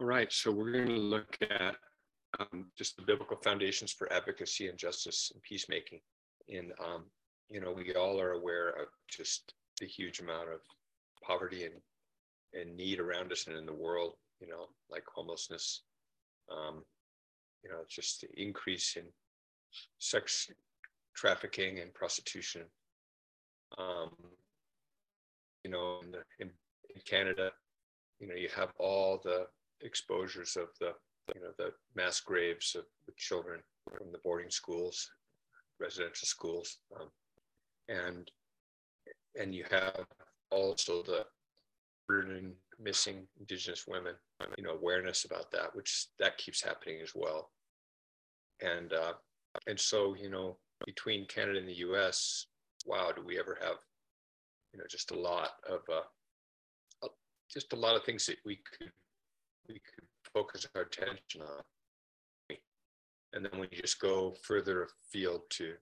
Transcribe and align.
All 0.00 0.08
right, 0.08 0.32
so 0.32 0.50
we're 0.50 0.72
going 0.72 0.88
to 0.88 0.94
look 0.94 1.38
at 1.40 1.76
um, 2.40 2.66
just 2.76 2.96
the 2.96 3.02
biblical 3.02 3.36
foundations 3.36 3.92
for 3.92 4.12
advocacy 4.12 4.66
and 4.66 4.76
justice 4.76 5.30
and 5.32 5.40
peacemaking. 5.42 6.00
In 6.48 6.72
um, 6.84 7.04
you 7.48 7.60
know, 7.60 7.70
we 7.70 7.94
all 7.94 8.20
are 8.20 8.32
aware 8.32 8.70
of 8.70 8.88
just 9.08 9.54
the 9.80 9.86
huge 9.86 10.18
amount 10.18 10.48
of 10.48 10.58
poverty 11.22 11.64
and 11.64 11.74
and 12.54 12.76
need 12.76 12.98
around 12.98 13.30
us 13.30 13.46
and 13.46 13.56
in 13.56 13.66
the 13.66 13.72
world. 13.72 14.14
You 14.40 14.48
know, 14.48 14.66
like 14.90 15.04
homelessness. 15.14 15.82
Um, 16.50 16.82
you 17.62 17.70
know, 17.70 17.84
just 17.88 18.20
the 18.20 18.28
increase 18.36 18.96
in 18.96 19.04
sex 19.98 20.50
trafficking 21.14 21.78
and 21.78 21.94
prostitution. 21.94 22.62
Um, 23.78 24.10
you 25.62 25.70
know, 25.70 26.00
in, 26.02 26.10
the, 26.10 26.18
in, 26.40 26.50
in 26.94 27.00
Canada, 27.06 27.52
you 28.18 28.26
know, 28.26 28.34
you 28.34 28.48
have 28.54 28.70
all 28.78 29.20
the 29.24 29.46
exposures 29.84 30.56
of 30.56 30.68
the, 30.80 30.92
you 31.34 31.40
know, 31.40 31.50
the 31.58 31.70
mass 31.94 32.20
graves 32.20 32.74
of 32.76 32.84
the 33.06 33.12
children 33.16 33.60
from 33.88 34.10
the 34.12 34.18
boarding 34.24 34.50
schools, 34.50 35.10
residential 35.80 36.26
schools, 36.26 36.78
um, 36.98 37.08
and 37.88 38.30
and 39.38 39.54
you 39.54 39.64
have 39.70 40.06
also 40.50 41.02
the 41.02 41.24
burden 42.08 42.52
missing 42.78 43.26
Indigenous 43.38 43.84
women, 43.86 44.14
you 44.56 44.64
know, 44.64 44.70
awareness 44.70 45.24
about 45.24 45.50
that, 45.52 45.74
which 45.74 46.06
that 46.18 46.38
keeps 46.38 46.62
happening 46.62 47.00
as 47.02 47.12
well. 47.14 47.50
And 48.60 48.92
uh, 48.92 49.14
and 49.66 49.78
so 49.78 50.14
you 50.14 50.30
know, 50.30 50.56
between 50.86 51.26
Canada 51.26 51.58
and 51.58 51.68
the 51.68 51.78
U.S., 51.78 52.46
wow, 52.86 53.12
do 53.14 53.22
we 53.24 53.38
ever 53.38 53.58
have, 53.60 53.76
you 54.72 54.78
know, 54.78 54.84
just 54.88 55.10
a 55.10 55.18
lot 55.18 55.50
of 55.68 55.80
uh, 55.92 56.02
just 57.50 57.72
a 57.72 57.76
lot 57.76 57.96
of 57.96 58.04
things 58.04 58.26
that 58.26 58.36
we 58.44 58.56
could 58.56 58.90
we 59.68 59.74
could 59.74 60.04
focus 60.32 60.66
our 60.74 60.82
attention 60.82 61.42
on. 61.42 62.56
And 63.32 63.44
then 63.44 63.60
we 63.60 63.66
just 63.66 64.00
go 64.00 64.34
further 64.42 64.86
afield 65.08 65.42
to, 65.50 65.74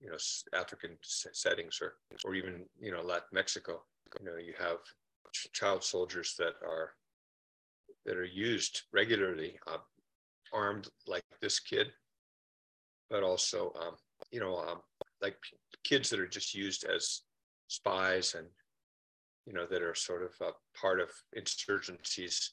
you 0.00 0.10
know, 0.10 0.16
African 0.52 0.98
settings 1.02 1.78
or, 1.80 1.94
or 2.24 2.34
even, 2.34 2.66
you 2.78 2.92
know, 2.92 3.00
Latin 3.00 3.28
Mexico, 3.32 3.82
you 4.20 4.26
know, 4.26 4.36
you 4.36 4.52
have 4.58 4.78
child 5.52 5.82
soldiers 5.82 6.34
that 6.38 6.54
are, 6.62 6.92
that 8.04 8.16
are 8.16 8.26
used 8.26 8.82
regularly, 8.92 9.58
uh, 9.66 9.78
armed 10.52 10.88
like 11.06 11.24
this 11.40 11.60
kid, 11.60 11.88
but 13.08 13.22
also, 13.22 13.72
um, 13.80 13.94
you 14.30 14.40
know, 14.40 14.58
um, 14.58 14.80
like 15.22 15.36
kids 15.82 16.10
that 16.10 16.20
are 16.20 16.28
just 16.28 16.54
used 16.54 16.84
as 16.84 17.22
spies 17.68 18.34
and, 18.34 18.46
you 19.46 19.52
know, 19.54 19.66
that 19.66 19.82
are 19.82 19.94
sort 19.94 20.22
of 20.22 20.32
a 20.46 20.52
part 20.78 21.00
of 21.00 21.08
insurgencies 21.38 22.50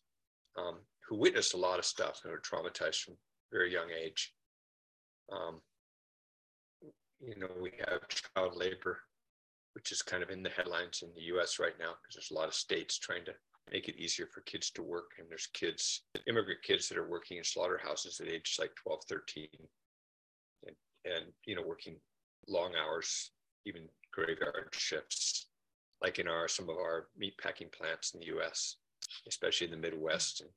um, 0.57 0.77
who 1.07 1.17
witnessed 1.17 1.53
a 1.53 1.57
lot 1.57 1.79
of 1.79 1.85
stuff 1.85 2.21
and 2.23 2.31
were 2.31 2.39
traumatized 2.39 3.01
from 3.01 3.15
very 3.51 3.71
young 3.71 3.89
age. 3.91 4.33
Um, 5.31 5.61
you 7.19 7.35
know, 7.37 7.49
we 7.61 7.71
have 7.87 8.01
child 8.07 8.55
labor, 8.55 8.99
which 9.73 9.91
is 9.91 10.01
kind 10.01 10.23
of 10.23 10.29
in 10.29 10.43
the 10.43 10.49
headlines 10.49 11.03
in 11.03 11.09
the 11.15 11.35
US 11.35 11.59
right 11.59 11.77
now 11.79 11.91
because 12.01 12.15
there's 12.15 12.31
a 12.31 12.35
lot 12.35 12.47
of 12.47 12.53
states 12.53 12.97
trying 12.97 13.25
to 13.25 13.33
make 13.71 13.87
it 13.87 13.97
easier 13.97 14.27
for 14.27 14.41
kids 14.41 14.69
to 14.71 14.83
work. 14.83 15.11
And 15.19 15.27
there's 15.29 15.47
kids, 15.53 16.03
immigrant 16.27 16.61
kids 16.63 16.89
that 16.89 16.97
are 16.97 17.09
working 17.09 17.37
in 17.37 17.43
slaughterhouses 17.43 18.19
at 18.19 18.27
age 18.27 18.57
like 18.59 18.75
12, 18.75 19.01
13, 19.09 19.47
and, 20.65 20.75
and 21.05 21.25
you 21.45 21.55
know, 21.55 21.63
working 21.65 21.95
long 22.47 22.73
hours, 22.75 23.31
even 23.65 23.83
graveyard 24.11 24.69
shifts, 24.73 25.47
like 26.01 26.19
in 26.19 26.27
our 26.27 26.47
some 26.47 26.69
of 26.69 26.75
our 26.75 27.07
meat 27.17 27.33
packing 27.41 27.69
plants 27.69 28.13
in 28.13 28.19
the 28.19 28.37
US 28.37 28.77
especially 29.27 29.65
in 29.67 29.71
the 29.71 29.77
Midwest. 29.77 30.41
And, 30.41 30.49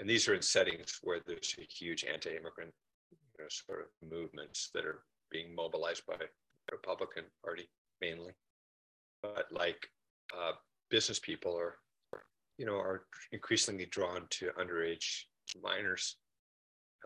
and 0.00 0.08
these 0.08 0.28
are 0.28 0.34
in 0.34 0.42
settings 0.42 0.98
where 1.02 1.20
there's 1.26 1.54
a 1.58 1.62
huge 1.62 2.04
anti-immigrant 2.04 2.72
you 3.10 3.18
know, 3.38 3.48
sort 3.48 3.80
of 3.80 4.08
movements 4.10 4.70
that 4.74 4.84
are 4.84 5.02
being 5.30 5.54
mobilized 5.54 6.06
by 6.06 6.16
the 6.16 6.26
Republican 6.72 7.24
Party 7.44 7.68
mainly. 8.00 8.32
But 9.22 9.46
like 9.50 9.88
uh, 10.36 10.52
business 10.90 11.18
people 11.18 11.56
are, 11.56 11.76
you 12.58 12.66
know, 12.66 12.76
are 12.76 13.06
increasingly 13.32 13.86
drawn 13.86 14.26
to 14.30 14.50
underage 14.58 15.22
minors, 15.62 16.16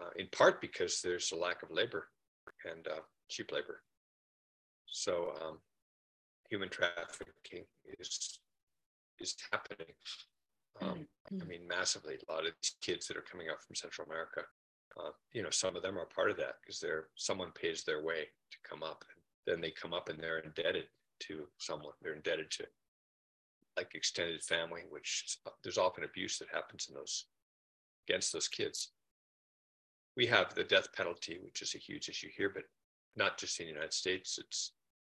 uh, 0.01 0.11
in 0.17 0.27
part 0.33 0.61
because 0.61 1.01
there's 1.01 1.33
a 1.33 1.37
lack 1.37 1.63
of 1.63 1.71
labor 1.71 2.09
and 2.65 2.87
uh, 2.89 3.01
cheap 3.29 3.53
labor. 3.53 3.83
So 4.87 5.33
um, 5.43 5.59
human 6.51 6.69
trafficking 6.69 7.65
is 7.99 8.41
is 9.21 9.35
happening 9.53 9.89
um, 10.81 11.07
I 11.41 11.45
mean, 11.45 11.67
massively. 11.69 12.15
A 12.15 12.33
lot 12.33 12.47
of 12.47 12.53
these 12.63 12.77
kids 12.81 13.07
that 13.07 13.17
are 13.17 13.25
coming 13.31 13.49
out 13.49 13.63
from 13.63 13.77
Central 13.77 14.07
America, 14.07 14.43
uh, 14.99 15.11
you 15.33 15.43
know, 15.43 15.51
some 15.51 15.77
of 15.77 15.83
them 15.83 15.99
are 15.99 16.07
part 16.07 16.31
of 16.31 16.37
that 16.39 16.55
because 16.61 16.81
they're 16.81 17.09
someone 17.17 17.51
pays 17.53 17.85
their 17.85 18.03
way 18.03 18.29
to 18.51 18.59
come 18.69 18.83
up, 18.83 19.05
and 19.11 19.23
then 19.47 19.61
they 19.61 19.71
come 19.71 19.93
up 19.93 20.09
and 20.09 20.19
they're 20.19 20.39
indebted 20.39 20.85
to 21.21 21.47
someone. 21.59 21.93
They're 22.01 22.15
indebted 22.15 22.51
to 22.53 22.65
like 23.77 23.95
extended 23.95 24.43
family, 24.43 24.83
which 24.89 25.39
there's 25.63 25.79
often 25.79 26.05
abuse 26.05 26.39
that 26.39 26.49
happens 26.53 26.87
in 26.89 26.95
those 26.95 27.27
against 28.09 28.33
those 28.33 28.49
kids. 28.49 28.93
We 30.17 30.27
have 30.27 30.55
the 30.55 30.65
death 30.65 30.93
penalty, 30.95 31.39
which 31.45 31.63
is 31.63 31.75
a 31.75 31.79
huge 31.79 32.09
issue 32.09 32.29
here, 32.37 32.51
but 32.53 32.65
not 33.17 33.39
just 33.39 33.61
in 33.61 33.67
the 33.67 33.73
United 33.73 33.93
States. 33.93 34.39
It's 34.39 34.73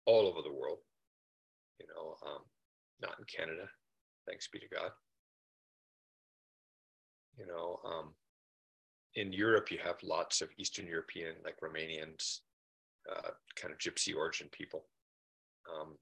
all 0.06 0.28
over 0.28 0.42
the 0.42 0.54
world. 0.54 0.80
You 1.80 1.86
know, 1.96 2.16
um, 2.28 2.42
not 3.02 3.18
in 3.20 3.26
Canada, 3.26 3.70
thanks 4.28 4.50
be 4.50 4.59
to 4.59 4.68
God 4.68 4.92
you 7.40 7.48
know 7.48 7.80
um, 7.86 8.10
in 9.16 9.32
europe 9.34 9.72
you 9.72 9.80
have 9.84 9.96
lots 10.04 10.42
of 10.42 10.50
eastern 10.58 10.86
european 10.86 11.34
like 11.44 11.56
romanians 11.64 12.40
uh, 13.12 13.32
kind 13.56 13.74
of 13.74 13.80
gypsy 13.80 14.16
origin 14.16 14.48
people 14.52 14.86
um, 15.74 15.96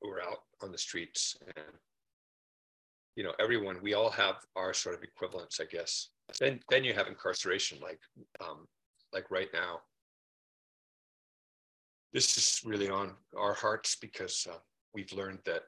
who 0.00 0.10
are 0.10 0.22
out 0.22 0.42
on 0.62 0.72
the 0.72 0.78
streets 0.78 1.36
and 1.56 1.66
you 3.16 3.22
know 3.22 3.32
everyone 3.38 3.76
we 3.82 3.94
all 3.94 4.10
have 4.10 4.36
our 4.56 4.72
sort 4.72 4.94
of 4.94 5.02
equivalents 5.02 5.60
i 5.60 5.64
guess. 5.64 6.08
Then 6.38 6.60
then 6.70 6.84
you 6.84 6.94
have 6.94 7.08
incarceration 7.08 7.78
like 7.80 8.00
um, 8.40 8.66
like 9.12 9.30
right 9.30 9.48
now. 9.52 9.80
This 12.12 12.36
is 12.36 12.62
really 12.64 12.88
on 12.88 13.12
our 13.36 13.54
hearts 13.54 13.96
because 14.00 14.46
uh, 14.50 14.58
we've 14.94 15.12
learned 15.12 15.38
that 15.46 15.62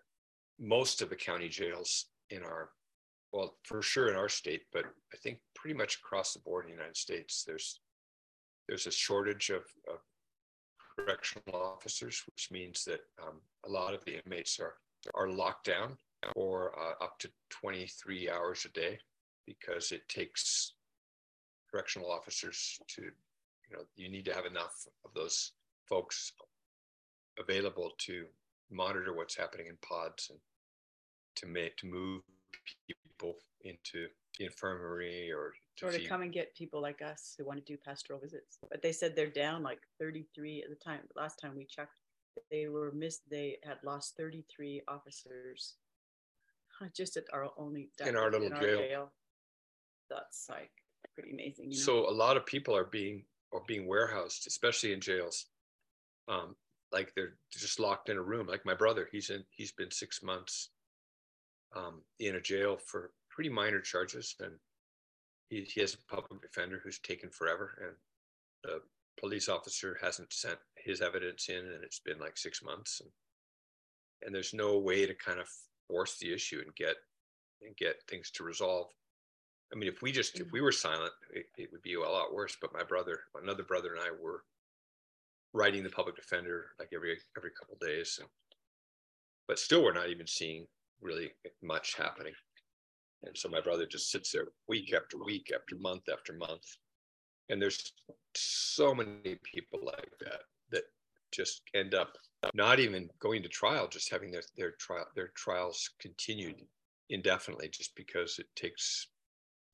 most 0.59 1.01
of 1.01 1.09
the 1.09 1.17
county 1.17 1.49
jails 1.49 2.07
in 2.31 2.43
our 2.43 2.71
well, 3.33 3.57
for 3.65 3.83
sure 3.83 4.09
in 4.11 4.17
our 4.17 4.29
state, 4.29 4.63
but 4.73 4.85
I 5.13 5.17
think 5.17 5.39
pretty 5.55 5.77
much 5.77 5.97
across 5.97 6.35
the 6.35 6.41
board 6.41 6.65
in 6.65 6.71
the 6.71 6.77
United 6.77 6.97
States, 6.97 7.45
there's 7.47 7.81
there's 8.69 8.87
a 8.87 8.93
shortage 8.93 9.51
of, 9.51 9.65
of 9.89 9.99
correctional 10.97 11.61
officers, 11.61 12.23
which 12.27 12.49
means 12.51 12.85
that 12.85 13.01
um, 13.21 13.41
a 13.67 13.69
lot 13.69 13.95
of 13.95 14.05
the 14.05 14.21
inmates 14.25 14.61
are 14.61 14.75
are 15.15 15.29
locked 15.29 15.67
down 15.67 15.97
for 16.35 16.73
uh, 16.79 17.05
up 17.05 17.19
to 17.19 17.29
23 17.51 18.31
hours 18.31 18.65
a 18.65 18.69
day 18.69 18.99
because 19.47 19.91
it 19.91 20.09
takes 20.09 20.75
correctional 21.71 22.11
officers 22.11 22.79
to, 22.87 23.03
you 23.03 23.77
know, 23.77 23.83
you 23.97 24.09
need 24.09 24.25
to 24.25 24.35
have 24.35 24.47
enough 24.47 24.87
of 25.05 25.13
those 25.15 25.53
folks 25.89 26.33
available 27.39 27.91
to 27.99 28.27
monitor 28.71 29.15
what's 29.15 29.37
happening 29.37 29.67
in 29.67 29.77
pods 29.83 30.29
and 30.31 30.39
to 31.35 31.47
make 31.47 31.77
to 31.79 31.87
move 31.87 32.23
people 33.23 33.37
into 33.65 34.07
the 34.39 34.47
infirmary 34.47 35.31
or 35.31 35.53
to, 35.77 35.87
or 35.87 35.93
to 35.93 36.05
come 36.07 36.23
and 36.23 36.33
get 36.33 36.55
people 36.55 36.81
like 36.81 37.01
us 37.03 37.35
who 37.39 37.45
want 37.45 37.65
to 37.65 37.73
do 37.73 37.79
pastoral 37.85 38.19
visits. 38.19 38.59
But 38.71 38.83
they 38.83 38.93
said 38.93 39.15
they're 39.15 39.27
down 39.29 39.63
like 39.63 39.81
33 40.01 40.63
at 40.63 40.71
the 40.71 40.77
time. 40.77 41.01
Last 41.15 41.39
time 41.41 41.53
we 41.57 41.65
checked, 41.65 42.01
they 42.51 42.67
were 42.69 42.93
missed. 42.93 43.23
They 43.31 43.59
had 43.65 43.77
lost 43.85 44.17
33 44.17 44.83
officers 44.89 45.75
just 46.97 47.17
at 47.17 47.25
our 47.33 47.49
only 47.57 47.91
in 48.05 48.17
our 48.17 48.31
little 48.31 48.49
in 48.49 48.55
jail. 48.55 48.61
our 48.61 48.77
jail. 48.77 49.13
That's 50.11 50.47
like 50.51 50.73
pretty 51.15 51.33
amazing. 51.33 51.71
You 51.71 51.79
know? 51.79 51.85
So 51.85 52.11
a 52.11 52.11
lot 52.11 52.37
of 52.37 52.45
people 52.45 52.77
are 52.77 52.87
being 52.87 53.25
or 53.53 53.63
being 53.69 53.87
warehoused, 53.87 54.47
especially 54.49 54.93
in 54.93 55.01
jails. 55.01 55.47
Um, 56.27 56.57
like 56.91 57.13
they're 57.15 57.35
just 57.53 57.79
locked 57.79 58.09
in 58.09 58.17
a 58.17 58.23
room. 58.23 58.47
Like 58.49 58.67
my 58.67 58.75
brother, 58.75 59.09
he's 59.13 59.31
in. 59.31 59.45
He's 59.51 59.73
been 59.73 59.91
six 59.91 60.23
months 60.23 60.71
um, 61.75 62.03
in 62.21 62.37
a 62.37 62.41
jail 62.41 62.77
for 62.77 63.11
pretty 63.31 63.51
minor 63.51 63.81
charges, 63.81 64.35
and 64.41 64.53
he, 65.49 65.63
he 65.63 65.81
has 65.81 65.95
a 65.95 66.15
public 66.15 66.41
defender 66.43 66.81
who's 66.83 66.99
taken 66.99 67.31
forever, 67.31 67.79
and 67.83 67.97
the 68.65 68.81
police 69.21 69.49
officer 69.49 69.99
hasn't 70.01 70.33
sent 70.33 70.59
his 70.77 71.01
evidence 71.01 71.49
in, 71.49 71.57
and 71.57 71.85
it's 71.85 72.01
been 72.01 72.19
like 72.19 72.37
six 72.37 72.63
months, 72.63 73.01
and 73.01 73.11
and 74.25 74.35
there's 74.35 74.55
no 74.55 74.79
way 74.79 75.07
to 75.07 75.15
kind 75.15 75.41
of 75.41 75.49
force 75.89 76.17
the 76.19 76.33
issue 76.33 76.61
and 76.65 76.75
get 76.77 76.97
and 77.63 77.77
get 77.77 77.97
things 78.09 78.31
to 78.33 78.45
resolve. 78.45 78.89
I 79.73 79.77
mean, 79.77 79.89
if 79.89 80.03
we 80.03 80.13
just 80.13 80.39
if 80.39 80.51
we 80.53 80.61
were 80.61 80.73
silent, 80.73 81.13
it, 81.33 81.47
it 81.57 81.71
would 81.73 81.83
be 81.83 81.95
a 81.95 82.01
lot 82.01 82.35
worse. 82.35 82.57
But 82.61 82.73
my 82.73 82.83
brother, 82.83 83.21
another 83.41 83.63
brother, 83.63 83.95
and 83.95 84.01
I 84.01 84.11
were 84.23 84.45
writing 85.55 85.83
the 85.83 85.91
public 85.91 86.17
defender 86.17 86.67
like 86.79 86.91
every 86.95 87.19
every 87.37 87.51
couple 87.59 87.77
days, 87.81 88.21
but 89.49 89.59
still, 89.59 89.83
we're 89.83 89.93
not 89.93 90.11
even 90.11 90.27
seeing 90.27 90.67
really 91.03 91.33
much 91.63 91.95
happening. 91.97 92.33
And 93.25 93.37
so 93.37 93.49
my 93.49 93.61
brother 93.61 93.87
just 93.87 94.11
sits 94.11 94.33
there 94.33 94.49
week 94.69 94.93
after 94.95 95.17
week 95.23 95.53
after 95.55 95.77
month 95.77 96.03
after 96.13 96.33
month. 96.33 96.77
And 97.49 97.61
there's 97.61 97.93
so 98.35 98.95
many 98.95 99.39
people 99.43 99.81
like 99.85 100.13
that 100.21 100.41
that 100.71 100.85
just 101.33 101.63
end 101.75 101.95
up 101.95 102.17
not 102.55 102.81
even 102.81 103.09
going 103.21 103.43
to 103.43 103.49
trial, 103.49 103.89
just 103.89 104.11
having 104.11 104.31
their, 104.31 104.43
their 104.57 104.73
trial 104.73 105.07
their 105.15 105.29
trials 105.37 105.91
continued 106.01 106.57
indefinitely 107.11 107.69
just 107.69 107.95
because 107.95 108.39
it 108.39 108.47
takes 108.57 109.09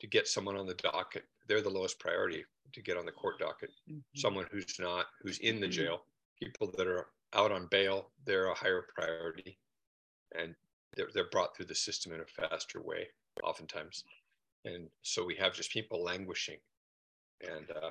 to 0.01 0.07
get 0.07 0.29
someone 0.29 0.57
on 0.57 0.67
the 0.67 0.75
docket. 0.75 1.25
They're 1.47 1.63
the 1.63 1.71
lowest 1.71 1.99
priority 1.99 2.45
to 2.73 2.83
get 2.83 2.97
on 2.97 3.07
the 3.07 3.13
court 3.13 3.39
docket. 3.39 3.71
Mhm. 3.91 4.03
Someone 4.15 4.47
who's 4.51 4.79
not, 4.79 5.07
who's 5.23 5.39
in 5.39 5.61
the 5.61 5.69
jail, 5.69 6.05
people 6.41 6.71
that 6.77 6.87
are 6.87 7.07
out 7.33 7.53
on 7.53 7.67
bail, 7.67 8.11
they're 8.25 8.47
a 8.47 8.55
higher 8.55 8.87
priority. 8.95 9.59
And 10.35 10.55
they're, 10.97 11.09
they're 11.15 11.31
brought 11.31 11.57
through 11.57 11.67
the 11.67 11.75
system 11.75 12.13
in 12.13 12.21
a 12.21 12.25
faster 12.25 12.81
way, 12.81 13.09
oftentimes. 13.43 14.05
And 14.65 14.89
so 15.03 15.25
we 15.25 15.37
have 15.37 15.55
just 15.55 15.73
people 15.73 16.03
languishing. 16.03 16.59
And, 17.43 17.71
uh, 17.71 17.91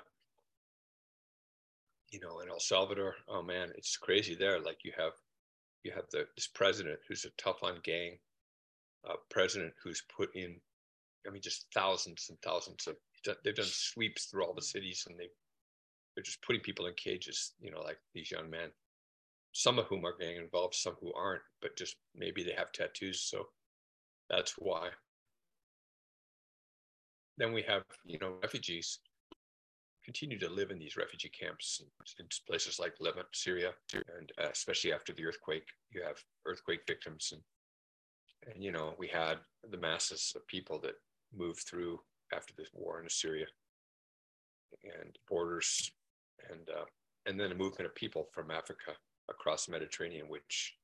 you 2.11 2.19
know, 2.19 2.39
in 2.39 2.49
El 2.49 2.59
Salvador, 2.59 3.15
oh 3.27 3.41
man, 3.41 3.71
it's 3.75 3.97
crazy 3.97 4.35
there. 4.35 4.59
Like 4.59 4.83
you 4.83 4.91
have, 4.97 5.13
you 5.83 5.91
have 5.95 6.05
the, 6.11 6.27
this 6.35 6.47
president 6.47 6.99
who's 7.07 7.25
a 7.25 7.29
tough 7.41 7.63
on 7.63 7.79
gang, 7.83 8.17
uh, 9.09 9.15
president 9.29 9.73
who's 9.81 10.03
put 10.15 10.35
in, 10.35 10.55
I 11.25 11.29
mean, 11.29 11.41
just 11.41 11.67
thousands 11.73 12.27
and 12.29 12.38
thousands 12.41 12.88
of, 12.88 12.95
they've 13.43 13.55
done 13.55 13.65
sweeps 13.65 14.25
through 14.25 14.45
all 14.45 14.53
the 14.53 14.61
cities 14.61 15.05
and 15.09 15.17
they, 15.19 15.27
they're 16.15 16.23
just 16.23 16.41
putting 16.41 16.61
people 16.61 16.88
in 16.88 16.93
cages, 16.95 17.53
you 17.59 17.71
know, 17.71 17.81
like 17.81 18.00
these 18.13 18.31
young 18.31 18.50
men, 18.50 18.69
some 19.57 19.80
of 19.80 19.88
whom 19.88 20.06
are 20.06 20.15
gang 20.15 20.36
involved, 20.36 20.75
some 20.75 20.95
who 21.01 21.12
aren't, 21.13 21.42
but 21.63 21.75
just 21.75 21.95
maybe 22.15 22.44
they 22.44 22.51
have 22.51 22.71
tattoos. 22.71 23.24
So 23.24 23.48
that's 24.30 24.54
why. 24.59 24.89
Then 27.39 27.54
we 27.54 27.63
have, 27.63 27.81
you 28.06 28.19
know, 28.19 28.36
refugees 28.44 29.00
continue 30.06 30.38
to 30.38 30.48
live 30.48 30.69
in 30.69 30.77
these 30.77 30.95
refugee 30.95 31.30
camps 31.30 31.81
in 32.19 32.27
places 32.48 32.77
like 32.77 32.94
Lebanon, 33.00 33.25
Syria, 33.33 33.71
and 33.94 34.31
uh, 34.39 34.50
especially 34.51 34.94
after 34.94 35.12
the 35.12 35.25
earthquake, 35.25 35.65
you 35.92 36.03
have 36.03 36.18
earthquake 36.45 36.81
victims 36.86 37.31
and 37.33 37.42
and 38.53 38.63
you 38.63 38.71
know 38.71 38.94
we 39.00 39.07
had 39.07 39.39
the 39.71 39.77
masses 39.77 40.33
of 40.36 40.45
people 40.45 40.80
that 40.80 40.94
moved 41.36 41.63
through 41.68 42.00
after 42.31 42.53
this 42.56 42.69
war 42.74 43.01
in 43.01 43.10
Syria 43.10 43.48
and 44.83 45.18
borders 45.27 45.92
and 46.51 46.69
uh, 46.69 46.86
and 47.25 47.39
then 47.39 47.51
a 47.51 47.56
movement 47.56 47.88
of 47.88 47.95
people 47.95 48.27
from 48.31 48.51
Africa 48.51 48.94
across 49.29 49.65
the 49.65 49.71
Mediterranean, 49.71 50.27
which 50.29 50.75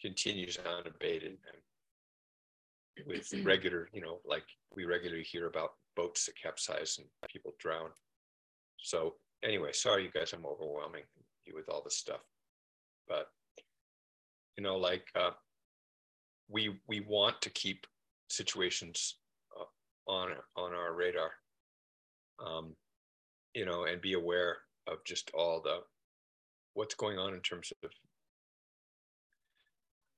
continues 0.00 0.58
unabated 0.58 1.32
and 1.32 3.06
with 3.06 3.32
regular, 3.44 3.88
you 3.92 4.00
know, 4.00 4.20
like 4.24 4.44
we 4.74 4.84
regularly 4.84 5.22
hear 5.22 5.46
about 5.46 5.70
boats 5.96 6.26
that 6.26 6.40
capsize 6.40 6.98
and 6.98 7.06
people 7.30 7.54
drown. 7.58 7.90
So 8.78 9.14
anyway, 9.42 9.72
sorry 9.72 10.04
you 10.04 10.10
guys, 10.10 10.32
I'm 10.32 10.46
overwhelming 10.46 11.02
you 11.44 11.54
with 11.54 11.68
all 11.68 11.82
this 11.82 11.96
stuff, 11.96 12.20
but 13.08 13.28
you 14.56 14.64
know, 14.64 14.76
like 14.76 15.06
uh, 15.14 15.30
we 16.48 16.80
we 16.88 17.00
want 17.00 17.40
to 17.42 17.50
keep 17.50 17.86
situations 18.28 19.18
uh, 19.58 20.10
on 20.10 20.30
on 20.56 20.72
our 20.72 20.94
radar, 20.94 21.30
um, 22.44 22.74
you 23.54 23.66
know, 23.66 23.84
and 23.84 24.00
be 24.00 24.14
aware 24.14 24.56
of 24.86 25.04
just 25.04 25.30
all 25.34 25.60
the 25.60 25.80
what's 26.76 26.94
going 26.94 27.18
on 27.18 27.34
in 27.34 27.40
terms 27.40 27.72
of 27.82 27.90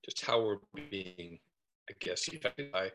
just 0.05 0.25
how 0.25 0.43
we're 0.43 0.58
being, 0.90 1.38
I 1.88 1.94
guess, 2.00 2.28
affected 2.28 2.72
by 2.72 2.90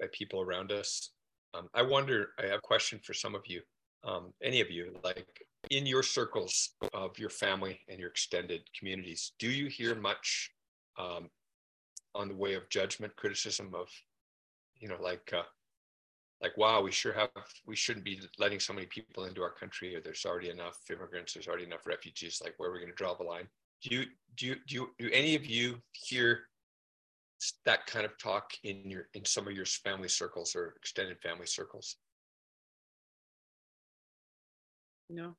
by 0.00 0.06
people 0.12 0.40
around 0.40 0.72
us. 0.72 1.10
Um, 1.54 1.68
I 1.74 1.82
wonder. 1.82 2.30
I 2.38 2.46
have 2.46 2.58
a 2.58 2.60
question 2.60 2.98
for 3.02 3.14
some 3.14 3.34
of 3.34 3.42
you, 3.46 3.60
um, 4.04 4.32
any 4.42 4.60
of 4.60 4.70
you, 4.70 4.96
like 5.04 5.26
in 5.70 5.86
your 5.86 6.02
circles 6.02 6.70
of 6.92 7.18
your 7.18 7.30
family 7.30 7.80
and 7.88 7.98
your 7.98 8.08
extended 8.08 8.62
communities. 8.78 9.32
Do 9.38 9.48
you 9.48 9.66
hear 9.66 9.94
much 9.94 10.50
um, 10.98 11.28
on 12.14 12.28
the 12.28 12.34
way 12.34 12.54
of 12.54 12.68
judgment, 12.68 13.14
criticism 13.16 13.72
of, 13.74 13.88
you 14.78 14.88
know, 14.88 15.00
like, 15.00 15.32
uh, 15.32 15.42
like, 16.42 16.56
wow, 16.56 16.82
we 16.82 16.90
sure 16.90 17.12
have, 17.12 17.30
we 17.66 17.76
shouldn't 17.76 18.04
be 18.04 18.20
letting 18.38 18.58
so 18.58 18.72
many 18.72 18.86
people 18.86 19.24
into 19.24 19.42
our 19.42 19.52
country, 19.52 19.94
or 19.94 20.00
there's 20.00 20.26
already 20.26 20.50
enough 20.50 20.78
immigrants, 20.90 21.32
there's 21.32 21.46
already 21.46 21.64
enough 21.64 21.86
refugees. 21.86 22.42
Like, 22.42 22.54
where 22.56 22.68
are 22.68 22.72
we 22.72 22.80
going 22.80 22.90
to 22.90 22.96
draw 22.96 23.14
the 23.14 23.22
line? 23.22 23.46
Do 23.82 23.94
you, 23.94 24.06
do 24.36 24.46
you, 24.46 24.56
do 24.66 24.74
you, 24.74 24.88
do 24.98 25.10
any 25.12 25.36
of 25.36 25.46
you 25.46 25.76
hear 25.92 26.48
that 27.64 27.86
kind 27.86 28.04
of 28.04 28.18
talk 28.18 28.50
in 28.64 28.90
your, 28.90 29.06
in 29.14 29.24
some 29.24 29.46
of 29.46 29.54
your 29.54 29.66
family 29.66 30.08
circles 30.08 30.56
or 30.56 30.74
extended 30.76 31.20
family 31.20 31.46
circles? 31.46 31.96
No. 35.08 35.36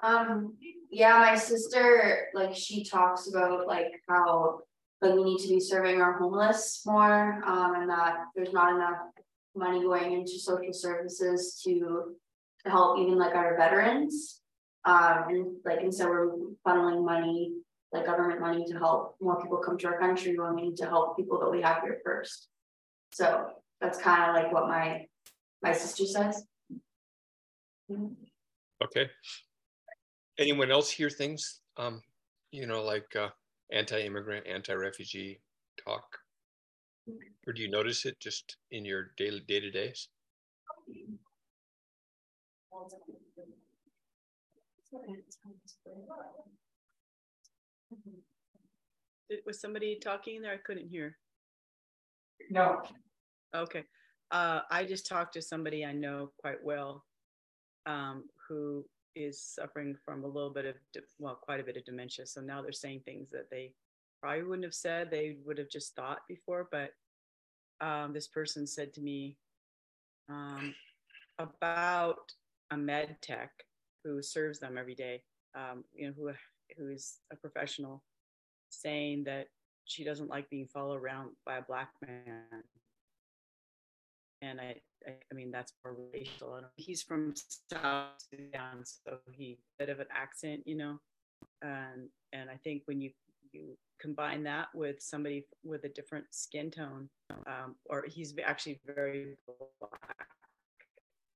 Um, 0.00 0.54
yeah, 0.90 1.18
my 1.18 1.36
sister, 1.36 2.28
like, 2.34 2.54
she 2.54 2.84
talks 2.84 3.28
about 3.28 3.66
like 3.66 4.00
how 4.08 4.60
like 5.02 5.14
we 5.14 5.24
need 5.24 5.38
to 5.38 5.48
be 5.48 5.60
serving 5.60 6.00
our 6.00 6.18
homeless 6.18 6.82
more, 6.86 7.42
um, 7.44 7.74
and 7.74 7.90
that 7.90 8.24
there's 8.34 8.52
not 8.52 8.74
enough 8.74 8.98
money 9.54 9.80
going 9.80 10.12
into 10.12 10.38
social 10.38 10.72
services 10.72 11.60
to 11.64 12.16
to 12.64 12.70
help 12.70 12.98
even 12.98 13.16
like 13.18 13.34
our 13.34 13.56
veterans. 13.56 14.40
Um, 14.84 15.24
and 15.28 15.56
like 15.64 15.80
instead 15.82 16.08
we're 16.08 16.30
funneling 16.66 17.04
money, 17.04 17.52
like 17.92 18.06
government 18.06 18.40
money 18.40 18.64
to 18.66 18.78
help 18.78 19.16
more 19.20 19.40
people 19.42 19.58
come 19.58 19.76
to 19.78 19.88
our 19.88 19.98
country 19.98 20.38
when 20.38 20.54
we 20.54 20.62
need 20.68 20.76
to 20.76 20.86
help 20.86 21.16
people 21.16 21.40
that 21.40 21.50
we 21.50 21.60
have 21.62 21.82
here 21.82 21.98
first. 22.04 22.48
So 23.12 23.48
that's 23.80 23.98
kind 23.98 24.30
of 24.30 24.36
like 24.36 24.52
what 24.52 24.68
my 24.68 25.06
my 25.62 25.72
sister 25.72 26.06
says. 26.06 26.44
Okay. 28.84 29.10
Anyone 30.38 30.70
else 30.70 30.90
hear 30.90 31.10
things, 31.10 31.60
um, 31.76 32.02
you 32.50 32.66
know, 32.66 32.82
like 32.82 33.14
uh, 33.16 33.30
anti-immigrant, 33.72 34.46
anti-refugee 34.46 35.40
talk? 35.84 36.18
Or 37.46 37.52
do 37.52 37.62
you 37.62 37.70
notice 37.70 38.04
it 38.04 38.18
just 38.20 38.56
in 38.70 38.84
your 38.84 39.12
daily 39.16 39.40
day-to-days? 39.46 40.08
Did- 49.30 49.40
Was 49.46 49.60
somebody 49.60 49.98
talking 50.00 50.42
there? 50.42 50.52
I 50.52 50.58
couldn't 50.58 50.88
hear. 50.88 51.16
No. 52.50 52.82
Okay. 53.54 53.84
Uh, 54.30 54.60
I 54.70 54.84
just 54.84 55.06
talked 55.06 55.34
to 55.34 55.42
somebody 55.42 55.84
I 55.84 55.92
know 55.92 56.32
quite 56.38 56.62
well 56.62 57.04
um, 57.86 58.24
who 58.48 58.84
is 59.16 59.40
suffering 59.40 59.96
from 60.04 60.22
a 60.22 60.28
little 60.28 60.50
bit 60.50 60.66
of, 60.66 60.74
well, 61.18 61.38
quite 61.40 61.58
a 61.58 61.64
bit 61.64 61.76
of 61.76 61.84
dementia. 61.84 62.26
So 62.26 62.40
now 62.40 62.62
they're 62.62 62.72
saying 62.72 63.00
things 63.04 63.30
that 63.30 63.50
they 63.50 63.72
probably 64.20 64.44
wouldn't 64.44 64.64
have 64.64 64.74
said, 64.74 65.10
they 65.10 65.38
would 65.44 65.58
have 65.58 65.70
just 65.70 65.96
thought 65.96 66.20
before. 66.28 66.68
But 66.70 66.90
um, 67.80 68.12
this 68.12 68.28
person 68.28 68.66
said 68.66 68.92
to 68.94 69.00
me 69.00 69.36
um, 70.28 70.74
about 71.38 72.32
a 72.70 72.76
med 72.76 73.16
tech 73.22 73.50
who 74.04 74.22
serves 74.22 74.58
them 74.58 74.76
every 74.78 74.94
day, 74.94 75.22
um, 75.54 75.84
you 75.94 76.06
know, 76.06 76.14
who 76.16 76.30
who 76.76 76.90
is 76.90 77.18
a 77.32 77.36
professional, 77.36 78.02
saying 78.70 79.24
that 79.24 79.46
she 79.84 80.04
doesn't 80.04 80.28
like 80.28 80.50
being 80.50 80.66
followed 80.66 81.00
around 81.00 81.30
by 81.44 81.58
a 81.58 81.62
black 81.62 81.90
man 82.04 82.42
and 84.46 84.60
I, 84.60 84.76
I, 85.06 85.12
I 85.30 85.34
mean 85.34 85.50
that's 85.50 85.72
more 85.84 85.96
racial. 86.12 86.54
I 86.54 86.60
don't, 86.60 86.72
he's 86.76 87.02
from 87.02 87.34
South 87.72 88.10
Sudan, 88.30 88.84
so 88.84 89.18
he 89.30 89.58
bit 89.78 89.88
of 89.88 90.00
an 90.00 90.06
accent, 90.10 90.62
you 90.66 90.76
know, 90.76 90.98
and 91.62 92.08
and 92.32 92.50
I 92.50 92.56
think 92.56 92.82
when 92.86 93.00
you 93.00 93.10
you 93.52 93.76
combine 94.00 94.42
that 94.44 94.68
with 94.74 95.00
somebody 95.00 95.46
with 95.64 95.84
a 95.84 95.88
different 95.88 96.26
skin 96.30 96.70
tone, 96.70 97.08
um, 97.46 97.76
or 97.86 98.04
he's 98.08 98.34
actually 98.44 98.80
very 98.86 99.36
black, 99.80 100.28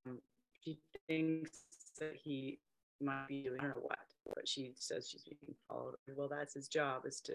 um, 0.06 0.18
she 0.60 0.78
thinks 1.08 1.60
that 1.98 2.14
he 2.22 2.58
might 3.00 3.28
be 3.28 3.42
doing 3.42 3.60
her 3.60 3.76
what, 3.80 3.98
but 4.34 4.46
she 4.46 4.72
says 4.76 5.08
she's 5.08 5.24
being 5.24 5.54
followed. 5.68 5.94
Well, 6.14 6.28
that's 6.28 6.54
his 6.54 6.68
job 6.68 7.06
is 7.06 7.20
to 7.22 7.34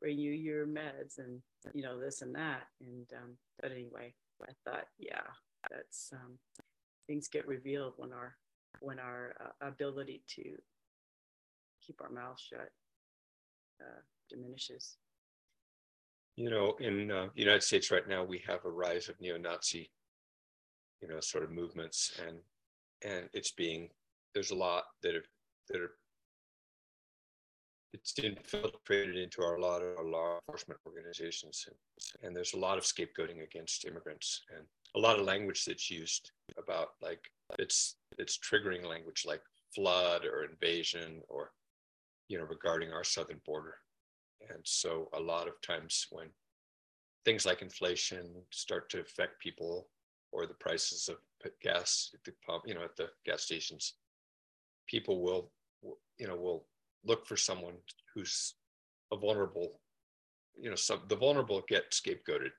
bring 0.00 0.18
you 0.18 0.32
your 0.32 0.66
meds 0.66 1.18
and 1.18 1.40
you 1.72 1.82
know 1.82 2.00
this 2.00 2.22
and 2.22 2.34
that, 2.34 2.62
and 2.80 3.06
um, 3.22 3.36
but 3.60 3.70
anyway 3.70 4.14
I 4.42 4.52
thought, 4.64 4.86
yeah, 4.98 5.22
that's 5.70 6.10
um, 6.12 6.38
things 7.06 7.28
get 7.28 7.46
revealed 7.46 7.94
when 7.96 8.12
our 8.12 8.36
when 8.80 8.98
our 8.98 9.34
uh, 9.40 9.66
ability 9.66 10.22
to 10.36 10.42
keep 11.80 12.00
our 12.00 12.10
mouth 12.10 12.38
shut 12.40 12.70
uh, 13.80 14.00
diminishes. 14.28 14.96
You 16.36 16.50
know, 16.50 16.74
in 16.80 17.10
uh, 17.10 17.28
the 17.34 17.40
United 17.40 17.62
States 17.62 17.90
right 17.90 18.08
now, 18.08 18.24
we 18.24 18.42
have 18.46 18.64
a 18.64 18.70
rise 18.70 19.08
of 19.08 19.20
neo-Nazi, 19.20 19.88
you 21.00 21.08
know, 21.08 21.20
sort 21.20 21.44
of 21.44 21.52
movements, 21.52 22.18
and 22.26 22.38
and 23.04 23.28
it's 23.32 23.52
being 23.52 23.88
there's 24.34 24.50
a 24.50 24.56
lot 24.56 24.84
that 25.02 25.14
are 25.14 25.24
that 25.68 25.80
are 25.80 25.92
it's 27.94 28.12
infiltrated 28.18 29.16
into 29.16 29.42
our 29.42 29.58
lot 29.58 29.80
of 29.80 29.96
our 29.96 30.04
law 30.04 30.38
enforcement 30.48 30.80
organizations 30.86 31.66
and, 31.68 32.26
and 32.26 32.36
there's 32.36 32.54
a 32.54 32.58
lot 32.58 32.76
of 32.76 32.84
scapegoating 32.84 33.42
against 33.42 33.86
immigrants 33.86 34.42
and 34.54 34.64
a 34.96 34.98
lot 34.98 35.18
of 35.18 35.24
language 35.24 35.64
that's 35.64 35.90
used 35.90 36.32
about 36.58 36.88
like 37.00 37.20
it's 37.58 37.96
it's 38.18 38.38
triggering 38.38 38.84
language 38.86 39.24
like 39.26 39.42
flood 39.74 40.24
or 40.24 40.44
invasion 40.44 41.20
or 41.28 41.50
you 42.28 42.38
know 42.38 42.44
regarding 42.44 42.92
our 42.92 43.04
southern 43.04 43.40
border. 43.44 43.76
And 44.50 44.60
so 44.64 45.08
a 45.14 45.20
lot 45.20 45.48
of 45.48 45.60
times 45.62 46.06
when 46.10 46.28
things 47.24 47.46
like 47.46 47.62
inflation 47.62 48.30
start 48.50 48.90
to 48.90 49.00
affect 49.00 49.40
people 49.40 49.88
or 50.32 50.46
the 50.46 50.54
prices 50.54 51.08
of 51.08 51.16
gas 51.62 52.10
at 52.14 52.22
the 52.24 52.32
pump 52.46 52.64
you 52.66 52.74
know 52.74 52.82
at 52.82 52.96
the 52.96 53.08
gas 53.24 53.42
stations 53.42 53.94
people 54.86 55.22
will 55.22 55.50
you 56.18 56.26
know 56.26 56.36
will 56.36 56.66
look 57.04 57.26
for 57.26 57.36
someone 57.36 57.74
who's 58.14 58.54
a 59.12 59.16
vulnerable, 59.16 59.80
you 60.56 60.70
know, 60.70 60.76
some 60.76 61.02
the 61.08 61.16
vulnerable 61.16 61.62
get 61.68 61.92
scapegoated. 61.92 62.50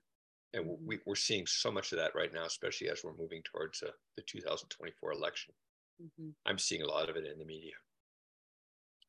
And 0.54 0.66
we, 0.86 1.00
we're 1.06 1.16
seeing 1.16 1.46
so 1.46 1.70
much 1.70 1.92
of 1.92 1.98
that 1.98 2.16
right 2.16 2.34
now, 2.34 2.46
especially 2.46 2.90
as 2.90 3.04
we're 3.04 3.18
moving 3.18 3.42
towards 3.44 3.84
uh, 3.84 3.92
the 4.16 4.24
2024 4.24 5.12
election. 5.12 5.54
Mm-hmm. 6.02 6.30
I'm 6.46 6.58
seeing 6.58 6.82
a 6.82 6.88
lot 6.88 7.10
of 7.10 7.18
it 7.18 7.26
in 7.26 7.38
the 7.40 7.46
media. 7.46 7.74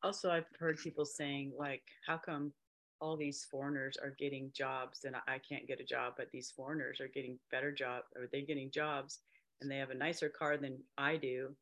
Also, 0.03 0.29
I've 0.29 0.45
heard 0.59 0.77
people 0.77 1.05
saying, 1.05 1.53
like, 1.57 1.83
how 2.05 2.17
come 2.17 2.51
all 2.99 3.15
these 3.15 3.45
foreigners 3.49 3.97
are 4.01 4.15
getting 4.17 4.51
jobs 4.53 5.03
and 5.03 5.15
I 5.27 5.39
can't 5.47 5.67
get 5.67 5.79
a 5.79 5.85
job, 5.85 6.13
but 6.17 6.27
these 6.31 6.51
foreigners 6.55 6.99
are 6.99 7.07
getting 7.07 7.37
better 7.51 7.71
job 7.71 8.03
or 8.15 8.27
they're 8.31 8.41
getting 8.41 8.71
jobs 8.71 9.19
and 9.61 9.69
they 9.69 9.77
have 9.77 9.91
a 9.91 9.95
nicer 9.95 10.29
car 10.29 10.57
than 10.57 10.77
I 10.97 11.17
do, 11.17 11.55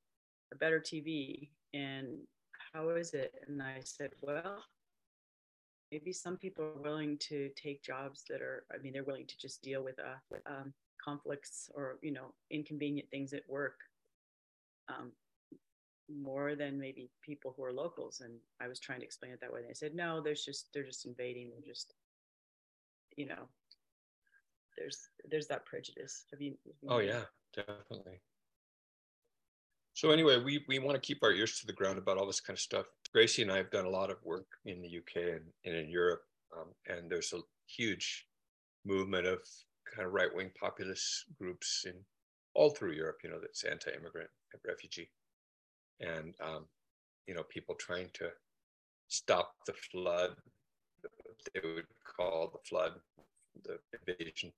a 0.53 0.58
better 0.58 0.79
TV, 0.79 1.50
and 1.74 2.20
how 2.75 2.89
is 2.89 3.13
it? 3.13 3.34
And 3.48 3.62
I 3.62 3.79
said, 3.84 4.12
well, 4.22 4.63
maybe 5.91 6.12
some 6.12 6.38
people 6.38 6.65
are 6.65 6.82
willing 6.82 7.17
to 7.29 7.50
take 7.55 7.82
jobs 7.82 8.24
that 8.29 8.41
are, 8.41 8.65
I 8.74 8.82
mean, 8.82 8.94
they're 8.94 9.03
willing 9.03 9.27
to 9.27 9.38
just 9.38 9.62
deal 9.62 9.84
with 9.84 9.98
uh, 10.00 10.51
um, 10.51 10.74
conflicts 11.03 11.70
or, 11.74 11.98
you 12.01 12.12
know, 12.12 12.34
inconvenient 12.51 13.10
things 13.10 13.34
at 13.34 13.44
work 13.48 13.75
um, 14.89 15.12
more 16.13 16.55
than 16.55 16.79
maybe 16.79 17.10
people 17.24 17.53
who 17.55 17.63
are 17.63 17.74
locals. 17.74 18.22
And 18.24 18.34
I 18.62 18.67
was 18.67 18.79
trying 18.79 19.00
to 19.00 19.05
explain 19.05 19.32
it 19.32 19.39
that 19.41 19.53
way. 19.53 19.62
And 19.62 19.70
they 19.70 19.74
said, 19.74 19.96
no, 19.96 20.22
there's 20.22 20.44
just, 20.44 20.70
they're 20.74 20.84
just 20.84 21.05
invading. 21.05 21.51
They're 21.51 21.74
just, 21.74 21.94
you 23.15 23.25
know, 23.25 23.48
there's, 24.77 25.08
there's 25.29 25.48
that 25.48 25.65
prejudice. 25.65 26.25
Have 26.32 26.41
you? 26.41 26.51
Have 26.65 26.75
you 26.82 26.89
oh 26.89 27.00
yeah, 27.00 27.22
definitely. 27.55 28.20
So 29.96 30.12
anyway, 30.12 30.44
we, 30.44 30.66
we 30.68 30.78
want 30.78 30.96
to 30.96 31.08
keep 31.08 31.24
our 31.24 31.32
ears 31.32 31.58
to 31.60 31.66
the 31.66 31.72
ground 31.72 31.98
about 31.98 32.18
all 32.18 32.28
this 32.28 32.42
kind 32.42 32.56
of 32.58 32.62
stuff. 32.62 32.86
Gracie 33.14 33.44
and 33.44 33.52
I 33.52 33.56
have 33.56 33.72
done 33.72 33.86
a 33.86 33.90
lot 33.90 34.12
of 34.12 34.18
work 34.25 34.46
in 34.66 34.82
the 34.82 34.98
UK 34.98 35.36
and, 35.36 35.46
and 35.64 35.74
in 35.74 35.90
Europe, 35.90 36.24
um, 36.54 36.68
and 36.86 37.10
there's 37.10 37.32
a 37.32 37.40
huge 37.66 38.28
movement 38.86 39.25
of 39.25 39.40
kind 39.90 40.06
of 40.06 40.12
right-wing 40.12 40.52
populist 40.60 41.24
groups 41.40 41.86
in 41.88 41.94
all 42.56 42.72
through 42.72 42.92
Europe, 42.92 43.20
you 43.24 43.30
know, 43.30 43.40
that's 43.40 43.64
anti-immigrant 43.64 44.30
and 44.52 44.62
refugee, 44.68 45.10
and 46.02 46.36
um, 46.42 46.66
you 47.25 47.34
know, 47.34 47.44
people 47.44 47.75
trying 47.75 48.10
to 48.16 48.30
stop 49.08 49.54
the 49.66 49.74
flood, 49.92 50.36
they 51.54 51.62
would 51.64 51.86
call 52.04 52.50
the 52.52 52.60
flood, 52.68 52.94
the 53.64 53.80
invasion, 54.06 54.52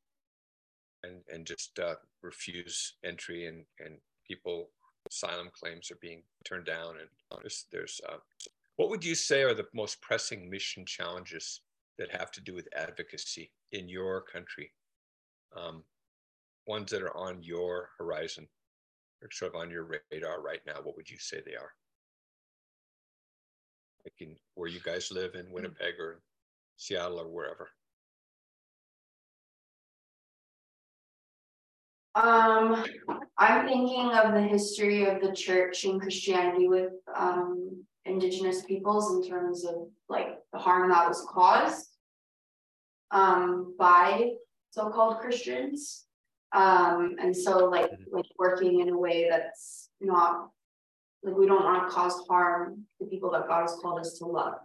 and 1.03 1.21
and 1.31 1.45
just 1.45 1.77
uh, 1.79 1.95
refuse 2.23 2.93
entry 3.03 3.45
and 3.45 3.65
and 3.79 3.97
people 4.27 4.69
asylum 5.09 5.49
claims 5.53 5.91
are 5.91 5.99
being 6.01 6.23
turned 6.45 6.65
down. 6.65 6.95
And 6.99 7.41
there's, 7.41 7.65
there's 7.71 8.01
uh, 8.07 8.17
what 8.75 8.89
would 8.89 9.03
you 9.03 9.15
say 9.15 9.43
are 9.43 9.53
the 9.53 9.67
most 9.73 10.01
pressing 10.01 10.49
mission 10.49 10.85
challenges 10.85 11.61
that 11.97 12.11
have 12.11 12.31
to 12.31 12.41
do 12.41 12.53
with 12.53 12.67
advocacy 12.75 13.51
in 13.71 13.89
your 13.89 14.21
country? 14.21 14.71
Um, 15.55 15.83
ones 16.67 16.91
that 16.91 17.01
are 17.01 17.15
on 17.15 17.41
your 17.41 17.89
horizon 17.97 18.47
or 19.21 19.29
sort 19.31 19.55
of 19.55 19.61
on 19.61 19.71
your 19.71 20.01
radar 20.11 20.41
right 20.41 20.61
now, 20.67 20.75
what 20.83 20.95
would 20.95 21.09
you 21.09 21.17
say 21.17 21.41
they 21.43 21.55
are? 21.55 21.71
Like 24.05 24.13
in 24.19 24.35
where 24.55 24.69
you 24.69 24.79
guys 24.79 25.11
live 25.11 25.35
in 25.35 25.51
Winnipeg 25.51 25.95
or 25.99 26.21
Seattle 26.77 27.19
or 27.19 27.27
wherever. 27.27 27.69
Um, 32.17 32.83
I'm 33.37 33.67
thinking 33.67 34.11
of 34.11 34.33
the 34.33 34.41
history 34.41 35.05
of 35.05 35.21
the 35.21 35.33
church 35.33 35.83
and 35.83 36.01
Christianity 36.01 36.67
with 36.67 36.93
um 37.15 37.85
indigenous 38.05 38.63
peoples 38.63 39.13
in 39.13 39.29
terms 39.29 39.65
of 39.65 39.75
like 40.09 40.39
the 40.51 40.57
harm 40.57 40.89
that 40.89 41.07
was 41.07 41.27
caused 41.29 41.89
um 43.11 43.75
by 43.77 44.31
so-called 44.71 45.19
Christians. 45.19 46.05
Um, 46.53 47.17
and 47.19 47.35
so 47.35 47.65
like 47.65 47.91
mm-hmm. 47.91 48.15
like 48.15 48.25
working 48.39 48.79
in 48.79 48.89
a 48.89 48.97
way 48.97 49.27
that's 49.29 49.89
not 50.01 50.49
like 51.21 51.35
we 51.35 51.45
don't 51.45 51.63
want 51.63 51.87
to 51.87 51.93
cause 51.93 52.25
harm 52.27 52.85
to 52.99 53.05
people 53.05 53.29
that 53.31 53.47
God 53.47 53.61
has 53.61 53.77
called 53.81 53.99
us 53.99 54.17
to 54.19 54.25
love. 54.25 54.55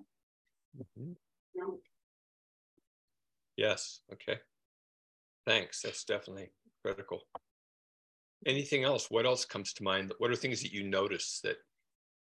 Mm-hmm. 0.78 1.12
You 1.54 1.60
know? 1.60 1.78
Yes, 3.56 4.00
okay. 4.10 4.38
Thanks. 5.44 5.82
That's 5.82 6.04
definitely 6.04 6.50
critical. 6.84 7.20
Anything 8.46 8.84
else? 8.84 9.10
What 9.10 9.26
else 9.26 9.44
comes 9.44 9.72
to 9.74 9.84
mind? 9.84 10.12
What 10.18 10.30
are 10.30 10.36
things 10.36 10.62
that 10.62 10.72
you 10.72 10.82
notice 10.82 11.40
that, 11.44 11.56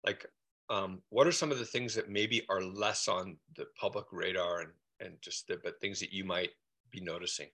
like, 0.04 0.26
um, 0.68 1.00
what 1.10 1.26
are 1.26 1.32
some 1.32 1.50
of 1.50 1.58
the 1.58 1.64
things 1.64 1.94
that 1.94 2.10
maybe 2.10 2.44
are 2.50 2.62
less 2.62 3.08
on 3.08 3.36
the 3.56 3.66
public 3.80 4.06
radar 4.12 4.60
and 4.60 4.70
and 5.00 5.14
just 5.20 5.46
the, 5.46 5.58
but 5.62 5.80
things 5.80 6.00
that 6.00 6.12
you 6.12 6.24
might 6.24 6.50
be 6.90 7.00
noticing 7.00 7.48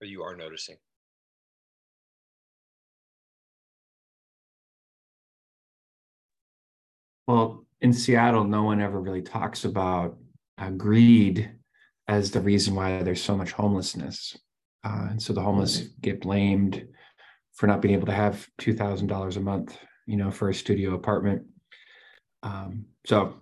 or 0.00 0.06
you 0.06 0.22
are 0.22 0.36
noticing? 0.36 0.76
Well, 7.26 7.64
in 7.80 7.92
Seattle, 7.92 8.44
no 8.44 8.64
one 8.64 8.80
ever 8.80 9.00
really 9.00 9.22
talks 9.22 9.64
about 9.64 10.18
uh, 10.58 10.70
greed 10.70 11.52
as 12.08 12.30
the 12.30 12.40
reason 12.40 12.74
why 12.74 13.02
there's 13.02 13.22
so 13.22 13.36
much 13.36 13.52
homelessness. 13.52 14.36
Uh, 14.84 15.08
and 15.10 15.22
so 15.22 15.32
the 15.32 15.40
homeless 15.40 15.78
get 16.00 16.20
blamed 16.20 16.86
for 17.52 17.66
not 17.66 17.80
being 17.80 17.94
able 17.94 18.06
to 18.06 18.12
have 18.12 18.46
two 18.58 18.74
thousand 18.74 19.06
dollars 19.06 19.36
a 19.36 19.40
month, 19.40 19.78
you 20.06 20.16
know, 20.16 20.30
for 20.30 20.48
a 20.48 20.54
studio 20.54 20.94
apartment. 20.94 21.42
Um, 22.42 22.86
so 23.06 23.34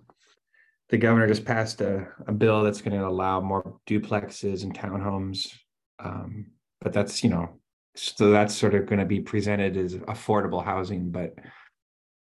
the 0.89 0.97
governor 0.97 1.27
just 1.27 1.45
passed 1.45 1.81
a, 1.81 2.07
a 2.27 2.31
bill 2.31 2.63
that's 2.63 2.81
going 2.81 2.99
to 2.99 3.07
allow 3.07 3.41
more 3.41 3.79
duplexes 3.87 4.63
and 4.63 4.77
townhomes, 4.77 5.47
um, 5.99 6.47
but 6.81 6.93
that's 6.93 7.23
you 7.23 7.29
know, 7.29 7.59
so 7.95 8.29
that's 8.29 8.55
sort 8.55 8.75
of 8.75 8.85
going 8.85 8.99
to 8.99 9.05
be 9.05 9.21
presented 9.21 9.77
as 9.77 9.95
affordable 9.95 10.63
housing, 10.63 11.09
but 11.09 11.33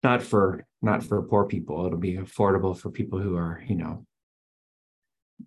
not 0.02 0.22
for 0.22 0.66
not 0.82 1.04
for 1.04 1.22
poor 1.22 1.44
people. 1.44 1.86
It'll 1.86 1.98
be 1.98 2.16
affordable 2.16 2.76
for 2.76 2.90
people 2.90 3.20
who 3.20 3.36
are 3.36 3.62
you 3.68 3.76
know 3.76 4.04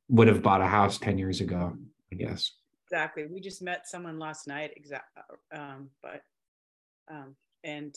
would 0.08 0.28
have 0.28 0.44
bought 0.44 0.62
a 0.62 0.68
house 0.68 0.98
ten 0.98 1.18
years 1.18 1.42
ago, 1.42 1.76
I 2.14 2.16
guess 2.16 2.54
exactly. 2.90 3.26
We 3.28 3.40
just 3.40 3.62
met 3.62 3.88
someone 3.88 4.18
last 4.20 4.48
night, 4.48 4.72
exact, 4.76 5.18
um, 5.56 5.90
but, 6.02 6.24
um, 7.12 7.36
and 7.64 7.96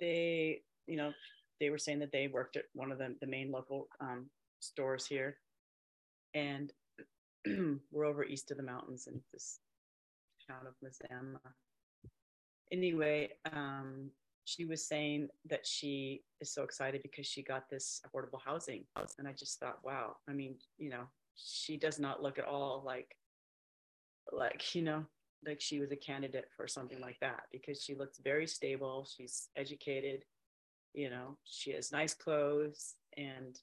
they, 0.00 0.62
you 0.86 0.96
know, 0.96 1.12
they 1.60 1.70
were 1.70 1.78
saying 1.78 2.00
that 2.00 2.12
they 2.12 2.26
worked 2.26 2.56
at 2.56 2.64
one 2.74 2.90
of 2.90 2.98
the, 2.98 3.14
the 3.20 3.26
main 3.26 3.52
local 3.52 3.88
um, 4.00 4.26
stores 4.60 5.06
here, 5.06 5.36
and 6.34 6.72
we're 7.92 8.04
over 8.04 8.24
east 8.24 8.50
of 8.50 8.56
the 8.56 8.62
mountains 8.62 9.06
in 9.06 9.20
this 9.32 9.60
town 10.48 10.66
of 10.66 10.74
Mazama. 10.84 11.38
Anyway, 12.72 13.30
um, 13.52 14.10
she 14.44 14.64
was 14.64 14.84
saying 14.84 15.28
that 15.48 15.64
she 15.64 16.22
is 16.40 16.52
so 16.52 16.64
excited 16.64 17.00
because 17.02 17.26
she 17.26 17.42
got 17.42 17.70
this 17.70 18.00
affordable 18.06 18.40
housing, 18.44 18.84
and 19.18 19.28
I 19.28 19.32
just 19.32 19.60
thought, 19.60 19.78
wow. 19.84 20.16
I 20.28 20.32
mean, 20.32 20.56
you 20.78 20.90
know, 20.90 21.04
she 21.36 21.76
does 21.76 22.00
not 22.00 22.22
look 22.22 22.38
at 22.40 22.44
all 22.44 22.82
like 22.84 23.14
like 24.32 24.74
you 24.74 24.82
know 24.82 25.04
like 25.46 25.60
she 25.60 25.80
was 25.80 25.90
a 25.92 25.96
candidate 25.96 26.46
for 26.56 26.66
something 26.68 27.00
like 27.00 27.18
that 27.20 27.42
because 27.50 27.82
she 27.82 27.94
looks 27.94 28.18
very 28.22 28.46
stable. 28.46 29.06
She's 29.16 29.48
educated 29.56 30.24
you 30.94 31.10
know 31.10 31.36
she 31.44 31.72
has 31.72 31.92
nice 31.92 32.14
clothes 32.14 32.94
and 33.16 33.58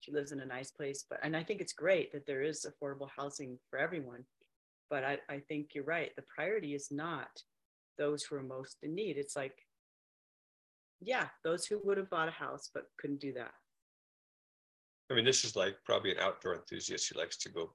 she 0.00 0.12
lives 0.12 0.32
in 0.32 0.40
a 0.40 0.46
nice 0.46 0.70
place. 0.70 1.04
But 1.08 1.20
and 1.22 1.36
i 1.36 1.42
think 1.42 1.60
it's 1.60 1.72
great 1.72 2.12
that 2.12 2.26
there 2.26 2.42
is 2.42 2.66
affordable 2.66 3.08
housing 3.16 3.58
for 3.70 3.78
everyone. 3.78 4.24
But 4.90 5.04
i, 5.04 5.18
I 5.28 5.40
think 5.40 5.70
you're 5.74 5.84
right. 5.84 6.10
The 6.16 6.24
priority 6.34 6.74
is 6.74 6.88
not 6.90 7.28
those 7.98 8.22
who 8.22 8.36
are 8.36 8.42
most 8.42 8.78
in 8.82 8.94
need. 8.94 9.16
It's 9.16 9.36
like 9.36 9.54
yeah 11.00 11.28
those 11.44 11.64
who 11.64 11.80
would 11.84 11.96
have 11.96 12.10
bought 12.10 12.28
a 12.28 12.32
house 12.32 12.70
but 12.72 12.84
couldn't 13.00 13.20
do 13.20 13.32
that. 13.34 13.52
I 15.10 15.14
mean 15.14 15.24
this 15.24 15.44
is 15.44 15.56
like 15.56 15.76
probably 15.84 16.12
an 16.12 16.18
outdoor 16.20 16.54
enthusiast 16.54 17.08
who 17.08 17.18
likes 17.18 17.36
to 17.38 17.48
go 17.48 17.70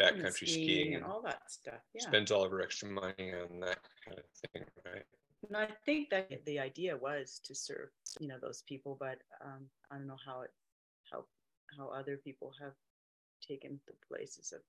backcountry 0.00 0.48
skiing, 0.48 0.64
skiing 0.64 0.94
and 0.94 1.04
all 1.04 1.22
that 1.22 1.50
stuff. 1.50 1.80
Yeah. 1.94 2.02
Spends 2.02 2.30
all 2.30 2.44
of 2.44 2.50
her 2.50 2.62
extra 2.62 2.88
money 2.88 3.32
on 3.32 3.60
that 3.60 3.78
kind 4.06 4.18
of 4.18 4.24
thing, 4.52 4.64
right? 4.84 5.04
And 5.46 5.56
I 5.56 5.68
think 5.86 6.10
that 6.10 6.44
the 6.46 6.58
idea 6.58 6.96
was 6.96 7.40
to 7.44 7.54
serve, 7.54 7.90
you 8.18 8.28
know, 8.28 8.36
those 8.40 8.62
people, 8.68 8.96
but 8.98 9.18
um, 9.44 9.66
I 9.90 9.96
don't 9.96 10.08
know 10.08 10.16
how 10.24 10.42
it, 10.42 10.50
how 11.10 11.24
how 11.76 11.88
other 11.88 12.16
people 12.16 12.52
have 12.60 12.72
taken 13.46 13.78
the 13.86 13.94
places 14.08 14.52
of 14.52 14.60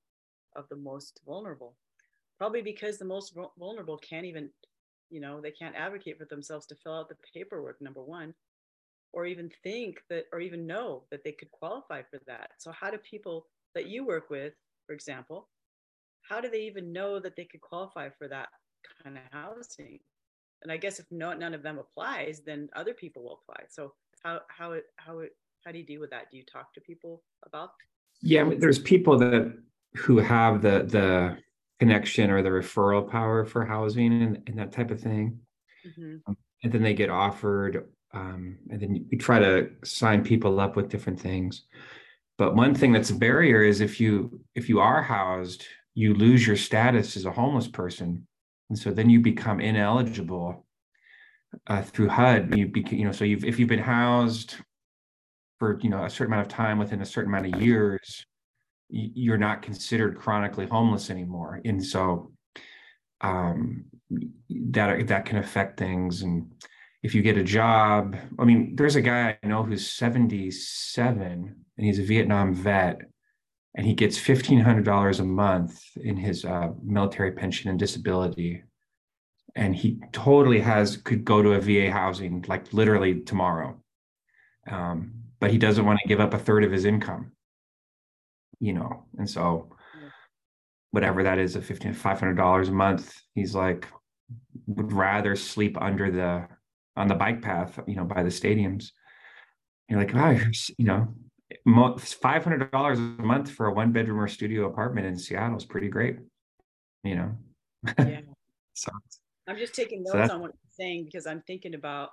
of 0.56 0.68
the 0.70 0.76
most 0.76 1.22
vulnerable 1.26 1.76
probably 2.40 2.62
because 2.62 2.98
the 2.98 3.06
most 3.06 3.38
vulnerable 3.60 3.98
can't 3.98 4.26
even 4.26 4.50
you 5.10 5.20
know 5.20 5.40
they 5.42 5.52
can't 5.52 5.76
advocate 5.76 6.18
for 6.18 6.26
themselves 6.26 6.66
to 6.66 6.76
fill 6.76 6.94
out 6.94 7.10
the 7.10 7.16
paperwork 7.34 7.80
number 7.82 8.02
one 8.02 8.34
or 9.12 9.26
even 9.26 9.52
think 9.64 10.02
that 10.10 10.26
or 10.32 10.40
even 10.40 10.66
know 10.66 11.04
that 11.12 11.24
they 11.24 11.32
could 11.32 11.52
qualify 11.52 12.02
for 12.02 12.20
that 12.26 12.52
so 12.58 12.72
how 12.72 12.90
do 12.90 12.98
people 12.98 13.46
that 13.76 13.88
you 13.88 14.06
work 14.06 14.30
with 14.30 14.54
for 14.90 14.94
example 14.94 15.48
how 16.28 16.42
do 16.42 16.50
they 16.50 16.62
even 16.62 16.92
know 16.92 17.20
that 17.20 17.36
they 17.36 17.46
could 17.46 17.62
qualify 17.62 18.10
for 18.18 18.28
that 18.28 18.50
kind 19.04 19.18
of 19.18 19.24
housing 19.32 20.00
and 20.64 20.72
i 20.72 20.78
guess 20.78 21.00
if 21.00 21.06
no, 21.12 21.34
none 21.34 21.54
of 21.54 21.62
them 21.62 21.78
applies 21.78 22.42
then 22.46 22.68
other 22.76 22.94
people 22.94 23.24
will 23.24 23.40
apply 23.44 23.64
so 23.70 23.94
how 24.24 24.40
how 24.48 24.72
it 24.72 24.86
how 24.96 25.20
it 25.20 25.36
how 25.64 25.72
do 25.72 25.78
you 25.78 25.86
deal 25.86 26.02
with 26.02 26.10
that 26.10 26.32
do 26.32 26.38
you 26.38 26.44
talk 26.52 26.74
to 26.74 26.82
people 26.82 27.22
about 27.46 27.70
yeah 28.22 28.50
there's 28.58 28.80
people 28.80 29.18
that 29.18 29.54
who 29.96 30.18
have 30.18 30.62
the 30.62 30.84
the 30.88 31.38
connection 31.80 32.30
or 32.30 32.42
the 32.42 32.50
referral 32.50 33.10
power 33.10 33.46
for 33.46 33.66
housing 33.66 34.22
and, 34.22 34.44
and 34.48 34.60
that 34.60 34.72
type 34.72 34.92
of 34.92 35.00
thing. 35.00 35.40
Mm-hmm. 35.88 36.18
Um, 36.28 36.38
and 36.62 36.72
then 36.72 36.84
they 36.84 36.94
get 36.94 37.10
offered, 37.10 37.88
um, 38.14 38.58
and 38.70 38.82
then 38.82 39.06
we 39.10 39.18
try 39.18 39.40
to 39.40 39.70
sign 39.84 40.24
people 40.24 40.60
up 40.60 40.76
with 40.76 40.90
different 40.90 41.20
things. 41.20 41.64
But 42.40 42.56
one 42.56 42.74
thing 42.74 42.94
that's 42.94 43.10
a 43.10 43.16
barrier 43.16 43.64
is 43.64 43.82
if 43.82 44.00
you 44.00 44.40
if 44.56 44.70
you 44.70 44.80
are 44.80 45.04
housed, 45.04 45.66
you 45.94 46.14
lose 46.14 46.48
your 46.48 46.56
status 46.56 47.18
as 47.18 47.26
a 47.26 47.32
homeless 47.32 47.68
person, 47.68 48.26
and 48.70 48.80
so 48.80 48.92
then 48.92 49.10
you 49.10 49.20
become 49.20 49.60
ineligible 49.60 50.66
uh, 51.68 51.82
through 51.82 52.08
HUD. 52.08 52.56
You 52.56 52.68
be, 52.70 52.86
you 52.92 53.04
know 53.04 53.12
so 53.12 53.26
you've 53.26 53.44
if 53.44 53.60
you've 53.60 53.68
been 53.68 53.78
housed 53.78 54.56
for 55.60 55.78
you 55.82 55.90
know 55.90 56.06
a 56.06 56.10
certain 56.10 56.34
amount 56.34 56.48
of 56.48 56.54
time 56.54 56.80
within 56.80 57.02
a 57.02 57.06
certain 57.06 57.30
amount 57.30 57.54
of 57.54 57.62
years, 57.62 58.26
you're 58.88 59.38
not 59.38 59.62
considered 59.62 60.18
chronically 60.18 60.66
homeless 60.66 61.10
anymore. 61.10 61.60
And 61.66 61.86
so 61.86 62.32
um, 63.20 63.84
that 64.50 65.08
that 65.08 65.26
can 65.26 65.40
affect 65.40 65.78
things. 65.78 66.22
And 66.22 66.50
if 67.04 67.16
you 67.16 67.22
get 67.22 67.38
a 67.38 67.44
job 67.44 68.16
i 68.40 68.46
mean 68.46 68.76
there's 68.76 68.96
a 68.96 69.02
guy 69.02 69.38
i 69.42 69.48
know 69.48 69.64
who's 69.64 69.92
77 69.92 71.56
and 71.78 71.86
he's 71.86 72.00
a 72.00 72.04
vietnam 72.04 72.54
vet 72.54 73.00
and 73.76 73.86
he 73.86 73.94
gets 73.94 74.18
$1500 74.18 75.20
a 75.20 75.24
month 75.24 75.80
in 75.96 76.18
his 76.18 76.44
uh, 76.44 76.70
military 76.84 77.32
pension 77.32 77.70
and 77.70 77.78
disability. 77.78 78.64
And 79.56 79.76
he 79.76 80.02
totally 80.12 80.60
has 80.60 80.98
could 80.98 81.24
go 81.24 81.44
to 81.44 81.54
a 81.54 81.62
va 81.62 81.92
housing 81.92 82.44
like 82.48 82.74
literally 82.74 83.22
tomorrow. 83.22 83.80
Um, 84.70 85.14
but 85.40 85.52
he 85.52 85.60
doesn't 85.60 85.86
want 85.86 86.00
to 86.02 86.08
give 86.08 86.20
up 86.20 86.34
a 86.34 86.40
third 86.40 86.64
of 86.64 86.72
his 86.72 86.84
income 86.84 87.32
you 88.60 88.74
know, 88.74 89.06
and 89.18 89.30
so 89.30 89.70
whatever 90.92 91.24
that 91.24 91.40
is, 91.40 91.56
a 91.56 91.62
fifteen 91.62 91.94
five 91.94 92.20
hundred 92.20 92.36
dollars 92.36 92.70
a 92.70 92.74
month, 92.74 93.16
he's 93.34 93.56
like 93.56 93.88
would 94.68 94.94
rather 94.94 95.36
sleep 95.36 95.78
under 95.82 96.12
the 96.12 96.48
on 97.00 97.08
the 97.08 97.16
bike 97.16 97.42
path, 97.42 97.80
you 97.88 97.96
know, 97.96 98.04
by 98.04 98.22
the 98.22 98.30
stadiums. 98.30 98.92
You're 99.88 100.00
like, 100.00 100.14
wow, 100.14 100.38
you 100.78 100.86
know, 100.86 101.08
five 101.98 102.44
hundred 102.44 102.72
dollars 102.72 103.00
a 103.00 103.02
month 103.02 103.50
for 103.50 103.68
a 103.68 103.74
one 103.74 103.92
bedroom 103.92 104.20
or 104.20 104.28
studio 104.28 104.68
apartment 104.68 105.08
in 105.08 105.18
Seattle 105.18 105.58
is 105.58 105.66
pretty 105.66 105.88
great, 105.88 106.18
you 107.04 107.16
know. 107.16 107.32
Yeah. 107.98 108.22
so 108.74 108.92
I'm 109.48 109.58
just 109.58 109.74
taking 109.74 110.04
notes 110.04 110.30
so 110.30 110.36
on 110.36 110.42
what 110.42 110.52
you're 110.52 110.86
saying 110.86 111.06
because 111.06 111.26
I'm 111.26 111.42
thinking 111.48 111.74
about. 111.74 112.10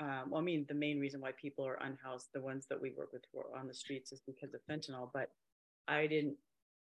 Um, 0.00 0.30
well, 0.30 0.40
I 0.40 0.44
mean, 0.44 0.66
the 0.68 0.74
main 0.74 0.98
reason 0.98 1.20
why 1.20 1.30
people 1.40 1.64
are 1.64 1.78
unhoused, 1.82 2.30
the 2.34 2.40
ones 2.40 2.66
that 2.70 2.80
we 2.80 2.92
work 2.96 3.12
with 3.12 3.22
who 3.32 3.40
are 3.40 3.56
on 3.56 3.68
the 3.68 3.74
streets, 3.74 4.10
is 4.10 4.22
because 4.26 4.54
of 4.54 4.60
fentanyl. 4.68 5.10
But 5.14 5.30
I 5.86 6.06
didn't, 6.08 6.34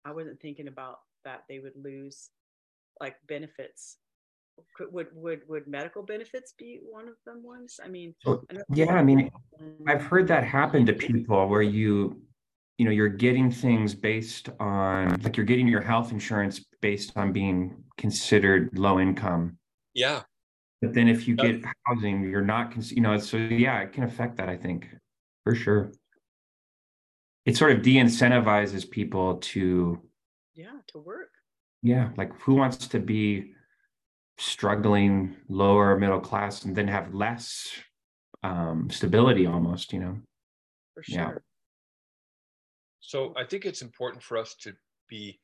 I 0.04 0.12
wasn't 0.12 0.40
thinking 0.40 0.66
about 0.66 1.00
that 1.24 1.44
they 1.48 1.60
would 1.60 1.76
lose 1.76 2.30
like 3.00 3.16
benefits. 3.28 3.98
Could, 4.76 4.92
would 4.92 5.06
would 5.14 5.40
would 5.48 5.66
medical 5.66 6.02
benefits 6.02 6.54
be 6.58 6.80
one 6.82 7.08
of 7.08 7.14
them 7.26 7.42
ones? 7.42 7.78
I 7.84 7.88
mean, 7.88 8.14
I 8.26 8.36
yeah, 8.72 8.94
I 8.94 9.02
mean, 9.02 9.30
I've 9.86 10.02
heard 10.02 10.28
that 10.28 10.44
happen 10.44 10.86
to 10.86 10.92
people 10.92 11.48
where 11.48 11.62
you, 11.62 12.22
you 12.78 12.84
know, 12.84 12.90
you're 12.90 13.08
getting 13.08 13.50
things 13.50 13.94
based 13.94 14.48
on 14.60 15.20
like 15.22 15.36
you're 15.36 15.46
getting 15.46 15.68
your 15.68 15.82
health 15.82 16.10
insurance 16.10 16.64
based 16.80 17.16
on 17.16 17.32
being 17.32 17.82
considered 17.96 18.78
low 18.78 18.98
income. 19.00 19.58
Yeah. 19.94 20.22
But 20.80 20.94
then 20.94 21.06
if 21.06 21.28
you 21.28 21.36
get 21.36 21.62
housing, 21.86 22.28
you're 22.28 22.40
not, 22.42 22.74
you 22.90 23.02
know, 23.02 23.16
so 23.18 23.36
yeah, 23.36 23.80
it 23.80 23.92
can 23.92 24.02
affect 24.02 24.36
that. 24.38 24.48
I 24.48 24.56
think 24.56 24.88
for 25.44 25.54
sure 25.54 25.92
it 27.44 27.56
sort 27.56 27.72
of 27.72 27.82
de-incentivizes 27.82 28.88
people 28.88 29.36
to 29.36 30.00
yeah 30.54 30.78
to 30.86 30.98
work 30.98 31.30
yeah 31.82 32.10
like 32.16 32.32
who 32.40 32.54
wants 32.54 32.86
to 32.88 32.98
be 32.98 33.52
struggling 34.42 35.36
lower 35.48 35.98
middle 35.98 36.20
class 36.20 36.64
and 36.64 36.74
then 36.74 36.88
have 36.88 37.14
less 37.14 37.70
um 38.42 38.88
stability 38.90 39.46
almost 39.46 39.92
you 39.92 40.00
know 40.00 40.16
for 40.94 41.02
sure 41.02 41.14
yeah. 41.14 41.32
so 43.00 43.32
i 43.36 43.44
think 43.44 43.64
it's 43.64 43.82
important 43.82 44.22
for 44.22 44.36
us 44.36 44.54
to 44.54 44.72
be 45.08 45.38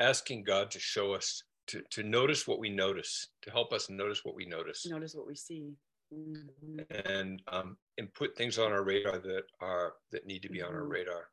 asking 0.00 0.42
god 0.42 0.70
to 0.70 0.80
show 0.80 1.14
us 1.14 1.42
to, 1.66 1.82
to 1.90 2.02
notice 2.02 2.48
what 2.48 2.58
we 2.58 2.68
notice 2.68 3.28
to 3.42 3.50
help 3.50 3.72
us 3.72 3.88
notice 3.90 4.24
what 4.24 4.34
we 4.34 4.46
notice 4.46 4.86
notice 4.86 5.14
what 5.14 5.26
we 5.26 5.36
see 5.36 5.72
mm-hmm. 6.14 6.80
and 7.10 7.42
um, 7.48 7.76
and 7.98 8.12
put 8.14 8.36
things 8.36 8.58
on 8.58 8.72
our 8.72 8.82
radar 8.82 9.18
that 9.18 9.42
are 9.60 9.94
that 10.12 10.26
need 10.26 10.42
to 10.42 10.48
be 10.48 10.58
mm-hmm. 10.58 10.68
on 10.68 10.74
our 10.74 10.82
mm-hmm. 10.82 10.92
radar. 10.92 11.28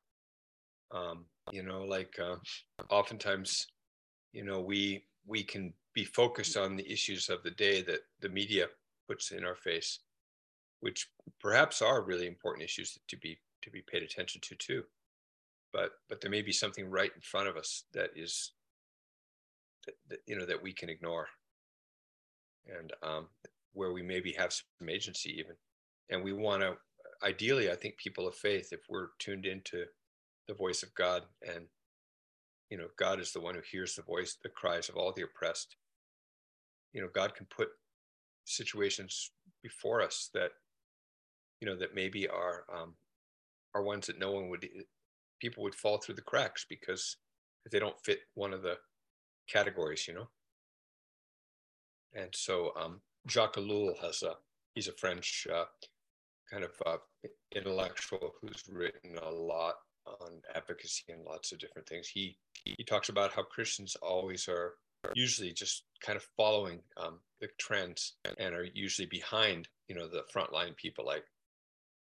Um, 0.91 1.25
you 1.51 1.63
know, 1.63 1.83
like 1.83 2.13
uh, 2.21 2.35
oftentimes, 2.89 3.67
you 4.33 4.43
know, 4.43 4.61
we 4.61 5.05
we 5.25 5.43
can 5.43 5.73
be 5.95 6.03
focused 6.03 6.57
on 6.57 6.75
the 6.75 6.91
issues 6.91 7.29
of 7.29 7.41
the 7.41 7.51
day 7.51 7.81
that 7.81 8.01
the 8.19 8.29
media 8.29 8.67
puts 9.07 9.31
in 9.31 9.45
our 9.45 9.55
face, 9.55 9.99
which 10.81 11.07
perhaps 11.39 11.81
are 11.81 12.03
really 12.03 12.27
important 12.27 12.65
issues 12.65 12.99
to 13.07 13.17
be 13.17 13.39
to 13.63 13.71
be 13.71 13.81
paid 13.89 14.03
attention 14.03 14.41
to 14.41 14.55
too. 14.55 14.83
But 15.73 15.91
but 16.09 16.21
there 16.21 16.29
may 16.29 16.41
be 16.41 16.51
something 16.51 16.89
right 16.89 17.11
in 17.15 17.21
front 17.21 17.47
of 17.47 17.55
us 17.55 17.85
that 17.93 18.11
is 18.15 18.51
that, 19.85 19.95
that 20.09 20.19
you 20.27 20.37
know 20.37 20.45
that 20.45 20.61
we 20.61 20.73
can 20.73 20.89
ignore 20.89 21.27
and 22.67 22.91
um, 23.03 23.27
where 23.73 23.93
we 23.93 24.01
maybe 24.01 24.33
have 24.33 24.53
some 24.53 24.89
agency 24.89 25.37
even 25.37 25.55
and 26.09 26.23
we 26.23 26.33
want 26.33 26.61
to 26.61 26.75
ideally 27.23 27.71
i 27.71 27.75
think 27.75 27.95
people 27.97 28.27
of 28.27 28.35
faith 28.35 28.69
if 28.71 28.81
we're 28.89 29.09
tuned 29.19 29.45
into 29.45 29.85
the 30.47 30.53
voice 30.53 30.83
of 30.83 30.93
god 30.95 31.23
and 31.47 31.65
you 32.69 32.77
know 32.77 32.87
god 32.97 33.19
is 33.19 33.31
the 33.31 33.39
one 33.39 33.55
who 33.55 33.61
hears 33.69 33.95
the 33.95 34.01
voice 34.01 34.37
the 34.43 34.49
cries 34.49 34.89
of 34.89 34.95
all 34.95 35.13
the 35.13 35.23
oppressed 35.23 35.75
you 36.95 37.01
know 37.01 37.09
god 37.13 37.35
can 37.35 37.45
put 37.55 37.67
situations 38.45 39.31
before 39.61 40.01
us 40.01 40.29
that 40.33 40.51
you 41.61 41.67
know 41.67 41.75
that 41.75 41.93
maybe 41.93 42.27
are 42.27 42.63
um 42.73 42.95
are 43.75 43.83
ones 43.83 44.07
that 44.07 44.19
no 44.19 44.31
one 44.31 44.49
would 44.49 44.67
people 45.39 45.61
would 45.61 45.75
fall 45.75 45.97
through 45.97 46.15
the 46.15 46.21
cracks 46.21 46.65
because 46.67 47.17
they 47.71 47.77
don't 47.79 47.99
fit 48.03 48.21
one 48.33 48.53
of 48.53 48.63
the 48.63 48.77
categories 49.47 50.07
you 50.07 50.13
know 50.15 50.27
and 52.15 52.29
so 52.33 52.71
um 52.79 53.01
Jacques 53.27 53.55
Ellul 53.55 53.99
has 54.01 54.21
a 54.21 54.35
he's 54.75 54.87
a 54.87 54.93
French 54.93 55.47
uh, 55.51 55.65
kind 56.51 56.63
of 56.63 56.71
uh, 56.85 56.97
intellectual 57.55 58.33
who's 58.39 58.63
written 58.69 59.17
a 59.21 59.31
lot 59.31 59.75
on 60.05 60.41
advocacy 60.53 61.03
and 61.09 61.23
lots 61.23 61.51
of 61.51 61.59
different 61.59 61.87
things. 61.87 62.07
He 62.07 62.37
he 62.63 62.83
talks 62.83 63.09
about 63.09 63.33
how 63.33 63.43
Christians 63.43 63.95
always 64.01 64.47
are 64.47 64.73
usually 65.13 65.51
just 65.53 65.83
kind 66.01 66.15
of 66.15 66.27
following 66.37 66.79
um, 66.97 67.19
the 67.41 67.47
trends 67.59 68.13
and 68.39 68.53
are 68.53 68.67
usually 68.73 69.07
behind 69.07 69.67
you 69.87 69.95
know 69.95 70.07
the 70.07 70.23
frontline 70.33 70.75
people 70.75 71.05
like 71.05 71.25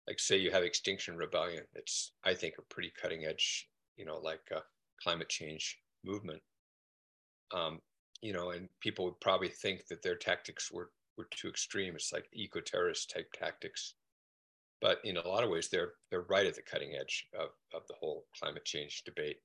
like 0.06 0.18
say 0.18 0.38
you 0.38 0.50
have 0.50 0.62
Extinction 0.62 1.16
Rebellion. 1.16 1.64
It's 1.74 2.12
I 2.24 2.34
think 2.34 2.54
a 2.58 2.62
pretty 2.62 2.92
cutting 3.00 3.24
edge 3.26 3.68
you 3.96 4.04
know 4.04 4.18
like 4.18 4.40
uh, 4.54 4.60
climate 5.02 5.28
change 5.28 5.78
movement. 6.04 6.42
Um, 7.54 7.80
you 8.20 8.32
know, 8.32 8.50
and 8.50 8.68
people 8.80 9.04
would 9.04 9.20
probably 9.20 9.48
think 9.48 9.86
that 9.86 10.02
their 10.02 10.16
tactics 10.16 10.70
were 10.72 10.90
were 11.16 11.28
too 11.30 11.48
extreme. 11.48 11.94
It's 11.94 12.12
like 12.12 12.26
eco-terrorist 12.32 13.10
type 13.10 13.28
tactics. 13.32 13.94
But 14.80 15.00
in 15.04 15.16
a 15.16 15.26
lot 15.26 15.44
of 15.44 15.50
ways, 15.50 15.68
they're 15.68 15.92
they're 16.10 16.22
right 16.22 16.46
at 16.46 16.54
the 16.54 16.62
cutting 16.62 16.94
edge 16.98 17.26
of, 17.38 17.50
of 17.74 17.82
the 17.88 17.94
whole 18.00 18.26
climate 18.38 18.64
change 18.64 19.02
debate. 19.04 19.38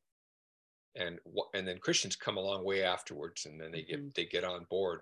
And 0.95 1.19
and 1.53 1.67
then 1.67 1.79
Christians 1.79 2.15
come 2.15 2.37
along 2.37 2.63
way 2.63 2.83
afterwards, 2.83 3.45
and 3.45 3.59
then 3.59 3.71
they 3.71 3.81
get 3.81 3.99
mm-hmm. 3.99 4.09
they 4.15 4.25
get 4.25 4.43
on 4.43 4.65
board. 4.69 5.01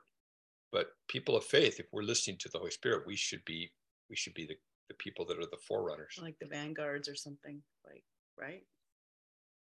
But 0.72 0.88
people 1.10 1.36
of 1.36 1.44
faith, 1.44 1.80
if 1.80 1.88
we're 1.92 2.04
listening 2.04 2.38
to 2.40 2.50
the 2.50 2.58
Holy 2.58 2.72
Spirit, 2.72 3.06
we 3.06 3.16
should 3.16 3.44
be 3.46 3.72
we 4.10 4.16
should 4.16 4.34
be 4.34 4.46
the, 4.46 4.56
the 4.88 4.96
people 4.96 5.26
that 5.26 5.38
are 5.38 5.46
the 5.46 5.58
forerunners. 5.68 6.18
Like 6.22 6.40
the 6.40 6.48
vanguards 6.48 7.10
or 7.10 7.16
something, 7.16 7.62
like 7.86 8.04
right? 8.40 8.64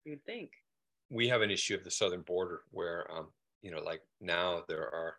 You'd 0.06 0.24
think. 0.26 0.52
We 1.10 1.28
have 1.28 1.42
an 1.42 1.52
issue 1.52 1.76
of 1.76 1.84
the 1.84 1.92
southern 1.92 2.22
border 2.22 2.62
where 2.72 3.10
um, 3.12 3.28
you 3.64 3.72
know, 3.72 3.82
like 3.82 4.02
now 4.22 4.64
there 4.68 4.84
are 4.84 5.16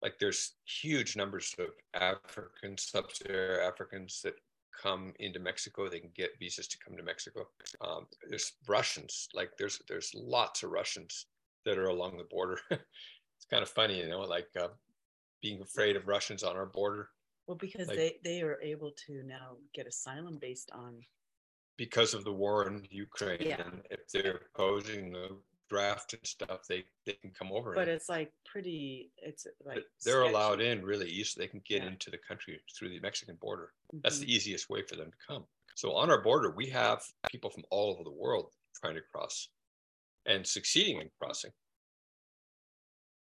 like 0.00 0.18
there's 0.18 0.54
huge 0.64 1.16
numbers 1.16 1.54
of 1.58 1.68
African 1.94 2.76
sub-Saharan 2.78 3.66
Africans 3.66 4.20
that 4.22 4.34
come 4.80 5.12
into 5.18 5.38
Mexico. 5.38 5.88
They 5.88 6.00
can 6.00 6.10
get 6.14 6.38
visas 6.38 6.68
to 6.68 6.78
come 6.84 6.96
to 6.96 7.02
Mexico. 7.02 7.46
Um, 7.80 8.06
there's 8.28 8.52
Russians, 8.68 9.28
like 9.34 9.50
there's 9.58 9.80
there's 9.88 10.10
lots 10.14 10.62
of 10.62 10.70
Russians 10.70 11.26
that 11.64 11.78
are 11.78 11.88
along 11.88 12.18
the 12.18 12.24
border. 12.24 12.58
it's 12.70 13.46
kind 13.50 13.62
of 13.62 13.68
funny, 13.68 13.98
you 13.98 14.08
know, 14.08 14.20
like 14.20 14.48
uh, 14.60 14.68
being 15.40 15.60
afraid 15.62 15.96
of 15.96 16.08
Russians 16.08 16.42
on 16.42 16.56
our 16.56 16.66
border. 16.66 17.08
Well, 17.46 17.56
because 17.56 17.88
Like- 17.88 17.96
they, 17.96 18.14
they 18.24 18.42
are 18.42 18.60
able 18.62 18.92
to 19.06 19.22
now 19.24 19.56
get 19.74 19.86
asylum 19.86 20.38
based 20.40 20.70
on, 20.72 21.00
because 21.76 22.14
of 22.14 22.24
the 22.24 22.32
war 22.32 22.68
in 22.68 22.86
Ukraine. 22.90 23.38
Yeah. 23.40 23.62
And 23.62 23.82
if 23.90 24.00
they're 24.12 24.42
opposing 24.54 25.12
the 25.12 25.36
draft 25.72 26.12
and 26.12 26.26
stuff, 26.26 26.60
they, 26.68 26.84
they 27.06 27.14
can 27.14 27.30
come 27.30 27.50
over. 27.52 27.74
but 27.74 27.82
and- 27.88 27.92
it's 27.96 28.08
like 28.08 28.30
pretty, 28.44 29.10
it's 29.16 29.46
like. 29.64 29.84
They're 30.04 30.22
allowed 30.22 30.60
in 30.60 30.84
really 30.84 31.08
easy. 31.08 31.34
They 31.40 31.48
can 31.48 31.62
get 31.66 31.82
Yeah. 31.82 31.88
into 31.88 32.10
the 32.10 32.18
country 32.28 32.60
through 32.76 32.90
the 32.90 33.00
Mexican 33.00 33.36
border. 33.36 33.72
That's 34.02 34.18
Mhm. 34.18 34.26
the 34.26 34.32
easiest 34.34 34.68
way 34.68 34.82
for 34.82 34.96
them 34.96 35.10
to 35.10 35.16
come. 35.26 35.44
So 35.74 35.94
on 35.94 36.10
our 36.10 36.20
border, 36.22 36.50
we 36.50 36.68
have 36.70 37.02
people 37.30 37.50
from 37.50 37.64
all 37.70 37.90
over 37.92 38.04
the 38.04 38.10
world 38.24 38.52
trying 38.80 38.94
to 38.96 39.00
cross 39.12 39.48
and 40.26 40.46
succeeding 40.46 41.00
in 41.00 41.08
crossing. 41.18 41.52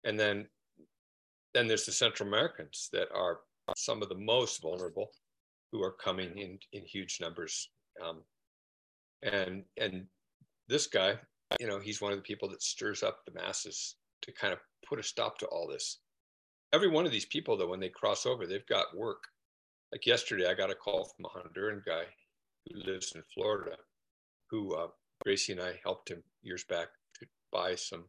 And 0.04 0.18
then, 0.18 0.48
then 1.54 1.66
there's 1.68 1.84
the 1.86 1.92
Central 1.92 2.28
Americans 2.28 2.88
that 2.92 3.08
are 3.12 3.40
some 3.76 4.02
of 4.02 4.08
the 4.08 4.14
most 4.34 4.62
vulnerable, 4.62 5.10
who 5.70 5.82
are 5.82 5.92
coming 5.92 6.38
in 6.38 6.58
in 6.72 6.82
huge 6.86 7.20
numbers. 7.20 7.70
Um, 8.02 8.24
and 9.22 9.64
and 9.76 10.08
this 10.68 10.86
guy, 10.86 11.18
you 11.60 11.66
know, 11.66 11.78
he's 11.78 12.00
one 12.00 12.12
of 12.12 12.18
the 12.18 12.22
people 12.22 12.48
that 12.50 12.62
stirs 12.62 13.02
up 13.02 13.24
the 13.24 13.32
masses 13.32 13.96
to 14.22 14.32
kind 14.32 14.52
of 14.52 14.58
put 14.86 14.98
a 14.98 15.02
stop 15.02 15.38
to 15.38 15.46
all 15.46 15.66
this. 15.66 15.98
Every 16.72 16.88
one 16.88 17.06
of 17.06 17.12
these 17.12 17.24
people, 17.24 17.56
though, 17.56 17.68
when 17.68 17.80
they 17.80 17.88
cross 17.88 18.26
over, 18.26 18.46
they've 18.46 18.66
got 18.66 18.96
work. 18.96 19.24
Like 19.92 20.06
yesterday, 20.06 20.46
I 20.46 20.54
got 20.54 20.70
a 20.70 20.74
call 20.74 21.06
from 21.06 21.24
a 21.24 21.28
Honduran 21.28 21.84
guy 21.84 22.04
who 22.68 22.80
lives 22.80 23.12
in 23.14 23.22
Florida, 23.34 23.76
who 24.50 24.74
uh, 24.74 24.88
Gracie 25.24 25.52
and 25.52 25.62
I 25.62 25.80
helped 25.82 26.10
him 26.10 26.22
years 26.42 26.64
back 26.64 26.88
to 27.18 27.26
buy 27.50 27.74
some 27.74 28.04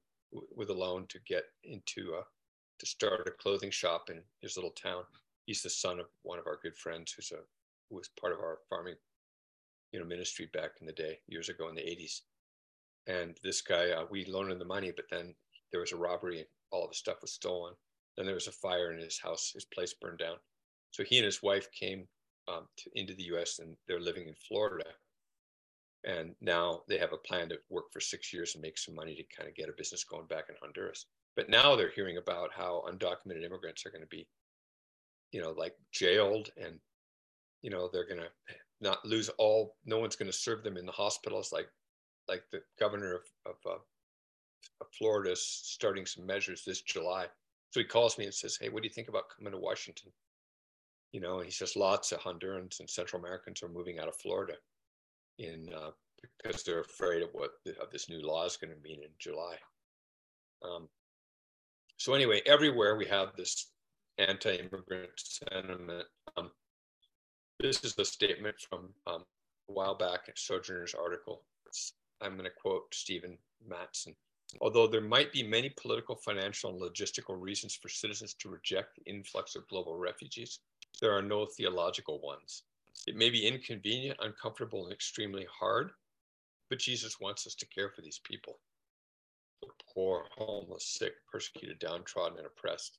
with 0.56 0.70
a 0.70 0.74
loan 0.74 1.06
to 1.08 1.20
get 1.28 1.46
into 1.64 2.14
uh, 2.16 2.24
to 2.80 2.86
start 2.86 3.28
a 3.28 3.32
clothing 3.32 3.72
shop 3.72 4.10
in 4.10 4.22
his 4.42 4.58
little 4.58 4.72
town. 4.72 5.04
He's 5.46 5.64
the 5.64 5.70
son 5.70 6.00
of 6.00 6.08
one 6.24 6.38
of 6.38 6.48
our 6.48 6.60
good 6.62 6.78
friends 6.78 7.14
who's 7.14 7.32
a 7.32 7.40
who 7.90 7.96
was 7.96 8.10
part 8.20 8.34
of 8.34 8.40
our 8.40 8.60
farming, 8.70 8.96
you 9.92 10.00
know, 10.00 10.06
ministry 10.06 10.50
back 10.54 10.72
in 10.80 10.86
the 10.86 10.94
day, 10.94 11.20
years 11.28 11.50
ago 11.50 11.70
in 11.70 11.76
the 11.76 11.82
80s. 11.82 12.22
And 13.08 13.38
this 13.44 13.62
guy, 13.62 13.92
uh, 13.92 14.06
we 14.10 14.26
loaned 14.26 14.52
him 14.52 14.60
the 14.60 14.66
money, 14.66 14.92
but 14.96 15.06
then 15.10 15.34
there 15.72 15.82
was 15.82 15.92
a 15.92 15.98
robbery 15.98 16.40
and 16.40 16.48
all 16.72 16.84
of 16.84 16.92
the 16.92 16.96
stuff 16.96 17.22
was 17.22 17.34
stolen. 17.34 17.74
Then 18.16 18.26
there 18.26 18.36
was 18.36 18.48
a 18.48 18.52
fire 18.52 18.92
in 18.92 19.00
his 19.00 19.20
house, 19.20 19.52
his 19.54 19.66
place 19.66 19.94
burned 19.94 20.20
down. 20.20 20.36
So 20.92 21.04
he 21.04 21.18
and 21.18 21.26
his 21.26 21.42
wife 21.42 21.68
came 21.72 22.08
um, 22.48 22.68
to, 22.78 22.90
into 22.96 23.14
the 23.14 23.24
US 23.36 23.60
and 23.60 23.76
they're 23.88 24.00
living 24.00 24.28
in 24.28 24.36
Florida. 24.48 24.86
And 26.06 26.34
now 26.42 26.82
they 26.88 26.98
have 26.98 27.14
a 27.14 27.18
plan 27.18 27.50
to 27.50 27.60
work 27.70 27.86
for 27.92 28.00
six 28.00 28.34
years 28.34 28.56
and 28.56 28.62
make 28.62 28.78
some 28.78 28.96
money 28.96 29.16
to 29.16 29.36
kind 29.36 29.50
of 29.50 29.56
get 29.56 29.70
a 29.70 29.74
business 29.78 30.04
going 30.04 30.28
back 30.28 30.46
in 30.50 30.56
Honduras. 30.62 31.06
But 31.36 31.50
now 31.50 31.76
they're 31.76 31.92
hearing 31.92 32.18
about 32.18 32.52
how 32.54 32.84
undocumented 32.90 33.44
immigrants 33.44 33.86
are 33.86 33.92
going 33.92 34.02
to 34.02 34.08
be, 34.08 34.28
you 35.32 35.42
know, 35.42 35.52
like 35.52 35.76
jailed 35.92 36.50
and, 36.58 36.80
you 37.62 37.70
know, 37.70 37.90
they're 37.92 38.08
going 38.08 38.22
to 38.22 38.30
not 38.82 39.06
lose 39.06 39.30
all, 39.38 39.76
no 39.86 40.00
one's 40.00 40.16
going 40.16 40.32
to 40.32 40.38
serve 40.38 40.64
them 40.64 40.78
in 40.78 40.86
the 40.86 40.92
hospitals 40.92 41.52
like, 41.52 41.68
like 42.30 42.44
the 42.52 42.62
governor 42.80 43.16
of, 43.16 43.22
of, 43.46 43.56
uh, 43.66 43.80
of 44.82 44.88
Florida 44.98 45.32
is 45.32 45.44
starting 45.44 46.06
some 46.06 46.26
measures 46.26 46.64
this 46.66 46.82
July. 46.82 47.26
So 47.72 47.80
he 47.80 47.86
calls 47.86 48.18
me 48.18 48.26
and 48.26 48.34
says, 48.34 48.58
Hey, 48.60 48.70
what 48.70 48.82
do 48.82 48.88
you 48.88 48.94
think 48.94 49.10
about 49.10 49.30
coming 49.36 49.52
to 49.52 49.60
Washington? 49.60 50.12
You 51.12 51.22
know, 51.22 51.40
he 51.40 51.52
says 51.52 51.76
lots 51.76 52.12
of 52.12 52.20
Hondurans 52.20 52.80
and 52.80 52.90
Central 52.90 53.20
Americans 53.20 53.64
are 53.64 53.70
moving 53.70 54.00
out 54.00 54.08
of 54.08 54.16
Florida 54.16 54.54
in 55.40 55.68
uh, 55.76 55.90
because 56.42 56.64
they're 56.64 56.82
afraid 56.82 57.24
of 57.24 57.30
what 57.32 57.52
the, 57.66 57.72
of 57.82 57.92
this 57.92 58.10
new 58.10 58.22
law 58.22 58.46
is 58.46 58.58
going 58.58 58.74
to 58.74 58.82
mean 58.82 59.00
in 59.04 59.10
July. 59.18 59.56
Um, 60.64 60.88
so 61.98 62.14
anyway, 62.14 62.42
everywhere 62.46 62.96
we 62.96 63.06
have 63.06 63.36
this 63.36 63.72
anti-immigrant 64.20 65.12
sentiment. 65.16 66.06
Um, 66.38 66.52
this 67.60 67.84
is 67.84 67.96
a 67.98 68.06
statement 68.06 68.56
from 68.70 68.90
um, 69.08 69.24
a 69.70 69.74
while 69.74 69.96
back 69.96 70.28
in 70.28 70.34
Sojourners 70.36 70.94
article. 70.94 71.44
It's, 71.66 71.94
I'm 72.22 72.34
going 72.34 72.46
to 72.46 72.62
quote 72.62 72.94
Stephen 72.94 73.38
Mattson. 73.68 74.16
Although 74.62 74.88
there 74.88 75.02
might 75.02 75.32
be 75.32 75.44
many 75.44 75.70
political, 75.70 76.16
financial, 76.16 76.72
and 76.72 76.82
logistical 76.82 77.40
reasons 77.40 77.76
for 77.76 77.88
citizens 77.88 78.34
to 78.36 78.50
reject 78.50 78.96
the 78.96 79.10
influx 79.10 79.56
of 79.56 79.68
global 79.68 79.98
refugees, 79.98 80.60
there 81.02 81.12
are 81.12 81.22
no 81.22 81.46
theological 81.46 82.20
ones. 82.22 82.64
It 83.08 83.16
may 83.16 83.30
be 83.30 83.48
inconvenient, 83.48 84.20
uncomfortable, 84.22 84.86
and 84.86 84.94
extremely 84.94 85.46
hard, 85.52 85.92
but 86.70 86.80
Jesus 86.80 87.20
wants 87.20 87.46
us 87.46 87.56
to 87.56 87.68
care 87.68 87.90
for 87.90 88.02
these 88.02 88.20
people 88.24 88.60
the 89.62 89.68
poor, 89.94 90.26
homeless, 90.38 90.86
sick, 90.86 91.14
persecuted, 91.32 91.80
downtrodden, 91.80 92.38
and 92.38 92.48
oppressed. 92.48 92.98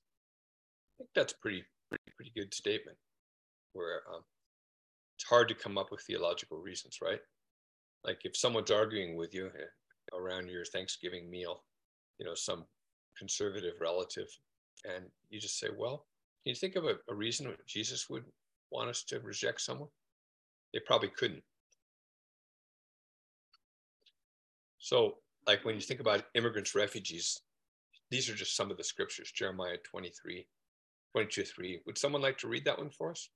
I 0.94 0.98
think 0.98 1.10
that's 1.14 1.32
pretty, 1.32 1.64
pretty, 1.88 2.12
pretty 2.16 2.32
good 2.36 2.52
statement. 2.52 2.98
Where 3.72 4.02
um, 4.12 4.22
it's 5.16 5.24
hard 5.24 5.48
to 5.48 5.54
come 5.54 5.78
up 5.78 5.90
with 5.90 6.02
theological 6.02 6.58
reasons, 6.58 6.98
right? 7.02 7.20
Like 8.04 8.20
if 8.24 8.36
someone's 8.36 8.70
arguing 8.70 9.16
with 9.16 9.34
you 9.34 9.46
eh, 9.46 10.16
around 10.16 10.48
your 10.48 10.64
Thanksgiving 10.64 11.30
meal, 11.30 11.64
you 12.18 12.24
know, 12.24 12.34
some 12.34 12.64
conservative 13.18 13.74
relative, 13.80 14.28
and 14.84 15.04
you 15.28 15.40
just 15.40 15.58
say, 15.58 15.68
"Well, 15.76 16.06
can 16.42 16.50
you 16.50 16.54
think 16.54 16.76
of 16.76 16.84
a, 16.84 16.96
a 17.08 17.14
reason 17.14 17.46
that 17.46 17.66
Jesus 17.66 18.08
would 18.08 18.24
want 18.70 18.88
us 18.88 19.04
to 19.04 19.20
reject 19.20 19.60
someone?" 19.60 19.88
They 20.72 20.80
probably 20.86 21.08
couldn't. 21.08 21.42
So, 24.78 25.16
like 25.46 25.64
when 25.64 25.74
you 25.74 25.80
think 25.80 26.00
about 26.00 26.24
immigrants, 26.34 26.74
refugees, 26.74 27.40
these 28.10 28.30
are 28.30 28.34
just 28.34 28.56
some 28.56 28.70
of 28.70 28.76
the 28.76 28.84
scriptures 28.84 29.30
Jeremiah 29.30 29.76
23, 29.84 30.46
22, 31.12 31.42
3. 31.42 31.82
Would 31.86 31.98
someone 31.98 32.22
like 32.22 32.38
to 32.38 32.48
read 32.48 32.64
that 32.64 32.78
one 32.78 32.90
for 32.90 33.10
us? 33.10 33.28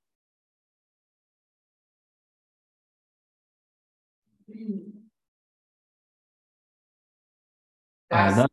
Uh, 8.10 8.30
Thus, 8.30 8.36
thus, 8.36 8.48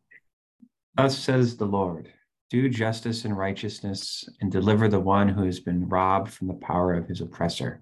thus 0.95 1.17
says 1.17 1.57
the 1.57 1.65
Lord 1.65 2.11
do 2.51 2.67
justice 2.67 3.23
and 3.23 3.37
righteousness 3.37 4.27
and 4.41 4.51
deliver 4.51 4.89
the 4.89 4.99
one 4.99 5.29
who 5.29 5.45
has 5.45 5.61
been 5.61 5.87
robbed 5.87 6.29
from 6.29 6.47
the 6.47 6.53
power 6.55 6.93
of 6.93 7.07
his 7.07 7.21
oppressor. 7.21 7.81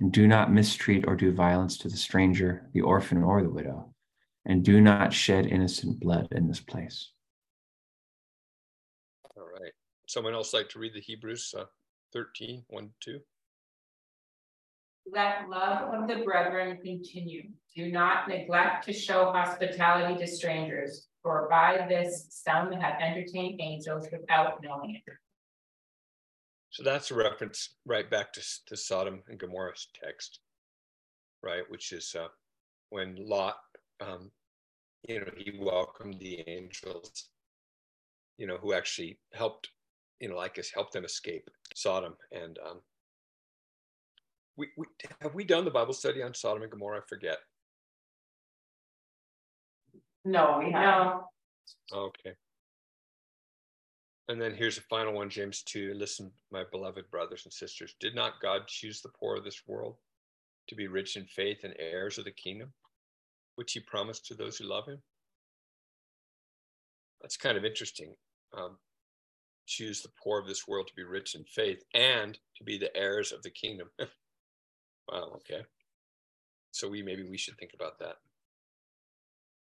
And 0.00 0.10
do 0.10 0.26
not 0.26 0.50
mistreat 0.50 1.04
or 1.06 1.14
do 1.14 1.30
violence 1.30 1.76
to 1.78 1.88
the 1.88 1.96
stranger, 1.96 2.70
the 2.72 2.80
orphan, 2.80 3.22
or 3.22 3.42
the 3.42 3.50
widow. 3.50 3.94
And 4.46 4.64
do 4.64 4.80
not 4.80 5.12
shed 5.12 5.46
innocent 5.46 6.00
blood 6.00 6.28
in 6.32 6.48
this 6.48 6.58
place. 6.58 7.12
All 9.36 9.44
right. 9.44 9.72
Someone 10.08 10.32
else 10.32 10.54
like 10.54 10.70
to 10.70 10.78
read 10.78 10.94
the 10.94 11.00
Hebrews 11.00 11.54
uh, 11.56 11.64
13, 12.14 12.64
1, 12.68 12.90
2? 13.00 13.20
Let 15.10 15.48
love 15.48 15.94
of 15.94 16.08
the 16.08 16.24
brethren 16.24 16.78
continue. 16.82 17.50
Do 17.74 17.90
not 17.90 18.28
neglect 18.28 18.84
to 18.86 18.92
show 18.92 19.32
hospitality 19.32 20.18
to 20.18 20.26
strangers, 20.26 21.08
for 21.22 21.48
by 21.50 21.86
this 21.88 22.26
some 22.30 22.72
have 22.72 23.00
entertained 23.00 23.60
angels 23.60 24.08
without 24.12 24.62
knowing 24.62 25.00
it. 25.06 25.12
So 26.70 26.82
that's 26.82 27.10
a 27.10 27.14
reference 27.14 27.76
right 27.84 28.10
back 28.10 28.32
to, 28.32 28.42
to 28.66 28.76
Sodom 28.76 29.22
and 29.28 29.38
Gomorrah's 29.38 29.88
text, 29.94 30.40
right? 31.42 31.64
Which 31.68 31.92
is 31.92 32.14
uh, 32.18 32.28
when 32.88 33.16
Lot, 33.18 33.56
um, 34.00 34.30
you 35.06 35.20
know, 35.20 35.30
he 35.36 35.58
welcomed 35.60 36.18
the 36.18 36.42
angels, 36.48 37.28
you 38.38 38.46
know, 38.46 38.56
who 38.56 38.72
actually 38.72 39.18
helped, 39.34 39.68
you 40.20 40.28
know, 40.28 40.36
like 40.36 40.58
us, 40.58 40.70
helped 40.72 40.94
them 40.94 41.04
escape 41.04 41.50
Sodom. 41.74 42.14
And 42.30 42.58
um, 42.66 42.80
we, 44.56 44.68
we 44.76 44.86
have 45.20 45.34
we 45.34 45.44
done 45.44 45.64
the 45.64 45.70
Bible 45.70 45.94
study 45.94 46.22
on 46.22 46.34
Sodom 46.34 46.62
and 46.62 46.70
Gomorrah? 46.70 46.98
I 46.98 47.02
forget. 47.08 47.38
No, 50.24 50.60
we 50.62 50.70
haven't. 50.70 51.22
Okay. 51.92 52.34
And 54.28 54.40
then 54.40 54.54
here's 54.54 54.76
the 54.76 54.82
final 54.82 55.12
one, 55.12 55.30
James 55.30 55.62
2. 55.64 55.94
Listen, 55.94 56.30
my 56.50 56.64
beloved 56.70 57.10
brothers 57.10 57.42
and 57.44 57.52
sisters, 57.52 57.94
did 57.98 58.14
not 58.14 58.40
God 58.40 58.68
choose 58.68 59.00
the 59.00 59.10
poor 59.18 59.36
of 59.36 59.44
this 59.44 59.62
world 59.66 59.96
to 60.68 60.74
be 60.74 60.86
rich 60.86 61.16
in 61.16 61.24
faith 61.24 61.64
and 61.64 61.74
heirs 61.78 62.18
of 62.18 62.24
the 62.24 62.30
kingdom, 62.30 62.72
which 63.56 63.72
he 63.72 63.80
promised 63.80 64.26
to 64.26 64.34
those 64.34 64.56
who 64.56 64.64
love 64.64 64.86
him? 64.86 65.02
That's 67.20 67.36
kind 67.36 67.58
of 67.58 67.64
interesting. 67.64 68.14
Um, 68.56 68.78
choose 69.66 70.02
the 70.02 70.10
poor 70.22 70.40
of 70.40 70.46
this 70.46 70.68
world 70.68 70.86
to 70.88 70.94
be 70.94 71.04
rich 71.04 71.34
in 71.34 71.44
faith 71.44 71.82
and 71.94 72.38
to 72.56 72.64
be 72.64 72.78
the 72.78 72.94
heirs 72.96 73.32
of 73.32 73.42
the 73.42 73.50
kingdom. 73.50 73.88
wow, 75.12 75.32
okay. 75.36 75.62
So 76.70 76.88
we 76.88 77.02
maybe 77.02 77.22
we 77.22 77.38
should 77.38 77.58
think 77.58 77.72
about 77.74 77.98
that. 77.98 78.16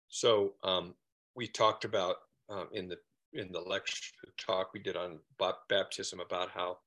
So 0.10 0.54
um, 0.64 0.96
we 1.36 1.48
talked 1.48 1.86
about 1.86 2.16
um, 2.50 2.68
in 2.74 2.88
the 2.88 2.98
in 3.34 3.52
the 3.52 3.60
lecture 3.60 4.12
talk 4.40 4.72
we 4.74 4.80
did 4.80 4.96
on 4.96 5.20
ba- 5.38 5.58
baptism 5.70 6.20
about 6.20 6.50
how 6.50 6.78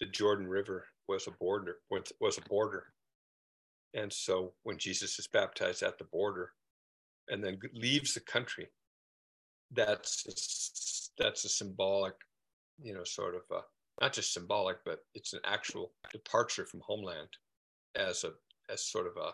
the 0.00 0.06
Jordan 0.06 0.48
River 0.48 0.86
was 1.08 1.26
a 1.26 1.30
border 1.32 1.76
was 2.20 2.38
a 2.38 2.48
border. 2.48 2.86
And 3.94 4.12
so 4.12 4.52
when 4.64 4.78
Jesus 4.78 5.18
is 5.18 5.26
baptized 5.26 5.82
at 5.82 5.98
the 5.98 6.04
border 6.04 6.52
and 7.28 7.42
then 7.42 7.58
leaves 7.72 8.14
the 8.14 8.20
country, 8.20 8.68
that's 9.72 11.10
that's 11.18 11.44
a 11.44 11.48
symbolic, 11.48 12.14
you 12.80 12.94
know, 12.94 13.04
sort 13.04 13.34
of 13.34 13.42
a, 13.50 13.60
not 14.02 14.12
just 14.12 14.32
symbolic, 14.32 14.78
but 14.84 15.00
it's 15.14 15.32
an 15.32 15.40
actual 15.44 15.92
departure 16.12 16.66
from 16.66 16.80
homeland 16.84 17.28
as 17.96 18.24
a 18.24 18.32
as 18.70 18.82
sort 18.84 19.06
of 19.06 19.16
a 19.16 19.32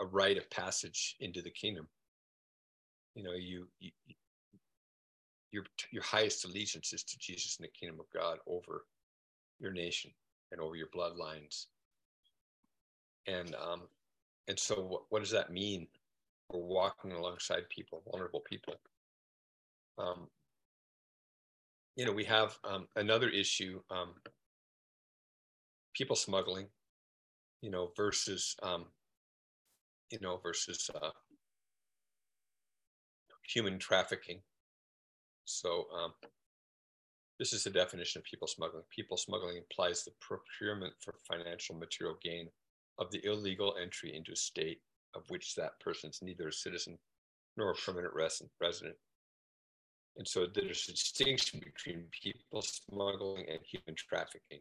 a 0.00 0.06
rite 0.06 0.38
of 0.38 0.48
passage 0.50 1.16
into 1.20 1.42
the 1.42 1.50
kingdom. 1.50 1.86
You 3.14 3.24
know, 3.24 3.32
you, 3.32 3.66
you 3.80 3.90
your 5.52 5.64
your 5.90 6.02
highest 6.02 6.44
allegiance 6.44 6.92
is 6.92 7.02
to 7.04 7.18
Jesus 7.18 7.56
and 7.58 7.64
the 7.64 7.78
kingdom 7.78 8.00
of 8.00 8.06
God 8.14 8.38
over 8.46 8.84
your 9.58 9.72
nation 9.72 10.10
and 10.52 10.60
over 10.60 10.76
your 10.76 10.88
bloodlines. 10.88 11.66
And 13.26 13.54
um, 13.56 13.82
and 14.48 14.58
so 14.58 14.76
what, 14.76 15.02
what 15.10 15.20
does 15.20 15.32
that 15.32 15.52
mean? 15.52 15.86
We're 16.52 16.60
walking 16.60 17.12
alongside 17.12 17.68
people, 17.68 18.02
vulnerable 18.10 18.40
people. 18.40 18.74
Um, 19.98 20.28
you 21.96 22.06
know, 22.06 22.12
we 22.12 22.24
have 22.24 22.56
um, 22.64 22.86
another 22.96 23.28
issue, 23.28 23.80
um, 23.90 24.14
people 25.94 26.16
smuggling, 26.16 26.66
you 27.60 27.70
know, 27.70 27.90
versus, 27.96 28.56
um, 28.62 28.86
you 30.10 30.18
know, 30.20 30.38
versus 30.42 30.90
uh, 31.02 31.10
human 33.46 33.78
trafficking. 33.78 34.40
So 35.44 35.86
um, 35.94 36.12
this 37.38 37.52
is 37.52 37.64
the 37.64 37.70
definition 37.70 38.20
of 38.20 38.24
people 38.24 38.46
smuggling. 38.46 38.84
People 38.94 39.16
smuggling 39.16 39.56
implies 39.56 40.04
the 40.04 40.12
procurement 40.20 40.92
for 41.00 41.14
financial 41.26 41.74
material 41.74 42.16
gain 42.22 42.48
of 42.98 43.10
the 43.10 43.24
illegal 43.24 43.74
entry 43.80 44.14
into 44.14 44.32
a 44.32 44.36
state 44.36 44.80
of 45.14 45.22
which 45.28 45.54
that 45.54 45.80
person 45.80 46.10
is 46.10 46.20
neither 46.22 46.48
a 46.48 46.52
citizen 46.52 46.98
nor 47.56 47.70
a 47.70 47.74
permanent 47.74 48.12
resident. 48.14 48.96
And 50.16 50.26
so 50.26 50.46
there's 50.46 50.88
a 50.88 50.92
distinction 50.92 51.60
between 51.60 52.04
people 52.10 52.62
smuggling 52.62 53.46
and 53.48 53.58
human 53.64 53.96
trafficking. 53.96 54.60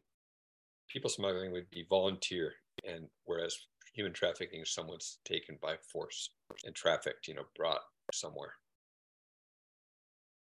People 0.90 1.10
smuggling 1.10 1.52
would 1.52 1.70
be 1.70 1.86
volunteer, 1.90 2.54
and 2.84 3.10
whereas 3.26 3.58
human 3.94 4.14
trafficking 4.14 4.62
is 4.62 4.74
someone's 4.74 5.20
taken 5.26 5.58
by 5.62 5.78
force 5.92 6.30
and 6.66 6.76
trafficked, 6.76 7.28
you 7.28 7.34
know, 7.36 7.46
brought 7.56 7.82
somewhere. 8.14 8.54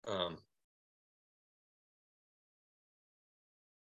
Um, 0.07 0.37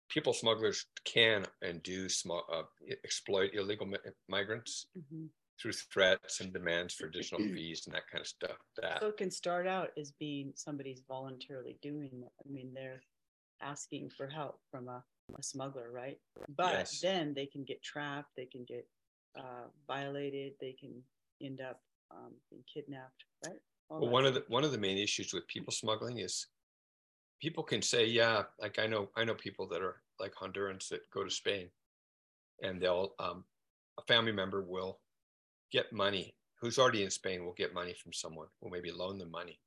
people 0.09 0.33
smugglers 0.33 0.85
can 1.03 1.45
and 1.61 1.83
do 1.83 2.09
small, 2.09 2.43
uh, 2.51 2.63
exploit 3.03 3.53
illegal 3.53 3.85
mi- 3.85 3.97
migrants 4.27 4.87
Mhm. 4.97 5.29
through 5.59 5.73
threats 5.73 6.39
and 6.39 6.53
demands 6.53 6.93
for 6.93 7.07
additional 7.07 7.41
fees 7.41 7.85
and 7.85 7.95
that 7.95 8.07
kind 8.07 8.21
of 8.21 8.27
stuff. 8.27 8.57
That 8.77 9.01
So 9.01 9.09
it 9.09 9.17
can 9.17 9.31
start 9.31 9.67
out 9.67 9.97
as 9.97 10.11
being 10.11 10.53
somebody's 10.55 11.01
voluntarily 11.01 11.77
doing 11.81 12.23
it. 12.23 12.31
I 12.45 12.47
mean, 12.47 12.73
they're 12.73 13.01
asking 13.61 14.09
for 14.11 14.27
help 14.27 14.61
from 14.69 14.87
a, 14.87 15.03
a 15.37 15.43
smuggler, 15.43 15.91
right? 15.91 16.17
But 16.55 16.73
Yes. 16.73 17.01
then 17.01 17.33
they 17.33 17.45
can 17.45 17.63
get 17.63 17.81
trapped, 17.83 18.35
they 18.35 18.45
can 18.45 18.63
get 18.63 18.87
uh, 19.37 19.67
violated, 19.87 20.53
they 20.59 20.73
can 20.73 21.03
end 21.41 21.61
up 21.61 21.81
um, 22.11 22.33
being 22.49 22.63
kidnapped, 22.71 23.25
right? 23.43 23.59
Well, 23.89 24.09
one 24.09 24.25
of 24.25 24.33
the 24.33 24.43
one 24.47 24.63
of 24.63 24.71
the 24.71 24.77
main 24.77 24.97
issues 24.97 25.33
with 25.33 25.47
people 25.47 25.71
smuggling 25.71 26.19
is 26.19 26.47
people 27.41 27.63
can 27.63 27.81
say, 27.81 28.05
yeah, 28.05 28.43
like 28.59 28.79
I 28.79 28.87
know 28.87 29.09
I 29.15 29.23
know 29.23 29.33
people 29.33 29.67
that 29.69 29.81
are 29.81 30.01
like 30.19 30.33
Hondurans 30.35 30.89
that 30.89 31.09
go 31.11 31.23
to 31.23 31.29
Spain, 31.29 31.69
and 32.61 32.81
they'll 32.81 33.13
um, 33.19 33.45
a 33.97 34.01
family 34.03 34.31
member 34.31 34.61
will 34.61 34.99
get 35.71 35.91
money 35.91 36.35
who's 36.59 36.79
already 36.79 37.03
in 37.03 37.09
Spain 37.09 37.45
will 37.45 37.53
get 37.53 37.73
money 37.73 37.93
from 37.93 38.13
someone 38.13 38.47
will 38.61 38.69
maybe 38.69 38.91
loan 38.91 39.17
them 39.17 39.31
money 39.31 39.59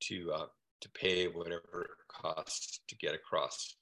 to 0.00 0.32
uh, 0.32 0.46
to 0.80 0.88
pay 0.90 1.26
whatever 1.26 1.82
it 1.82 1.90
costs 2.08 2.80
to 2.88 2.96
get 2.96 3.14
across. 3.14 3.76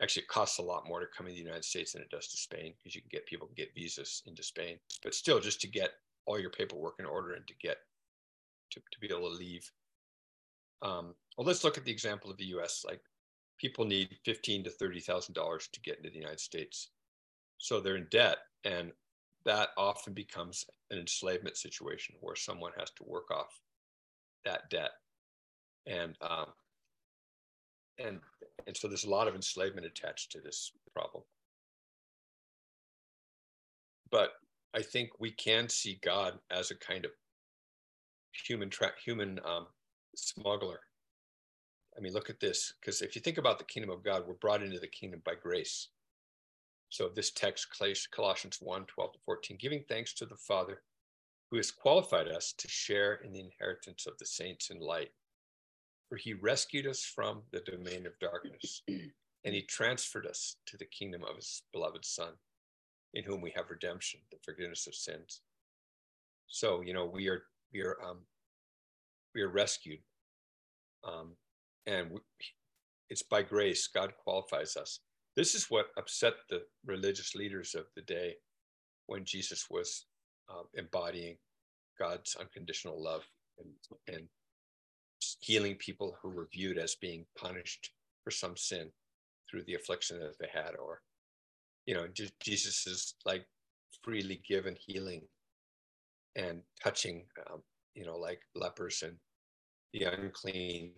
Actually, 0.00 0.22
it 0.22 0.28
costs 0.28 0.58
a 0.58 0.62
lot 0.62 0.86
more 0.88 1.00
to 1.00 1.06
come 1.16 1.26
in 1.26 1.32
the 1.32 1.38
United 1.38 1.64
States 1.64 1.92
than 1.92 2.02
it 2.02 2.10
does 2.10 2.28
to 2.28 2.36
Spain 2.36 2.74
because 2.76 2.94
you 2.94 3.00
can 3.00 3.10
get 3.12 3.26
people 3.26 3.48
get 3.56 3.74
visas 3.74 4.22
into 4.26 4.42
Spain, 4.42 4.78
but 5.02 5.14
still, 5.14 5.38
just 5.38 5.60
to 5.60 5.68
get 5.68 5.90
all 6.26 6.38
your 6.38 6.50
paperwork 6.50 6.94
in 6.98 7.06
order 7.06 7.34
and 7.34 7.46
to 7.46 7.54
get 7.60 7.78
to, 8.70 8.80
to 8.80 9.00
be 9.00 9.06
able 9.08 9.30
to 9.30 9.36
leave. 9.36 9.70
Um, 10.82 11.14
well, 11.36 11.46
let's 11.46 11.64
look 11.64 11.78
at 11.78 11.84
the 11.84 11.92
example 11.92 12.30
of 12.30 12.36
the 12.36 12.46
U.S. 12.46 12.84
Like 12.86 13.00
people 13.58 13.84
need 13.84 14.16
fifteen 14.24 14.64
to 14.64 14.70
thirty 14.70 15.00
thousand 15.00 15.34
dollars 15.34 15.68
to 15.72 15.80
get 15.80 15.98
into 15.98 16.10
the 16.10 16.18
United 16.18 16.40
States, 16.40 16.90
so 17.58 17.80
they're 17.80 17.96
in 17.96 18.08
debt, 18.10 18.38
and 18.64 18.92
that 19.44 19.70
often 19.76 20.12
becomes 20.12 20.64
an 20.90 20.98
enslavement 20.98 21.56
situation 21.56 22.14
where 22.20 22.36
someone 22.36 22.72
has 22.78 22.90
to 22.92 23.04
work 23.04 23.30
off 23.30 23.60
that 24.44 24.68
debt, 24.70 24.90
and 25.86 26.16
um, 26.20 26.46
and 27.98 28.20
and 28.66 28.76
so 28.76 28.88
there's 28.88 29.04
a 29.04 29.10
lot 29.10 29.28
of 29.28 29.34
enslavement 29.34 29.86
attached 29.86 30.32
to 30.32 30.40
this 30.40 30.72
problem. 30.94 31.24
But 34.10 34.30
I 34.74 34.82
think 34.82 35.10
we 35.18 35.30
can 35.30 35.68
see 35.68 36.00
God 36.02 36.38
as 36.50 36.70
a 36.70 36.76
kind 36.76 37.04
of 37.04 37.12
human 38.46 38.70
tra- 38.70 38.92
human 39.04 39.38
um, 39.44 39.66
smuggler. 40.16 40.80
I 41.96 42.00
mean, 42.00 42.12
look 42.12 42.30
at 42.30 42.40
this, 42.40 42.72
because 42.80 43.02
if 43.02 43.14
you 43.14 43.20
think 43.20 43.38
about 43.38 43.58
the 43.58 43.64
kingdom 43.64 43.90
of 43.90 44.02
God, 44.02 44.24
we're 44.26 44.34
brought 44.34 44.62
into 44.62 44.78
the 44.78 44.86
kingdom 44.86 45.20
by 45.24 45.34
grace. 45.34 45.88
So 46.88 47.08
this 47.08 47.30
text, 47.30 47.68
Colossians 48.14 48.58
1, 48.60 48.84
12 48.86 49.12
to 49.12 49.18
14, 49.24 49.58
giving 49.60 49.84
thanks 49.88 50.14
to 50.14 50.26
the 50.26 50.36
Father 50.36 50.82
who 51.50 51.58
has 51.58 51.70
qualified 51.70 52.28
us 52.28 52.54
to 52.56 52.66
share 52.66 53.16
in 53.16 53.30
the 53.30 53.40
inheritance 53.40 54.06
of 54.06 54.16
the 54.18 54.24
saints 54.24 54.70
in 54.70 54.80
light. 54.80 55.10
For 56.12 56.18
he 56.18 56.34
rescued 56.34 56.86
us 56.86 57.02
from 57.02 57.40
the 57.52 57.60
domain 57.60 58.04
of 58.04 58.12
darkness, 58.20 58.82
and 58.88 59.54
he 59.54 59.62
transferred 59.62 60.26
us 60.26 60.56
to 60.66 60.76
the 60.76 60.84
kingdom 60.84 61.24
of 61.24 61.36
his 61.36 61.62
beloved 61.72 62.04
Son, 62.04 62.34
in 63.14 63.24
whom 63.24 63.40
we 63.40 63.50
have 63.56 63.70
redemption, 63.70 64.20
the 64.30 64.36
forgiveness 64.44 64.86
of 64.86 64.94
sins. 64.94 65.40
So, 66.48 66.82
you 66.82 66.92
know, 66.92 67.06
we 67.06 67.28
are 67.30 67.44
we 67.72 67.80
are 67.80 67.96
um, 68.06 68.18
we 69.34 69.40
are 69.40 69.48
rescued, 69.48 70.00
um, 71.02 71.30
and 71.86 72.10
we, 72.10 72.18
it's 73.08 73.22
by 73.22 73.40
grace 73.40 73.86
God 73.86 74.12
qualifies 74.22 74.76
us. 74.76 75.00
This 75.34 75.54
is 75.54 75.70
what 75.70 75.86
upset 75.96 76.34
the 76.50 76.60
religious 76.84 77.34
leaders 77.34 77.74
of 77.74 77.86
the 77.96 78.02
day 78.02 78.34
when 79.06 79.24
Jesus 79.24 79.68
was 79.70 80.04
um, 80.50 80.64
embodying 80.74 81.38
God's 81.98 82.36
unconditional 82.38 83.02
love 83.02 83.22
and, 83.58 84.14
and 84.14 84.28
healing 85.42 85.74
people 85.76 86.16
who 86.22 86.30
were 86.30 86.48
viewed 86.52 86.78
as 86.78 86.94
being 86.94 87.26
punished 87.36 87.90
for 88.24 88.30
some 88.30 88.56
sin 88.56 88.90
through 89.50 89.64
the 89.64 89.74
affliction 89.74 90.18
that 90.20 90.38
they 90.38 90.48
had, 90.52 90.76
or 90.76 91.02
you 91.86 91.94
know, 91.94 92.06
Jesus 92.40 92.86
is 92.86 93.14
like 93.26 93.44
freely 94.02 94.40
given 94.48 94.76
healing 94.78 95.22
and 96.36 96.62
touching, 96.82 97.24
um, 97.50 97.60
you 97.94 98.06
know, 98.06 98.16
like 98.16 98.40
lepers 98.54 99.02
and 99.02 99.16
the 99.92 100.04
unclean 100.04 100.92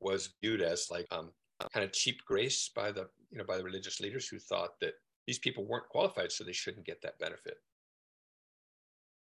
was 0.00 0.34
viewed 0.40 0.62
as 0.62 0.88
like 0.90 1.06
um, 1.10 1.30
kind 1.72 1.84
of 1.84 1.92
cheap 1.92 2.20
grace 2.26 2.70
by 2.74 2.90
the 2.92 3.08
you 3.30 3.38
know 3.38 3.44
by 3.44 3.56
the 3.56 3.64
religious 3.64 4.00
leaders 4.00 4.28
who 4.28 4.38
thought 4.38 4.78
that 4.80 4.94
these 5.26 5.38
people 5.38 5.66
weren't 5.66 5.88
qualified, 5.88 6.30
so 6.30 6.44
they 6.44 6.52
shouldn't 6.52 6.86
get 6.86 7.00
that 7.02 7.18
benefit. 7.18 7.56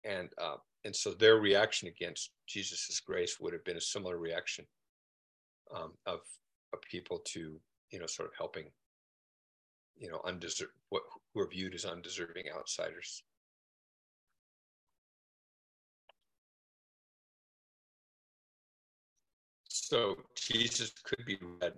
And 0.09 0.31
uh, 0.43 0.57
and 0.85 0.97
so 0.97 1.13
their 1.13 1.37
reaction 1.37 1.87
against 1.87 2.31
Jesus's 2.47 2.99
grace 3.01 3.39
would 3.39 3.53
have 3.53 3.65
been 3.65 3.77
a 3.77 3.81
similar 3.81 4.17
reaction 4.17 4.65
um, 5.75 5.93
of 6.07 6.21
of 6.73 6.81
people 6.83 7.21
to 7.27 7.61
you 7.91 7.99
know 7.99 8.07
sort 8.07 8.29
of 8.29 8.35
helping 8.37 8.65
you 9.99 10.11
know 10.11 10.21
undeserved 10.25 10.73
what 10.89 11.03
who 11.35 11.41
are 11.41 11.49
viewed 11.49 11.75
as 11.75 11.85
undeserving 11.85 12.47
outsiders. 12.57 13.23
So 19.69 20.17
Jesus 20.35 20.93
could 21.03 21.25
be 21.25 21.39
read, 21.61 21.73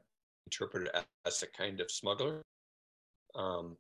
interpreted 0.47 0.89
as 1.27 1.43
a 1.43 1.47
kind 1.47 1.81
of 1.81 1.91
smuggler. 1.91 2.43
Um, 3.35 3.77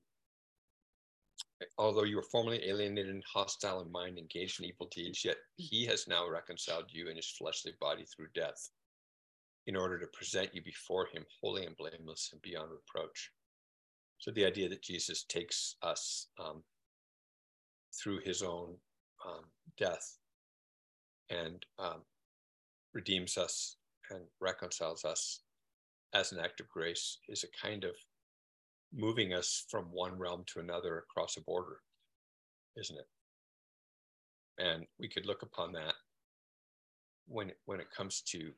although 1.78 2.04
you 2.04 2.16
were 2.16 2.22
formerly 2.22 2.68
alienated 2.68 3.14
and 3.14 3.24
hostile 3.24 3.80
in 3.80 3.90
mind, 3.90 4.18
engaged 4.18 4.60
in 4.60 4.66
evil 4.66 4.88
deeds, 4.90 5.24
yet 5.24 5.36
he 5.56 5.84
has 5.86 6.08
now 6.08 6.28
reconciled 6.28 6.84
you 6.88 7.08
in 7.08 7.16
his 7.16 7.30
fleshly 7.30 7.72
body 7.80 8.04
through 8.04 8.28
death, 8.34 8.70
in 9.66 9.76
order 9.76 9.98
to 9.98 10.06
present 10.08 10.54
you 10.54 10.62
before 10.62 11.06
him 11.12 11.24
holy 11.40 11.66
and 11.66 11.76
blameless 11.76 12.30
and 12.32 12.40
beyond 12.42 12.70
reproach. 12.70 13.30
So 14.18 14.30
the 14.30 14.44
idea 14.44 14.68
that 14.68 14.82
Jesus 14.82 15.24
takes 15.24 15.76
us 15.82 16.28
um, 16.38 16.62
through 18.02 18.20
his 18.20 18.42
own 18.42 18.76
um, 19.26 19.44
death 19.78 20.18
and 21.30 21.64
um, 21.78 22.02
redeems 22.92 23.38
us 23.38 23.76
and 24.10 24.20
reconciles 24.40 25.04
us 25.04 25.40
as 26.12 26.32
an 26.32 26.40
act 26.40 26.60
of 26.60 26.68
grace 26.68 27.18
is 27.28 27.44
a 27.44 27.66
kind 27.66 27.84
of 27.84 27.94
moving 28.92 29.32
us 29.32 29.64
from 29.70 29.84
one 29.92 30.18
realm 30.18 30.44
to 30.46 30.60
another 30.60 30.98
across 30.98 31.36
a 31.36 31.42
border, 31.42 31.80
isn't 32.76 32.98
it? 32.98 33.06
And 34.58 34.86
we 34.98 35.08
could 35.08 35.26
look 35.26 35.42
upon 35.42 35.72
that 35.72 35.94
when 37.26 37.52
when 37.66 37.80
it 37.80 37.90
comes 37.90 38.22
to 38.22 38.50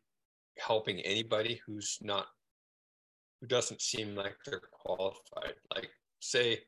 helping 0.58 1.00
anybody 1.00 1.60
who's 1.66 1.98
not 2.00 2.26
who 3.40 3.46
doesn't 3.46 3.82
seem 3.82 4.14
like 4.14 4.36
they're 4.44 4.60
qualified. 4.72 5.54
Like 5.74 5.90
say 6.20 6.60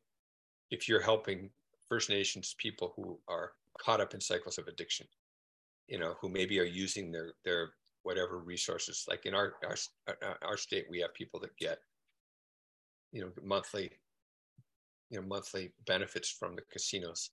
if 0.70 0.88
you're 0.88 1.02
helping 1.02 1.50
First 1.88 2.10
Nations 2.10 2.54
people 2.58 2.92
who 2.96 3.18
are 3.28 3.52
caught 3.78 4.00
up 4.00 4.14
in 4.14 4.20
cycles 4.20 4.58
of 4.58 4.68
addiction, 4.68 5.06
you 5.88 5.98
know, 5.98 6.14
who 6.20 6.28
maybe 6.28 6.58
are 6.60 6.64
using 6.64 7.10
their 7.10 7.34
their 7.44 7.72
whatever 8.02 8.38
resources. 8.38 9.04
Like 9.08 9.26
in 9.26 9.34
our 9.34 9.54
our 9.64 9.76
our 10.42 10.56
state, 10.56 10.86
we 10.88 11.00
have 11.00 11.14
people 11.14 11.40
that 11.40 11.56
get, 11.56 11.78
you 13.14 13.22
know, 13.22 13.30
monthly, 13.42 13.90
you 15.08 15.18
know, 15.18 15.26
monthly 15.26 15.72
benefits 15.86 16.30
from 16.30 16.54
the 16.54 16.62
casinos, 16.70 17.30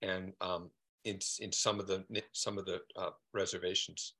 and 0.00 0.32
um, 0.40 0.70
in 1.04 1.18
in 1.40 1.52
some 1.52 1.78
of 1.78 1.86
the 1.86 2.04
some 2.32 2.56
of 2.56 2.64
the 2.64 2.80
uh, 2.96 3.10
reservations, 3.34 4.14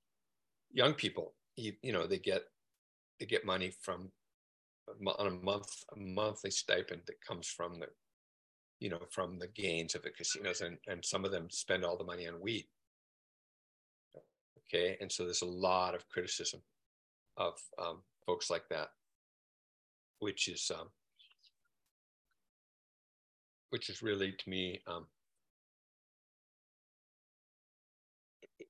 young 0.72 0.92
people, 0.92 1.32
you, 1.56 1.72
you 1.82 1.92
know, 1.92 2.06
they 2.06 2.18
get 2.18 2.42
they 3.18 3.26
get 3.26 3.46
money 3.46 3.72
from 3.80 4.10
on 5.06 5.26
a 5.28 5.30
month 5.30 5.84
a 5.94 5.98
monthly 5.98 6.50
stipend 6.50 7.02
that 7.06 7.24
comes 7.26 7.46
from 7.46 7.78
the 7.78 7.86
you 8.80 8.88
know, 8.88 9.00
from 9.10 9.38
the 9.38 9.48
gains 9.48 9.94
of 9.94 10.02
the 10.02 10.10
casinos, 10.10 10.62
and, 10.62 10.78
and 10.88 11.04
some 11.04 11.24
of 11.24 11.30
them 11.30 11.48
spend 11.50 11.84
all 11.84 11.98
the 11.98 12.04
money 12.04 12.26
on 12.26 12.40
weed. 12.40 12.64
Okay, 14.72 14.96
and 15.00 15.12
so 15.12 15.24
there's 15.24 15.42
a 15.42 15.46
lot 15.46 15.94
of 15.94 16.08
criticism 16.08 16.60
of 17.36 17.54
um, 17.78 17.98
folks 18.26 18.50
like 18.50 18.64
that, 18.70 18.88
which 20.20 20.48
is 20.48 20.70
um, 20.74 20.88
which 23.70 23.88
is 23.88 24.02
really 24.02 24.32
to 24.32 24.50
me, 24.50 24.80
um, 24.86 25.06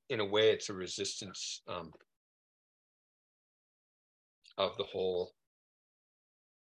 in 0.08 0.20
a 0.20 0.24
way, 0.24 0.50
it's 0.50 0.68
a 0.68 0.74
resistance 0.74 1.62
um, 1.68 1.92
of 4.58 4.76
the 4.76 4.84
whole, 4.84 5.32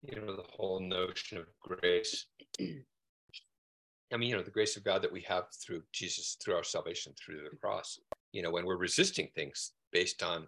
you 0.02 0.20
know, 0.20 0.34
the 0.34 0.42
whole 0.56 0.80
notion 0.80 1.38
of 1.38 1.46
grace. 1.60 2.26
I 2.60 4.16
mean, 4.16 4.28
you 4.28 4.36
know, 4.36 4.42
the 4.42 4.50
grace 4.50 4.76
of 4.76 4.84
God 4.84 5.02
that 5.02 5.12
we 5.12 5.22
have 5.22 5.44
through 5.64 5.82
Jesus, 5.92 6.36
through 6.42 6.54
our 6.54 6.64
salvation, 6.64 7.12
through 7.18 7.42
the 7.50 7.56
cross, 7.56 7.98
you 8.32 8.42
know, 8.42 8.50
when 8.50 8.64
we're 8.64 8.76
resisting 8.76 9.28
things 9.34 9.72
based 9.92 10.22
on 10.22 10.46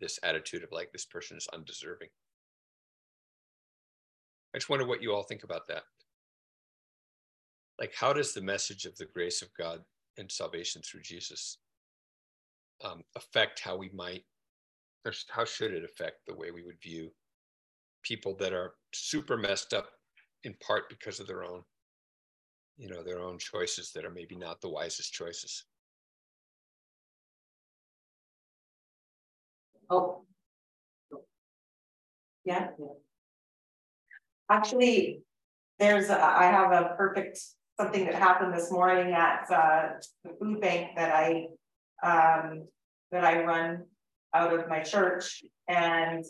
this 0.00 0.18
attitude 0.22 0.62
of 0.62 0.70
like, 0.72 0.92
this 0.92 1.04
person 1.04 1.36
is 1.36 1.48
undeserving. 1.52 2.08
I 4.54 4.58
just 4.58 4.70
wonder 4.70 4.86
what 4.86 5.02
you 5.02 5.12
all 5.12 5.22
think 5.24 5.44
about 5.44 5.68
that. 5.68 5.82
Like, 7.78 7.94
how 7.94 8.12
does 8.12 8.32
the 8.32 8.40
message 8.40 8.86
of 8.86 8.96
the 8.96 9.06
grace 9.06 9.42
of 9.42 9.48
God 9.58 9.80
and 10.16 10.30
salvation 10.30 10.82
through 10.82 11.02
Jesus 11.02 11.58
um, 12.84 13.02
affect 13.14 13.60
how 13.60 13.76
we 13.76 13.90
might, 13.90 14.24
or 15.04 15.12
how 15.30 15.44
should 15.44 15.72
it 15.72 15.84
affect 15.84 16.26
the 16.26 16.34
way 16.34 16.50
we 16.50 16.64
would 16.64 16.80
view 16.82 17.10
people 18.02 18.34
that 18.36 18.52
are 18.52 18.74
super 18.94 19.36
messed 19.36 19.74
up 19.74 19.90
in 20.44 20.54
part 20.66 20.88
because 20.88 21.20
of 21.20 21.26
their 21.26 21.44
own 21.44 21.62
you 22.76 22.88
know 22.88 23.02
their 23.02 23.18
own 23.20 23.38
choices 23.38 23.90
that 23.92 24.04
are 24.04 24.10
maybe 24.10 24.36
not 24.36 24.60
the 24.60 24.68
wisest 24.68 25.12
choices? 25.12 25.64
Oh. 29.90 30.24
Yeah 32.44 32.68
actually 34.50 35.22
there's 35.78 36.08
a, 36.10 36.20
I 36.20 36.44
have 36.44 36.72
a 36.72 36.94
perfect 36.96 37.40
something 37.78 38.04
that 38.06 38.14
happened 38.14 38.52
this 38.52 38.72
morning 38.72 39.12
at 39.12 39.46
uh, 39.50 39.88
the 40.24 40.30
food 40.40 40.60
bank 40.60 40.90
that 40.96 41.14
I 41.14 41.46
um, 42.02 42.66
that 43.12 43.24
I 43.24 43.44
run 43.44 43.84
out 44.34 44.52
of 44.52 44.68
my 44.68 44.80
church 44.80 45.42
and 45.68 46.24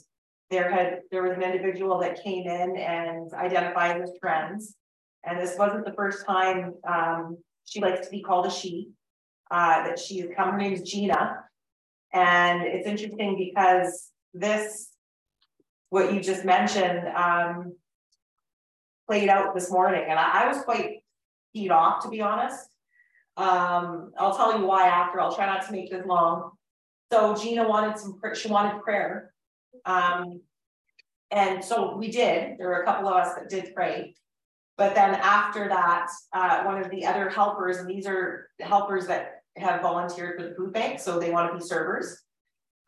there 0.51 0.71
had 0.71 1.01
there 1.11 1.23
was 1.23 1.33
an 1.33 1.43
individual 1.43 1.99
that 2.01 2.23
came 2.23 2.47
in 2.47 2.77
and 2.77 3.33
identified 3.35 4.01
as 4.01 4.13
trans 4.21 4.77
and 5.25 5.39
this 5.39 5.57
wasn't 5.59 5.85
the 5.85 5.93
first 5.93 6.25
time 6.27 6.75
um, 6.89 7.39
she 7.69 7.81
likes 7.81 8.07
to 8.07 8.11
be 8.11 8.23
called 8.23 8.47
a 8.47 8.51
she, 8.51 8.89
uh, 9.51 9.85
that 9.85 9.99
she's 9.99 10.27
come, 10.35 10.53
her 10.53 10.59
name 10.59 10.73
is 10.73 10.83
Gina. 10.83 11.45
And 12.13 12.63
it's 12.63 12.87
interesting 12.87 13.37
because 13.37 14.11
this, 14.33 14.89
what 15.91 16.13
you 16.13 16.21
just 16.21 16.45
mentioned, 16.45 17.07
um, 17.09 17.75
played 19.09 19.29
out 19.29 19.55
this 19.55 19.71
morning. 19.71 20.05
And 20.09 20.19
I, 20.19 20.45
I 20.45 20.49
was 20.49 20.63
quite 20.63 21.03
keyed 21.55 21.71
off, 21.71 22.03
to 22.05 22.09
be 22.09 22.21
honest. 22.21 22.69
Um, 23.37 24.13
I'll 24.19 24.37
tell 24.37 24.59
you 24.59 24.67
why 24.67 24.89
after. 24.89 25.21
I'll 25.21 25.35
try 25.35 25.47
not 25.47 25.67
to 25.67 25.73
make 25.73 25.91
this 25.91 26.05
long. 26.07 26.53
So 27.11 27.35
Gina 27.35 27.67
wanted 27.67 27.99
some, 27.99 28.21
she 28.35 28.49
wanted 28.49 28.83
prayer. 28.83 29.33
Um, 29.87 30.43
and 31.31 31.65
so 31.65 31.97
we 31.97 32.11
did. 32.11 32.59
There 32.59 32.69
were 32.69 32.83
a 32.83 32.85
couple 32.85 33.09
of 33.09 33.15
us 33.15 33.35
that 33.35 33.49
did 33.49 33.75
pray. 33.75 34.15
But 34.77 34.95
then 34.95 35.15
after 35.15 35.69
that, 35.69 36.09
uh, 36.33 36.63
one 36.63 36.81
of 36.81 36.91
the 36.91 37.05
other 37.05 37.29
helpers, 37.29 37.79
and 37.79 37.89
these 37.89 38.07
are 38.07 38.49
helpers 38.61 39.07
that 39.07 39.43
have 39.57 39.81
volunteered 39.81 40.39
for 40.39 40.49
the 40.49 40.55
food 40.55 40.73
bank, 40.73 41.01
so 41.01 41.19
they 41.19 41.31
want 41.31 41.51
to 41.51 41.59
be 41.59 41.65
servers. 41.65 42.23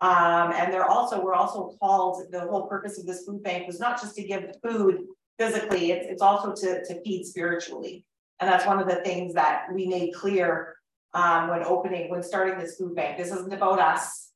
Um, 0.01 0.53
and 0.53 0.73
they're 0.73 0.89
also, 0.89 1.23
we're 1.23 1.35
also 1.35 1.77
called, 1.81 2.23
the 2.31 2.41
whole 2.41 2.67
purpose 2.69 2.99
of 2.99 3.07
this 3.07 3.25
food 3.25 3.43
bank 3.43 3.67
was 3.67 3.81
not 3.81 4.01
just 4.01 4.15
to 4.17 4.23
give 4.23 4.45
food 4.63 5.01
physically, 5.41 5.91
it's, 5.91 6.07
it's 6.07 6.23
also 6.23 6.53
to, 6.53 6.85
to 6.85 7.03
feed 7.03 7.25
spiritually. 7.25 8.05
And 8.41 8.51
that's 8.51 8.67
one 8.67 8.79
of 8.79 8.87
the 8.87 8.97
things 8.97 9.33
that 9.35 9.67
we 9.73 9.87
made 9.87 10.13
clear 10.13 10.77
um, 11.15 11.49
when 11.49 11.65
opening, 11.65 12.11
when 12.11 12.23
starting 12.23 12.59
this 12.59 12.77
food 12.77 12.95
bank. 12.95 13.17
This 13.17 13.33
isn't 13.33 13.53
about 13.53 13.79
us 13.81 14.31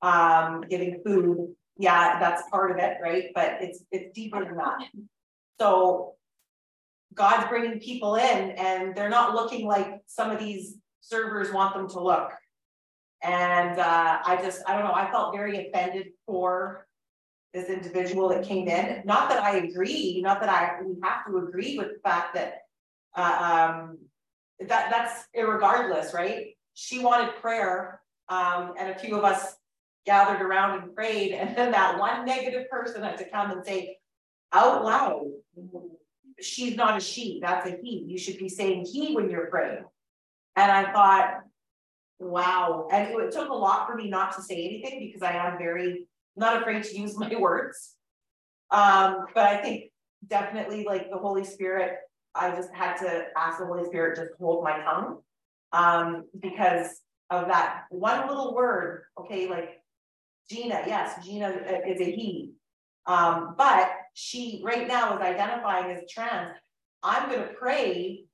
um, 0.00 0.64
giving 0.68 1.02
food. 1.04 1.54
Yeah, 1.78 2.18
that's 2.18 2.48
part 2.50 2.70
of 2.70 2.78
it, 2.78 2.96
right? 3.02 3.26
But 3.34 3.58
it's 3.60 3.84
it's 3.92 4.14
deeper 4.14 4.42
than 4.44 4.56
that. 4.56 4.78
So 5.60 6.14
God's 7.14 7.48
bringing 7.48 7.78
people 7.80 8.16
in 8.16 8.50
and 8.52 8.94
they're 8.94 9.10
not 9.10 9.34
looking 9.34 9.66
like 9.66 10.00
some 10.06 10.30
of 10.30 10.38
these 10.38 10.76
servers 11.00 11.52
want 11.52 11.74
them 11.74 11.88
to 11.90 12.00
look. 12.00 12.32
And 13.22 13.78
uh, 13.78 14.18
I 14.24 14.38
just, 14.42 14.62
I 14.66 14.74
don't 14.74 14.84
know, 14.84 14.92
I 14.92 15.10
felt 15.10 15.34
very 15.34 15.68
offended 15.68 16.08
for 16.26 16.85
this 17.56 17.70
individual 17.70 18.28
that 18.28 18.44
came 18.44 18.68
in. 18.68 19.02
Not 19.06 19.30
that 19.30 19.42
I 19.42 19.56
agree, 19.56 20.20
not 20.22 20.40
that 20.40 20.50
I 20.50 20.82
we 20.82 20.94
have 21.02 21.24
to 21.26 21.38
agree 21.38 21.78
with 21.78 21.88
the 21.88 22.00
fact 22.04 22.34
that 22.34 22.66
uh, 23.16 23.70
um, 23.72 23.98
that 24.60 24.90
that's 24.90 25.26
irregardless, 25.36 26.12
right? 26.12 26.48
She 26.74 26.98
wanted 26.98 27.34
prayer, 27.40 28.00
um, 28.28 28.74
and 28.78 28.90
a 28.90 28.98
few 28.98 29.16
of 29.16 29.24
us 29.24 29.56
gathered 30.04 30.42
around 30.42 30.82
and 30.82 30.94
prayed, 30.94 31.32
and 31.32 31.56
then 31.56 31.72
that 31.72 31.98
one 31.98 32.26
negative 32.26 32.68
person 32.68 33.02
had 33.02 33.16
to 33.18 33.30
come 33.30 33.50
and 33.50 33.64
say 33.64 33.96
out 34.52 34.84
loud, 34.84 35.24
she's 36.40 36.76
not 36.76 36.98
a 36.98 37.00
she, 37.00 37.40
that's 37.42 37.66
a 37.66 37.78
he. 37.82 38.04
You 38.06 38.18
should 38.18 38.38
be 38.38 38.50
saying 38.50 38.84
he 38.84 39.14
when 39.14 39.30
you're 39.30 39.46
praying. 39.46 39.84
And 40.56 40.72
I 40.72 40.92
thought, 40.92 41.40
wow. 42.18 42.88
And 42.92 43.10
it 43.18 43.32
took 43.32 43.48
a 43.48 43.54
lot 43.54 43.86
for 43.86 43.94
me 43.96 44.08
not 44.08 44.34
to 44.36 44.42
say 44.42 44.54
anything 44.54 45.00
because 45.00 45.22
I 45.22 45.32
am 45.32 45.58
very 45.58 46.06
not 46.36 46.60
afraid 46.60 46.84
to 46.84 46.98
use 46.98 47.18
my 47.18 47.34
words. 47.36 47.94
Um, 48.70 49.26
but 49.34 49.44
I 49.44 49.58
think 49.58 49.90
definitely 50.26 50.84
like 50.84 51.10
the 51.10 51.18
Holy 51.18 51.44
Spirit, 51.44 51.98
I 52.34 52.54
just 52.54 52.72
had 52.74 52.96
to 52.98 53.26
ask 53.36 53.58
the 53.58 53.66
Holy 53.66 53.86
Spirit 53.86 54.16
just 54.16 54.32
hold 54.38 54.64
my 54.64 54.78
tongue. 54.80 55.18
Um, 55.72 56.24
because 56.40 57.00
of 57.30 57.48
that 57.48 57.84
one 57.90 58.28
little 58.28 58.54
word, 58.54 59.02
okay, 59.18 59.48
like 59.48 59.80
Gina, 60.50 60.82
yes, 60.86 61.24
Gina 61.24 61.48
is 61.86 62.00
a 62.00 62.04
he. 62.04 62.52
Um, 63.06 63.54
but 63.56 63.90
she 64.14 64.62
right 64.64 64.86
now 64.86 65.16
is 65.16 65.22
identifying 65.22 65.96
as 65.96 66.10
trans. 66.10 66.56
I'm 67.02 67.28
going 67.30 67.42
to 67.42 67.54
pray 67.54 68.24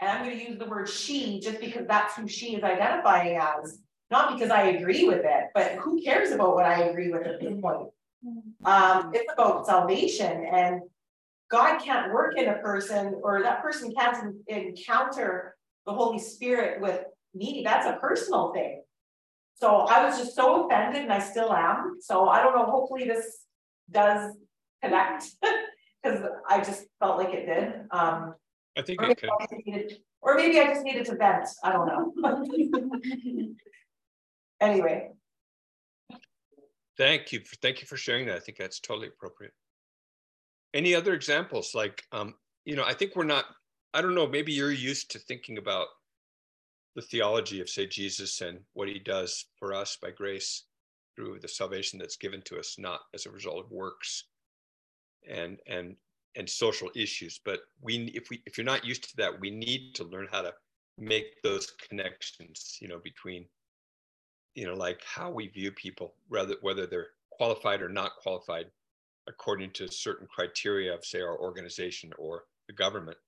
and 0.00 0.10
I'm 0.10 0.24
going 0.24 0.38
to 0.38 0.50
use 0.50 0.58
the 0.58 0.66
word 0.66 0.88
she 0.88 1.40
just 1.40 1.60
because 1.60 1.86
that's 1.86 2.16
who 2.16 2.26
she 2.26 2.54
is 2.56 2.62
identifying 2.62 3.36
as, 3.36 3.78
not 4.10 4.34
because 4.34 4.50
I 4.50 4.62
agree 4.62 5.04
with 5.04 5.24
it, 5.24 5.44
but 5.54 5.72
who 5.72 6.02
cares 6.02 6.32
about 6.32 6.54
what 6.54 6.66
I 6.66 6.82
agree 6.84 7.10
with 7.10 7.26
at 7.26 7.40
this 7.40 7.60
point? 7.60 7.88
Um, 8.64 9.12
it's 9.14 9.32
about 9.32 9.66
salvation 9.66 10.46
and 10.52 10.82
God 11.50 11.80
can't 11.80 12.12
work 12.12 12.36
in 12.36 12.48
a 12.48 12.58
person 12.58 13.20
or 13.22 13.42
that 13.42 13.62
person 13.62 13.92
can't 13.96 14.36
encounter 14.48 15.56
the 15.86 15.92
Holy 15.92 16.18
Spirit 16.18 16.80
with 16.80 17.04
me. 17.34 17.62
That's 17.64 17.86
a 17.86 17.98
personal 18.00 18.52
thing. 18.52 18.82
So 19.54 19.80
I 19.80 20.04
was 20.04 20.18
just 20.18 20.34
so 20.34 20.66
offended 20.66 21.02
and 21.02 21.12
I 21.12 21.20
still 21.20 21.52
am. 21.52 21.96
So 22.00 22.28
I 22.28 22.42
don't 22.42 22.54
know, 22.54 22.64
hopefully 22.64 23.04
this 23.04 23.44
does 23.90 24.34
connect 24.82 25.24
because 26.02 26.20
I 26.48 26.58
just 26.58 26.86
felt 26.98 27.16
like 27.16 27.32
it 27.32 27.46
did. 27.46 27.74
Um, 27.90 28.34
I 28.76 28.82
think 28.82 29.00
or 29.00 29.10
it 29.10 29.20
maybe, 29.22 29.46
could. 29.48 29.66
needed, 29.66 29.98
or 30.20 30.34
maybe 30.34 30.58
I 30.60 30.66
just 30.66 30.82
needed 30.82 31.06
to 31.06 31.16
vent. 31.16 31.48
I 31.62 31.72
don't 31.72 31.86
know. 31.86 32.12
anyway. 34.60 35.10
Thank 36.98 37.32
you. 37.32 37.40
Thank 37.62 37.80
you 37.80 37.86
for 37.86 37.96
sharing 37.96 38.26
that. 38.26 38.36
I 38.36 38.40
think 38.40 38.58
that's 38.58 38.80
totally 38.80 39.08
appropriate. 39.08 39.54
any 40.74 40.94
other 40.94 41.14
examples? 41.14 41.74
Like, 41.74 42.04
um, 42.12 42.34
you 42.64 42.76
know, 42.76 42.84
I 42.84 42.94
think 42.94 43.16
we're 43.16 43.24
not, 43.24 43.46
I 43.94 44.02
don't 44.02 44.14
know, 44.14 44.26
maybe 44.26 44.52
you're 44.52 44.70
used 44.72 45.10
to 45.12 45.18
thinking 45.18 45.58
about 45.58 45.86
the 46.94 47.02
theology 47.02 47.60
of, 47.60 47.68
say, 47.68 47.86
Jesus 47.86 48.40
and 48.40 48.58
what 48.74 48.88
he 48.88 48.98
does 48.98 49.46
for 49.58 49.74
us 49.74 49.96
by 50.00 50.10
grace 50.10 50.64
through 51.16 51.38
the 51.40 51.48
salvation 51.48 51.98
that's 51.98 52.16
given 52.16 52.42
to 52.42 52.58
us, 52.58 52.76
not 52.78 53.00
as 53.14 53.26
a 53.26 53.30
result 53.30 53.64
of 53.64 53.70
works 53.70 54.24
and 55.28 55.58
and 55.66 55.96
and 56.36 56.48
social 56.48 56.88
issues. 56.94 57.40
But 57.44 57.60
we, 57.80 58.04
if 58.14 58.30
we, 58.30 58.40
if 58.46 58.56
you're 58.56 58.64
not 58.64 58.84
used 58.84 59.02
to 59.10 59.16
that, 59.16 59.40
we 59.40 59.50
need 59.50 59.94
to 59.96 60.04
learn 60.04 60.28
how 60.30 60.42
to 60.42 60.54
make 60.96 61.42
those 61.42 61.72
connections, 61.88 62.78
you 62.80 62.86
know, 62.86 63.00
between, 63.02 63.46
you 64.54 64.66
know, 64.66 64.74
like 64.74 65.02
how 65.04 65.30
we 65.30 65.48
view 65.48 65.72
people, 65.72 66.14
rather 66.28 66.56
whether 66.60 66.86
they're 66.86 67.08
qualified 67.30 67.82
or 67.82 67.88
not 67.88 68.16
qualified, 68.16 68.66
according 69.28 69.70
to 69.72 69.88
certain 69.88 70.26
criteria 70.26 70.94
of, 70.94 71.04
say, 71.04 71.20
our 71.20 71.38
organization 71.38 72.12
or 72.18 72.44
the 72.66 72.74
government. 72.74 73.18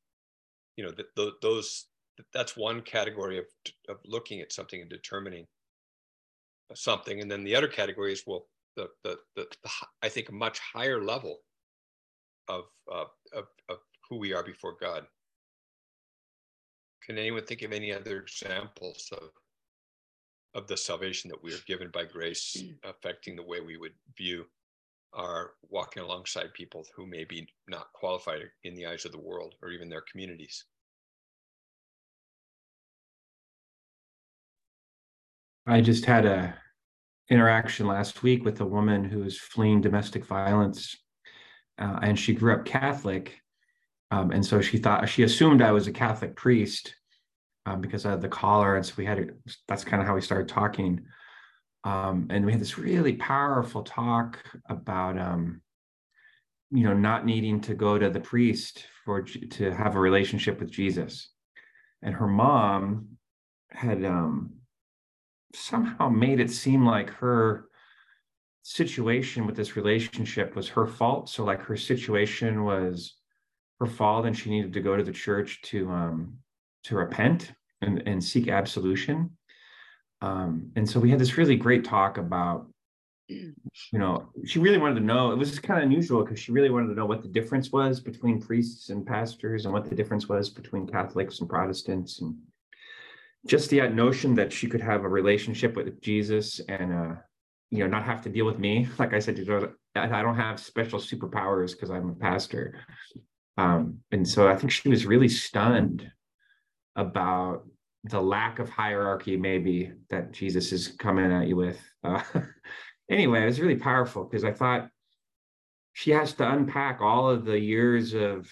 You 0.77 0.85
know, 0.85 0.91
that 0.93 1.41
those 1.43 1.87
that's 2.33 2.57
one 2.57 2.81
category 2.83 3.39
of 3.39 3.45
of 3.89 3.99
looking 4.05 4.41
at 4.41 4.53
something 4.53 4.81
and 4.81 4.91
determining 4.91 5.47
something, 6.75 7.21
and 7.21 7.31
then 7.31 7.45
the 7.45 7.55
other 7.55 7.69
category 7.69 8.13
is 8.13 8.25
well, 8.27 8.47
the 8.77 8.89
the 9.05 9.19
the, 9.37 9.47
the 9.63 9.71
I 10.03 10.09
think 10.09 10.29
a 10.29 10.33
much 10.33 10.59
higher 10.59 11.03
level 11.03 11.41
of, 12.49 12.65
uh, 12.91 13.05
of 13.35 13.47
of 13.69 13.79
who 14.09 14.17
we 14.19 14.33
are 14.33 14.43
before 14.43 14.77
God. 14.81 15.07
Can 17.05 17.19
anyone 17.19 17.45
think 17.45 17.63
of 17.63 17.73
any 17.73 17.93
other 17.93 18.21
examples 18.21 19.09
of 19.13 19.31
of 20.55 20.67
the 20.67 20.77
salvation 20.77 21.31
that 21.31 21.43
we 21.43 21.53
are 21.53 21.61
given 21.67 21.91
by 21.93 22.05
grace 22.05 22.63
affecting 22.85 23.37
the 23.37 23.43
way 23.43 23.61
we 23.61 23.77
would 23.77 23.95
view 24.17 24.45
our 25.15 25.53
walking 25.69 26.03
alongside 26.03 26.53
people 26.55 26.87
who 26.97 27.07
may 27.07 27.25
be 27.25 27.47
not 27.69 27.93
qualified 27.93 28.43
in 28.65 28.75
the 28.75 28.87
eyes 28.87 29.05
of 29.05 29.13
the 29.13 29.21
world 29.21 29.55
or 29.63 29.71
even 29.71 29.89
their 29.89 30.05
communities? 30.11 30.65
I 35.67 35.81
just 35.81 36.05
had 36.05 36.27
a 36.27 36.57
interaction 37.31 37.87
last 37.87 38.23
week 38.23 38.45
with 38.45 38.61
a 38.61 38.67
woman 38.67 39.05
who 39.05 39.21
was 39.21 39.39
fleeing 39.39 39.81
domestic 39.81 40.27
violence, 40.27 40.97
uh, 41.79 42.01
and 42.03 42.19
she 42.19 42.35
grew 42.35 42.55
up 42.55 42.65
Catholic, 42.65 43.41
um, 44.11 44.33
and 44.33 44.45
so 44.45 44.61
she 44.61 44.77
thought 44.77 45.09
she 45.09 45.23
assumed 45.23 45.63
I 45.63 45.73
was 45.73 45.87
a 45.87 45.93
Catholic 45.93 46.37
priest 46.37 46.95
um, 47.67 47.81
because 47.81 48.05
I 48.05 48.11
had 48.11 48.21
the 48.21 48.29
collar, 48.29 48.77
and 48.77 48.85
so 48.85 48.95
we 48.97 49.05
had 49.05 49.31
that's 49.69 49.85
kind 49.85 50.03
of 50.03 50.09
how 50.09 50.15
we 50.15 50.21
started 50.21 50.49
talking. 50.49 51.03
Um, 51.85 52.29
and 52.31 52.47
we 52.47 52.53
had 52.53 52.61
this 52.61 52.79
really 52.79 53.15
powerful 53.15 53.83
talk 53.83 54.39
about 54.69 55.19
um, 55.19 55.61
you 56.71 56.85
know 56.85 56.95
not 56.95 57.27
needing 57.27 57.61
to 57.63 57.75
go 57.75 57.99
to 57.99 58.11
the 58.11 58.21
priest 58.21 58.87
for 59.05 59.23
to 59.23 59.71
have 59.73 59.97
a 59.97 60.01
relationship 60.01 60.61
with 60.61 60.71
Jesus, 60.71 61.31
and 62.03 62.15
her 62.15 62.29
mom 62.29 63.09
had 63.71 64.05
um, 64.05 64.55
somehow 65.55 66.09
made 66.09 66.41
it 66.41 66.51
seem 66.51 66.85
like 66.85 67.11
her 67.11 67.67
situation 68.63 69.47
with 69.47 69.57
this 69.57 69.77
relationship 69.77 70.55
was 70.55 70.69
her 70.69 70.87
fault. 70.87 71.29
So 71.29 71.45
like 71.45 71.63
her 71.63 71.77
situation 71.77 72.65
was 72.65 73.17
her 73.81 73.87
fault 73.87 74.27
and 74.27 74.37
she 74.37 74.51
needed 74.51 74.73
to 74.75 74.81
go 74.81 74.97
to 74.97 75.03
the 75.03 75.13
church 75.13 75.61
to 75.63 75.91
um 75.91 76.39
to 76.85 76.97
repent 76.97 77.53
and, 77.81 78.03
and 78.07 78.23
seek 78.23 78.49
absolution. 78.49 79.37
Um, 80.21 80.71
and 80.77 80.89
so 80.89 81.01
we 81.01 81.11
had 81.11 81.19
this 81.19 81.37
really 81.37 81.57
great 81.57 81.85
talk 81.85 82.19
about 82.19 82.67
you 83.29 83.99
know 83.99 84.29
she 84.45 84.59
really 84.59 84.77
wanted 84.77 84.97
to 84.97 85.07
know 85.07 85.31
it 85.31 85.39
was 85.39 85.59
kind 85.59 85.79
of 85.79 85.85
unusual 85.87 86.23
because 86.23 86.39
she 86.39 86.53
really 86.53 86.69
wanted 86.69 86.89
to 86.89 86.95
know 86.95 87.07
what 87.07 87.23
the 87.23 87.29
difference 87.29 87.73
was 87.73 87.99
between 87.99 88.43
priests 88.43 88.91
and 88.91 89.07
pastors 89.07 89.65
and 89.65 89.73
what 89.73 89.89
the 89.89 89.95
difference 89.95 90.29
was 90.29 90.51
between 90.51 90.87
catholics 90.87 91.41
and 91.41 91.49
protestants 91.49 92.21
and 92.21 92.37
just 93.47 93.71
the 93.71 93.81
notion 93.89 94.35
that 94.35 94.53
she 94.53 94.67
could 94.67 94.83
have 94.83 95.05
a 95.05 95.09
relationship 95.09 95.77
with 95.77 95.99
jesus 96.03 96.61
and 96.69 96.93
uh 96.93 97.15
you 97.71 97.79
know 97.79 97.87
not 97.87 98.05
have 98.05 98.21
to 98.21 98.29
deal 98.29 98.45
with 98.45 98.59
me 98.59 98.87
like 98.99 99.15
i 99.15 99.19
said 99.19 99.39
i 99.95 100.21
don't 100.21 100.37
have 100.37 100.61
special 100.61 100.99
superpowers 100.99 101.73
because 101.73 101.91
i'm 101.91 102.11
a 102.11 102.15
pastor 102.15 102.75
um, 103.59 103.99
and 104.11 104.27
so 104.27 104.49
I 104.49 104.57
think 104.57 104.71
she 104.71 104.89
was 104.89 105.07
really 105.07 105.29
stunned 105.29 106.11
about 106.97 107.67
the 108.05 108.21
lack 108.21 108.59
of 108.59 108.69
hierarchy, 108.69 109.37
maybe 109.37 109.93
that 110.11 110.33
Jesus 110.33 110.73
is 110.73 110.89
coming 110.89 111.33
at 111.33 111.49
you 111.49 111.57
with. 111.57 111.81
Uh, 112.05 112.21
anyway, 113.09 113.43
it 113.43 113.47
was 113.47 113.61
really 113.61 113.77
powerful 113.77 114.25
because 114.25 114.43
I 114.43 114.51
thought 114.51 114.89
she 115.93 116.11
has 116.11 116.33
to 116.33 116.51
unpack 116.51 117.01
all 117.01 117.31
of 117.31 117.45
the 117.45 117.57
years 117.57 118.13
of 118.13 118.49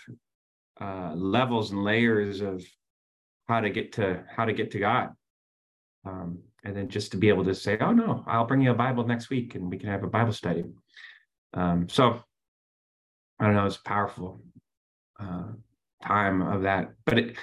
uh, 0.81 1.13
levels 1.17 1.73
and 1.73 1.83
layers 1.83 2.43
of 2.43 2.65
how 3.49 3.61
to 3.61 3.71
get 3.71 3.93
to 3.95 4.23
how 4.29 4.45
to 4.45 4.53
get 4.53 4.71
to 4.71 4.79
God. 4.79 5.09
Um, 6.07 6.39
and 6.63 6.77
then 6.77 6.89
just 6.89 7.11
to 7.11 7.17
be 7.17 7.29
able 7.29 7.45
to 7.45 7.55
say, 7.57 7.77
"Oh 7.81 7.93
no, 7.93 8.23
I'll 8.29 8.47
bring 8.47 8.61
you 8.61 8.71
a 8.71 8.75
Bible 8.75 9.05
next 9.05 9.31
week, 9.31 9.57
and 9.57 9.69
we 9.69 9.79
can 9.79 9.89
have 9.89 10.05
a 10.05 10.07
Bible 10.07 10.33
study." 10.33 10.63
Um, 11.55 11.89
so 11.89 12.23
I 13.41 13.47
don't 13.47 13.55
know, 13.55 13.67
it's 13.67 13.79
powerful 13.79 14.41
uh, 15.19 15.49
time 16.07 16.43
of 16.43 16.63
that. 16.63 16.93
But 17.07 17.19
it, 17.19 17.37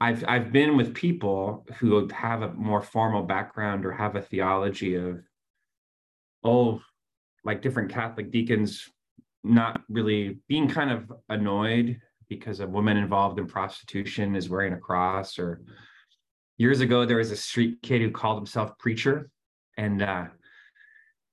I've 0.00 0.24
I've 0.26 0.52
been 0.52 0.76
with 0.76 0.94
people 0.94 1.66
who 1.78 2.08
have 2.08 2.42
a 2.42 2.52
more 2.52 2.82
formal 2.82 3.22
background 3.22 3.84
or 3.84 3.92
have 3.92 4.16
a 4.16 4.22
theology 4.22 4.96
of, 4.96 5.22
oh, 6.44 6.80
like 7.44 7.62
different 7.62 7.92
Catholic 7.92 8.30
deacons 8.30 8.88
not 9.44 9.82
really 9.88 10.38
being 10.48 10.68
kind 10.68 10.90
of 10.90 11.12
annoyed 11.28 12.00
because 12.28 12.60
a 12.60 12.66
woman 12.66 12.96
involved 12.96 13.38
in 13.38 13.46
prostitution 13.46 14.36
is 14.36 14.48
wearing 14.48 14.72
a 14.72 14.78
cross 14.78 15.38
or 15.38 15.62
years 16.58 16.80
ago 16.80 17.04
there 17.04 17.16
was 17.16 17.32
a 17.32 17.36
street 17.36 17.78
kid 17.82 18.00
who 18.00 18.10
called 18.10 18.38
himself 18.38 18.78
preacher 18.78 19.28
and 19.76 20.00
uh 20.00 20.26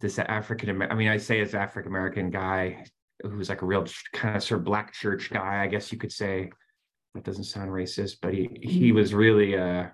this 0.01 0.18
african 0.18 0.82
i 0.82 0.95
mean 0.95 1.07
i 1.07 1.18
say 1.18 1.39
as 1.39 1.53
african 1.53 1.91
american 1.91 2.32
guy 2.32 2.84
who's 3.24 3.49
like 3.49 3.62
a 3.62 3.66
real 3.66 3.86
kind 4.14 4.36
of 4.36 4.43
sort 4.43 4.60
of 4.60 4.66
black 4.66 4.93
church 4.93 5.30
guy, 5.30 5.62
I 5.62 5.68
guess 5.68 5.91
you 5.91 5.97
could 5.97 6.12
say. 6.12 6.51
That 7.16 7.24
doesn't 7.24 7.45
sound 7.45 7.72
racist, 7.72 8.18
but 8.22 8.34
he 8.34 8.49
he 8.62 8.88
mm-hmm. 8.89 8.97
was 8.97 9.14
really 9.14 9.57
uh 9.57 9.88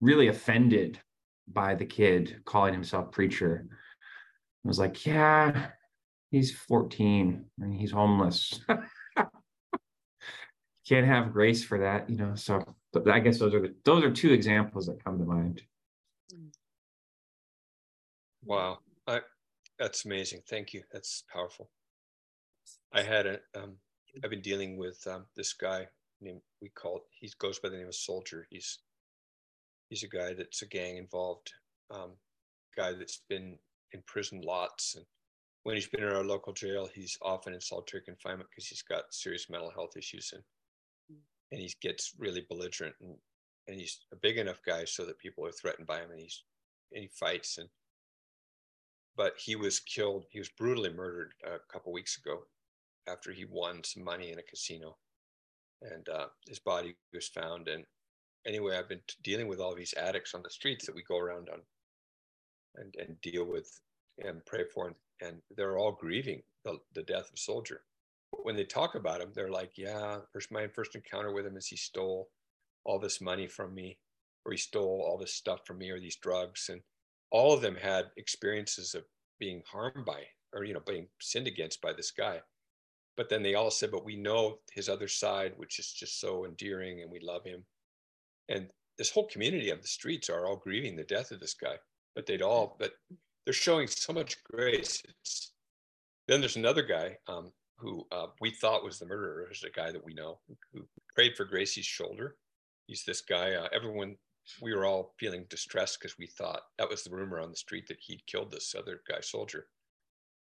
really 0.00 0.28
offended 0.28 1.00
by 1.48 1.74
the 1.74 1.84
kid 1.84 2.40
calling 2.44 2.72
himself 2.72 3.10
preacher. 3.10 3.66
I 4.64 4.68
was 4.68 4.78
like, 4.78 5.04
yeah, 5.06 5.68
he's 6.30 6.52
14 6.52 7.44
and 7.58 7.74
he's 7.74 7.90
homeless. 7.92 8.60
Can't 10.86 11.06
have 11.06 11.32
grace 11.32 11.64
for 11.64 11.78
that, 11.78 12.08
you 12.10 12.16
know. 12.16 12.34
So 12.34 12.62
I 13.10 13.20
guess 13.20 13.38
those 13.38 13.54
are 13.54 13.60
the, 13.60 13.74
those 13.84 14.04
are 14.04 14.10
two 14.10 14.32
examples 14.32 14.86
that 14.86 15.04
come 15.04 15.18
to 15.18 15.24
mind. 15.24 15.62
Wow, 18.44 18.78
I, 19.06 19.20
that's 19.78 20.04
amazing. 20.04 20.40
Thank 20.48 20.72
you. 20.72 20.82
That's 20.92 21.24
powerful. 21.32 21.70
I 22.92 23.02
had 23.02 23.26
a, 23.26 23.38
um, 23.54 23.76
I've 24.24 24.30
been 24.30 24.40
dealing 24.40 24.76
with 24.76 25.06
um, 25.06 25.26
this 25.36 25.52
guy 25.52 25.86
named, 26.20 26.42
we 26.60 26.68
call, 26.70 27.02
he 27.10 27.30
goes 27.38 27.58
by 27.58 27.68
the 27.68 27.76
name 27.76 27.88
of 27.88 27.94
Soldier. 27.94 28.46
He's, 28.50 28.78
he's 29.88 30.02
a 30.02 30.08
guy 30.08 30.34
that's 30.34 30.62
a 30.62 30.66
gang 30.66 30.96
involved 30.96 31.52
um, 31.90 32.12
guy 32.76 32.92
that's 32.92 33.22
been 33.28 33.58
in 33.92 34.02
prison 34.06 34.40
lots. 34.44 34.94
And 34.94 35.04
when 35.64 35.74
he's 35.74 35.88
been 35.88 36.02
in 36.02 36.10
our 36.10 36.24
local 36.24 36.52
jail, 36.52 36.88
he's 36.94 37.18
often 37.22 37.52
in 37.52 37.60
solitary 37.60 38.02
confinement 38.02 38.48
because 38.50 38.66
he's 38.66 38.82
got 38.82 39.12
serious 39.12 39.50
mental 39.50 39.70
health 39.70 39.96
issues 39.96 40.32
and, 40.32 40.42
and 41.52 41.60
he 41.60 41.72
gets 41.82 42.12
really 42.18 42.46
belligerent 42.48 42.94
and, 43.00 43.16
and 43.68 43.78
he's 43.78 44.00
a 44.12 44.16
big 44.16 44.38
enough 44.38 44.60
guy 44.64 44.84
so 44.84 45.04
that 45.04 45.18
people 45.18 45.44
are 45.46 45.52
threatened 45.52 45.86
by 45.86 45.98
him 45.98 46.10
and 46.10 46.20
he's, 46.20 46.42
and 46.92 47.02
he 47.02 47.10
fights 47.18 47.58
and, 47.58 47.68
but 49.16 49.34
he 49.36 49.56
was 49.56 49.80
killed. 49.80 50.24
He 50.30 50.38
was 50.38 50.48
brutally 50.48 50.92
murdered 50.92 51.32
a 51.44 51.58
couple 51.72 51.92
weeks 51.92 52.16
ago 52.16 52.44
after 53.08 53.32
he 53.32 53.44
won 53.44 53.82
some 53.84 54.04
money 54.04 54.30
in 54.30 54.38
a 54.38 54.42
casino, 54.42 54.96
and 55.82 56.08
uh, 56.08 56.26
his 56.46 56.58
body 56.58 56.94
was 57.12 57.28
found. 57.28 57.68
And 57.68 57.84
anyway, 58.46 58.76
I've 58.76 58.88
been 58.88 59.00
dealing 59.22 59.48
with 59.48 59.60
all 59.60 59.74
these 59.74 59.94
addicts 59.94 60.34
on 60.34 60.42
the 60.42 60.50
streets 60.50 60.86
that 60.86 60.94
we 60.94 61.02
go 61.02 61.18
around 61.18 61.48
on, 61.50 61.60
and 62.76 62.94
and 62.98 63.20
deal 63.20 63.44
with 63.44 63.80
and 64.18 64.44
pray 64.46 64.64
for, 64.72 64.88
and, 64.88 64.96
and 65.22 65.42
they're 65.56 65.78
all 65.78 65.92
grieving 65.92 66.42
the, 66.64 66.78
the 66.94 67.02
death 67.02 67.30
of 67.32 67.38
Soldier. 67.38 67.82
But 68.30 68.44
when 68.44 68.56
they 68.56 68.64
talk 68.64 68.94
about 68.94 69.20
him, 69.20 69.32
they're 69.34 69.50
like, 69.50 69.72
"Yeah, 69.76 70.18
first 70.32 70.52
my 70.52 70.68
first 70.68 70.94
encounter 70.94 71.32
with 71.32 71.46
him 71.46 71.56
is 71.56 71.66
he 71.66 71.76
stole 71.76 72.28
all 72.84 72.98
this 72.98 73.20
money 73.20 73.46
from 73.46 73.74
me, 73.74 73.98
or 74.44 74.52
he 74.52 74.58
stole 74.58 75.04
all 75.06 75.18
this 75.18 75.34
stuff 75.34 75.60
from 75.66 75.78
me, 75.78 75.90
or 75.90 76.00
these 76.00 76.16
drugs." 76.16 76.68
And 76.68 76.82
all 77.30 77.52
of 77.52 77.62
them 77.62 77.76
had 77.76 78.06
experiences 78.16 78.94
of 78.94 79.04
being 79.38 79.62
harmed 79.70 80.04
by, 80.04 80.24
or 80.52 80.64
you 80.64 80.74
know, 80.74 80.82
being 80.86 81.08
sinned 81.20 81.46
against 81.46 81.80
by 81.80 81.92
this 81.92 82.10
guy 82.10 82.40
but 83.16 83.28
then 83.28 83.42
they 83.42 83.54
all 83.54 83.70
said, 83.70 83.90
but 83.90 84.04
we 84.04 84.16
know 84.16 84.58
his 84.72 84.88
other 84.88 85.08
side, 85.08 85.52
which 85.56 85.78
is 85.78 85.92
just 85.92 86.20
so 86.20 86.44
endearing 86.44 87.02
and 87.02 87.10
we 87.10 87.20
love 87.20 87.44
him. 87.44 87.64
And 88.48 88.68
this 88.98 89.10
whole 89.10 89.26
community 89.26 89.70
of 89.70 89.82
the 89.82 89.88
streets 89.88 90.28
are 90.28 90.46
all 90.46 90.56
grieving 90.56 90.96
the 90.96 91.04
death 91.04 91.30
of 91.30 91.40
this 91.40 91.54
guy, 91.54 91.76
but 92.14 92.26
they'd 92.26 92.42
all, 92.42 92.76
but 92.78 92.92
they're 93.44 93.54
showing 93.54 93.86
so 93.88 94.12
much 94.12 94.42
grace. 94.44 95.02
It's, 95.08 95.52
then 96.28 96.40
there's 96.40 96.56
another 96.56 96.82
guy 96.82 97.16
um, 97.26 97.52
who 97.78 98.06
uh, 98.12 98.26
we 98.40 98.50
thought 98.50 98.84
was 98.84 98.98
the 98.98 99.06
murderer 99.06 99.48
is 99.50 99.64
a 99.64 99.70
guy 99.70 99.90
that 99.90 100.04
we 100.04 100.14
know 100.14 100.38
who, 100.46 100.56
who 100.72 100.86
prayed 101.14 101.32
for 101.36 101.44
Gracie's 101.44 101.86
shoulder. 101.86 102.36
He's 102.86 103.04
this 103.04 103.22
guy. 103.22 103.54
Uh, 103.54 103.68
everyone, 103.72 104.16
we 104.60 104.74
were 104.74 104.84
all 104.84 105.14
feeling 105.18 105.46
distressed 105.48 105.98
because 106.00 106.18
we 106.18 106.26
thought 106.26 106.62
that 106.78 106.88
was 106.88 107.02
the 107.02 107.10
rumor 107.10 107.40
on 107.40 107.50
the 107.50 107.56
street 107.56 107.86
that 107.88 107.98
he'd 108.00 108.26
killed 108.26 108.52
this 108.52 108.74
other 108.78 109.00
guy 109.08 109.20
soldier, 109.20 109.66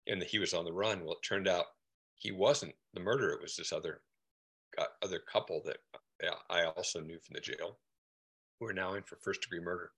and 0.07 0.21
that 0.21 0.29
he 0.29 0.39
was 0.39 0.53
on 0.53 0.65
the 0.65 0.73
run. 0.73 1.03
Well, 1.03 1.13
it 1.13 1.27
turned 1.27 1.47
out 1.47 1.65
he 2.15 2.31
wasn't 2.31 2.75
the 2.93 2.99
murderer. 2.99 3.33
It 3.33 3.41
was 3.41 3.55
this 3.55 3.71
other 3.71 4.01
other 5.01 5.19
couple 5.19 5.61
that 5.65 5.77
I 6.49 6.63
also 6.63 6.99
knew 6.99 7.19
from 7.19 7.33
the 7.33 7.39
jail, 7.39 7.77
who 8.59 8.67
are 8.67 8.73
now 8.73 8.95
in 8.95 9.03
for 9.03 9.17
first 9.17 9.41
degree 9.41 9.59
murder. 9.59 9.91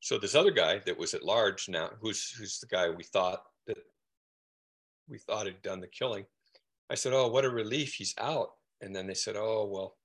So 0.00 0.18
this 0.18 0.34
other 0.34 0.50
guy 0.50 0.78
that 0.80 0.98
was 0.98 1.14
at 1.14 1.24
large 1.24 1.68
now, 1.68 1.90
who's 2.00 2.30
who's 2.30 2.58
the 2.60 2.66
guy 2.66 2.90
we 2.90 3.04
thought 3.04 3.42
that 3.66 3.78
we 5.08 5.18
thought 5.18 5.46
had 5.46 5.62
done 5.62 5.80
the 5.80 5.88
killing. 5.88 6.26
I 6.90 6.94
said, 6.94 7.12
"Oh, 7.12 7.28
what 7.28 7.44
a 7.44 7.50
relief 7.50 7.94
he's 7.94 8.14
out." 8.18 8.54
And 8.80 8.94
then 8.94 9.06
they 9.06 9.14
said, 9.14 9.36
"Oh, 9.36 9.66
well, 9.66 9.96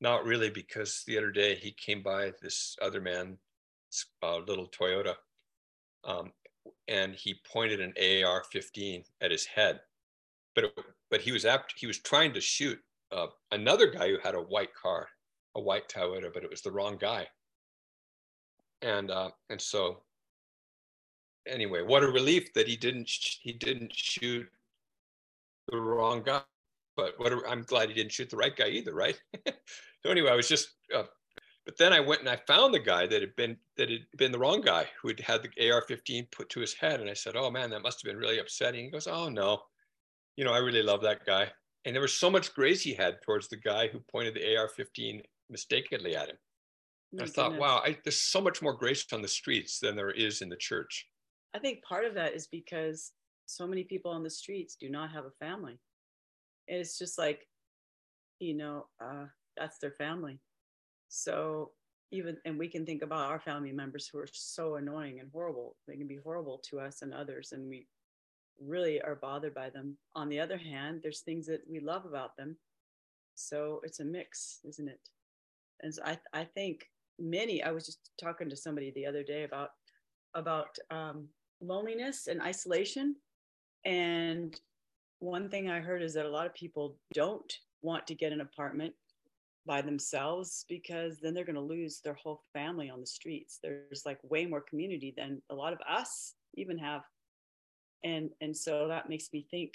not 0.00 0.24
really, 0.24 0.50
because 0.50 1.04
the 1.06 1.16
other 1.16 1.30
day 1.30 1.54
he 1.54 1.72
came 1.72 2.02
by 2.02 2.32
this 2.42 2.76
other 2.82 3.00
man, 3.00 3.38
uh, 4.22 4.38
little 4.38 4.68
Toyota, 4.68 5.14
um, 6.04 6.32
and 6.88 7.14
he 7.14 7.40
pointed 7.50 7.80
an 7.80 7.94
AR-15 7.96 9.04
at 9.20 9.30
his 9.30 9.46
head, 9.46 9.80
but 10.54 10.72
but 11.10 11.20
he 11.20 11.32
was 11.32 11.44
apt, 11.44 11.74
he 11.76 11.86
was 11.86 11.98
trying 11.98 12.32
to 12.32 12.40
shoot 12.40 12.78
uh, 13.10 13.26
another 13.50 13.86
guy 13.88 14.08
who 14.08 14.18
had 14.22 14.34
a 14.34 14.40
white 14.40 14.74
car, 14.74 15.08
a 15.54 15.60
white 15.60 15.88
Toyota, 15.88 16.32
but 16.32 16.44
it 16.44 16.50
was 16.50 16.62
the 16.62 16.72
wrong 16.72 16.96
guy. 16.98 17.26
And 18.80 19.10
uh, 19.10 19.30
and 19.50 19.60
so 19.60 20.02
anyway, 21.46 21.82
what 21.82 22.02
a 22.02 22.08
relief 22.08 22.52
that 22.54 22.66
he 22.66 22.76
didn't 22.76 23.10
he 23.40 23.52
didn't 23.52 23.92
shoot 23.94 24.46
the 25.68 25.78
wrong 25.78 26.22
guy. 26.22 26.42
But 26.96 27.14
what 27.18 27.32
a, 27.32 27.40
I'm 27.48 27.62
glad 27.62 27.88
he 27.88 27.94
didn't 27.94 28.12
shoot 28.12 28.30
the 28.30 28.36
right 28.36 28.54
guy 28.54 28.68
either, 28.68 28.94
right? 28.94 29.20
so 29.46 30.10
anyway, 30.10 30.30
I 30.30 30.36
was 30.36 30.48
just. 30.48 30.70
Uh, 30.94 31.04
but 31.64 31.78
then 31.78 31.92
I 31.92 32.00
went 32.00 32.20
and 32.20 32.28
I 32.28 32.40
found 32.48 32.74
the 32.74 32.80
guy 32.80 33.06
that 33.06 33.20
had 33.20 33.36
been 33.36 33.56
that 33.76 33.88
had 33.88 34.04
been 34.16 34.32
the 34.32 34.38
wrong 34.38 34.62
guy 34.62 34.88
who 35.00 35.08
had 35.08 35.20
had 35.20 35.42
the 35.42 35.70
AR-15 35.70 36.28
put 36.32 36.48
to 36.50 36.60
his 36.60 36.74
head, 36.74 37.00
and 37.00 37.08
I 37.08 37.14
said, 37.14 37.36
"Oh 37.36 37.50
man, 37.50 37.70
that 37.70 37.82
must 37.82 38.02
have 38.02 38.12
been 38.12 38.20
really 38.20 38.40
upsetting." 38.40 38.86
He 38.86 38.90
goes, 38.90 39.06
"Oh 39.06 39.28
no, 39.28 39.62
you 40.36 40.44
know, 40.44 40.52
I 40.52 40.58
really 40.58 40.82
love 40.82 41.02
that 41.02 41.24
guy." 41.24 41.50
And 41.84 41.94
there 41.94 42.02
was 42.02 42.14
so 42.14 42.30
much 42.30 42.54
grace 42.54 42.82
he 42.82 42.94
had 42.94 43.20
towards 43.22 43.48
the 43.48 43.56
guy 43.56 43.88
who 43.88 43.98
pointed 44.10 44.34
the 44.34 44.56
AR-15 44.56 45.20
mistakenly 45.50 46.14
at 46.14 46.28
him. 46.28 46.36
I 47.20 47.26
thought, 47.26 47.58
wow, 47.58 47.82
I, 47.84 47.98
there's 48.04 48.22
so 48.22 48.40
much 48.40 48.62
more 48.62 48.72
grace 48.72 49.04
on 49.12 49.20
the 49.20 49.28
streets 49.28 49.78
than 49.80 49.96
there 49.96 50.12
is 50.12 50.40
in 50.40 50.48
the 50.48 50.56
church. 50.56 51.06
I 51.54 51.58
think 51.58 51.82
part 51.84 52.06
of 52.06 52.14
that 52.14 52.32
is 52.32 52.46
because 52.46 53.12
so 53.46 53.66
many 53.66 53.84
people 53.84 54.10
on 54.10 54.22
the 54.22 54.30
streets 54.30 54.76
do 54.80 54.88
not 54.88 55.10
have 55.10 55.24
a 55.26 55.44
family. 55.44 55.78
And 56.68 56.78
it's 56.78 56.98
just 56.98 57.18
like, 57.18 57.46
you 58.38 58.54
know, 58.54 58.86
uh, 59.04 59.26
that's 59.56 59.78
their 59.78 59.90
family. 59.90 60.40
So 61.08 61.72
even, 62.12 62.38
and 62.46 62.58
we 62.58 62.68
can 62.68 62.86
think 62.86 63.02
about 63.02 63.28
our 63.28 63.40
family 63.40 63.72
members 63.72 64.08
who 64.10 64.18
are 64.18 64.28
so 64.32 64.76
annoying 64.76 65.20
and 65.20 65.28
horrible. 65.32 65.76
They 65.86 65.96
can 65.96 66.08
be 66.08 66.20
horrible 66.24 66.62
to 66.70 66.80
us 66.80 67.02
and 67.02 67.12
others, 67.12 67.52
and 67.52 67.68
we 67.68 67.86
really 68.60 69.00
are 69.02 69.16
bothered 69.16 69.54
by 69.54 69.70
them. 69.70 69.96
On 70.14 70.28
the 70.28 70.40
other 70.40 70.58
hand, 70.58 71.00
there's 71.02 71.20
things 71.20 71.46
that 71.46 71.62
we 71.70 71.80
love 71.80 72.04
about 72.04 72.36
them. 72.36 72.56
So 73.34 73.80
it's 73.84 74.00
a 74.00 74.04
mix, 74.04 74.60
isn't 74.68 74.88
it? 74.88 75.00
And 75.82 75.94
so 75.94 76.02
I, 76.04 76.18
I 76.32 76.44
think 76.44 76.86
many, 77.18 77.62
I 77.62 77.72
was 77.72 77.86
just 77.86 78.10
talking 78.20 78.48
to 78.50 78.56
somebody 78.56 78.92
the 78.92 79.06
other 79.06 79.22
day 79.22 79.44
about, 79.44 79.70
about 80.34 80.76
um, 80.90 81.28
loneliness 81.60 82.26
and 82.28 82.40
isolation. 82.40 83.16
And 83.84 84.58
one 85.18 85.48
thing 85.48 85.70
I 85.70 85.80
heard 85.80 86.02
is 86.02 86.14
that 86.14 86.26
a 86.26 86.30
lot 86.30 86.46
of 86.46 86.54
people 86.54 86.96
don't 87.14 87.52
want 87.82 88.06
to 88.06 88.14
get 88.14 88.32
an 88.32 88.40
apartment 88.40 88.94
by 89.66 89.80
themselves 89.80 90.64
because 90.68 91.18
then 91.20 91.34
they're 91.34 91.44
going 91.44 91.54
to 91.54 91.60
lose 91.60 92.00
their 92.00 92.14
whole 92.14 92.42
family 92.52 92.90
on 92.90 93.00
the 93.00 93.06
streets. 93.06 93.58
There's 93.62 94.02
like 94.04 94.18
way 94.22 94.46
more 94.46 94.60
community 94.60 95.14
than 95.16 95.40
a 95.50 95.54
lot 95.54 95.72
of 95.72 95.78
us 95.88 96.34
even 96.54 96.78
have. 96.78 97.02
And 98.04 98.30
and 98.40 98.56
so 98.56 98.88
that 98.88 99.08
makes 99.08 99.32
me 99.32 99.46
think 99.50 99.74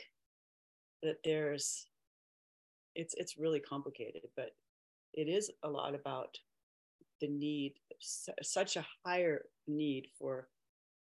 that 1.04 1.18
there's 1.24 1.88
it's 2.96 3.14
it's 3.18 3.38
really 3.38 3.60
complicated, 3.60 4.24
but 4.36 4.56
it 5.14 5.28
is 5.28 5.52
a 5.64 5.70
lot 5.70 5.96
about 5.96 6.38
the 7.22 7.28
need 7.28 7.74
such 8.00 8.76
a 8.76 8.86
higher 9.06 9.46
need 9.68 10.08
for 10.20 10.48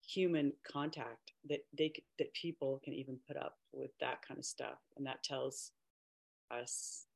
human 0.05 0.53
contact 0.69 1.33
that 1.49 1.59
they 1.77 1.91
that 2.19 2.33
people 2.33 2.79
can 2.83 2.93
even 2.93 3.17
put 3.27 3.37
up 3.37 3.57
with 3.73 3.91
that 3.99 4.21
kind 4.25 4.37
of 4.37 4.45
stuff. 4.45 4.77
And 4.95 5.05
that 5.05 5.23
tells 5.23 5.71
us 6.51 7.07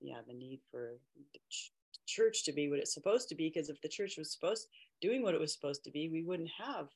yeah 0.00 0.18
the 0.26 0.34
need 0.34 0.60
for 0.70 0.92
the 1.32 1.40
ch- 1.50 1.72
church 2.06 2.44
to 2.44 2.52
be 2.52 2.68
what 2.68 2.78
it's 2.78 2.94
supposed 2.94 3.28
to 3.28 3.34
be 3.34 3.48
because 3.48 3.68
if 3.68 3.80
the 3.82 3.88
church 3.88 4.16
was 4.16 4.32
supposed 4.32 4.68
doing 5.00 5.22
what 5.22 5.34
it 5.34 5.40
was 5.40 5.52
supposed 5.52 5.84
to 5.84 5.90
be 5.90 6.08
we 6.08 6.22
wouldn't 6.22 6.50
have 6.56 6.88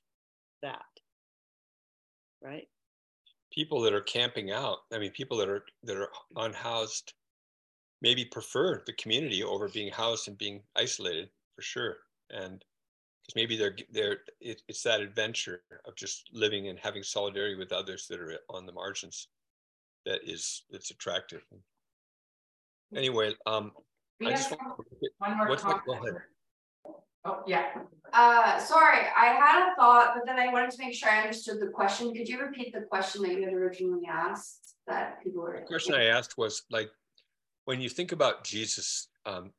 that 0.62 0.84
right? 2.42 2.68
People 3.52 3.80
that 3.82 3.92
are 3.94 4.00
camping 4.00 4.50
out 4.50 4.78
i 4.92 4.98
mean 4.98 5.10
people 5.12 5.36
that 5.36 5.48
are 5.48 5.64
that 5.84 5.96
are 5.96 6.10
unhoused 6.36 7.12
maybe 8.00 8.24
prefer 8.24 8.82
the 8.86 8.92
community 8.94 9.42
over 9.44 9.68
being 9.68 9.92
housed 9.92 10.26
and 10.28 10.36
being 10.36 10.60
isolated 10.74 11.30
for 11.54 11.62
sure. 11.62 11.96
And 12.30 12.64
because 13.22 13.36
maybe 13.36 13.56
they're 13.56 13.76
they're 13.92 14.18
it, 14.40 14.62
it's 14.68 14.82
that 14.82 15.00
adventure 15.00 15.62
of 15.86 15.94
just 15.94 16.28
living 16.32 16.68
and 16.68 16.78
having 16.78 17.02
solidarity 17.04 17.54
with 17.54 17.72
others 17.72 18.06
that 18.08 18.18
are 18.20 18.38
on 18.50 18.66
the 18.66 18.72
margins 18.72 19.28
that 20.04 20.20
is 20.24 20.64
it's 20.70 20.90
attractive. 20.90 21.42
Anyway 22.96 23.34
um 23.46 23.70
We 24.18 24.28
I 24.28 24.30
just 24.32 24.50
one 24.50 24.58
want 24.58 24.78
one 25.18 25.36
more 25.36 25.48
what's 25.48 25.62
that- 25.62 25.84
go 25.86 25.94
comment. 25.94 26.18
Oh, 27.24 27.42
yeah, 27.46 27.66
Uh, 28.12 28.58
sorry, 28.58 29.06
I 29.16 29.26
had 29.26 29.72
a 29.72 29.74
thought, 29.76 30.14
but 30.14 30.26
then 30.26 30.38
I 30.38 30.52
wanted 30.52 30.70
to 30.72 30.78
make 30.78 30.94
sure 30.94 31.08
I 31.08 31.22
understood 31.22 31.60
the 31.60 31.68
question. 31.68 32.12
Could 32.12 32.28
you 32.28 32.40
repeat 32.40 32.74
the 32.74 32.82
question 32.82 33.22
that 33.22 33.32
you 33.32 33.44
had 33.44 33.54
originally 33.54 34.06
asked 34.06 34.74
that 34.86 35.22
people 35.22 35.42
were? 35.42 35.56
the 35.60 35.66
question 35.66 35.94
i 35.94 36.04
asked 36.06 36.36
was 36.36 36.64
like 36.70 36.90
when 37.66 37.80
you 37.80 37.88
think 37.88 38.10
about 38.12 38.42
jesus 38.44 39.08
um 39.26 39.52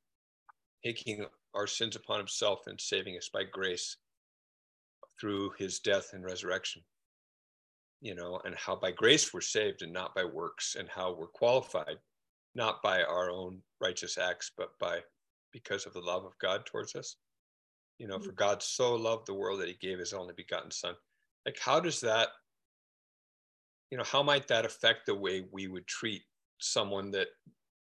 taking 0.83 1.25
our 1.53 1.65
sins 1.65 1.95
upon 1.95 2.19
himself 2.19 2.59
and 2.67 2.79
saving 2.79 3.15
us 3.15 3.29
by 3.33 3.43
grace 3.43 3.97
through 5.19 5.51
his 5.57 5.79
death 5.79 6.09
and 6.13 6.25
resurrection 6.25 6.81
you 8.01 8.13
know 8.13 8.39
and 8.43 8.55
how 8.55 8.75
by 8.75 8.91
grace 8.91 9.33
we're 9.33 9.41
saved 9.41 9.81
and 9.81 9.93
not 9.93 10.13
by 10.13 10.25
works 10.25 10.75
and 10.77 10.89
how 10.89 11.13
we're 11.13 11.27
qualified 11.27 11.97
not 12.53 12.83
by 12.83 13.01
our 13.03 13.31
own 13.31 13.59
righteous 13.79 14.17
acts 14.17 14.51
but 14.57 14.77
by 14.79 14.99
because 15.53 15.85
of 15.85 15.93
the 15.93 16.01
love 16.01 16.25
of 16.25 16.37
god 16.39 16.65
towards 16.65 16.95
us 16.95 17.15
you 17.99 18.07
know 18.07 18.19
for 18.19 18.31
god 18.31 18.61
so 18.61 18.95
loved 18.95 19.27
the 19.27 19.33
world 19.33 19.59
that 19.59 19.67
he 19.67 19.77
gave 19.79 19.99
his 19.99 20.13
only 20.13 20.33
begotten 20.35 20.71
son. 20.71 20.95
Like 21.45 21.57
how 21.59 21.79
does 21.79 21.99
that 22.01 22.29
you 23.91 23.97
know 23.97 24.03
how 24.03 24.23
might 24.23 24.47
that 24.47 24.65
affect 24.65 25.05
the 25.05 25.15
way 25.15 25.45
we 25.51 25.67
would 25.67 25.87
treat 25.87 26.23
someone 26.59 27.11
that 27.11 27.27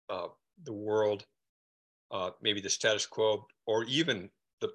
uh, 0.09 0.27
the 0.63 0.73
world 0.73 1.25
uh, 2.11 2.31
maybe 2.41 2.61
the 2.61 2.69
status 2.69 3.05
quo 3.05 3.47
or 3.65 3.83
even 3.85 4.29
the 4.61 4.69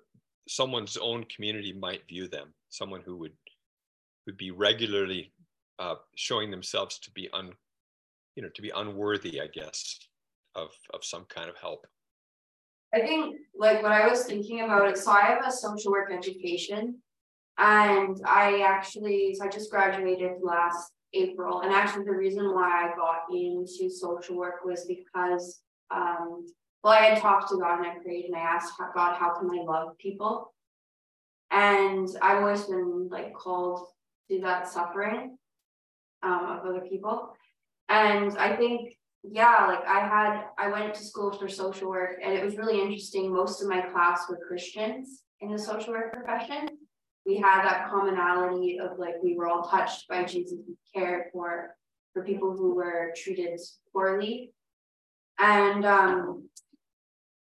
someone's 0.49 0.97
own 0.97 1.25
community 1.25 1.73
might 1.73 2.09
view 2.09 2.29
them? 2.29 2.55
Someone 2.71 3.03
who 3.05 3.17
would 3.17 3.33
would 4.27 4.37
be 4.37 4.51
regularly 4.51 5.33
uh, 5.79 5.95
showing 6.17 6.51
themselves 6.51 6.99
to 6.99 7.11
be 7.13 7.29
un 7.33 7.53
you 8.35 8.43
know 8.43 8.51
to 8.55 8.63
be 8.63 8.71
unworthy 8.77 9.41
i 9.41 9.49
guess 9.49 9.99
of 10.55 10.71
of 10.95 11.05
some 11.05 11.25
kind 11.25 11.51
of 11.51 11.57
help 11.57 11.85
I 12.95 13.01
think 13.01 13.37
like 13.57 13.83
what 13.83 13.93
I 13.93 14.09
was 14.09 14.25
thinking 14.25 14.61
about 14.63 14.89
it, 14.89 14.99
so 14.99 15.11
I 15.11 15.23
have 15.23 15.45
a 15.47 15.53
social 15.53 15.93
work 15.93 16.11
education. 16.13 16.99
And 17.59 18.17
I 18.25 18.61
actually, 18.61 19.35
so 19.35 19.45
I 19.45 19.49
just 19.49 19.71
graduated 19.71 20.39
last 20.43 20.93
April, 21.13 21.63
and 21.63 21.73
actually 21.73 22.05
the 22.05 22.13
reason 22.13 22.55
why 22.55 22.69
I 22.69 22.97
got 22.97 23.23
into 23.35 23.91
social 23.91 24.37
work 24.37 24.65
was 24.65 24.87
because. 24.87 25.61
Um, 25.91 26.47
well, 26.85 26.93
I 26.93 27.07
had 27.07 27.21
talked 27.21 27.51
to 27.51 27.59
God 27.59 27.79
and 27.79 27.87
I 27.87 27.95
prayed 28.03 28.27
and 28.27 28.37
I 28.37 28.41
asked 28.41 28.75
God, 28.79 29.17
how 29.17 29.35
can 29.39 29.51
I 29.51 29.65
love 29.65 29.99
people? 29.99 30.55
And 31.51 32.09
I've 32.23 32.39
always 32.39 32.65
been 32.65 33.09
like 33.11 33.35
called 33.35 33.89
to 34.31 34.41
that 34.43 34.69
suffering 34.69 35.39
um, 36.23 36.45
of 36.45 36.67
other 36.67 36.87
people. 36.89 37.35
And 37.89 38.37
I 38.39 38.55
think 38.57 38.98
yeah, 39.23 39.67
like 39.67 39.87
I 39.87 40.01
had, 40.01 40.45
I 40.59 40.71
went 40.71 40.95
to 40.95 41.05
school 41.05 41.33
for 41.33 41.49
social 41.49 41.89
work 41.89 42.19
and 42.23 42.35
it 42.35 42.45
was 42.45 42.57
really 42.57 42.81
interesting. 42.81 43.33
Most 43.33 43.61
of 43.63 43.69
my 43.69 43.81
class 43.81 44.23
were 44.29 44.39
Christians 44.47 45.23
in 45.41 45.51
the 45.51 45.59
social 45.59 45.93
work 45.93 46.13
profession. 46.13 46.69
We 47.27 47.37
had 47.37 47.63
that 47.65 47.91
commonality 47.91 48.79
of 48.81 48.99
like 48.99 49.15
we 49.23 49.37
were 49.37 49.49
all 49.49 49.63
touched 49.63 50.09
by 50.09 50.25
Jesus, 50.25 50.59
we 50.67 50.77
cared 50.95 51.27
for 51.33 51.77
for 52.15 52.25
people 52.25 52.57
who 52.57 52.75
were 52.75 53.13
treated 53.17 53.61
poorly. 53.93 54.53
And 55.39 55.85
um 55.85 56.49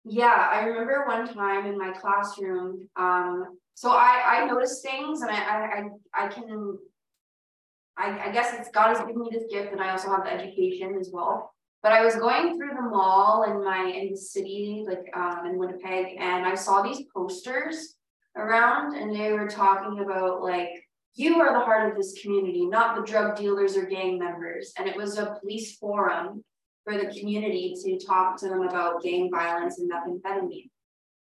yeah, 0.05 0.49
I 0.51 0.63
remember 0.63 1.05
one 1.07 1.31
time 1.31 1.67
in 1.67 1.77
my 1.77 1.91
classroom, 1.91 2.87
um, 2.95 3.57
so 3.75 3.91
I 3.91 4.39
I 4.41 4.45
noticed 4.45 4.81
things 4.81 5.21
and 5.21 5.29
I 5.29 5.35
I 5.35 5.83
I, 6.15 6.25
I 6.25 6.27
can 6.29 6.79
I, 7.99 8.29
I 8.29 8.31
guess 8.31 8.53
it's 8.53 8.69
God 8.69 8.95
has 8.95 8.99
given 8.99 9.21
me 9.21 9.29
this 9.31 9.51
gift 9.51 9.71
and 9.73 9.81
I 9.81 9.91
also 9.91 10.09
have 10.09 10.23
the 10.23 10.33
education 10.33 10.97
as 10.99 11.09
well. 11.11 11.53
But 11.83 11.91
I 11.91 12.03
was 12.03 12.15
going 12.15 12.57
through 12.57 12.75
the 12.75 12.89
mall 12.89 13.43
in 13.43 13.63
my 13.63 13.85
in 13.85 14.11
the 14.11 14.17
city, 14.17 14.85
like 14.87 15.09
um 15.15 15.45
in 15.45 15.57
Winnipeg, 15.57 16.17
and 16.17 16.45
I 16.45 16.55
saw 16.55 16.81
these 16.81 17.03
posters 17.13 17.95
around 18.35 18.95
and 18.95 19.13
they 19.13 19.31
were 19.33 19.47
talking 19.47 19.99
about 19.99 20.41
like 20.41 20.69
you 21.15 21.41
are 21.41 21.53
the 21.53 21.65
heart 21.65 21.91
of 21.91 21.97
this 21.97 22.21
community, 22.21 22.65
not 22.65 22.95
the 22.95 23.09
drug 23.09 23.35
dealers 23.35 23.75
or 23.75 23.85
gang 23.85 24.17
members. 24.17 24.73
And 24.77 24.87
it 24.87 24.95
was 24.95 25.17
a 25.17 25.37
police 25.41 25.75
forum 25.77 26.43
for 26.83 26.97
the 26.97 27.13
community 27.19 27.75
to 27.83 28.05
talk 28.05 28.37
to 28.37 28.47
them 28.47 28.61
about 28.61 29.03
gang 29.03 29.29
violence 29.31 29.79
and 29.79 29.91
methamphetamine. 29.91 30.69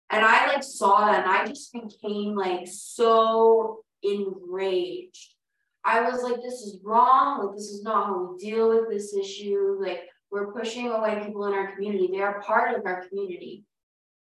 And 0.10 0.26
I 0.26 0.48
like 0.48 0.64
saw 0.64 1.06
that 1.06 1.26
and 1.26 1.32
I 1.32 1.46
just 1.46 1.74
became 1.74 2.36
like 2.36 2.68
so 2.68 3.84
enraged. 4.04 5.31
I 5.84 6.02
was 6.02 6.24
like, 6.24 6.42
this 6.42 6.62
is 6.62 6.80
wrong. 6.84 7.46
Like, 7.46 7.56
this 7.56 7.70
is 7.70 7.84
not 7.84 8.08
how 8.08 8.32
we 8.32 8.38
deal 8.38 8.70
with 8.70 8.90
this 8.90 9.16
issue. 9.16 9.78
Like, 9.80 10.02
we're 10.32 10.54
pushing 10.54 10.90
away 10.90 11.22
people 11.26 11.46
in 11.46 11.54
our 11.54 11.74
community. 11.74 12.10
They 12.12 12.22
are 12.22 12.42
part 12.42 12.78
of 12.78 12.86
our 12.86 13.06
community. 13.08 13.66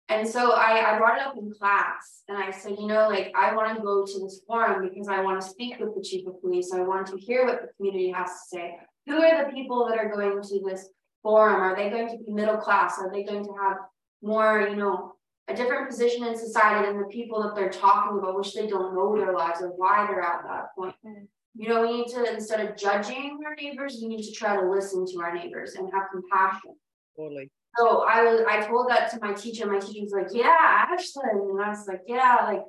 And 0.10 0.28
so 0.28 0.52
I, 0.54 0.94
I 0.94 0.98
brought 0.98 1.18
it 1.18 1.28
up 1.28 1.36
in 1.38 1.52
class 1.52 2.24
and 2.30 2.38
I 2.38 2.50
said, 2.52 2.78
you 2.80 2.88
know, 2.88 3.10
like 3.10 3.34
I 3.36 3.54
want 3.54 3.76
to 3.76 3.84
go 3.84 4.06
to 4.06 4.20
this 4.20 4.42
forum 4.48 4.88
because 4.88 5.10
I 5.10 5.22
want 5.22 5.42
to 5.42 5.48
speak 5.48 5.80
with 5.80 5.96
the 5.96 6.02
chief 6.02 6.26
of 6.28 6.40
police. 6.40 6.72
I 6.74 6.80
want 6.80 7.08
to 7.08 7.18
hear 7.18 7.46
what 7.46 7.62
the 7.62 7.68
community 7.76 8.12
has 8.12 8.30
to 8.30 8.56
say. 8.56 8.78
Who 9.08 9.22
are 9.22 9.44
the 9.44 9.52
people 9.52 9.86
that 9.90 9.98
are 9.98 10.10
going 10.10 10.42
to 10.42 10.62
this 10.66 10.88
forum? 11.22 11.62
Are 11.62 11.76
they 11.76 11.90
going 11.90 12.08
to 12.08 12.24
be 12.24 12.32
middle 12.32 12.56
class? 12.56 12.98
Are 13.00 13.12
they 13.12 13.24
going 13.24 13.44
to 13.44 13.54
have 13.62 13.78
more, 14.22 14.66
you 14.70 14.78
know, 14.78 15.14
a 15.50 15.54
different 15.54 15.90
position 15.90 16.26
in 16.26 16.38
society 16.38 16.88
than 16.88 17.00
the 17.00 17.08
people 17.08 17.44
that 17.44 17.56
they're 17.56 17.70
talking 17.70 18.18
about, 18.18 18.38
which 18.38 18.54
they 18.54 18.68
don't 18.68 18.96
know 18.96 19.16
their 19.16 19.34
lives 19.34 19.62
or 19.62 19.70
why 19.70 20.06
they're 20.08 20.22
at 20.22 20.44
that 20.44 20.76
point. 20.76 20.96
Mm-hmm. 21.06 21.24
You 21.58 21.70
know, 21.70 21.82
we 21.82 21.98
need 21.98 22.08
to, 22.10 22.34
instead 22.34 22.60
of 22.60 22.78
judging 22.78 23.40
our 23.46 23.56
neighbors, 23.56 23.98
we 24.00 24.08
need 24.08 24.24
to 24.24 24.32
try 24.32 24.56
to 24.56 24.70
listen 24.70 25.08
to 25.08 25.20
our 25.22 25.34
neighbors 25.34 25.74
and 25.74 25.90
have 25.92 26.04
compassion. 26.12 26.76
Totally. 27.18 27.50
So 27.78 28.04
I 28.08 28.24
was, 28.24 28.42
I 28.48 28.66
told 28.66 28.90
that 28.90 29.10
to 29.12 29.20
my 29.20 29.34
teacher. 29.34 29.66
My 29.66 29.80
teacher 29.80 30.04
was 30.04 30.14
like, 30.14 30.28
"Yeah, 30.32 30.86
Ashlyn," 30.88 31.50
and 31.50 31.62
I 31.62 31.70
was 31.70 31.88
like, 31.88 32.02
"Yeah," 32.08 32.38
like. 32.44 32.62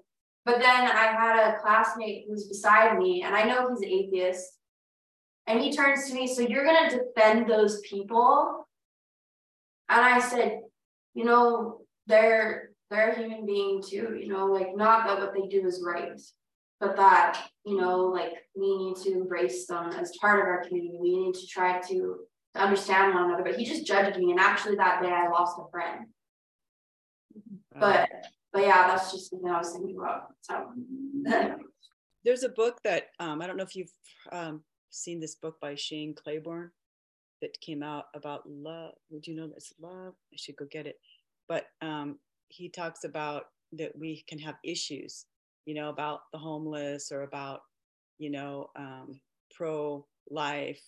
But 0.45 0.61
then 0.61 0.87
I 0.87 1.13
had 1.13 1.55
a 1.55 1.61
classmate 1.61 2.25
who's 2.27 2.49
beside 2.49 2.97
me, 2.99 3.23
and 3.23 3.35
I 3.35 3.43
know 3.43 3.69
he's 3.69 3.83
atheist. 3.83 4.59
And 5.47 5.61
he 5.61 5.73
turns 5.73 6.09
to 6.09 6.15
me, 6.15 6.27
"So 6.27 6.43
you're 6.43 6.65
gonna 6.65 6.91
defend 6.91 7.49
those 7.49 7.81
people?" 7.81 8.67
And 9.89 10.01
I 10.01 10.19
said, 10.19 10.61
"You 11.15 11.25
know, 11.25 11.83
they're 12.07 12.71
they're 12.91 13.11
a 13.11 13.19
human 13.19 13.45
being 13.45 13.83
too. 13.83 14.19
You 14.19 14.29
know, 14.29 14.47
like 14.47 14.75
not 14.75 15.07
that 15.07 15.19
what 15.19 15.35
they 15.35 15.47
do 15.49 15.67
is 15.67 15.83
right, 15.87 16.19
but 16.81 16.97
that 16.97 17.51
you 17.65 17.77
know, 17.77 18.05
like 18.07 18.33
we 18.57 18.77
need 18.77 18.97
to 19.05 19.13
embrace 19.13 19.67
them 19.67 19.91
as 19.91 20.17
part 20.21 20.41
of 20.41 20.47
our 20.47 20.65
community. 20.65 20.99
We 21.01 21.17
need 21.17 21.35
to 21.35 21.47
try 21.47 21.81
to 21.81 22.17
to 22.55 22.61
understand 22.61 23.15
one 23.15 23.25
another, 23.25 23.45
but 23.45 23.57
he 23.57 23.65
just 23.65 23.87
judged 23.87 24.19
me. 24.19 24.31
And 24.31 24.41
actually 24.41 24.77
that 24.77 25.03
day 25.03 25.11
I 25.11 25.29
lost 25.29 25.59
a 25.59 25.71
friend. 25.71 26.07
But 27.79 28.09
but 28.53 28.63
yeah, 28.63 28.89
that's 28.89 29.13
just 29.13 29.31
something 29.31 29.51
I 29.51 29.59
was 29.59 29.73
thinking 29.73 29.97
about. 29.99 30.35
So 30.41 31.59
There's 32.25 32.43
a 32.43 32.49
book 32.49 32.79
that 32.85 33.09
um, 33.21 33.41
I 33.41 33.47
don't 33.47 33.57
know 33.57 33.63
if 33.65 33.77
you've 33.77 33.93
um, 34.33 34.63
seen 34.91 35.21
this 35.21 35.37
book 35.37 35.57
by 35.61 35.75
Shane 35.75 36.15
Claiborne 36.15 36.71
that 37.41 37.61
came 37.61 37.83
out 37.83 38.07
about 38.15 38.43
love. 38.49 38.95
Would 39.11 39.27
you 39.27 39.37
know 39.37 39.47
this 39.47 39.73
love? 39.81 40.15
I 40.33 40.37
should 40.37 40.57
go 40.57 40.67
get 40.71 40.87
it. 40.87 40.97
But 41.49 41.67
um, 41.81 42.19
he 42.49 42.69
talks 42.69 43.05
about 43.05 43.45
that 43.73 43.97
we 43.97 44.25
can 44.29 44.39
have 44.41 44.57
issues, 44.65 45.27
you 45.69 45.75
know, 45.75 45.91
about 45.91 46.21
the 46.33 46.39
homeless 46.39 47.13
or 47.13 47.25
about, 47.25 47.61
you 48.19 48.31
know, 48.31 48.71
um, 48.75 49.21
pro 49.55 50.03
life 50.31 50.81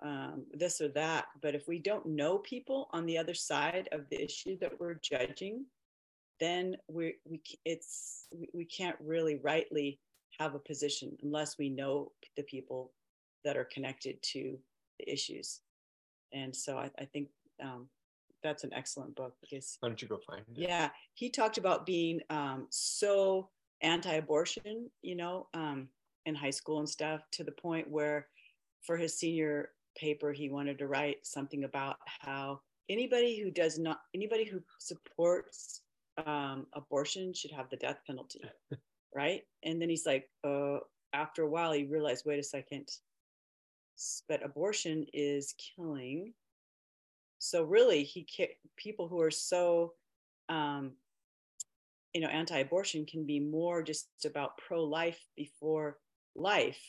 um, 0.00 0.44
this 0.52 0.80
or 0.80 0.86
that. 0.90 1.24
But 1.42 1.56
if 1.56 1.66
we 1.66 1.80
don't 1.80 2.06
know 2.06 2.38
people 2.38 2.88
on 2.92 3.04
the 3.04 3.18
other 3.18 3.34
side 3.34 3.88
of 3.90 4.08
the 4.08 4.22
issue 4.22 4.56
that 4.60 4.78
we're 4.78 5.00
judging, 5.02 5.66
then 6.38 6.76
we 6.86 7.14
we 7.24 7.40
it's 7.64 8.28
we 8.54 8.64
can't 8.64 8.96
really 9.00 9.40
rightly 9.42 9.98
have 10.38 10.54
a 10.54 10.60
position 10.60 11.16
unless 11.24 11.58
we 11.58 11.68
know 11.68 12.12
the 12.36 12.44
people 12.44 12.92
that 13.44 13.56
are 13.56 13.64
connected 13.64 14.22
to 14.22 14.56
the 15.00 15.12
issues. 15.12 15.62
And 16.32 16.54
so 16.54 16.78
I, 16.78 16.90
I 17.00 17.06
think 17.06 17.26
um, 17.60 17.88
that's 18.44 18.62
an 18.62 18.72
excellent 18.72 19.16
book 19.16 19.34
because 19.40 19.78
Why 19.80 19.88
don't 19.88 20.00
you 20.00 20.06
go 20.06 20.18
find 20.18 20.42
it? 20.42 20.60
yeah, 20.60 20.90
he 21.14 21.28
talked 21.28 21.58
about 21.58 21.86
being 21.86 22.20
um, 22.30 22.68
so 22.70 23.48
anti-abortion, 23.82 24.90
you 25.02 25.16
know, 25.16 25.46
um, 25.54 25.88
in 26.26 26.34
high 26.34 26.50
school 26.50 26.78
and 26.78 26.88
stuff, 26.88 27.22
to 27.32 27.44
the 27.44 27.52
point 27.52 27.90
where 27.90 28.28
for 28.82 28.96
his 28.96 29.18
senior 29.18 29.70
paper 29.96 30.32
he 30.32 30.50
wanted 30.50 30.78
to 30.78 30.86
write 30.86 31.18
something 31.24 31.64
about 31.64 31.96
how 32.20 32.60
anybody 32.90 33.40
who 33.40 33.50
does 33.50 33.78
not 33.78 34.00
anybody 34.14 34.44
who 34.44 34.60
supports 34.78 35.80
um, 36.26 36.66
abortion 36.74 37.32
should 37.32 37.50
have 37.50 37.70
the 37.70 37.76
death 37.76 37.98
penalty 38.06 38.40
right? 39.16 39.42
And 39.64 39.80
then 39.80 39.88
he's 39.88 40.06
like 40.06 40.28
uh, 40.44 40.78
after 41.12 41.42
a 41.42 41.48
while 41.48 41.72
he 41.72 41.84
realized 41.84 42.24
wait 42.26 42.38
a 42.38 42.42
second. 42.42 42.88
But 44.28 44.44
abortion 44.44 45.06
is 45.14 45.54
killing. 45.56 46.34
So 47.38 47.62
really 47.62 48.04
he 48.04 48.24
kicked 48.24 48.58
people 48.76 49.08
who 49.08 49.20
are 49.20 49.30
so 49.30 49.94
um, 50.50 50.92
you 52.16 52.22
know 52.22 52.28
anti-abortion 52.28 53.04
can 53.04 53.26
be 53.26 53.38
more 53.38 53.82
just 53.82 54.08
about 54.24 54.56
pro-life 54.56 55.20
before 55.36 55.98
life 56.34 56.80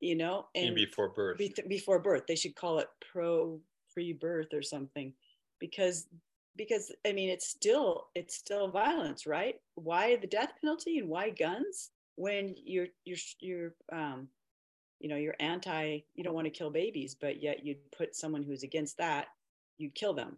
you 0.00 0.14
know 0.14 0.44
and 0.54 0.74
before 0.74 1.08
birth. 1.08 1.38
be, 1.38 1.54
before 1.68 1.98
birth. 1.98 2.24
They 2.28 2.36
should 2.36 2.54
call 2.54 2.80
it 2.80 2.88
pro 3.10 3.58
pre-birth 3.94 4.52
or 4.52 4.60
something 4.60 5.14
because 5.58 6.06
because 6.56 6.92
i 7.06 7.12
mean 7.12 7.30
it's 7.30 7.48
still 7.48 8.08
it's 8.14 8.34
still 8.34 8.68
violence 8.68 9.26
right? 9.26 9.54
Why 9.76 10.16
the 10.16 10.26
death 10.26 10.52
penalty 10.60 10.98
and 10.98 11.08
why 11.08 11.30
guns 11.30 11.90
when 12.16 12.54
you're 12.62 12.88
you're 13.06 13.24
you're 13.40 13.74
um 13.90 14.28
you 15.00 15.08
know 15.08 15.16
you're 15.16 15.36
anti 15.40 16.00
you 16.14 16.22
don't 16.22 16.34
want 16.34 16.44
to 16.44 16.58
kill 16.58 16.70
babies 16.70 17.16
but 17.18 17.42
yet 17.42 17.64
you'd 17.64 17.90
put 17.96 18.14
someone 18.14 18.42
who's 18.42 18.64
against 18.64 18.98
that 18.98 19.28
you'd 19.78 19.94
kill 19.94 20.12
them 20.12 20.36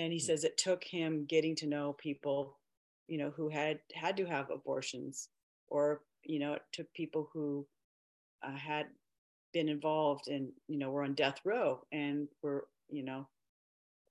and 0.00 0.12
he 0.12 0.18
says 0.18 0.44
it 0.44 0.56
took 0.56 0.82
him 0.82 1.24
getting 1.26 1.54
to 1.56 1.66
know 1.66 1.94
people 1.98 2.58
you 3.06 3.18
know 3.18 3.30
who 3.36 3.48
had 3.48 3.78
had 3.94 4.16
to 4.16 4.24
have 4.24 4.50
abortions 4.50 5.28
or 5.68 6.02
you 6.24 6.38
know 6.38 6.54
it 6.54 6.62
took 6.72 6.92
people 6.92 7.28
who 7.32 7.66
uh, 8.42 8.56
had 8.56 8.86
been 9.52 9.68
involved 9.68 10.28
and 10.28 10.48
you 10.68 10.78
know, 10.78 10.90
were 10.90 11.02
on 11.02 11.14
death 11.14 11.40
row 11.44 11.80
and 11.92 12.28
were, 12.42 12.66
you 12.88 13.02
know, 13.02 13.26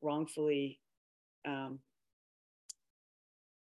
wrongfully 0.02 0.80
um, 1.46 1.80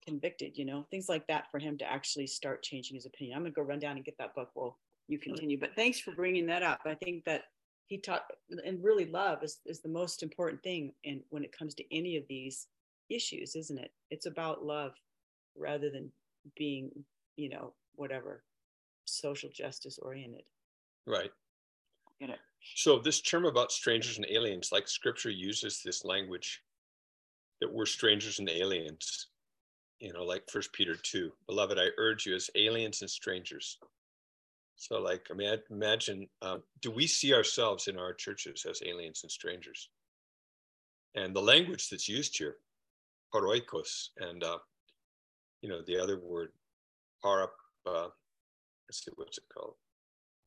convicted, 0.06 0.58
you 0.58 0.66
know, 0.66 0.86
things 0.90 1.10
like 1.10 1.26
that 1.28 1.50
for 1.52 1.60
him 1.60 1.78
to 1.78 1.92
actually 1.92 2.28
start 2.28 2.64
changing 2.64 2.96
his 2.96 3.06
opinion. 3.06 3.36
I'm 3.36 3.44
going 3.44 3.54
to 3.54 3.56
go 3.56 3.62
run 3.62 3.80
down 3.80 3.96
and 3.96 4.06
get 4.06 4.18
that 4.20 4.36
book 4.36 4.50
while 4.54 4.78
you 5.08 5.20
continue. 5.20 5.60
But 5.60 5.76
thanks 5.76 6.00
for 6.00 6.12
bringing 6.12 6.46
that 6.48 6.64
up. 6.64 6.82
I 6.86 6.96
think 6.96 7.24
that 7.26 7.44
he 7.88 7.98
taught, 7.98 8.26
and 8.66 8.84
really 8.84 9.06
love 9.06 9.44
is, 9.44 9.60
is 9.66 9.80
the 9.80 9.90
most 9.90 10.22
important 10.22 10.62
thing. 10.62 10.94
And 11.06 11.22
when 11.30 11.44
it 11.44 11.58
comes 11.58 11.74
to 11.76 11.96
any 11.96 12.18
of 12.18 12.24
these 12.28 12.68
issues, 13.10 13.56
isn't 13.56 13.80
it? 13.80 13.92
It's 14.12 14.26
about 14.26 14.66
love 14.66 14.94
rather 15.56 15.90
than 15.90 16.12
being, 16.58 16.92
you 17.38 17.50
know, 17.50 17.74
whatever, 17.96 18.44
social 19.06 19.50
justice 19.50 19.98
oriented. 20.02 20.44
Right. 21.06 21.32
Get 22.20 22.32
it. 22.32 22.40
So 22.76 23.00
this 23.00 23.22
term 23.22 23.46
about 23.46 23.72
strangers 23.72 24.18
and 24.18 24.28
aliens, 24.30 24.72
like 24.72 24.88
scripture 24.88 25.30
uses 25.30 25.82
this 25.84 26.04
language 26.04 26.62
that 27.62 27.72
we're 27.72 27.86
strangers 27.86 28.40
and 28.40 28.50
aliens, 28.50 29.28
you 30.00 30.12
know, 30.12 30.24
like 30.24 30.44
first 30.52 30.74
Peter 30.74 30.96
2, 30.96 31.32
beloved, 31.48 31.80
I 31.80 31.88
urge 31.98 32.26
you 32.26 32.36
as 32.36 32.50
aliens 32.56 33.02
and 33.02 33.10
strangers. 33.10 33.80
So 34.78 35.02
like, 35.02 35.28
I 35.32 35.34
mean, 35.34 35.58
imagine, 35.72 36.28
uh, 36.42 36.58
do 36.82 36.92
we 36.92 37.08
see 37.08 37.34
ourselves 37.34 37.88
in 37.88 37.98
our 37.98 38.14
churches 38.14 38.66
as 38.70 38.82
aliens 38.86 39.22
and 39.24 39.32
strangers? 39.32 39.90
And 41.16 41.36
the 41.36 41.42
language 41.42 41.90
that's 41.90 42.08
used 42.08 42.38
here, 42.38 42.58
paroikos, 43.34 44.10
and, 44.18 44.44
uh, 44.44 44.60
you 45.62 45.70
know, 45.70 45.82
the 45.88 45.98
other 45.98 46.20
word, 46.20 46.50
para, 47.24 47.48
uh, 47.88 48.10
let's 48.88 49.04
see, 49.04 49.12
what's 49.16 49.40
it 49.40 49.46
called? 49.54 49.74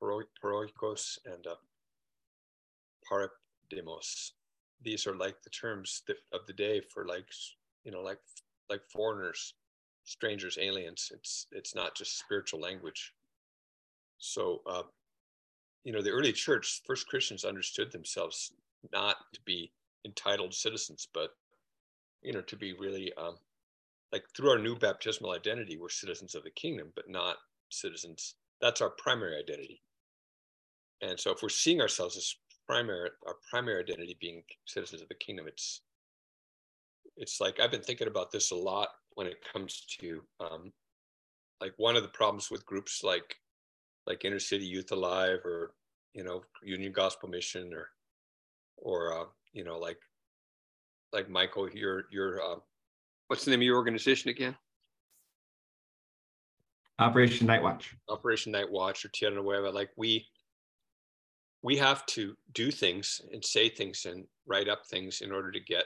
paroikos 0.01 1.19
and 1.27 1.47
uh, 1.47 1.57
parepidemos. 3.11 4.31
These 4.83 5.07
are 5.07 5.17
like 5.17 5.43
the 5.43 5.51
terms 5.51 6.03
that, 6.07 6.17
of 6.33 6.47
the 6.47 6.53
day 6.53 6.81
for 6.81 7.05
like, 7.05 7.27
you 7.85 7.93
know, 7.93 8.01
like 8.01 8.21
like 8.71 8.81
foreigners, 8.91 9.55
strangers, 10.05 10.57
aliens. 10.59 11.11
It's 11.13 11.47
it's 11.53 11.75
not 11.75 11.95
just 11.95 12.19
spiritual 12.19 12.61
language. 12.61 13.13
So, 14.21 14.63
uh, 14.67 14.85
you 15.85 15.93
know, 15.93 16.03
the 16.03 16.11
early 16.11 16.33
church, 16.33 16.83
first 16.87 17.09
Christians 17.09 17.45
understood 17.45 17.93
themselves 17.93 18.53
not 18.93 19.17
to 19.35 19.41
be 19.47 19.73
entitled 20.07 20.55
citizens, 20.55 21.09
but 21.15 21.31
you 22.23 22.33
know, 22.33 22.43
to 22.43 22.57
be 22.57 22.75
really 22.75 23.13
um, 23.15 23.37
like 24.13 24.25
through 24.37 24.51
our 24.51 24.59
new 24.59 24.77
baptismal 24.77 25.33
identity, 25.33 25.79
we're 25.79 25.91
citizens 25.91 26.35
of 26.35 26.45
the 26.45 26.51
kingdom, 26.51 26.93
but 26.97 27.09
not 27.11 27.37
citizens. 27.71 28.37
That's 28.61 28.81
our 28.83 28.91
primary 28.91 29.39
identity 29.39 29.79
And 31.03 31.21
so 31.21 31.33
if 31.33 31.43
we're 31.43 31.51
seeing 31.51 31.83
ourselves 31.83 32.19
as 32.19 32.37
primary, 32.67 33.11
our 33.27 33.37
primary 33.51 33.83
identity 33.85 34.19
being 34.21 34.45
citizens 34.67 35.03
of 35.03 35.09
the 35.11 35.17
kingdom, 35.17 35.49
it's 35.49 35.83
it's 37.17 37.41
like 37.41 37.61
I've 37.61 37.71
been 37.73 37.83
thinking 37.83 38.09
about 38.09 38.33
this 38.33 38.51
a 38.53 38.57
lot 38.57 38.91
when 39.15 39.27
it 39.29 39.39
comes 39.53 39.85
to 40.01 40.23
um, 40.41 40.73
like 41.61 41.75
one 41.79 41.97
of 41.97 42.03
the 42.03 42.09
problems 42.11 42.51
with 42.51 42.67
groups 42.67 43.03
like 43.05 43.37
like 44.11 44.25
Inner 44.25 44.41
City 44.41 44.65
Youth 44.65 44.91
Alive 44.91 45.39
or 45.45 45.73
you 46.15 46.25
know 46.25 46.43
Union 46.65 46.91
Gospel 46.91 47.29
Mission 47.29 47.73
or 47.73 47.89
or 48.77 49.21
uh, 49.21 49.25
you 49.53 49.63
know 49.63 49.79
like 49.79 49.99
like 51.13 51.31
Michael, 51.31 51.71
your 51.71 52.05
your 52.11 52.43
uh, 52.43 52.57
what's 53.29 53.45
the 53.45 53.53
name 53.53 53.61
of 53.61 53.65
your 53.65 53.77
organization 53.77 54.31
again? 54.31 54.57
Operation 56.99 57.47
Night 57.47 57.63
Watch. 57.63 57.95
Operation 58.09 58.51
Night 58.51 58.71
Watch 58.71 59.05
or 59.05 59.09
Tierra 59.11 59.37
Nueva. 59.37 59.71
Like 59.71 59.91
we 59.97 60.27
we 61.63 61.77
have 61.77 62.05
to 62.07 62.37
do 62.53 62.73
things 62.73 63.21
and 63.33 63.45
say 63.45 63.69
things 63.69 64.07
and 64.07 64.25
write 64.45 64.69
up 64.69 64.87
things 64.87 65.21
in 65.21 65.31
order 65.31 65.53
to 65.53 65.61
get 65.61 65.85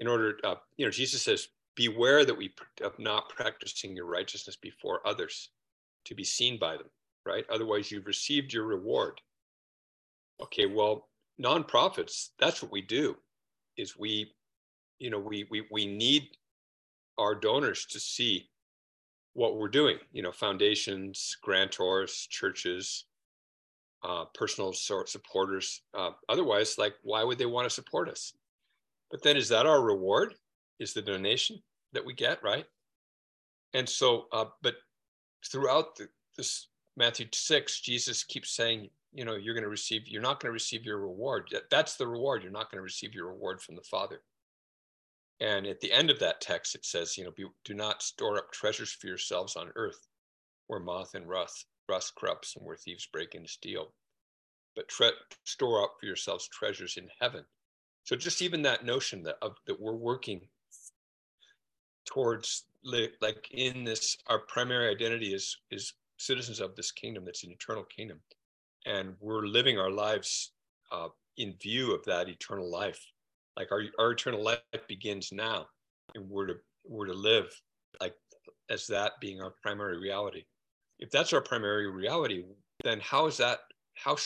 in 0.00 0.06
order 0.06 0.36
uh, 0.44 0.56
you 0.76 0.84
know 0.84 0.90
jesus 0.90 1.22
says 1.22 1.48
beware 1.76 2.24
that 2.24 2.36
we 2.36 2.52
of 2.82 2.98
not 2.98 3.28
practicing 3.28 3.94
your 3.94 4.06
righteousness 4.06 4.56
before 4.56 5.06
others 5.06 5.50
to 6.04 6.14
be 6.14 6.24
seen 6.24 6.58
by 6.58 6.76
them 6.76 6.90
right? 7.28 7.44
Otherwise 7.50 7.90
you've 7.90 8.06
received 8.06 8.52
your 8.52 8.64
reward. 8.64 9.20
Okay 10.40 10.66
well 10.66 11.08
nonprofits 11.40 12.30
that's 12.40 12.62
what 12.62 12.72
we 12.72 12.82
do 12.82 13.16
is 13.76 13.96
we 13.96 14.32
you 14.98 15.08
know 15.08 15.20
we 15.20 15.46
we, 15.50 15.64
we 15.70 15.86
need 15.86 16.28
our 17.16 17.32
donors 17.34 17.86
to 17.86 18.00
see 18.00 18.48
what 19.34 19.56
we're 19.56 19.68
doing 19.68 19.98
you 20.10 20.20
know 20.20 20.32
foundations 20.32 21.36
grantors 21.46 22.28
churches 22.28 23.04
uh, 24.02 24.24
personal 24.34 24.72
sort 24.72 25.08
supporters 25.08 25.82
uh, 25.94 26.10
otherwise 26.28 26.78
like 26.78 26.94
why 27.02 27.24
would 27.24 27.38
they 27.38 27.46
want 27.46 27.64
to 27.64 27.70
support 27.70 28.08
us? 28.08 28.32
But 29.10 29.22
then 29.22 29.36
is 29.36 29.48
that 29.48 29.66
our 29.66 29.82
reward? 29.82 30.34
Is 30.78 30.92
the 30.92 31.02
donation 31.02 31.60
that 31.92 32.04
we 32.04 32.14
get 32.14 32.42
right? 32.42 32.64
And 33.74 33.88
so 33.88 34.26
uh, 34.32 34.46
but 34.62 34.76
throughout 35.50 35.96
the, 35.96 36.08
this 36.36 36.68
matthew 36.98 37.26
6 37.32 37.80
jesus 37.80 38.24
keeps 38.24 38.54
saying 38.54 38.90
you 39.12 39.24
know 39.24 39.36
you're 39.36 39.54
going 39.54 39.64
to 39.64 39.70
receive 39.70 40.06
you're 40.06 40.22
not 40.22 40.40
going 40.40 40.48
to 40.48 40.52
receive 40.52 40.84
your 40.84 40.98
reward. 40.98 41.48
That's 41.70 41.96
the 41.96 42.06
reward. 42.06 42.42
You're 42.42 42.52
not 42.52 42.70
going 42.70 42.78
to 42.78 42.84
receive 42.84 43.14
your 43.14 43.28
reward 43.28 43.60
from 43.60 43.76
the 43.76 43.82
father. 43.82 44.20
And 45.40 45.66
at 45.66 45.80
the 45.80 45.92
end 45.92 46.10
of 46.10 46.18
that 46.18 46.40
text 46.40 46.74
it 46.74 46.84
says 46.84 47.16
you 47.16 47.24
know 47.24 47.30
be, 47.30 47.46
do 47.64 47.74
not 47.74 48.02
store 48.02 48.38
up 48.38 48.52
treasures 48.52 48.92
for 48.92 49.06
yourselves 49.06 49.56
on 49.56 49.72
earth 49.76 50.06
where 50.66 50.80
moth 50.80 51.14
and 51.14 51.28
rust 51.28 51.66
rust 51.88 52.14
corrupts 52.16 52.56
and 52.56 52.66
where 52.66 52.76
thieves 52.76 53.06
break 53.06 53.34
and 53.34 53.48
steal 53.48 53.92
but 54.76 54.88
tre- 54.88 55.10
store 55.44 55.82
up 55.82 55.94
for 55.98 56.06
yourselves 56.06 56.48
treasures 56.48 56.96
in 56.96 57.08
heaven. 57.20 57.44
So 58.04 58.14
just 58.14 58.42
even 58.42 58.62
that 58.62 58.84
notion 58.84 59.22
that 59.24 59.36
of, 59.42 59.56
that 59.66 59.80
we're 59.80 59.94
working 59.94 60.42
towards 62.04 62.64
like 62.84 63.48
in 63.50 63.84
this 63.84 64.16
our 64.28 64.38
primary 64.38 64.90
identity 64.90 65.34
is 65.34 65.58
is 65.70 65.92
citizens 66.18 66.60
of 66.60 66.74
this 66.76 66.92
kingdom 66.92 67.24
that's 67.24 67.44
an 67.44 67.50
eternal 67.50 67.84
kingdom. 67.84 68.20
And 68.86 69.14
we're 69.20 69.46
living 69.46 69.78
our 69.78 69.90
lives 69.90 70.52
uh, 70.92 71.08
in 71.36 71.54
view 71.60 71.94
of 71.94 72.04
that 72.04 72.28
eternal 72.28 72.70
life. 72.70 73.04
Like 73.56 73.72
our, 73.72 73.82
our 73.98 74.12
eternal 74.12 74.42
life 74.42 74.60
begins 74.88 75.32
now 75.32 75.66
and 76.14 76.28
we're 76.28 76.46
to 76.46 76.54
we're 76.84 77.06
to 77.06 77.12
live 77.12 77.50
like 78.00 78.14
as 78.70 78.86
that 78.86 79.12
being 79.20 79.40
our 79.40 79.54
primary 79.62 79.98
reality. 79.98 80.44
If 80.98 81.10
that's 81.10 81.32
our 81.32 81.40
primary 81.40 81.90
reality 81.90 82.44
then 82.84 83.00
how 83.00 83.26
is 83.26 83.36
that 83.38 83.60
how 83.94 84.16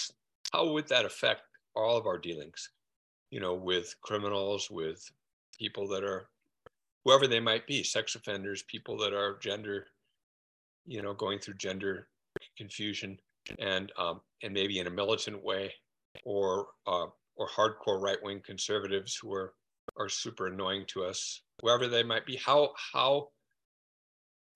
how 0.52 0.70
would 0.72 0.88
that 0.88 1.04
affect 1.04 1.42
all 1.74 1.96
of 1.96 2.06
our 2.06 2.18
dealings? 2.18 2.70
You 3.30 3.40
know 3.40 3.54
with 3.54 3.94
criminals 4.02 4.70
with 4.70 5.10
people 5.58 5.88
that 5.88 6.04
are 6.04 6.28
whoever 7.04 7.26
they 7.26 7.40
might 7.40 7.66
be 7.66 7.82
sex 7.82 8.14
offenders 8.14 8.62
people 8.62 8.96
that 8.98 9.14
are 9.14 9.38
gender 9.38 9.86
you 10.86 11.02
know 11.02 11.14
going 11.14 11.38
through 11.38 11.54
gender 11.54 12.08
confusion 12.56 13.18
and 13.58 13.92
um, 13.98 14.20
and 14.42 14.52
maybe 14.52 14.78
in 14.78 14.86
a 14.86 14.90
militant 14.90 15.42
way 15.42 15.72
or 16.24 16.68
uh, 16.86 17.06
or 17.36 17.48
hardcore 17.48 18.00
right 18.00 18.22
wing 18.22 18.40
conservatives 18.44 19.16
who 19.20 19.32
are 19.32 19.54
are 19.96 20.08
super 20.08 20.46
annoying 20.46 20.84
to 20.86 21.04
us 21.04 21.42
whoever 21.60 21.88
they 21.88 22.02
might 22.02 22.26
be. 22.26 22.36
How 22.36 22.72
how 22.92 23.28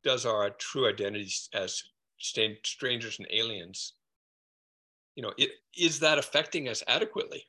does 0.04 0.24
our 0.24 0.50
true 0.50 0.88
identity 0.88 1.30
as 1.52 1.82
strangers 2.18 3.18
and 3.18 3.28
aliens 3.30 3.94
you 5.16 5.22
know 5.22 5.32
it, 5.36 5.50
is 5.76 6.00
that 6.00 6.18
affecting 6.18 6.68
us 6.68 6.82
adequately? 6.86 7.44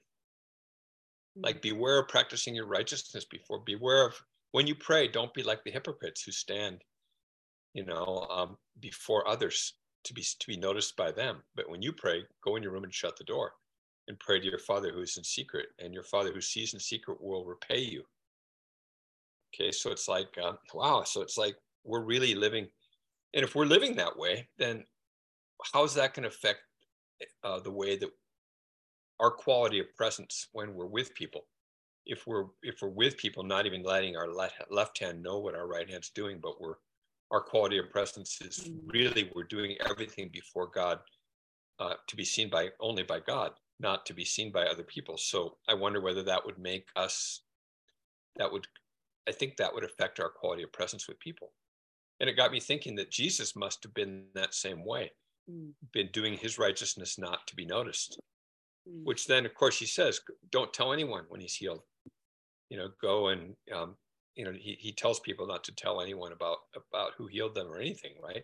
Like 1.36 1.62
beware 1.62 2.00
of 2.00 2.08
practicing 2.08 2.56
your 2.56 2.66
righteousness 2.66 3.26
before 3.26 3.60
beware 3.60 4.08
of 4.08 4.16
when 4.52 4.66
you 4.66 4.76
pray 4.76 5.08
don't 5.08 5.34
be 5.34 5.44
like 5.44 5.64
the 5.64 5.72
hypocrites 5.72 6.24
who 6.24 6.32
stand 6.32 6.82
you 7.78 7.86
know 7.86 8.26
um, 8.32 8.58
before 8.80 9.28
others 9.28 9.76
to 10.04 10.14
be 10.14 10.24
to 10.24 10.48
be 10.48 10.58
noticed 10.58 10.98
by 10.98 11.12
them. 11.12 11.44
But 11.56 11.70
when 11.70 11.82
you 11.82 11.94
pray 11.94 12.24
go 12.44 12.56
in 12.56 12.64
your 12.64 12.72
room 12.72 12.84
and 12.84 12.94
shut 12.94 13.16
the 13.18 13.24
door 13.24 13.54
and 14.08 14.20
pray 14.20 14.40
to 14.40 14.46
your 14.46 14.60
father 14.60 14.92
who 14.92 15.02
is 15.02 15.16
in 15.18 15.24
secret 15.24 15.68
and 15.80 15.94
your 15.94 16.04
father 16.04 16.32
who 16.34 16.42
sees 16.42 16.74
in 16.74 16.80
secret 16.80 17.22
will 17.22 17.46
repay 17.46 17.80
you. 17.80 18.04
Okay 19.54 19.72
so 19.72 19.92
it's 19.92 20.08
like 20.08 20.36
um, 20.44 20.58
wow 20.74 21.04
so 21.04 21.22
it's 21.22 21.38
like 21.38 21.56
we're 21.86 22.04
really 22.04 22.34
living 22.34 22.68
and 23.36 23.44
if 23.44 23.54
we're 23.54 23.66
living 23.66 23.96
that 23.96 24.18
way 24.18 24.48
then 24.58 24.84
how's 25.72 25.94
that 25.94 26.16
going 26.16 26.24
to 26.24 26.36
affect 26.36 26.62
uh, 27.44 27.60
the 27.60 27.72
way 27.72 27.96
that 27.96 28.10
our 29.20 29.32
quality 29.32 29.80
of 29.80 29.96
presence 29.96 30.48
when 30.52 30.74
we're 30.74 30.86
with 30.86 31.14
people? 31.14 31.42
If 32.08 32.26
we're 32.26 32.46
if 32.64 32.82
we're 32.82 32.90
with 32.90 33.18
people 33.18 33.44
not 33.44 33.68
even 33.68 33.84
letting 33.84 34.16
our 34.16 34.30
left 34.72 35.00
hand 35.00 35.22
know 35.22 35.38
what 35.40 35.56
our 35.56 35.68
right 35.68 35.90
hand's 35.90 36.10
doing 36.10 36.40
but 36.42 36.60
we're 36.60 36.76
our 37.32 37.42
quality 37.42 37.78
of 37.78 37.90
presence 37.92 38.40
is 38.42 38.70
mm. 38.70 38.80
really 38.88 39.32
we're 39.36 39.44
doing 39.44 39.76
everything 39.90 40.30
before 40.32 40.68
god 40.68 41.00
uh, 41.80 41.94
to 42.08 42.16
be 42.16 42.26
seen 42.26 42.50
by 42.50 42.70
only 42.80 43.04
by 43.04 43.20
god 43.20 43.52
not 43.80 44.06
to 44.06 44.14
be 44.14 44.26
seen 44.26 44.52
by 44.52 44.66
other 44.66 44.84
people 44.84 45.18
so 45.18 45.58
i 45.68 45.74
wonder 45.74 46.02
whether 46.02 46.24
that 46.24 46.46
would 46.46 46.58
make 46.58 46.88
us 46.96 47.42
that 48.38 48.52
would 48.52 48.68
i 49.28 49.32
think 49.32 49.58
that 49.58 49.74
would 49.74 49.84
affect 49.84 50.20
our 50.20 50.30
quality 50.30 50.64
of 50.64 50.72
presence 50.72 51.08
with 51.08 51.20
people 51.20 51.52
and 52.20 52.30
it 52.30 52.38
got 52.38 52.52
me 52.52 52.60
thinking 52.60 52.96
that 52.96 53.12
jesus 53.12 53.56
must 53.56 53.84
have 53.84 53.94
been 53.94 54.24
that 54.34 54.54
same 54.54 54.86
way 54.86 55.12
mm. 55.50 55.72
been 55.94 56.10
doing 56.14 56.34
his 56.34 56.58
righteousness 56.58 57.18
not 57.18 57.46
to 57.48 57.56
be 57.56 57.66
noticed 57.66 58.20
mm. 58.90 59.04
which 59.04 59.28
then 59.28 59.46
of 59.46 59.54
course 59.54 59.78
he 59.78 59.86
says 59.86 60.20
don't 60.52 60.74
tell 60.74 60.94
anyone 60.94 61.26
when 61.30 61.42
he's 61.42 61.56
healed 61.56 61.82
you 62.70 62.78
know 62.78 62.90
go 63.02 63.28
and 63.28 63.56
um, 63.74 63.96
you 64.38 64.46
know 64.46 64.52
he, 64.54 64.78
he 64.80 64.94
tells 64.94 65.20
people 65.20 65.48
not 65.48 65.64
to 65.66 65.76
tell 65.76 66.00
anyone 66.00 66.32
about 66.32 66.58
about 66.76 67.12
who 67.18 67.28
healed 67.28 67.56
them 67.56 67.68
or 67.68 67.80
anything 67.80 68.14
right? 68.24 68.44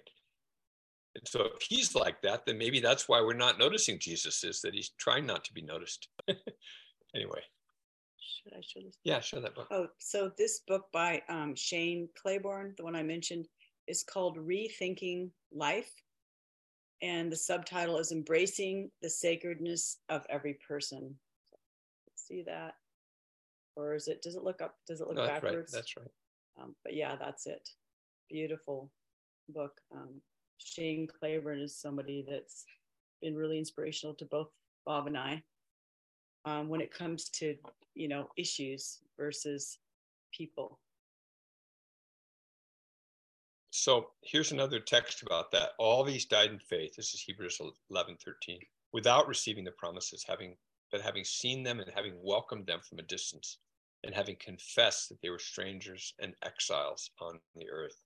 And 1.16 1.28
so 1.28 1.50
if 1.56 1.62
he's 1.62 1.94
like 1.94 2.22
that 2.24 2.46
then 2.46 2.58
maybe 2.58 2.80
that's 2.80 3.08
why 3.08 3.22
we're 3.22 3.34
not 3.34 3.60
noticing 3.60 4.00
jesus 4.00 4.44
is 4.44 4.62
that 4.62 4.74
he's 4.74 4.90
trying 4.98 5.26
not 5.26 5.44
to 5.46 5.54
be 5.54 5.62
noticed. 5.62 6.10
Anyway. 7.16 7.42
Should 8.18 8.54
i 8.54 8.62
show 8.62 8.80
this? 8.84 8.98
Yeah 9.04 9.20
show 9.20 9.40
that 9.40 9.54
book. 9.54 9.68
Oh 9.70 9.88
so 10.00 10.32
this 10.36 10.62
book 10.68 10.86
by 10.92 11.22
um, 11.30 11.54
shane 11.56 12.10
claiborne 12.20 12.74
the 12.76 12.84
one 12.84 12.96
i 12.96 13.04
mentioned 13.04 13.48
is 13.88 14.04
called 14.04 14.38
rethinking 14.38 15.30
life. 15.52 15.92
And 17.02 17.32
the 17.32 17.36
subtitle 17.36 17.98
is 17.98 18.12
embracing 18.12 18.90
the 19.02 19.10
sacredness 19.10 19.98
of 20.10 20.26
every 20.30 20.58
person. 20.66 21.16
See 22.16 22.44
that 22.44 22.76
or 23.76 23.94
is 23.94 24.08
it 24.08 24.22
does 24.22 24.36
it 24.36 24.44
look 24.44 24.62
up 24.62 24.76
does 24.88 25.02
it 25.02 25.08
look 25.08 25.18
no, 25.18 25.26
backwards 25.28 25.72
that's 25.72 25.96
right, 25.98 26.06
that's 26.06 26.58
right. 26.58 26.64
Um, 26.64 26.76
but 26.84 26.96
yeah 26.96 27.16
that's 27.20 27.48
it 27.48 27.70
beautiful 28.30 28.92
book 29.50 29.80
um, 29.94 30.22
shane 30.58 31.08
claiborne 31.08 31.60
is 31.60 31.76
somebody 31.76 32.26
that's 32.28 32.66
been 33.22 33.36
really 33.36 33.58
inspirational 33.58 34.16
to 34.16 34.26
both 34.26 34.50
bob 34.86 35.08
and 35.08 35.18
i 35.18 35.42
um, 36.46 36.68
when 36.70 36.82
it 36.82 36.94
comes 36.94 37.30
to 37.30 37.56
you 37.96 38.08
know 38.08 38.28
issues 38.38 39.00
versus 39.18 39.80
people 40.34 40.80
so 43.76 44.12
here's 44.22 44.52
another 44.52 44.80
text 44.80 45.24
about 45.24 45.52
that. 45.52 45.72
All 45.80 46.04
these 46.04 46.26
died 46.26 46.52
in 46.52 46.60
faith. 46.60 46.96
This 46.96 47.16
is 47.16 47.22
Hebrews 47.22 47.60
11, 47.90 48.18
13, 48.24 48.60
without 48.94 49.28
receiving 49.28 49.64
the 49.64 49.72
promises, 49.72 50.24
having 50.26 50.56
but 50.94 51.02
having 51.02 51.26
seen 51.26 51.64
them 51.64 51.82
and 51.82 51.92
having 51.96 52.14
welcomed 52.24 52.68
them 52.68 52.82
from 52.88 53.00
a 53.00 53.04
distance, 53.04 53.60
and 54.06 54.16
having 54.16 54.38
confessed 54.38 55.10
that 55.10 55.22
they 55.24 55.32
were 55.32 55.40
strangers 55.40 56.14
and 56.22 56.36
exiles 56.46 57.12
on 57.22 57.40
the 57.58 57.70
earth. 57.72 57.98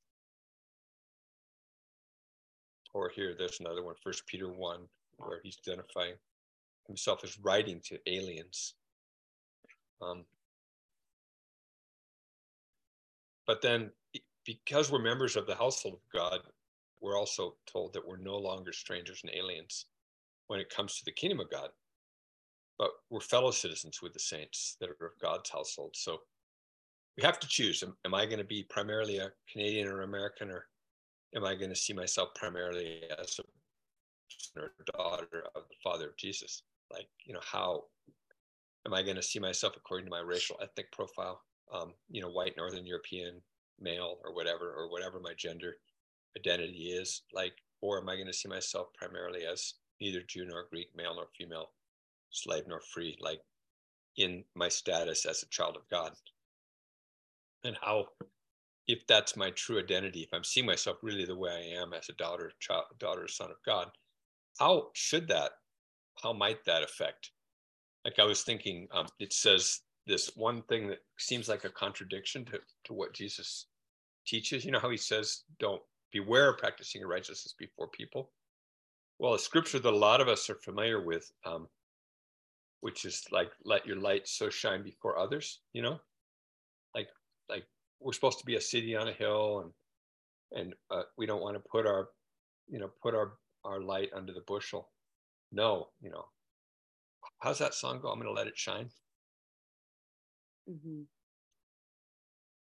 Or 2.94 3.10
here, 3.10 3.36
there's 3.38 3.60
another 3.60 3.84
one, 3.84 3.96
First 4.04 4.28
Peter 4.28 4.52
1, 4.54 4.82
where 5.18 5.42
he's 5.44 5.58
identifying 5.68 6.16
himself 6.88 7.24
as 7.24 7.40
writing 7.40 7.82
to 7.86 8.00
aliens. 8.08 8.76
Um, 10.02 10.26
but 13.48 13.62
then 13.62 13.92
because 14.46 14.92
we're 14.92 15.00
members 15.00 15.36
of 15.36 15.48
the 15.48 15.56
household 15.56 15.96
of 15.96 16.02
God, 16.14 16.40
we're 17.02 17.18
also 17.20 17.56
told 17.68 17.94
that 17.94 18.08
we're 18.08 18.18
no 18.18 18.38
longer 18.38 18.74
strangers 18.74 19.22
and 19.24 19.34
aliens. 19.36 19.88
when 20.48 20.60
it 20.60 20.70
comes 20.70 20.98
to 20.98 21.06
the 21.06 21.12
kingdom 21.12 21.40
of 21.42 21.52
God. 21.52 21.70
But 22.78 22.92
we're 23.10 23.22
fellow 23.22 23.52
citizens 23.52 24.02
with 24.02 24.14
the 24.14 24.20
saints 24.20 24.78
that 24.80 24.90
are 24.90 25.06
of 25.06 25.20
God's 25.22 25.50
household. 25.50 25.96
So 25.96 26.20
we 27.18 27.24
have 27.24 27.40
to 27.40 27.48
choose. 27.48 27.82
Am, 27.84 27.96
am 28.06 28.14
I 28.14 28.26
going 28.26 28.38
to 28.38 28.44
be 28.44 28.64
primarily 28.64 29.18
a 29.18 29.32
Canadian 29.52 29.88
or 29.88 30.04
American, 30.04 30.52
or 30.52 30.68
am 31.36 31.44
I 31.44 31.56
going 31.56 31.72
to 31.72 31.76
see 31.76 31.94
myself 31.94 32.30
primarily 32.36 33.02
as 33.20 33.40
a 33.40 34.92
daughter 34.92 35.44
of 35.56 35.64
the 35.70 35.76
Father 35.84 36.10
of 36.10 36.18
Jesus? 36.18 36.62
Like, 36.92 37.08
you 37.26 37.34
know, 37.34 37.42
how 37.44 37.86
am 38.86 38.94
I 38.94 39.02
going 39.02 39.16
to 39.16 39.24
see 39.24 39.40
myself 39.40 39.76
according 39.76 40.06
to 40.06 40.12
my 40.12 40.22
racial 40.22 40.58
ethnic 40.62 40.92
profile? 40.92 41.42
Um, 41.74 41.94
you 42.10 42.22
know, 42.22 42.30
white 42.30 42.56
Northern 42.56 42.86
European 42.86 43.42
male 43.80 44.20
or 44.24 44.34
whatever, 44.34 44.72
or 44.72 44.90
whatever 44.90 45.20
my 45.20 45.34
gender 45.36 45.78
identity 46.38 46.92
is. 46.92 47.24
Like, 47.34 47.54
or 47.82 48.00
am 48.00 48.10
I 48.10 48.16
going 48.16 48.28
to 48.28 48.34
see 48.34 48.48
myself 48.48 48.88
primarily 48.94 49.46
as 49.46 49.74
neither 50.00 50.22
Jew 50.22 50.46
nor 50.46 50.68
Greek, 50.72 50.90
male 50.96 51.16
nor 51.16 51.28
female, 51.38 51.72
slave 52.32 52.64
nor 52.68 52.82
free, 52.82 53.18
like 53.20 53.42
in 54.18 54.44
my 54.56 54.70
status 54.70 55.26
as 55.26 55.44
a 55.44 55.50
child 55.50 55.76
of 55.76 55.88
God? 55.90 56.14
And 57.64 57.76
how, 57.82 58.06
if 58.88 59.06
that's 59.08 59.36
my 59.36 59.52
true 59.52 59.80
identity, 59.80 60.22
if 60.22 60.30
I'm 60.34 60.44
seeing 60.44 60.66
myself 60.66 60.98
really 61.02 61.26
the 61.26 61.36
way 61.36 61.52
I 61.52 61.82
am 61.82 61.94
as 61.94 62.10
a 62.10 62.14
daughter, 62.14 62.52
child, 62.60 62.86
daughter, 63.00 63.28
son 63.28 63.52
of 63.52 63.58
God, 63.66 63.90
how 64.60 64.90
should 64.94 65.28
that, 65.28 65.52
how 66.22 66.34
might 66.34 66.64
that 66.66 66.84
affect? 66.84 67.32
Like 68.06 68.20
I 68.20 68.24
was 68.24 68.44
thinking, 68.44 68.88
um, 68.92 69.08
it 69.20 69.34
says 69.34 69.82
this 70.06 70.32
one 70.36 70.62
thing 70.64 70.88
that 70.88 71.00
seems 71.18 71.50
like 71.50 71.66
a 71.66 71.70
contradiction 71.70 72.46
to, 72.46 72.60
to 72.86 72.94
what 72.94 73.14
Jesus 73.14 73.68
teaches. 74.26 74.64
You 74.64 74.72
know 74.72 74.80
how 74.80 74.90
he 74.90 74.98
says, 74.98 75.44
don't 75.60 75.82
beware 76.12 76.50
of 76.50 76.58
practicing 76.58 77.06
righteousness 77.06 77.54
before 77.60 77.90
people. 77.90 78.32
Well, 79.20 79.34
a 79.34 79.40
scripture 79.40 79.80
that 79.80 79.94
a 79.94 79.98
lot 79.98 80.22
of 80.22 80.28
us 80.28 80.50
are 80.50 80.56
familiar 80.56 81.04
with, 81.04 81.30
um, 81.46 81.68
which 82.82 83.06
is 83.06 83.24
like, 83.32 83.52
let 83.64 83.86
your 83.86 83.98
light 83.98 84.28
so 84.28 84.50
shine 84.50 84.84
before 84.84 85.18
others, 85.18 85.62
you 85.74 85.82
know, 85.82 86.00
like, 86.96 87.08
like 87.50 87.66
we're 88.00 88.14
supposed 88.14 88.40
to 88.40 88.46
be 88.46 88.56
a 88.56 88.62
city 88.62 88.96
on 88.96 89.08
a 89.08 89.14
hill 89.14 89.60
and, 90.52 90.62
and 90.62 90.74
uh, 90.92 91.04
we 91.18 91.26
don't 91.26 91.42
want 91.42 91.56
to 91.56 91.70
put 91.70 91.86
our, 91.86 92.10
you 92.70 92.80
know, 92.80 92.90
put 93.02 93.16
our, 93.16 93.34
our 93.66 93.82
light 93.82 94.10
under 94.16 94.34
the 94.34 94.44
bushel. 94.48 94.90
No, 95.52 95.88
you 96.02 96.10
know, 96.10 96.26
how's 97.40 97.60
that 97.60 97.74
song 97.74 98.00
go? 98.02 98.10
I'm 98.10 98.20
going 98.20 98.28
to 98.28 98.34
let 98.34 98.48
it 98.48 98.58
shine. 98.58 98.90
Mhm. 100.70 101.06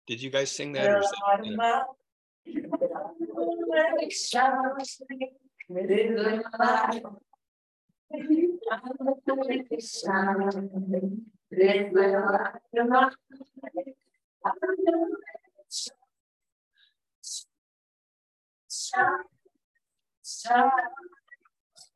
Did 0.08 0.22
you 0.22 0.30
guys 0.30 0.52
sing 0.52 0.72
that? 0.74 0.90
Or 0.90 1.00
is 1.00 1.12
that 1.28 1.46
you 1.46 1.58
know, 1.58 1.84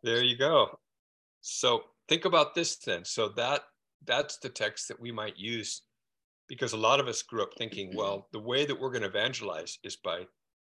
there 0.04 0.24
you 0.24 0.38
go. 0.38 0.80
So 1.42 1.84
think 2.08 2.26
about 2.26 2.56
this 2.56 2.78
then. 2.78 3.06
So 3.06 3.30
that 3.30 3.62
that's 4.06 4.38
the 4.38 4.50
text 4.50 4.88
that 4.88 5.00
we 5.00 5.12
might 5.12 5.38
use 5.38 5.84
because 6.48 6.74
a 6.74 6.78
lot 6.78 7.00
of 7.00 7.08
us 7.08 7.22
grew 7.22 7.44
up 7.44 7.54
thinking, 7.58 7.96
well, 7.96 8.28
the 8.32 8.40
way 8.40 8.66
that 8.66 8.80
we're 8.80 8.90
going 8.90 9.04
to 9.04 9.08
evangelize 9.08 9.78
is 9.84 9.96
by 9.96 10.26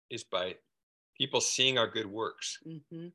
is 0.10 0.24
by 0.24 0.56
people 1.18 1.41
seeing 1.41 1.78
our 1.78 1.88
good 1.88 2.08
works. 2.08 2.58
Mhm. 2.66 3.12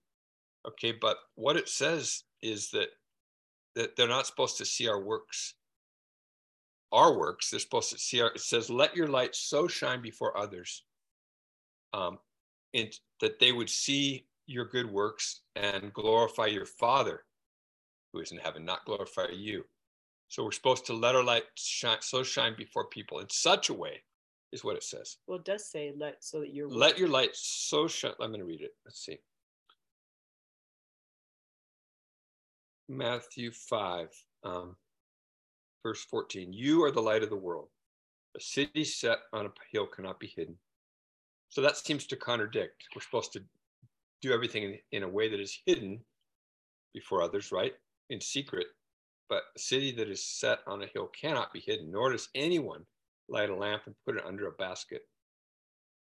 Okay, 0.66 0.92
but 0.92 1.18
what 1.34 1.56
it 1.56 1.68
says 1.68 2.24
is 2.42 2.70
that 2.70 2.88
that 3.74 3.96
they're 3.96 4.08
not 4.08 4.26
supposed 4.26 4.56
to 4.58 4.64
see 4.64 4.88
our 4.88 5.02
works. 5.02 5.54
Our 6.92 7.18
works, 7.18 7.50
they're 7.50 7.60
supposed 7.60 7.90
to 7.90 7.98
see 7.98 8.20
our. 8.20 8.28
It 8.28 8.40
says, 8.40 8.70
"Let 8.70 8.96
your 8.96 9.08
light 9.08 9.34
so 9.34 9.66
shine 9.66 10.00
before 10.00 10.36
others, 10.38 10.84
um, 11.92 12.18
and 12.72 12.92
that 13.20 13.40
they 13.40 13.52
would 13.52 13.68
see 13.68 14.26
your 14.46 14.64
good 14.64 14.90
works 14.90 15.42
and 15.56 15.92
glorify 15.92 16.46
your 16.46 16.66
Father, 16.66 17.24
who 18.12 18.20
is 18.20 18.30
in 18.32 18.38
heaven, 18.38 18.64
not 18.64 18.84
glorify 18.84 19.28
you." 19.28 19.64
So 20.28 20.44
we're 20.44 20.52
supposed 20.52 20.86
to 20.86 20.94
let 20.94 21.14
our 21.14 21.22
light 21.22 21.44
shine, 21.56 22.00
so 22.00 22.22
shine 22.22 22.54
before 22.56 22.88
people 22.88 23.20
in 23.20 23.28
such 23.30 23.68
a 23.68 23.74
way, 23.74 24.04
is 24.52 24.64
what 24.64 24.76
it 24.76 24.82
says. 24.82 25.18
Well, 25.26 25.38
it 25.38 25.44
does 25.44 25.68
say 25.70 25.92
let 25.96 26.24
so 26.24 26.40
that 26.40 26.54
your 26.54 26.68
Let 26.68 26.98
your 26.98 27.08
light 27.08 27.30
so 27.34 27.88
shine. 27.88 28.12
I'm 28.20 28.30
going 28.30 28.40
to 28.40 28.46
read 28.46 28.62
it. 28.62 28.76
Let's 28.84 29.04
see. 29.04 29.18
Matthew 32.89 33.51
5, 33.51 34.09
um, 34.45 34.76
verse 35.82 36.05
14. 36.05 36.53
You 36.53 36.85
are 36.85 36.91
the 36.91 37.01
light 37.01 37.22
of 37.22 37.30
the 37.30 37.37
world. 37.37 37.68
A 38.37 38.41
city 38.41 38.85
set 38.85 39.18
on 39.32 39.47
a 39.47 39.53
hill 39.72 39.87
cannot 39.87 40.20
be 40.20 40.26
hidden. 40.26 40.57
So 41.49 41.61
that 41.62 41.76
seems 41.76 42.07
to 42.09 42.16
contradict. 42.16 42.85
We're 42.95 43.03
supposed 43.03 43.32
to 43.35 43.43
do 44.20 44.32
everything 44.32 44.64
in, 44.64 44.78
in 44.93 45.03
a 45.03 45.09
way 45.09 45.28
that 45.28 45.41
is 45.41 45.61
hidden 45.66 46.01
before 46.93 47.22
others, 47.22 47.53
right? 47.53 47.74
In 48.11 48.20
secret. 48.20 48.66
But 49.28 49.43
a 49.57 49.59
city 49.59 49.93
that 49.93 50.11
is 50.11 50.24
set 50.24 50.59
on 50.66 50.82
a 50.82 50.87
hill 50.87 51.09
cannot 51.09 51.53
be 51.53 51.61
hidden, 51.61 51.91
nor 51.91 52.12
does 52.12 52.28
anyone 52.35 52.85
light 53.28 53.51
a 53.51 53.55
lamp 53.55 53.82
and 53.87 53.95
put 54.05 54.16
it 54.16 54.24
under 54.26 54.49
a 54.49 54.53
basket, 54.53 55.03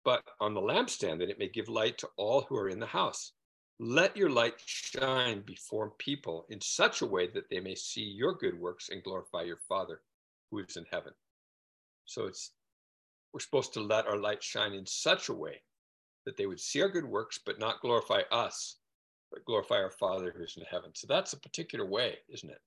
but 0.04 0.22
on 0.40 0.54
the 0.54 0.60
lampstand, 0.60 1.18
that 1.18 1.30
it 1.30 1.38
may 1.38 1.48
give 1.48 1.68
light 1.68 1.98
to 1.98 2.08
all 2.16 2.42
who 2.42 2.56
are 2.56 2.68
in 2.68 2.78
the 2.78 2.86
house. 2.86 3.32
Let 3.78 4.16
your 4.16 4.30
light 4.30 4.60
shine 4.60 5.42
before 5.42 5.90
people 5.90 6.46
in 6.48 6.60
such 6.60 7.02
a 7.02 7.06
way 7.06 7.26
that 7.28 7.50
they 7.50 7.60
may 7.60 7.74
see 7.74 8.04
your 8.04 8.34
good 8.34 8.58
works 8.58 8.88
and 8.88 9.02
glorify 9.02 9.42
your 9.42 9.58
Father 9.68 10.02
who 10.50 10.60
is 10.60 10.76
in 10.76 10.86
heaven. 10.86 11.14
So 12.06 12.26
it's 12.26 12.54
we're 13.32 13.40
supposed 13.40 13.74
to 13.74 13.80
let 13.82 14.06
our 14.06 14.16
light 14.18 14.42
shine 14.42 14.72
in 14.72 14.86
such 14.86 15.28
a 15.28 15.34
way 15.34 15.62
that 16.24 16.36
they 16.36 16.46
would 16.46 16.60
see 16.60 16.82
our 16.82 16.88
good 16.88 17.04
works, 17.06 17.38
but 17.44 17.58
not 17.58 17.80
glorify 17.80 18.22
us, 18.30 18.80
but 19.30 19.44
glorify 19.44 19.76
our 19.76 19.90
Father 19.90 20.32
who's 20.32 20.56
in 20.56 20.64
heaven. 20.64 20.94
So 20.94 21.06
that's 21.06 21.32
a 21.34 21.40
particular 21.40 21.86
way, 21.86 22.18
isn't 22.28 22.50
it? 22.50 22.62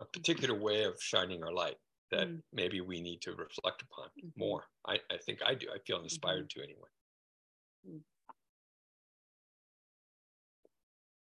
A 0.00 0.04
particular 0.04 0.54
way 0.58 0.84
of 0.84 1.02
shining 1.02 1.42
our 1.42 1.52
light 1.52 1.78
that 2.10 2.28
Mm. 2.28 2.42
maybe 2.52 2.80
we 2.80 3.00
need 3.00 3.22
to 3.22 3.34
reflect 3.34 3.82
upon 3.82 4.10
Mhm. 4.16 4.32
more. 4.36 4.70
I, 4.86 5.00
I 5.10 5.18
think 5.18 5.42
I 5.42 5.54
do. 5.54 5.70
I 5.72 5.78
feel 5.80 6.02
inspired 6.02 6.48
to 6.50 6.62
anyway. 6.62 6.90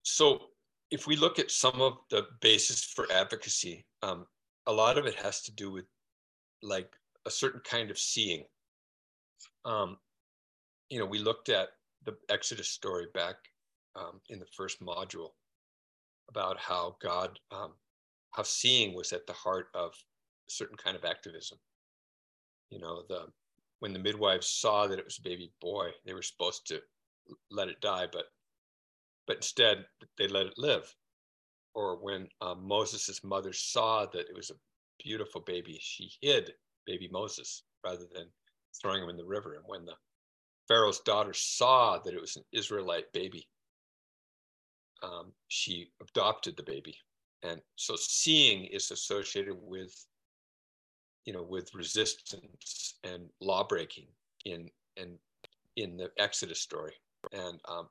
So 0.08 0.40
if 0.90 1.06
we 1.06 1.18
look 1.18 1.38
at 1.38 1.52
some 1.52 1.82
of 1.82 1.98
the 2.10 2.28
basis 2.40 2.82
for 2.82 3.12
advocacy, 3.12 3.86
um, 4.02 4.26
a 4.66 4.72
lot 4.72 4.98
of 4.98 5.06
it 5.06 5.16
has 5.16 5.42
to 5.42 5.52
do 5.52 5.70
with 5.70 5.84
like 6.64 6.90
a 7.26 7.30
certain 7.30 7.60
kind 7.70 7.92
of 7.92 8.00
seeing. 8.00 8.46
Um, 9.66 9.98
you 10.90 10.98
know, 10.98 11.06
we 11.06 11.20
looked 11.20 11.50
at 11.50 11.68
the 12.06 12.16
Exodus 12.30 12.70
story 12.70 13.08
back 13.14 13.36
um, 13.98 14.22
in 14.30 14.40
the 14.40 14.46
first 14.56 14.82
module 14.82 15.32
about 16.30 16.58
how 16.58 16.96
God, 17.02 17.38
um, 17.52 17.74
how 18.32 18.44
seeing 18.44 18.96
was 18.96 19.12
at 19.12 19.28
the 19.28 19.34
heart 19.34 19.68
of 19.74 19.92
a 20.48 20.52
certain 20.52 20.78
kind 20.78 20.96
of 20.96 21.04
activism. 21.04 21.58
You 22.70 22.80
know, 22.80 23.04
the 23.10 23.26
when 23.80 23.92
the 23.92 24.00
midwives 24.00 24.48
saw 24.48 24.88
that 24.88 25.00
it 25.00 25.06
was 25.06 25.20
a 25.20 25.30
baby 25.30 25.52
boy, 25.60 25.90
they 26.06 26.14
were 26.14 26.22
supposed 26.22 26.66
to 26.68 26.80
let 27.52 27.68
it 27.68 27.82
die, 27.82 28.08
but 28.10 28.28
but 29.28 29.38
instead 29.38 29.86
they 30.18 30.28
let 30.28 30.48
it 30.48 30.58
live. 30.58 30.94
Or 31.76 31.98
when 31.98 32.28
um, 32.42 32.68
Moses' 32.68 33.24
mother 33.24 33.54
saw 33.54 34.06
that 34.08 34.30
it 34.30 34.36
was 34.36 34.50
a 34.50 34.56
beautiful 35.04 35.42
baby, 35.42 35.78
she 35.82 36.12
hid 36.22 36.54
baby 36.86 37.10
Moses 37.12 37.64
rather 37.84 38.06
than 38.14 38.26
throwing 38.82 39.04
him 39.04 39.10
in 39.10 39.18
the 39.18 39.26
river. 39.26 39.56
And 39.56 39.64
when 39.68 39.86
the 39.86 39.94
Pharaoh's 40.68 41.02
daughter 41.02 41.34
saw 41.34 42.00
that 42.00 42.14
it 42.14 42.22
was 42.22 42.36
an 42.36 42.44
Israelite 42.52 43.12
baby, 43.14 43.48
um, 45.04 45.32
she 45.50 45.92
adopted 46.02 46.58
the 46.58 46.64
baby. 46.64 46.96
And 47.44 47.62
so 47.76 47.96
seeing 47.96 48.66
is 48.66 48.90
associated 48.90 49.56
with, 49.62 49.94
you 51.26 51.34
know, 51.34 51.44
with 51.44 51.74
resistance 51.76 52.96
and 53.04 53.30
law 53.40 53.66
breaking 53.68 54.08
in 54.46 54.70
in 54.96 55.20
in 55.76 55.98
the 55.98 56.10
Exodus 56.18 56.60
story. 56.62 56.94
And 57.32 57.60
um, 57.68 57.88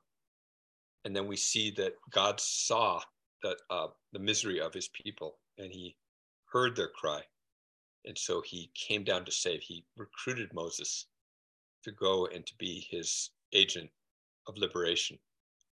and 1.07 1.15
then 1.15 1.25
we 1.25 1.37
see 1.37 1.71
that 1.77 1.93
God 2.11 2.37
saw 2.37 2.99
that 3.41 3.55
uh, 3.69 3.87
the 4.11 4.19
misery 4.19 4.59
of 4.59 4.73
his 4.73 4.89
people 4.89 5.37
and 5.57 5.71
he 5.71 5.95
heard 6.51 6.75
their 6.75 6.89
cry. 6.89 7.21
And 8.03 8.17
so 8.17 8.41
he 8.41 8.71
came 8.75 9.05
down 9.05 9.23
to 9.23 9.31
save. 9.31 9.61
He 9.61 9.85
recruited 9.95 10.53
Moses 10.53 11.05
to 11.85 11.93
go 11.93 12.25
and 12.25 12.45
to 12.45 12.53
be 12.57 12.85
his 12.91 13.29
agent 13.53 13.89
of 14.49 14.57
liberation. 14.57 15.17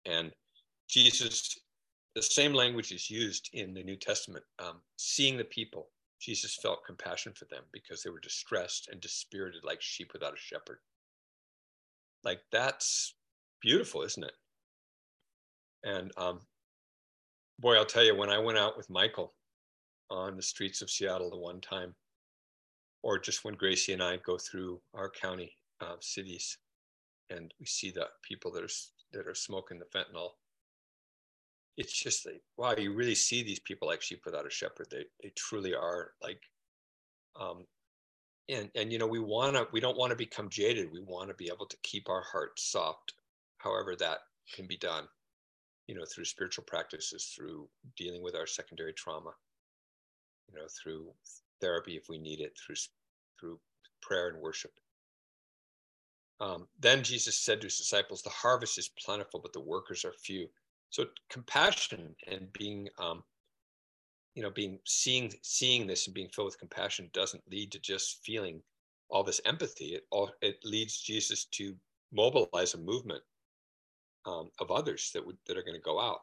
And 0.05 0.31
Jesus, 0.87 1.59
the 2.13 2.21
same 2.21 2.53
language 2.53 2.91
is 2.91 3.09
used 3.09 3.49
in 3.53 3.73
the 3.73 3.83
New 3.83 3.97
Testament, 3.97 4.45
um, 4.59 4.81
seeing 4.97 5.35
the 5.35 5.45
people. 5.45 5.89
Jesus 6.21 6.59
felt 6.61 6.85
compassion 6.85 7.33
for 7.35 7.45
them 7.45 7.63
because 7.71 8.03
they 8.03 8.11
were 8.11 8.19
distressed 8.19 8.89
and 8.91 9.01
dispirited 9.01 9.63
like 9.63 9.81
sheep 9.81 10.13
without 10.13 10.35
a 10.35 10.37
shepherd. 10.37 10.77
Like 12.23 12.41
that's 12.51 13.15
beautiful, 13.63 14.03
isn't 14.03 14.23
it? 14.23 14.33
And 15.83 16.11
um, 16.17 16.39
boy, 17.59 17.75
I'll 17.75 17.85
tell 17.85 18.03
you, 18.03 18.15
when 18.15 18.29
I 18.29 18.37
went 18.37 18.57
out 18.57 18.77
with 18.77 18.89
Michael 18.89 19.33
on 20.09 20.35
the 20.35 20.41
streets 20.41 20.81
of 20.81 20.89
Seattle 20.89 21.29
the 21.29 21.37
one 21.37 21.61
time, 21.61 21.95
or 23.01 23.19
just 23.19 23.43
when 23.43 23.55
Gracie 23.55 23.93
and 23.93 24.01
I 24.01 24.17
go 24.17 24.37
through 24.37 24.79
our 24.93 25.09
county 25.09 25.57
uh, 25.81 25.95
cities, 25.99 26.57
and 27.29 27.53
we 27.59 27.65
see 27.65 27.91
the 27.91 28.07
people 28.21 28.51
that 28.51 28.63
are 28.63 28.69
that 29.11 29.27
are 29.27 29.35
smoking 29.35 29.79
the 29.79 29.85
fentanyl. 29.85 30.31
It's 31.77 31.93
just 31.93 32.25
like 32.25 32.41
wow, 32.57 32.75
you 32.77 32.93
really 32.93 33.15
see 33.15 33.43
these 33.43 33.59
people 33.59 33.87
like 33.87 34.01
sheep 34.01 34.21
without 34.25 34.47
a 34.47 34.49
shepherd. 34.49 34.87
They 34.89 35.05
they 35.21 35.31
truly 35.35 35.73
are 35.73 36.11
like, 36.21 36.41
um, 37.39 37.65
and 38.49 38.69
and 38.75 38.91
you 38.91 38.99
know 38.99 39.07
we 39.07 39.19
want 39.19 39.55
to 39.55 39.67
we 39.73 39.79
don't 39.79 39.97
want 39.97 40.11
to 40.11 40.15
become 40.15 40.49
jaded. 40.49 40.91
We 40.91 41.01
want 41.01 41.29
to 41.29 41.35
be 41.35 41.47
able 41.47 41.65
to 41.65 41.77
keep 41.83 42.09
our 42.09 42.23
hearts 42.31 42.71
soft, 42.71 43.13
however 43.57 43.95
that 43.97 44.19
can 44.53 44.67
be 44.67 44.77
done. 44.77 45.05
You 45.87 45.95
know, 45.95 46.05
through 46.05 46.25
spiritual 46.25 46.63
practices, 46.65 47.33
through 47.35 47.67
dealing 47.97 48.23
with 48.23 48.35
our 48.35 48.47
secondary 48.47 48.93
trauma. 48.93 49.31
You 50.47 50.59
know, 50.59 50.67
through 50.81 51.07
therapy 51.61 51.95
if 51.95 52.09
we 52.09 52.17
need 52.17 52.39
it, 52.39 52.57
through 52.57 52.75
through 53.39 53.59
prayer 54.01 54.29
and 54.29 54.39
worship. 54.39 54.71
Um, 56.39 56.67
then 56.79 57.03
Jesus 57.03 57.37
said 57.37 57.61
to 57.61 57.67
his 57.67 57.77
disciples, 57.77 58.21
The 58.21 58.29
harvest 58.29 58.77
is 58.77 58.89
plentiful, 59.03 59.39
but 59.39 59.53
the 59.53 59.61
workers 59.61 60.03
are 60.03 60.13
few. 60.13 60.49
So 60.89 61.05
compassion 61.29 62.15
and 62.27 62.51
being, 62.53 62.89
um, 62.99 63.23
you 64.35 64.43
know, 64.43 64.49
being 64.49 64.79
seeing 64.85 65.33
seeing 65.41 65.87
this 65.87 66.07
and 66.07 66.13
being 66.13 66.29
filled 66.29 66.47
with 66.47 66.59
compassion 66.59 67.09
doesn't 67.13 67.43
lead 67.49 67.71
to 67.71 67.79
just 67.79 68.23
feeling 68.25 68.61
all 69.09 69.23
this 69.23 69.41
empathy. 69.45 69.95
It 69.95 70.05
all 70.11 70.31
it 70.41 70.59
leads 70.63 71.01
Jesus 71.01 71.45
to 71.45 71.75
mobilize 72.11 72.73
a 72.73 72.77
movement 72.77 73.23
um, 74.25 74.49
of 74.59 74.71
others 74.71 75.11
that 75.13 75.25
would 75.25 75.37
that 75.47 75.57
are 75.57 75.63
going 75.63 75.75
to 75.75 75.81
go 75.81 75.99
out. 75.99 76.19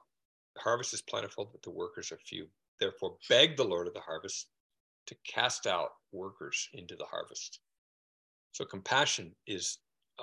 The 0.54 0.62
harvest 0.62 0.94
is 0.94 1.02
plentiful, 1.02 1.48
but 1.50 1.62
the 1.62 1.70
workers 1.70 2.10
are 2.12 2.18
few. 2.18 2.46
Therefore, 2.78 3.16
beg 3.28 3.56
the 3.56 3.64
Lord 3.64 3.86
of 3.86 3.94
the 3.94 4.00
harvest 4.00 4.48
to 5.06 5.14
cast 5.26 5.66
out 5.66 5.90
workers 6.12 6.68
into 6.72 6.96
the 6.96 7.04
harvest. 7.04 7.60
So 8.52 8.64
compassion 8.64 9.34
is 9.46 9.78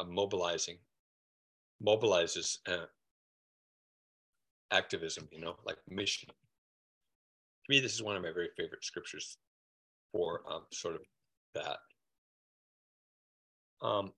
mobilizing, 0.05 0.77
mobilizes 1.85 2.57
uh, 2.67 2.85
activism, 4.71 5.27
you 5.31 5.39
know, 5.39 5.55
like 5.65 5.77
mission. 5.89 6.27
To 6.29 7.69
me, 7.69 7.79
this 7.79 7.93
is 7.93 8.03
one 8.03 8.15
of 8.15 8.23
my 8.23 8.31
very 8.31 8.49
favorite 8.57 8.83
scriptures 8.83 9.37
for 10.11 10.41
um, 10.49 10.63
sort 10.71 10.95
of 10.95 11.01
that. 11.55 11.77
Um, 13.81 14.11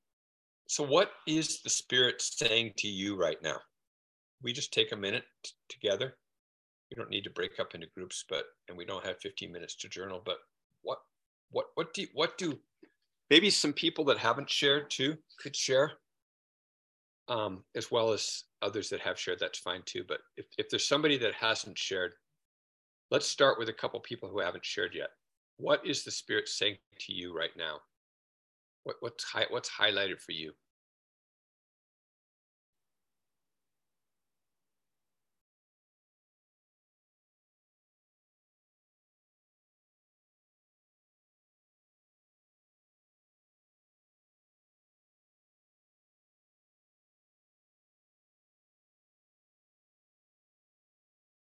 so, 0.69 0.85
what 0.85 1.11
is 1.25 1.61
the 1.63 1.69
Spirit 1.69 2.21
saying 2.21 2.73
to 2.77 2.87
you 2.87 3.19
right 3.19 3.41
now? 3.41 3.57
We 4.43 4.53
just 4.53 4.71
take 4.71 4.91
a 4.91 4.95
minute 4.95 5.23
t- 5.43 5.51
together. 5.67 6.15
We 6.91 6.95
don't 6.95 7.09
need 7.09 7.23
to 7.23 7.31
break 7.31 7.59
up 7.59 7.73
into 7.73 7.87
groups, 7.95 8.23
but 8.29 8.45
and 8.67 8.77
we 8.77 8.85
don't 8.85 9.03
have 9.03 9.19
15 9.19 9.51
minutes 9.51 9.75
to 9.77 9.89
journal. 9.89 10.21
But 10.23 10.37
what, 10.83 10.99
what, 11.49 11.65
what 11.73 11.91
do, 11.95 12.05
what 12.13 12.37
do 12.37 12.59
maybe 13.31 13.49
some 13.49 13.73
people 13.73 14.05
that 14.05 14.19
haven't 14.19 14.49
shared 14.49 14.91
too 14.91 15.17
could 15.41 15.55
share 15.55 15.93
um, 17.27 17.63
as 17.75 17.89
well 17.89 18.11
as 18.11 18.43
others 18.61 18.89
that 18.89 18.99
have 19.01 19.19
shared 19.19 19.39
that's 19.39 19.59
fine 19.59 19.81
too 19.85 20.03
but 20.07 20.19
if, 20.37 20.45
if 20.57 20.69
there's 20.69 20.87
somebody 20.87 21.17
that 21.17 21.33
hasn't 21.33 21.77
shared 21.77 22.13
let's 23.11 23.27
start 23.27 23.57
with 23.57 23.69
a 23.69 23.73
couple 23.73 23.99
people 24.01 24.29
who 24.29 24.39
haven't 24.39 24.65
shared 24.65 24.93
yet 24.93 25.09
what 25.57 25.85
is 25.85 26.03
the 26.03 26.11
spirit 26.11 26.47
saying 26.47 26.77
to 26.99 27.13
you 27.13 27.35
right 27.35 27.51
now 27.57 27.77
what, 28.83 28.97
what's, 29.01 29.23
hi- 29.23 29.47
what's 29.49 29.69
highlighted 29.69 30.19
for 30.21 30.31
you 30.33 30.53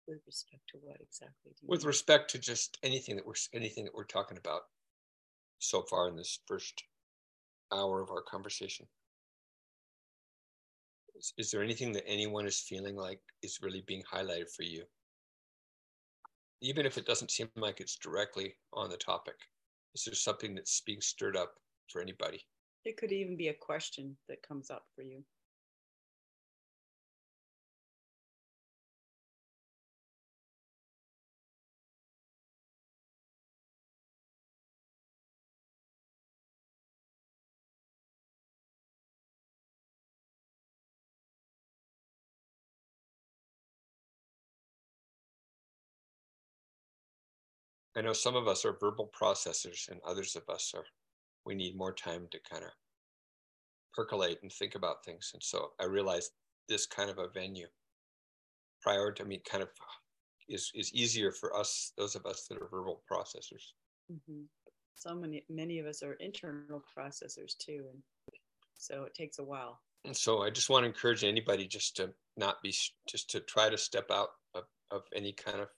With 0.07 0.21
respect 0.27 0.63
to 0.69 0.77
what 0.79 1.01
exactly? 1.01 1.53
do 1.59 1.65
you 1.67 1.69
with 1.69 1.81
mean? 1.81 1.87
respect 1.87 2.31
to 2.31 2.39
just 2.39 2.77
anything 2.83 3.15
that 3.15 3.25
we're 3.25 3.33
anything 3.53 3.85
that 3.85 3.95
we're 3.95 4.03
talking 4.03 4.37
about 4.37 4.63
so 5.59 5.81
far 5.83 6.09
in 6.09 6.15
this 6.15 6.39
first 6.47 6.83
hour 7.73 8.01
of 8.01 8.09
our 8.09 8.21
conversation. 8.21 8.85
Is, 11.15 11.33
is 11.37 11.51
there 11.51 11.63
anything 11.63 11.91
that 11.93 12.07
anyone 12.07 12.45
is 12.45 12.59
feeling 12.59 12.95
like 12.95 13.19
is 13.43 13.59
really 13.61 13.83
being 13.87 14.03
highlighted 14.11 14.49
for 14.55 14.63
you? 14.63 14.83
Even 16.61 16.85
if 16.85 16.97
it 16.97 17.05
doesn't 17.05 17.31
seem 17.31 17.49
like 17.55 17.79
it's 17.79 17.97
directly 17.97 18.55
on 18.73 18.89
the 18.89 18.97
topic 18.97 19.35
is 19.95 20.03
there 20.05 20.15
something 20.15 20.55
that's 20.55 20.81
being 20.81 21.01
stirred 21.01 21.35
up 21.35 21.53
for 21.89 22.01
anybody? 22.01 22.41
It 22.85 22.97
could 22.97 23.11
even 23.11 23.37
be 23.37 23.49
a 23.49 23.53
question 23.53 24.15
that 24.27 24.41
comes 24.41 24.69
up 24.69 24.85
for 24.95 25.01
you. 25.01 25.23
I 48.01 48.03
know 48.03 48.13
some 48.13 48.35
of 48.35 48.47
us 48.47 48.65
are 48.65 48.77
verbal 48.79 49.11
processors 49.19 49.87
and 49.89 50.01
others 50.03 50.35
of 50.35 50.41
us 50.49 50.73
are 50.75 50.85
we 51.45 51.53
need 51.53 51.77
more 51.77 51.93
time 51.93 52.27
to 52.31 52.39
kind 52.51 52.63
of 52.63 52.71
percolate 53.93 54.39
and 54.41 54.51
think 54.51 54.73
about 54.73 55.05
things 55.05 55.29
and 55.35 55.43
so 55.43 55.69
i 55.79 55.85
realized 55.85 56.31
this 56.67 56.87
kind 56.87 57.11
of 57.11 57.19
a 57.19 57.27
venue 57.27 57.67
prior 58.81 59.11
to 59.11 59.23
me 59.23 59.39
kind 59.47 59.61
of 59.61 59.69
is 60.49 60.71
is 60.73 60.91
easier 60.95 61.31
for 61.31 61.55
us 61.55 61.93
those 61.95 62.15
of 62.15 62.25
us 62.25 62.47
that 62.47 62.59
are 62.59 62.67
verbal 62.67 63.03
processors 63.11 63.73
Mhm. 64.11 64.47
So 64.95 65.15
many, 65.15 65.45
many 65.47 65.79
of 65.79 65.85
us 65.85 66.03
are 66.03 66.13
internal 66.15 66.83
processors 66.95 67.57
too, 67.57 67.85
and 67.91 68.03
so 68.73 69.03
it 69.03 69.13
takes 69.13 69.39
a 69.39 69.43
while. 69.43 69.79
and 70.05 70.17
so 70.17 70.41
i 70.41 70.49
just 70.49 70.69
want 70.69 70.83
to 70.83 70.87
encourage 70.87 71.23
anybody 71.23 71.67
just 71.67 71.95
to 71.95 72.11
not 72.35 72.61
be 72.63 72.73
just 73.07 73.29
to 73.29 73.39
try 73.41 73.69
to 73.69 73.77
step 73.77 74.09
out 74.09 74.29
of, 74.55 74.63
of 74.89 75.03
any 75.13 75.31
kind 75.31 75.61
of 75.61 75.69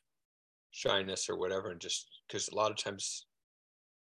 shyness 0.74 1.30
or 1.30 1.38
whatever 1.38 1.70
and 1.70 1.80
just 1.80 2.10
because 2.28 2.50
a 2.50 2.56
lot 2.56 2.72
of 2.72 2.78
times 2.78 3.28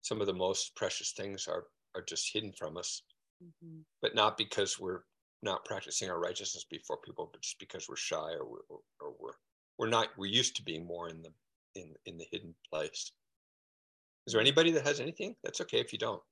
some 0.02 0.20
of 0.20 0.26
the 0.26 0.34
most 0.34 0.74
precious 0.76 1.12
things 1.12 1.46
are 1.48 1.64
are 1.94 2.02
just 2.02 2.32
hidden 2.32 2.52
from 2.52 2.76
us. 2.76 3.02
Mhm. 3.40 3.84
but 4.02 4.16
not 4.16 4.36
because 4.36 4.80
we're 4.80 5.04
not 5.42 5.64
practicing 5.64 6.10
our 6.10 6.18
righteousness 6.18 6.64
before 6.64 6.96
people 6.98 7.26
but 7.32 7.40
just 7.40 7.60
because 7.60 7.88
we're 7.88 7.94
shy 7.94 8.32
or 8.34 8.44
we're 8.44 8.66
or, 8.68 8.80
or 9.00 9.16
we're 9.20 9.38
we're 9.78 9.88
not 9.88 10.08
we're 10.18 10.26
used 10.26 10.56
to 10.56 10.64
being 10.64 10.84
more 10.84 11.08
in 11.08 11.22
the 11.22 11.32
in 11.76 11.94
in 12.06 12.18
the 12.18 12.26
hidden 12.32 12.52
place. 12.68 13.12
Is 14.26 14.32
there 14.32 14.40
anybody 14.40 14.72
that 14.72 14.84
has 14.84 14.98
anything? 14.98 15.36
That's 15.44 15.60
okay 15.60 15.78
if 15.78 15.92
you 15.92 15.98
don't 16.00 16.22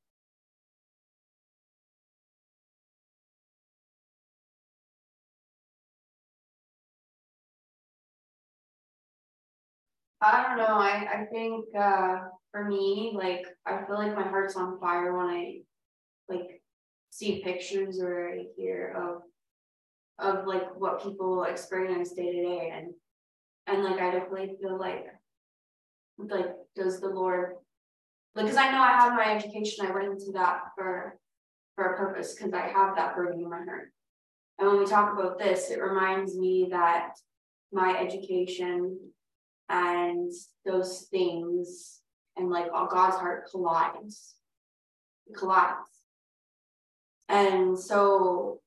I 10.20 10.42
don't 10.42 10.56
know, 10.56 10.74
I, 10.76 11.06
I 11.12 11.26
think, 11.30 11.66
uh, 11.78 12.18
for 12.50 12.64
me, 12.64 13.12
like, 13.14 13.44
I 13.66 13.84
feel 13.84 13.96
like 13.96 14.14
my 14.14 14.22
heart's 14.22 14.56
on 14.56 14.80
fire 14.80 15.16
when 15.16 15.26
I, 15.26 15.58
like, 16.28 16.62
see 17.10 17.42
pictures 17.42 18.00
or 18.00 18.30
I 18.30 18.44
hear 18.56 18.94
of, 18.96 19.22
of 20.18 20.46
like 20.46 20.74
what 20.78 21.02
people 21.02 21.44
experience 21.44 22.12
day 22.12 22.32
to 22.32 22.42
day 22.42 22.72
and, 22.74 22.94
and 23.66 23.84
like, 23.84 24.00
I 24.00 24.10
definitely 24.10 24.56
feel 24.60 24.78
like, 24.78 25.06
like, 26.18 26.50
does 26.74 27.00
the 27.00 27.08
Lord, 27.08 27.54
like, 28.34 28.46
cause 28.46 28.56
I 28.56 28.70
know 28.72 28.80
I 28.80 28.92
have 28.92 29.14
my 29.14 29.34
education, 29.34 29.86
I 29.86 29.92
went 29.92 30.06
into 30.06 30.32
that 30.32 30.60
for, 30.76 31.18
for 31.74 31.92
a 31.92 31.96
purpose, 31.96 32.38
cause 32.38 32.52
I 32.54 32.68
have 32.68 32.96
that 32.96 33.14
burden 33.14 33.40
in 33.40 33.50
my 33.50 33.64
heart. 33.64 33.92
And 34.58 34.68
when 34.68 34.78
we 34.78 34.86
talk 34.86 35.12
about 35.12 35.38
this, 35.38 35.70
it 35.70 35.80
reminds 35.80 36.36
me 36.38 36.68
that 36.70 37.10
my 37.70 37.98
education 37.98 38.98
and 39.68 40.32
those 40.64 41.02
things 41.10 42.00
and 42.36 42.50
like 42.50 42.66
all 42.72 42.86
God's 42.86 43.16
heart 43.16 43.48
collides. 43.50 44.36
It 45.26 45.36
collides. 45.36 45.88
And 47.28 47.78
so 47.78 48.60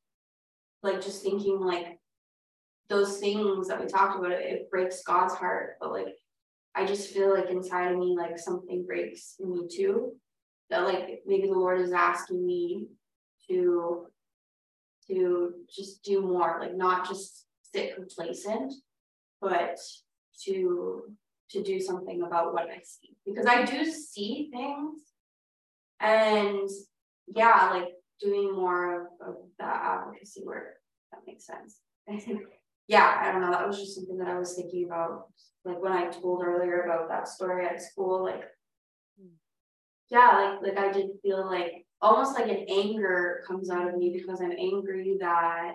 like 0.84 1.02
just 1.02 1.24
thinking 1.24 1.60
like 1.60 2.00
those 2.90 3.18
things 3.18 3.68
that 3.68 3.80
we 3.80 3.86
talked 3.86 4.18
about, 4.18 4.32
it, 4.32 4.42
it 4.42 4.72
breaks 4.72 5.04
God's 5.04 5.34
heart, 5.36 5.78
but 5.80 5.92
like 5.92 6.16
I 6.76 6.86
just 6.86 7.12
feel 7.12 7.34
like 7.34 7.50
inside 7.50 7.92
of 7.92 8.00
me, 8.00 8.16
like 8.18 8.38
something 8.38 8.86
breaks 8.86 9.36
in 9.40 9.52
me 9.52 9.68
too. 9.70 10.14
That 10.70 10.86
like 10.86 11.24
maybe 11.26 11.48
the 11.48 11.54
Lord 11.54 11.82
is 11.82 11.92
asking 11.92 12.46
me 12.46 12.88
to 13.48 14.08
to 15.08 15.54
just 15.76 16.04
do 16.04 16.22
more, 16.22 16.58
like 16.60 16.76
not 16.76 17.08
just 17.08 17.46
sit 17.74 17.96
complacent, 17.96 18.74
but 19.42 19.80
to 20.46 21.04
to 21.52 21.64
do 21.64 21.80
something 21.80 22.22
about 22.22 22.54
what 22.54 22.70
I 22.70 22.80
see 22.84 23.16
because 23.26 23.48
I 23.48 23.66
do 23.66 23.84
see 23.86 24.50
things 24.54 25.02
and 26.00 26.70
yeah, 27.28 27.70
like 27.72 27.90
doing 28.20 28.54
more 28.54 29.02
of, 29.02 29.08
of 29.28 29.36
that 29.60 29.82
advocacy 29.84 30.44
work. 30.46 30.76
That 31.12 31.22
makes 31.26 31.46
sense. 31.46 31.80
yeah, 32.88 33.22
I 33.22 33.32
don't 33.32 33.42
know. 33.42 33.52
That 33.52 33.68
was 33.68 33.80
just 33.80 33.96
something 33.96 34.18
that 34.18 34.28
I 34.28 34.40
was 34.40 34.56
thinking 34.56 34.86
about. 34.86 35.28
Like 35.66 35.82
when 35.82 35.92
I 35.92 36.08
told 36.08 36.44
earlier 36.44 36.82
about 36.82 37.10
that 37.10 37.28
story 37.28 37.66
at 37.66 37.82
school, 37.82 38.24
like 38.24 38.44
yeah, 40.10 40.58
like 40.62 40.76
like 40.76 40.78
I 40.78 40.92
did 40.92 41.10
feel 41.22 41.46
like 41.46 41.86
almost 42.02 42.34
like 42.34 42.50
an 42.50 42.66
anger 42.70 43.44
comes 43.46 43.70
out 43.70 43.88
of 43.88 43.98
me 43.98 44.18
because 44.18 44.42
I'm 44.42 44.52
angry 44.52 45.18
that 45.20 45.74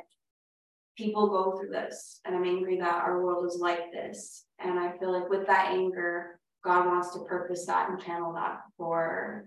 people 0.96 1.28
go 1.28 1.58
through 1.58 1.70
this 1.70 2.20
and 2.24 2.34
I'm 2.34 2.44
angry 2.44 2.78
that 2.78 3.02
our 3.02 3.22
world 3.22 3.46
is 3.46 3.58
like 3.60 3.92
this. 3.92 4.46
And 4.58 4.78
I 4.78 4.96
feel 4.98 5.12
like 5.12 5.28
with 5.28 5.46
that 5.46 5.72
anger, 5.72 6.38
God 6.64 6.86
wants 6.86 7.12
to 7.14 7.24
purpose 7.24 7.66
that 7.66 7.90
and 7.90 8.00
channel 8.00 8.32
that 8.34 8.60
for 8.76 9.46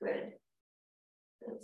good. 0.00 0.32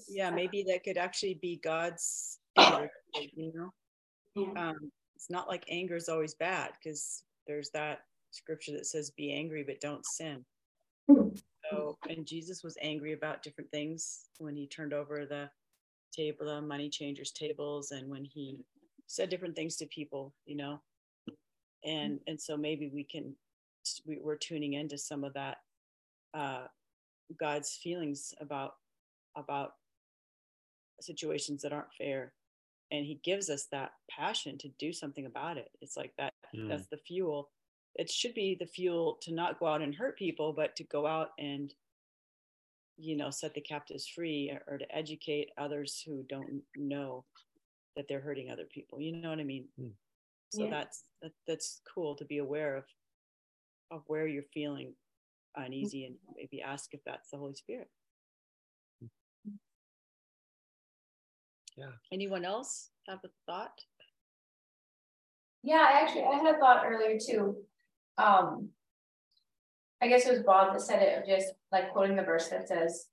Yeah, 0.08 0.30
maybe 0.30 0.64
that 0.68 0.84
could 0.84 0.96
actually 0.96 1.38
be 1.40 1.60
God's 1.62 2.38
anger, 2.56 2.90
you 3.14 3.52
know? 3.54 3.70
Yeah. 4.34 4.68
Um, 4.68 4.90
it's 5.14 5.30
not 5.30 5.48
like 5.48 5.64
anger 5.68 5.96
is 5.96 6.08
always 6.08 6.34
bad 6.34 6.70
because 6.72 7.24
there's 7.46 7.70
that 7.70 8.00
scripture 8.30 8.72
that 8.72 8.86
says 8.86 9.10
be 9.10 9.32
angry 9.32 9.64
but 9.66 9.80
don't 9.80 10.04
sin. 10.06 10.44
So, 11.08 11.96
and 12.08 12.26
Jesus 12.26 12.62
was 12.62 12.76
angry 12.80 13.12
about 13.12 13.42
different 13.42 13.70
things 13.70 14.26
when 14.38 14.56
he 14.56 14.66
turned 14.66 14.92
over 14.92 15.26
the 15.26 15.50
table, 16.12 16.46
the 16.46 16.60
money 16.60 16.88
changers 16.88 17.32
tables, 17.32 17.90
and 17.90 18.08
when 18.08 18.24
he 18.24 18.58
said 19.08 19.30
different 19.30 19.56
things 19.56 19.74
to 19.76 19.86
people, 19.86 20.32
you 20.46 20.56
know. 20.56 20.80
And 21.84 22.20
and 22.26 22.40
so 22.40 22.56
maybe 22.56 22.90
we 22.92 23.02
can 23.02 23.34
we, 24.06 24.18
we're 24.22 24.36
tuning 24.36 24.74
into 24.74 24.98
some 24.98 25.24
of 25.24 25.34
that 25.34 25.56
uh, 26.34 26.66
God's 27.38 27.78
feelings 27.82 28.34
about 28.40 28.74
about 29.36 29.72
situations 31.00 31.62
that 31.62 31.72
aren't 31.72 31.92
fair, 31.96 32.32
and 32.92 33.04
He 33.04 33.20
gives 33.24 33.50
us 33.50 33.66
that 33.72 33.92
passion 34.10 34.58
to 34.58 34.68
do 34.78 34.92
something 34.92 35.26
about 35.26 35.56
it. 35.56 35.70
It's 35.80 35.96
like 35.96 36.12
that. 36.18 36.32
Mm. 36.54 36.68
That's 36.68 36.86
the 36.88 36.98
fuel. 36.98 37.50
It 37.94 38.10
should 38.10 38.34
be 38.34 38.56
the 38.58 38.66
fuel 38.66 39.18
to 39.22 39.32
not 39.32 39.58
go 39.58 39.66
out 39.66 39.82
and 39.82 39.94
hurt 39.94 40.18
people, 40.18 40.52
but 40.52 40.76
to 40.76 40.84
go 40.84 41.06
out 41.06 41.30
and 41.38 41.72
you 42.98 43.16
know 43.16 43.30
set 43.30 43.54
the 43.54 43.60
captives 43.60 44.08
free 44.08 44.50
or, 44.50 44.74
or 44.74 44.78
to 44.78 44.96
educate 44.96 45.50
others 45.56 46.02
who 46.04 46.24
don't 46.28 46.60
know 46.76 47.24
that 47.98 48.06
they're 48.08 48.20
hurting 48.20 48.48
other 48.50 48.64
people 48.64 49.00
you 49.00 49.12
know 49.12 49.28
what 49.28 49.40
i 49.40 49.44
mean 49.44 49.66
Mm. 49.78 49.92
so 50.50 50.62
Yeah. 50.64 50.70
that's 50.70 51.02
that, 51.20 51.32
that's 51.46 51.80
cool 51.94 52.14
to 52.14 52.24
be 52.24 52.38
aware 52.38 52.76
of 52.76 52.84
of 53.90 54.02
where 54.06 54.26
you're 54.26 54.50
feeling 54.54 54.94
uneasy 55.56 56.04
and 56.06 56.14
maybe 56.36 56.62
ask 56.62 56.94
if 56.94 57.00
that's 57.04 57.28
the 57.30 57.36
holy 57.36 57.54
spirit 57.54 57.90
Yeah. 61.76 61.92
anyone 62.12 62.44
else 62.44 62.90
have 63.08 63.20
a 63.24 63.28
thought 63.46 63.78
Yeah, 65.64 65.86
actually, 65.92 66.22
I 66.22 66.36
had 66.36 66.54
a 66.54 66.58
thought 66.58 66.84
earlier 66.86 67.18
too. 67.18 67.56
Um. 68.16 68.70
I 70.00 70.06
guess 70.06 70.24
it 70.26 70.30
was 70.32 70.44
Bob 70.44 70.72
that 70.72 70.80
said 70.80 71.02
it, 71.02 71.18
of 71.18 71.26
just 71.26 71.48
like 71.72 71.92
quoting 71.92 72.14
the 72.16 72.22
verse 72.22 72.48
that 72.50 72.68
says. 72.68 73.08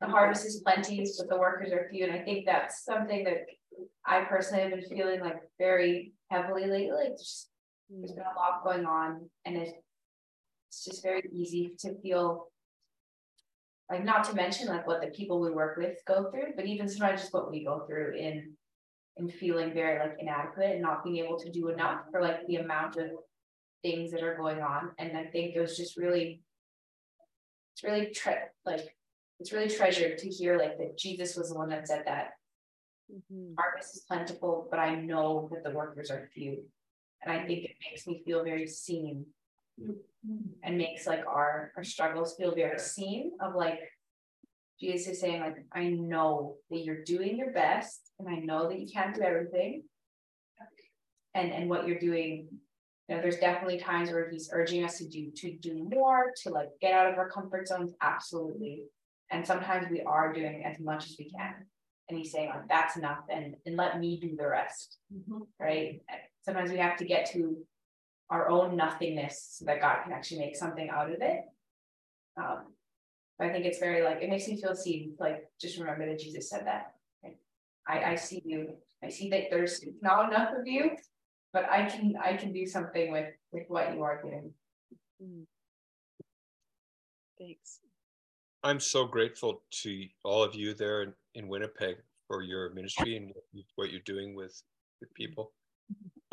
The 0.00 0.08
harvest 0.08 0.44
is 0.44 0.60
plenty, 0.66 1.06
but 1.16 1.28
the 1.28 1.38
workers 1.38 1.70
are 1.70 1.88
few, 1.88 2.04
and 2.04 2.12
I 2.12 2.18
think 2.24 2.44
that's 2.44 2.84
something 2.84 3.22
that 3.22 3.46
I 4.04 4.22
personally 4.24 4.62
have 4.62 4.72
been 4.72 4.88
feeling 4.88 5.20
like 5.20 5.40
very 5.58 6.12
heavily 6.30 6.66
lately, 6.66 7.08
just. 7.18 7.48
There's 7.90 8.10
hmm. 8.10 8.16
been 8.16 8.24
a 8.24 8.38
lot 8.38 8.64
going 8.64 8.86
on 8.86 9.28
and 9.44 9.56
it. 9.56 9.74
It's 10.68 10.84
just 10.84 11.02
very 11.02 11.28
easy 11.32 11.74
to 11.80 12.00
feel. 12.00 12.48
Like 13.90 14.04
not 14.04 14.24
to 14.24 14.34
mention 14.34 14.68
like 14.68 14.86
what 14.86 15.02
the 15.02 15.08
people 15.08 15.40
we 15.40 15.50
work 15.50 15.76
with 15.76 15.98
go 16.06 16.30
through, 16.30 16.54
but 16.56 16.64
even 16.64 16.88
sometimes 16.88 17.20
just 17.20 17.34
what 17.34 17.50
we 17.50 17.62
go 17.62 17.84
through 17.86 18.16
in 18.16 18.54
in 19.18 19.28
feeling 19.28 19.74
very 19.74 19.98
like 19.98 20.16
inadequate 20.18 20.72
and 20.72 20.82
not 20.82 21.04
being 21.04 21.22
able 21.22 21.38
to 21.38 21.50
do 21.50 21.68
enough 21.68 22.00
for 22.10 22.22
like 22.22 22.46
the 22.46 22.56
amount 22.56 22.96
of 22.96 23.10
things 23.82 24.10
that 24.12 24.22
are 24.22 24.36
going 24.36 24.60
on. 24.60 24.90
And 24.98 25.16
I 25.16 25.24
think 25.24 25.54
it 25.54 25.60
was 25.60 25.76
just 25.76 25.96
really, 25.96 26.40
it's 27.74 27.84
really 27.84 28.12
tre- 28.14 28.48
like, 28.64 28.96
it's 29.40 29.52
really 29.52 29.68
treasured 29.68 30.18
to 30.18 30.28
hear 30.28 30.56
like 30.56 30.78
that 30.78 30.96
Jesus 30.96 31.36
was 31.36 31.50
the 31.50 31.56
one 31.56 31.68
that 31.70 31.88
said 31.88 32.04
that 32.06 32.30
Mhm. 33.10 33.54
harvest 33.58 33.96
is 33.96 34.02
plentiful, 34.02 34.68
but 34.70 34.78
I 34.78 34.94
know 34.94 35.48
that 35.52 35.64
the 35.64 35.70
workers 35.76 36.10
are 36.10 36.30
few. 36.34 36.64
And 37.22 37.32
I 37.32 37.46
think 37.46 37.64
it 37.64 37.76
makes 37.88 38.06
me 38.06 38.22
feel 38.24 38.42
very 38.42 38.66
seen 38.66 39.26
and 40.62 40.78
makes 40.78 41.06
like 41.06 41.24
our, 41.26 41.72
our 41.76 41.84
struggles 41.84 42.34
feel 42.36 42.54
very 42.54 42.78
seen 42.78 43.32
of 43.40 43.54
like, 43.54 43.80
Jesus 44.80 45.14
is 45.14 45.20
saying 45.20 45.40
like, 45.40 45.64
I 45.72 45.90
know 45.90 46.56
that 46.70 46.78
you're 46.78 47.04
doing 47.04 47.36
your 47.36 47.52
best 47.52 48.10
and 48.18 48.28
I 48.28 48.36
know 48.36 48.68
that 48.68 48.80
you 48.80 48.88
can't 48.92 49.14
do 49.14 49.22
everything. 49.22 49.84
And, 51.34 51.52
and 51.52 51.70
what 51.70 51.86
you're 51.86 51.98
doing, 51.98 52.48
you 53.08 53.14
know, 53.14 53.22
there's 53.22 53.38
definitely 53.38 53.78
times 53.78 54.10
where 54.10 54.28
he's 54.28 54.50
urging 54.52 54.84
us 54.84 54.98
to 54.98 55.08
do, 55.08 55.30
to 55.36 55.56
do 55.58 55.88
more, 55.90 56.32
to 56.42 56.50
like 56.50 56.68
get 56.80 56.92
out 56.92 57.12
of 57.12 57.18
our 57.18 57.30
comfort 57.30 57.68
zones, 57.68 57.92
absolutely. 58.02 58.84
And 59.30 59.46
sometimes 59.46 59.86
we 59.90 60.02
are 60.02 60.32
doing 60.32 60.64
as 60.64 60.80
much 60.80 61.04
as 61.06 61.16
we 61.18 61.30
can. 61.30 61.66
And 62.08 62.18
he's 62.18 62.32
saying 62.32 62.50
like, 62.50 62.68
that's 62.68 62.96
enough 62.96 63.24
and, 63.30 63.56
and 63.64 63.76
let 63.76 63.98
me 63.98 64.18
do 64.20 64.36
the 64.36 64.46
rest, 64.46 64.98
right? 65.58 66.00
Sometimes 66.44 66.70
we 66.70 66.78
have 66.78 66.96
to 66.98 67.04
get 67.04 67.30
to 67.32 67.56
our 68.28 68.48
own 68.48 68.76
nothingness 68.76 69.56
so 69.58 69.64
that 69.66 69.80
God 69.80 70.02
can 70.02 70.12
actually 70.12 70.40
make 70.40 70.56
something 70.56 70.90
out 70.90 71.10
of 71.10 71.20
it. 71.20 71.42
Um, 72.36 72.72
but 73.38 73.48
I 73.48 73.52
think 73.52 73.66
it's 73.66 73.78
very 73.78 74.02
like, 74.02 74.22
it 74.22 74.30
makes 74.30 74.48
me 74.48 74.60
feel 74.60 74.74
seen, 74.74 75.14
like, 75.18 75.44
just 75.60 75.78
remember 75.78 76.06
that 76.06 76.18
Jesus 76.18 76.50
said 76.50 76.66
that. 76.66 76.94
Like, 77.22 77.38
I, 77.86 78.12
I 78.12 78.14
see 78.16 78.42
you, 78.44 78.74
I 79.02 79.08
see 79.08 79.30
that 79.30 79.44
there's 79.50 79.84
not 80.00 80.32
enough 80.32 80.54
of 80.58 80.66
you, 80.66 80.92
but 81.52 81.68
I 81.70 81.86
can, 81.86 82.14
I 82.22 82.36
can 82.36 82.52
do 82.52 82.66
something 82.66 83.12
with, 83.12 83.28
with 83.52 83.64
what 83.68 83.94
you 83.94 84.02
are 84.02 84.20
doing. 84.22 84.52
Mm. 85.22 85.44
thanks 87.38 87.80
I'm 88.64 88.80
so 88.80 89.06
grateful 89.06 89.62
to 89.82 90.06
all 90.24 90.42
of 90.42 90.54
you 90.54 90.72
there 90.72 91.16
in, 91.34 91.44
in 91.44 91.48
Winnipeg 91.48 91.96
for 92.28 92.42
your 92.42 92.70
ministry 92.70 93.16
and 93.16 93.28
what 93.34 93.44
you- 93.52 93.64
what 93.76 93.90
you're 93.90 94.00
doing 94.02 94.34
with 94.34 94.62
with 95.00 95.12
people. 95.14 95.54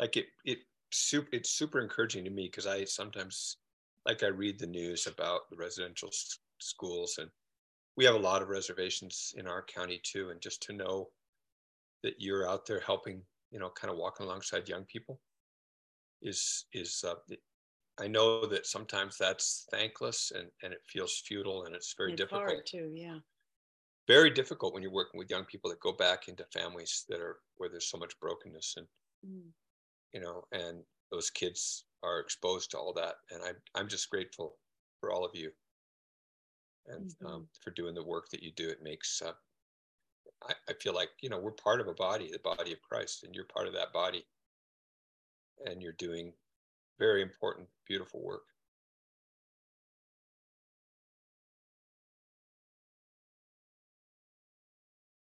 Like 0.00 0.16
it, 0.16 0.28
it 0.44 0.60
super, 0.92 1.28
it's 1.32 1.50
super 1.50 1.80
encouraging 1.80 2.24
to 2.24 2.30
me 2.30 2.46
because 2.48 2.66
I 2.66 2.84
sometimes, 2.84 3.58
like 4.06 4.22
I 4.22 4.28
read 4.28 4.58
the 4.58 4.66
news 4.66 5.06
about 5.06 5.50
the 5.50 5.56
residential 5.56 6.08
s- 6.08 6.40
schools 6.60 7.18
and 7.18 7.30
we 7.96 8.04
have 8.06 8.14
a 8.16 8.18
lot 8.18 8.42
of 8.42 8.48
reservations 8.48 9.34
in 9.36 9.46
our 9.48 9.62
county 9.64 10.00
too. 10.04 10.30
And 10.30 10.40
just 10.42 10.62
to 10.64 10.72
know 10.74 11.12
that 12.02 12.20
you're 12.20 12.48
out 12.48 12.66
there 12.66 12.80
helping, 12.80 13.26
you 13.50 13.58
know, 13.60 13.70
kind 13.70 13.90
of 13.92 13.98
walking 13.98 14.26
alongside 14.26 14.68
young 14.68 14.84
people 14.86 15.22
is 16.22 16.66
is 16.72 17.02
uh, 17.04 17.14
it- 17.28 17.42
I 17.98 18.08
know 18.08 18.46
that 18.46 18.66
sometimes 18.66 19.18
that's 19.18 19.66
thankless 19.70 20.30
and, 20.32 20.50
and 20.62 20.72
it 20.72 20.80
feels 20.88 21.20
futile 21.20 21.64
and 21.66 21.74
it's 21.76 21.94
very 21.96 22.12
it's 22.12 22.18
difficult 22.18 22.42
hard 22.46 22.66
too 22.66 22.92
yeah 22.94 23.20
very 24.10 24.30
difficult 24.30 24.74
when 24.74 24.82
you're 24.82 24.90
working 24.90 25.18
with 25.18 25.30
young 25.30 25.44
people 25.44 25.70
that 25.70 25.78
go 25.78 25.92
back 25.92 26.26
into 26.26 26.44
families 26.52 27.04
that 27.08 27.20
are 27.20 27.38
where 27.58 27.68
there's 27.70 27.88
so 27.88 27.96
much 27.96 28.18
brokenness 28.18 28.74
and 28.76 28.88
Mm. 29.24 29.52
you 30.12 30.20
know 30.20 30.42
and 30.52 30.82
those 31.12 31.30
kids 31.30 31.84
are 32.02 32.18
exposed 32.18 32.70
to 32.72 32.78
all 32.78 32.92
that. 32.92 33.16
And 33.30 33.40
i'm, 33.44 33.56
I'm 33.76 33.88
just 33.88 34.10
grateful 34.10 34.58
for 35.00 35.12
all 35.12 35.24
of 35.24 35.34
you. 35.34 35.52
And 36.86 37.14
um, 37.24 37.48
for 37.62 37.70
doing 37.70 37.94
the 37.94 38.02
work 38.02 38.30
that 38.30 38.42
you 38.42 38.50
do 38.52 38.68
it 38.68 38.82
makes 38.82 39.22
uh, 39.22 39.34
I, 40.42 40.54
I 40.68 40.72
feel 40.72 40.94
like 40.94 41.10
you 41.20 41.28
know 41.30 41.38
we're 41.38 41.52
part 41.52 41.80
of 41.80 41.86
a 41.86 41.94
body 41.94 42.32
the 42.32 42.40
body 42.40 42.72
of 42.72 42.82
christ 42.82 43.22
and 43.22 43.32
you're 43.34 43.44
part 43.44 43.68
of 43.68 43.74
that 43.74 43.92
body. 43.92 44.26
And 45.64 45.80
you're 45.82 45.92
doing 45.92 46.32
very 46.98 47.22
important 47.22 47.68
beautiful 47.86 48.20
work 48.22 48.49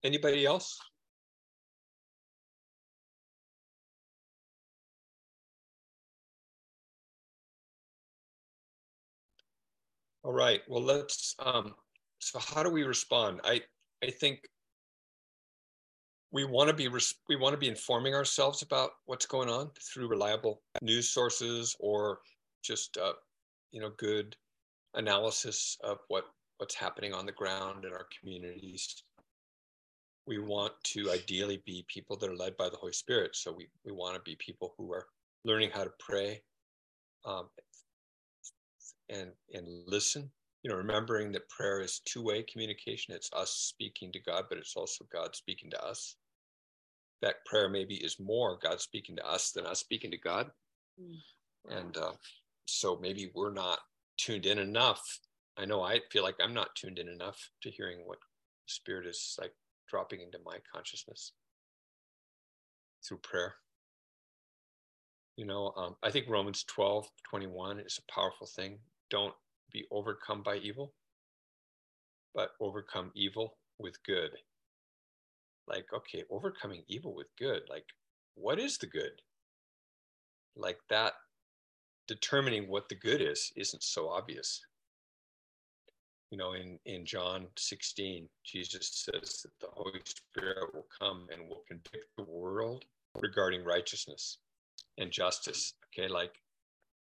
anybody 0.05 0.47
else 0.47 0.79
All 10.29 10.35
right, 10.35 10.61
well, 10.69 10.83
let's, 10.83 11.35
um, 11.39 11.75
so 12.19 12.39
how 12.39 12.63
do 12.63 12.69
we 12.69 12.83
respond? 12.83 13.41
I, 13.45 13.63
I 14.05 14.11
think 14.11 14.41
we 16.33 16.45
want 16.45 16.69
to 16.69 16.75
be, 16.75 16.87
we 17.31 17.37
want 17.37 17.55
to 17.55 17.59
be 17.59 17.67
informing 17.67 18.15
ourselves 18.15 18.61
about 18.61 18.91
what's 19.07 19.25
going 19.25 19.49
on 19.49 19.71
through 19.81 20.07
reliable 20.07 20.61
news 20.83 21.09
sources 21.09 21.75
or 21.81 22.19
just, 22.63 22.99
uh, 22.99 23.15
you 23.71 23.81
know, 23.81 23.91
good 23.97 24.37
analysis 24.93 25.79
of 25.83 25.97
what, 26.09 26.25
what's 26.59 26.75
happening 26.75 27.15
on 27.15 27.25
the 27.25 27.33
ground 27.33 27.87
in 27.87 27.93
our 27.93 28.07
communities. 28.21 29.03
We 30.29 30.39
want 30.39 30.73
to 30.85 31.11
ideally 31.11 31.63
be 31.65 31.87
people 31.89 32.17
that 32.19 32.31
are 32.31 32.37
led 32.37 32.57
by 32.59 32.69
the 32.69 32.77
Holy 32.77 32.93
Spirit. 32.93 33.35
So 33.35 33.51
we, 33.51 33.67
we 33.85 33.93
want 33.93 34.15
to 34.15 34.21
be 34.21 34.37
people 34.37 34.75
who 34.77 34.93
are 34.93 35.07
learning 35.45 35.71
how 35.73 35.85
to 35.85 35.93
pray 35.99 36.43
um, 37.25 37.49
and, 39.09 39.31
and 39.55 39.67
listen. 39.87 40.31
You 40.63 40.71
know, 40.71 40.77
remembering 40.77 41.33
that 41.33 41.49
prayer 41.49 41.81
is 41.81 42.01
two-way 42.05 42.43
communication. 42.43 43.15
It's 43.15 43.31
us 43.33 43.51
speaking 43.51 44.13
to 44.13 44.21
God, 44.21 44.45
but 44.49 44.59
it's 44.59 44.77
also 44.77 45.07
God 45.11 45.35
speaking 45.35 45.71
to 45.71 45.83
us. 45.83 46.17
That 47.23 47.45
prayer 47.47 47.69
maybe 47.69 47.95
is 47.95 48.21
more 48.21 48.59
God 48.63 48.81
speaking 48.81 49.17
to 49.17 49.27
us 49.27 49.53
than 49.53 49.67
us 49.67 49.81
speaking 49.81 50.11
to 50.11 50.19
God. 50.19 50.51
Mm. 51.01 51.17
And 51.71 51.97
uh, 51.97 52.13
so 52.67 52.99
maybe 53.01 53.31
we're 53.35 53.53
not 53.53 53.79
tuned 54.19 54.47
in 54.47 54.59
enough. 54.59 55.03
I 55.57 55.65
know 55.65 55.83
I 55.83 56.01
feel 56.13 56.23
like 56.23 56.37
I'm 56.43 56.55
not 56.55 56.77
tuned 56.77 56.99
in 56.99 57.09
enough 57.09 57.51
to 57.63 57.71
hearing 57.71 57.99
what 58.05 58.19
Spirit 58.67 59.07
is 59.07 59.37
like 59.41 59.53
dropping 59.89 60.21
into 60.21 60.39
my 60.45 60.59
consciousness 60.73 61.33
through 63.07 63.19
prayer. 63.19 63.55
You 65.37 65.47
know, 65.47 65.73
um, 65.77 65.97
I 66.03 66.11
think 66.11 66.29
Romans 66.29 66.65
12, 66.65 67.09
21 67.31 67.81
is 67.81 67.99
a 67.99 68.13
powerful 68.13 68.47
thing. 68.47 68.79
Don't 69.11 69.35
be 69.73 69.85
overcome 69.91 70.43
by 70.43 70.57
evil, 70.57 70.95
but 72.35 72.51
overcome 72.61 73.13
evil 73.15 73.57
with 73.79 74.03
good. 74.05 74.31
Like, 75.69 75.87
okay, 75.95 76.25
overcoming 76.31 76.83
evil 76.89 77.15
with 77.15 77.29
good. 77.39 77.63
Like, 77.69 77.85
what 78.35 78.59
is 78.59 78.79
the 78.79 78.87
good? 78.87 79.23
Like 80.57 80.79
that 80.91 81.13
determining 82.09 82.69
what 82.69 82.89
the 82.89 82.95
good 82.95 83.21
is 83.21 83.53
isn't 83.55 83.83
so 83.83 84.09
obvious 84.09 84.61
you 86.31 86.37
know, 86.37 86.53
in, 86.53 86.79
in 86.85 87.07
John 87.07 87.47
16, 87.57 88.29
Jesus 88.45 89.07
says 89.07 89.43
that 89.43 89.59
the 89.61 89.73
Holy 89.73 90.01
Spirit 90.05 90.75
will 90.75 90.87
come 91.01 91.27
and 91.33 91.49
will 91.49 91.63
convict 91.67 92.15
the 92.17 92.25
world 92.25 92.85
regarding 93.21 93.65
righteousness 93.65 94.39
and 94.99 95.11
justice. 95.11 95.75
Okay, 95.87 96.09
like 96.09 96.35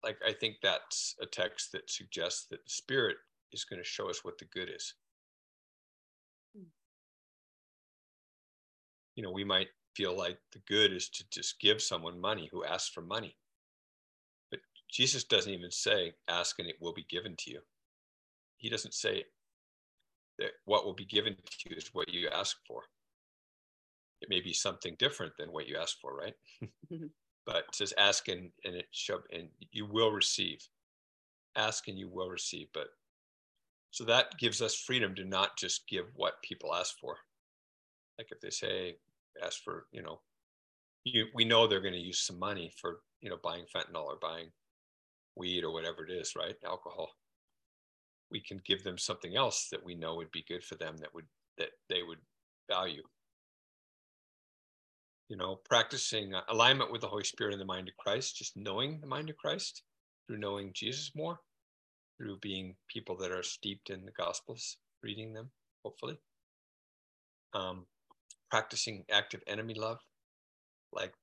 like 0.03 0.17
I 0.25 0.31
think 0.31 0.57
that's 0.61 1.15
a 1.21 1.25
text 1.25 1.71
that 1.73 1.89
suggests 1.89 2.45
that 2.51 2.63
the 2.63 2.69
Spirit 2.69 3.17
is 3.51 3.65
going 3.65 3.81
to 3.81 3.87
show 3.87 4.09
us 4.09 4.23
what 4.23 4.37
the 4.37 4.45
good 4.45 4.69
is. 4.73 4.93
You 9.15 9.23
know, 9.23 9.31
we 9.31 9.43
might 9.43 9.69
feel 9.95 10.15
like 10.15 10.37
the 10.53 10.61
good 10.67 10.93
is 10.93 11.09
to 11.09 11.25
just 11.31 11.59
give 11.59 11.81
someone 11.81 12.21
money 12.21 12.47
who 12.51 12.63
asks 12.63 12.89
for 12.89 13.01
money. 13.01 13.35
But 14.51 14.59
Jesus 14.91 15.23
doesn't 15.23 15.51
even 15.51 15.71
say, 15.71 16.13
ask 16.27 16.59
and 16.59 16.69
it 16.69 16.75
will 16.79 16.93
be 16.93 17.05
given 17.09 17.35
to 17.39 17.51
you 17.51 17.61
he 18.57 18.69
doesn't 18.69 18.93
say 18.93 19.23
that 20.39 20.51
what 20.65 20.85
will 20.85 20.93
be 20.93 21.05
given 21.05 21.35
to 21.35 21.69
you 21.69 21.75
is 21.75 21.89
what 21.93 22.13
you 22.13 22.29
ask 22.29 22.57
for. 22.67 22.81
It 24.21 24.29
may 24.29 24.41
be 24.41 24.53
something 24.53 24.95
different 24.99 25.34
than 25.38 25.51
what 25.51 25.67
you 25.67 25.77
ask 25.77 25.99
for, 25.99 26.15
right? 26.15 26.34
Mm-hmm. 26.91 27.07
but 27.45 27.65
it 27.69 27.75
says 27.75 27.93
ask 27.97 28.27
and, 28.29 28.49
and 28.63 28.75
it 28.75 28.88
shall 28.91 29.19
and 29.31 29.49
you 29.71 29.85
will 29.85 30.11
receive. 30.11 30.59
Ask 31.55 31.88
and 31.88 31.97
you 31.97 32.09
will 32.09 32.29
receive. 32.29 32.67
But 32.73 32.88
so 33.91 34.03
that 34.05 34.38
gives 34.39 34.61
us 34.61 34.75
freedom 34.75 35.15
to 35.15 35.25
not 35.25 35.57
just 35.57 35.88
give 35.88 36.05
what 36.15 36.41
people 36.43 36.73
ask 36.73 36.97
for. 36.99 37.17
Like 38.17 38.29
if 38.31 38.39
they 38.41 38.49
say 38.49 38.95
ask 39.43 39.63
for, 39.63 39.85
you 39.91 40.01
know, 40.01 40.19
you 41.03 41.27
we 41.34 41.45
know 41.45 41.67
they're 41.67 41.81
going 41.81 41.93
to 41.93 41.99
use 41.99 42.19
some 42.19 42.39
money 42.39 42.71
for, 42.79 42.99
you 43.21 43.29
know, 43.29 43.38
buying 43.43 43.65
fentanyl 43.75 44.05
or 44.05 44.17
buying 44.21 44.47
weed 45.35 45.63
or 45.63 45.71
whatever 45.71 46.05
it 46.05 46.11
is, 46.11 46.34
right? 46.35 46.55
Alcohol 46.65 47.09
we 48.31 48.41
can 48.41 48.61
give 48.65 48.83
them 48.83 48.97
something 48.97 49.35
else 49.35 49.67
that 49.71 49.83
we 49.83 49.95
know 49.95 50.15
would 50.15 50.31
be 50.31 50.45
good 50.47 50.63
for 50.63 50.75
them 50.75 50.97
that 50.97 51.13
would 51.13 51.25
that 51.57 51.69
they 51.89 52.03
would 52.03 52.19
value. 52.69 53.03
You 55.29 55.37
know 55.37 55.59
practicing 55.65 56.33
uh, 56.33 56.41
alignment 56.49 56.91
with 56.91 57.01
the 57.01 57.07
holy 57.07 57.23
spirit 57.23 57.53
and 57.53 57.61
the 57.61 57.65
mind 57.65 57.89
of 57.89 57.97
christ 57.97 58.37
just 58.37 58.55
knowing 58.55 58.99
the 59.01 59.07
mind 59.07 59.29
of 59.29 59.35
christ 59.35 59.83
through 60.25 60.37
knowing 60.37 60.71
jesus 60.73 61.11
more 61.15 61.39
through 62.17 62.37
being 62.37 62.75
people 62.87 63.17
that 63.17 63.31
are 63.31 63.43
steeped 63.43 63.89
in 63.89 64.05
the 64.05 64.11
gospels 64.11 64.77
reading 65.03 65.33
them 65.33 65.51
hopefully. 65.83 66.17
Um, 67.53 67.85
practicing 68.49 69.03
active 69.11 69.41
enemy 69.47 69.73
love 69.73 69.99
like 70.93 71.13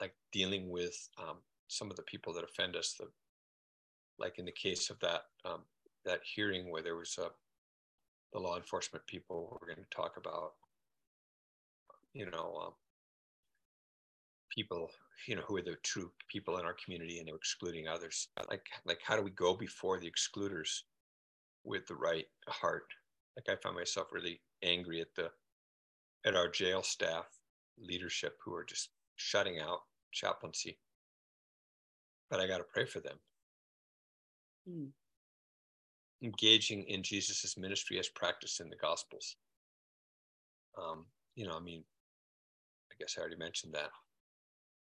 like 0.00 0.14
dealing 0.32 0.70
with 0.70 0.96
um, 1.18 1.36
some 1.68 1.90
of 1.90 1.96
the 1.96 2.02
people 2.02 2.32
that 2.34 2.44
offend 2.44 2.76
us 2.76 2.94
the 2.98 3.06
like 4.18 4.38
in 4.38 4.44
the 4.44 4.52
case 4.52 4.90
of 4.90 4.98
that 5.00 5.22
um, 5.44 5.62
that 6.10 6.20
hearing 6.24 6.70
where 6.70 6.82
there 6.82 6.96
was 6.96 7.16
a, 7.18 7.28
the 8.32 8.40
law 8.40 8.56
enforcement 8.56 9.06
people 9.06 9.56
were 9.60 9.66
going 9.66 9.78
to 9.78 9.96
talk 9.96 10.16
about, 10.16 10.54
you 12.12 12.28
know, 12.28 12.60
um, 12.66 12.72
people, 14.50 14.90
you 15.28 15.36
know, 15.36 15.42
who 15.46 15.56
are 15.56 15.62
the 15.62 15.76
true 15.84 16.10
people 16.28 16.58
in 16.58 16.64
our 16.64 16.74
community 16.84 17.18
and 17.18 17.28
they're 17.28 17.36
excluding 17.36 17.86
others. 17.86 18.28
Like, 18.48 18.66
like 18.84 18.98
how 19.04 19.16
do 19.16 19.22
we 19.22 19.30
go 19.30 19.54
before 19.54 20.00
the 20.00 20.08
excluders 20.08 20.82
with 21.62 21.86
the 21.86 21.94
right 21.94 22.26
heart? 22.48 22.86
Like 23.36 23.56
I 23.56 23.60
find 23.62 23.76
myself 23.76 24.08
really 24.10 24.40
angry 24.64 25.00
at 25.00 25.14
the, 25.14 25.30
at 26.26 26.34
our 26.34 26.48
jail 26.48 26.82
staff 26.82 27.26
leadership 27.78 28.36
who 28.44 28.52
are 28.52 28.64
just 28.64 28.90
shutting 29.14 29.60
out 29.60 29.82
chaplaincy. 30.10 30.76
But 32.28 32.40
I 32.40 32.48
got 32.48 32.58
to 32.58 32.64
pray 32.64 32.84
for 32.84 32.98
them. 32.98 33.16
Mm 34.68 34.90
engaging 36.22 36.84
in 36.84 37.02
Jesus's 37.02 37.56
ministry 37.56 37.98
as 37.98 38.08
practiced 38.08 38.60
in 38.60 38.68
the 38.68 38.76
Gospels. 38.76 39.36
Um, 40.78 41.06
you 41.34 41.46
know, 41.46 41.56
I 41.56 41.60
mean, 41.60 41.82
I 42.90 42.94
guess 42.98 43.16
I 43.16 43.20
already 43.20 43.36
mentioned 43.36 43.74
that. 43.74 43.90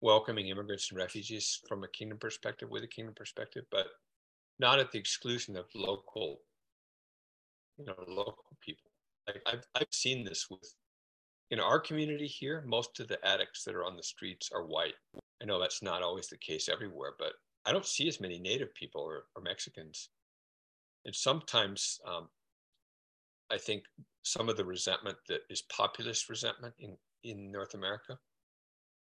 Welcoming 0.01 0.47
immigrants 0.47 0.89
and 0.91 0.97
refugees 0.97 1.61
from 1.67 1.83
a 1.83 1.87
kingdom 1.87 2.17
perspective 2.17 2.69
with 2.69 2.83
a 2.83 2.87
kingdom 2.87 3.15
perspective, 3.15 3.63
but 3.71 3.87
not 4.59 4.79
at 4.79 4.91
the 4.91 4.99
exclusion 4.99 5.55
of 5.55 5.65
local, 5.73 6.41
you 7.77 7.85
know, 7.85 7.95
local 8.07 8.45
people. 8.61 8.91
Like 9.27 9.41
I've 9.45 9.65
I've 9.75 9.87
seen 9.91 10.25
this 10.25 10.47
with 10.49 10.73
in 11.53 11.59
our 11.59 11.79
community 11.79 12.25
here, 12.25 12.63
most 12.65 12.99
of 12.99 13.07
the 13.07 13.23
addicts 13.25 13.63
that 13.63 13.75
are 13.75 13.85
on 13.85 13.95
the 13.95 14.01
streets 14.01 14.49
are 14.53 14.65
white. 14.65 14.95
I 15.41 15.45
know 15.45 15.59
that's 15.59 15.83
not 15.83 16.01
always 16.01 16.27
the 16.27 16.37
case 16.37 16.67
everywhere, 16.67 17.13
but 17.19 17.33
I 17.65 17.71
don't 17.71 17.85
see 17.85 18.07
as 18.07 18.19
many 18.19 18.39
native 18.39 18.73
people 18.73 19.01
or, 19.01 19.25
or 19.35 19.41
Mexicans 19.43 20.09
and 21.05 21.15
sometimes 21.15 21.99
um, 22.07 22.29
I 23.51 23.57
think 23.57 23.83
some 24.23 24.49
of 24.49 24.57
the 24.57 24.65
resentment 24.65 25.17
that 25.27 25.41
is 25.49 25.63
populist 25.63 26.29
resentment 26.29 26.73
in, 26.79 26.95
in 27.23 27.51
North 27.51 27.73
America 27.73 28.17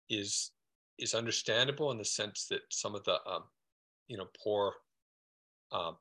is 0.10 0.52
is 0.98 1.14
understandable 1.14 1.92
in 1.92 1.98
the 1.98 2.06
sense 2.06 2.48
that 2.50 2.62
some 2.70 2.96
of 2.96 3.04
the 3.04 3.18
um, 3.30 3.44
you 4.08 4.18
know 4.18 4.28
poor 4.42 4.74
um, 5.72 5.98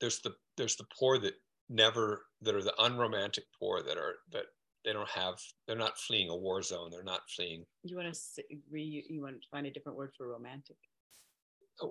there's 0.00 0.20
the 0.20 0.34
there's 0.56 0.76
the 0.76 0.86
poor 0.98 1.18
that 1.18 1.34
never 1.68 2.26
that 2.42 2.54
are 2.54 2.62
the 2.62 2.74
unromantic 2.82 3.44
poor 3.58 3.82
that 3.82 3.96
are 3.96 4.16
that 4.32 4.44
they 4.84 4.92
don't 4.92 5.08
have 5.08 5.36
they're 5.66 5.76
not 5.76 5.98
fleeing 5.98 6.28
a 6.28 6.36
war 6.36 6.62
zone. 6.62 6.90
They're 6.90 7.02
not 7.02 7.22
fleeing 7.34 7.64
you 7.82 7.96
want 7.96 8.12
to 8.12 8.42
re 8.70 9.04
you 9.08 9.22
want 9.22 9.40
to 9.40 9.48
find 9.50 9.66
a 9.66 9.70
different 9.70 9.96
word 9.96 10.12
for 10.16 10.28
romantic 10.28 10.76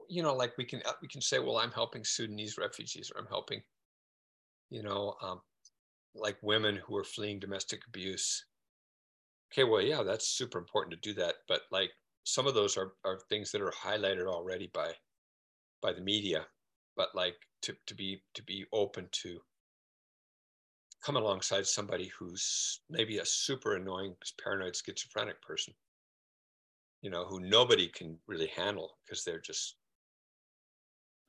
you 0.09 0.23
know, 0.23 0.35
like 0.35 0.57
we 0.57 0.65
can 0.65 0.81
uh, 0.85 0.93
we 1.01 1.07
can 1.07 1.21
say, 1.21 1.39
well, 1.39 1.57
I'm 1.57 1.71
helping 1.71 2.03
Sudanese 2.03 2.57
refugees, 2.57 3.11
or 3.13 3.21
I'm 3.21 3.27
helping, 3.27 3.61
you 4.69 4.83
know, 4.83 5.15
um, 5.21 5.41
like 6.15 6.37
women 6.41 6.79
who 6.85 6.95
are 6.97 7.03
fleeing 7.03 7.39
domestic 7.39 7.81
abuse. 7.87 8.45
Okay, 9.51 9.63
well, 9.63 9.81
yeah, 9.81 10.03
that's 10.03 10.27
super 10.27 10.57
important 10.57 10.93
to 10.93 11.09
do 11.09 11.13
that, 11.19 11.35
but 11.47 11.61
like 11.71 11.91
some 12.23 12.47
of 12.47 12.53
those 12.53 12.77
are 12.77 12.93
are 13.03 13.19
things 13.29 13.51
that 13.51 13.61
are 13.61 13.71
highlighted 13.71 14.27
already 14.27 14.69
by 14.73 14.93
by 15.81 15.93
the 15.93 16.01
media, 16.01 16.45
but 16.95 17.09
like 17.13 17.35
to 17.63 17.75
to 17.87 17.95
be 17.95 18.23
to 18.33 18.43
be 18.43 18.65
open 18.73 19.07
to 19.11 19.39
come 21.03 21.17
alongside 21.17 21.67
somebody 21.67 22.09
who's 22.17 22.79
maybe 22.89 23.17
a 23.17 23.25
super 23.25 23.75
annoying 23.75 24.15
paranoid 24.41 24.73
schizophrenic 24.73 25.41
person 25.41 25.73
you 27.03 27.09
know, 27.09 27.25
who 27.25 27.39
nobody 27.41 27.89
can 27.89 28.17
really 28.27 28.49
handle 28.55 28.91
because 29.05 29.23
they're 29.23 29.41
just 29.41 29.75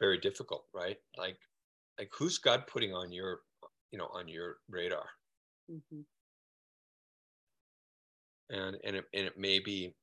very 0.00 0.18
difficult, 0.18 0.64
right? 0.72 0.96
Like, 1.18 1.36
like 1.98 2.10
who's 2.16 2.38
God 2.38 2.66
putting 2.68 2.94
on 2.94 3.12
your, 3.12 3.40
you 3.90 3.98
know, 3.98 4.08
on 4.14 4.28
your 4.28 4.58
radar? 4.70 5.04
Mm-hmm. 5.70 6.00
And 8.50 8.76
and 8.84 8.96
it 8.96 9.04
and 9.12 9.26
it 9.26 9.36
may 9.36 9.58
be, 9.58 9.94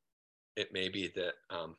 it 0.57 0.73
may 0.73 0.89
be 0.89 1.11
that 1.15 1.34
um, 1.49 1.77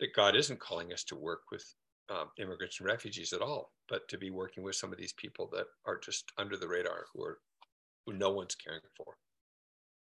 that 0.00 0.14
God 0.14 0.34
isn't 0.34 0.58
calling 0.58 0.92
us 0.92 1.04
to 1.04 1.14
work 1.14 1.42
with 1.52 1.64
um, 2.10 2.30
immigrants 2.38 2.80
and 2.80 2.88
refugees 2.88 3.32
at 3.32 3.42
all, 3.42 3.70
but 3.88 4.08
to 4.08 4.18
be 4.18 4.30
working 4.30 4.64
with 4.64 4.74
some 4.74 4.92
of 4.92 4.98
these 4.98 5.12
people 5.12 5.48
that 5.52 5.66
are 5.86 6.00
just 6.04 6.32
under 6.36 6.56
the 6.56 6.66
radar, 6.66 7.04
who 7.14 7.22
are 7.22 7.38
who 8.06 8.14
no 8.14 8.30
one's 8.30 8.56
caring 8.56 8.80
for 8.96 9.14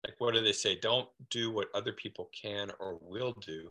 like 0.05 0.15
what 0.19 0.35
do 0.35 0.41
they 0.43 0.53
say 0.53 0.77
don't 0.77 1.09
do 1.31 1.51
what 1.51 1.69
other 1.75 1.93
people 1.93 2.31
can 2.41 2.71
or 2.81 2.99
will 3.03 3.35
do 3.41 3.71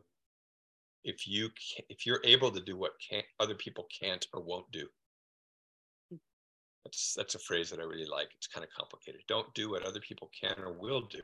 if 1.03 1.27
you 1.27 1.49
can, 1.49 1.85
if 1.89 2.05
you're 2.05 2.21
able 2.23 2.51
to 2.51 2.59
do 2.61 2.77
what 2.77 2.93
can 2.99 3.23
other 3.39 3.55
people 3.55 3.87
can't 4.01 4.27
or 4.33 4.41
won't 4.41 4.69
do 4.71 4.87
That's 6.83 7.13
that's 7.15 7.35
a 7.35 7.39
phrase 7.39 7.69
that 7.69 7.79
I 7.79 7.83
really 7.83 8.05
like. 8.05 8.29
It's 8.35 8.47
kind 8.47 8.63
of 8.63 8.71
complicated. 8.71 9.21
Don't 9.27 9.53
do 9.53 9.69
what 9.69 9.83
other 9.83 9.99
people 9.99 10.29
can 10.39 10.55
or 10.59 10.73
will 10.73 11.01
do 11.01 11.21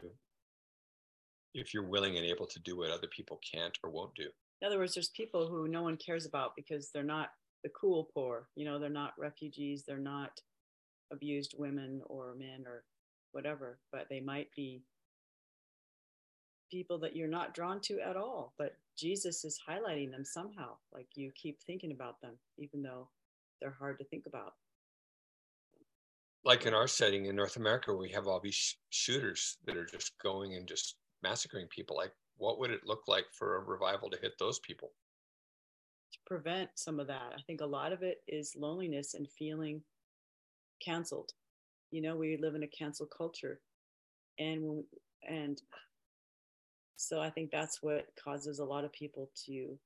if 1.54 1.74
you're 1.74 1.84
willing 1.84 2.18
and 2.18 2.26
able 2.26 2.48
to 2.48 2.60
do 2.60 2.78
what 2.78 2.92
other 2.92 3.08
people 3.08 3.40
can't 3.54 3.78
or 3.84 3.90
won't 3.90 4.16
do. 4.16 4.28
In 4.62 4.68
other 4.68 4.80
words, 4.80 4.94
there's 4.94 5.10
people 5.10 5.48
who 5.48 5.68
no 5.68 5.84
one 5.84 5.98
cares 5.98 6.26
about 6.26 6.56
because 6.56 6.90
they're 6.92 7.04
not 7.04 7.30
the 7.64 7.70
cool 7.70 8.10
poor. 8.14 8.48
You 8.56 8.66
know, 8.66 8.80
they're 8.80 8.90
not 8.90 9.14
refugees. 9.18 9.84
They're 9.86 9.98
not 9.98 10.32
abused 11.12 11.56
women 11.58 12.02
or 12.06 12.36
men 12.38 12.64
or 12.66 12.84
whatever, 13.34 13.80
but 13.92 14.08
they 14.10 14.20
might 14.20 14.48
be 14.56 14.82
people 16.74 16.98
that 16.98 17.16
you're 17.16 17.28
not 17.28 17.54
drawn 17.54 17.80
to 17.82 18.00
at 18.00 18.18
all. 18.18 18.54
But 18.58 18.76
Jesus 18.98 19.46
is 19.46 19.60
highlighting 19.70 20.12
them 20.12 20.26
somehow. 20.26 20.72
Like 20.92 21.08
you 21.16 21.32
keep 21.36 21.60
thinking 21.62 21.92
about 21.92 22.20
them, 22.22 22.34
even 22.58 22.82
though 22.82 23.10
they're 23.62 23.76
hard 23.78 24.00
to 24.00 24.06
think 24.06 24.26
about. 24.26 24.54
Like 26.44 26.66
in 26.66 26.74
our 26.74 26.88
setting 26.88 27.28
in 27.28 27.36
North 27.36 27.56
America, 27.56 27.94
we 27.94 28.10
have 28.10 28.28
all 28.28 28.42
these 28.44 28.56
sh- 28.56 28.74
shooters 28.90 29.58
that 29.66 29.78
are 29.78 29.86
just 29.86 30.12
going 30.22 30.56
and 30.56 30.68
just 30.68 30.96
massacring 31.22 31.68
people. 31.68 31.96
Like, 31.96 32.12
what 32.38 32.60
would 32.60 32.72
it 32.72 32.82
look 32.86 33.04
like 33.08 33.26
for 33.32 33.56
a 33.56 33.64
revival 33.64 34.10
to 34.10 34.18
hit 34.22 34.34
those 34.40 34.60
people? 34.60 34.92
To 36.12 36.20
prevent 36.26 36.72
some 36.76 37.00
of 37.00 37.08
that, 37.08 37.32
I 37.38 37.42
think 37.48 37.62
a 37.62 37.66
lot 37.66 37.94
of 37.94 38.02
it 38.02 38.18
is 38.28 38.56
loneliness 38.58 39.14
and 39.14 39.28
feeling 39.40 39.82
canceled. 40.84 41.32
You 41.92 42.02
know, 42.02 42.18
we 42.18 42.38
live 42.42 42.56
in 42.56 42.64
a 42.64 42.68
cancel 42.68 43.06
culture, 43.06 43.62
and 44.38 44.64
when, 44.64 44.84
and 45.30 45.62
so 47.04 47.20
I 47.20 47.30
think 47.30 47.52
that's 47.52 47.84
what 47.84 48.08
causes 48.22 48.60
a 48.60 48.66
lot 48.66 48.86
of 48.86 48.94
people 48.94 49.30
to 49.46 49.78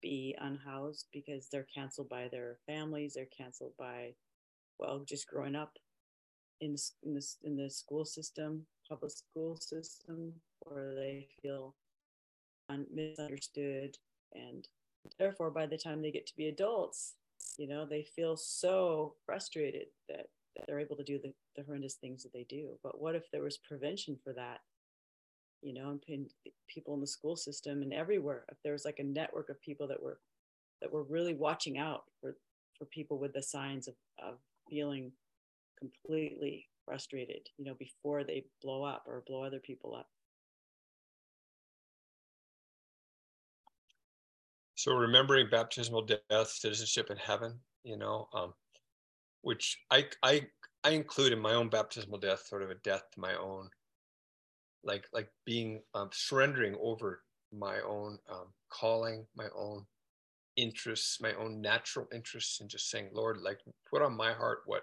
be 0.00 0.36
unhoused 0.40 1.06
because 1.12 1.48
they're 1.48 1.66
canceled 1.74 2.08
by 2.08 2.28
their 2.28 2.58
families, 2.66 3.14
they're 3.14 3.26
canceled 3.36 3.72
by, 3.76 4.14
well, 4.78 5.00
just 5.04 5.26
growing 5.26 5.56
up 5.56 5.76
in 6.60 6.72
this 6.72 6.92
in 7.02 7.14
this 7.14 7.36
in 7.42 7.56
the 7.56 7.68
school 7.68 8.04
system, 8.04 8.64
public 8.88 9.10
school 9.10 9.56
system, 9.56 10.32
or 10.60 10.92
they 10.94 11.26
feel 11.42 11.74
un- 12.68 12.86
misunderstood, 12.94 13.98
and 14.32 14.68
therefore, 15.18 15.50
by 15.50 15.66
the 15.66 15.78
time 15.78 16.00
they 16.00 16.12
get 16.12 16.26
to 16.28 16.36
be 16.36 16.46
adults, 16.46 17.14
you 17.58 17.66
know, 17.66 17.84
they 17.84 18.04
feel 18.04 18.36
so 18.36 19.14
frustrated 19.26 19.86
that, 20.08 20.26
that 20.54 20.66
they're 20.66 20.78
able 20.80 20.96
to 20.96 21.04
do 21.04 21.18
the, 21.18 21.32
the 21.56 21.64
horrendous 21.64 21.94
things 21.94 22.22
that 22.22 22.32
they 22.32 22.46
do. 22.48 22.78
But 22.84 23.00
what 23.00 23.16
if 23.16 23.24
there 23.32 23.42
was 23.42 23.58
prevention 23.58 24.16
for 24.22 24.32
that? 24.34 24.60
You 25.62 25.74
know, 25.74 25.98
and 26.08 26.30
people 26.68 26.94
in 26.94 27.00
the 27.00 27.06
school 27.06 27.36
system 27.36 27.82
and 27.82 27.92
everywhere. 27.92 28.44
If 28.50 28.58
there 28.62 28.72
was 28.72 28.84
like 28.84 28.98
a 28.98 29.04
network 29.04 29.48
of 29.48 29.60
people 29.60 29.86
that 29.88 30.02
were 30.02 30.20
that 30.80 30.92
were 30.92 31.04
really 31.04 31.34
watching 31.34 31.78
out 31.78 32.04
for 32.20 32.36
for 32.78 32.86
people 32.86 33.18
with 33.18 33.32
the 33.34 33.42
signs 33.42 33.88
of, 33.88 33.94
of 34.22 34.38
feeling 34.68 35.12
completely 35.78 36.66
frustrated, 36.84 37.48
you 37.58 37.64
know, 37.64 37.74
before 37.78 38.24
they 38.24 38.44
blow 38.62 38.84
up 38.84 39.04
or 39.06 39.22
blow 39.26 39.44
other 39.44 39.60
people 39.60 39.94
up. 39.94 40.08
So 44.76 44.94
remembering 44.94 45.48
baptismal 45.50 46.06
death, 46.06 46.48
citizenship 46.48 47.10
in 47.10 47.18
heaven, 47.18 47.58
you 47.84 47.98
know, 47.98 48.28
um, 48.32 48.54
which 49.42 49.78
I 49.90 50.06
I 50.22 50.46
I 50.84 50.90
include 50.90 51.34
in 51.34 51.38
my 51.38 51.52
own 51.52 51.68
baptismal 51.68 52.18
death, 52.18 52.46
sort 52.46 52.62
of 52.62 52.70
a 52.70 52.76
death 52.76 53.02
to 53.12 53.20
my 53.20 53.34
own 53.34 53.68
like 54.84 55.04
like 55.12 55.28
being 55.44 55.82
um, 55.94 56.10
surrendering 56.12 56.76
over 56.80 57.22
my 57.52 57.80
own 57.80 58.18
um, 58.30 58.46
calling, 58.70 59.26
my 59.36 59.48
own 59.56 59.84
interests, 60.56 61.20
my 61.20 61.32
own 61.34 61.60
natural 61.60 62.06
interests, 62.12 62.60
and 62.60 62.70
just 62.70 62.90
saying, 62.90 63.08
Lord, 63.12 63.40
like 63.40 63.58
put 63.88 64.02
on 64.02 64.16
my 64.16 64.32
heart 64.32 64.60
what 64.66 64.82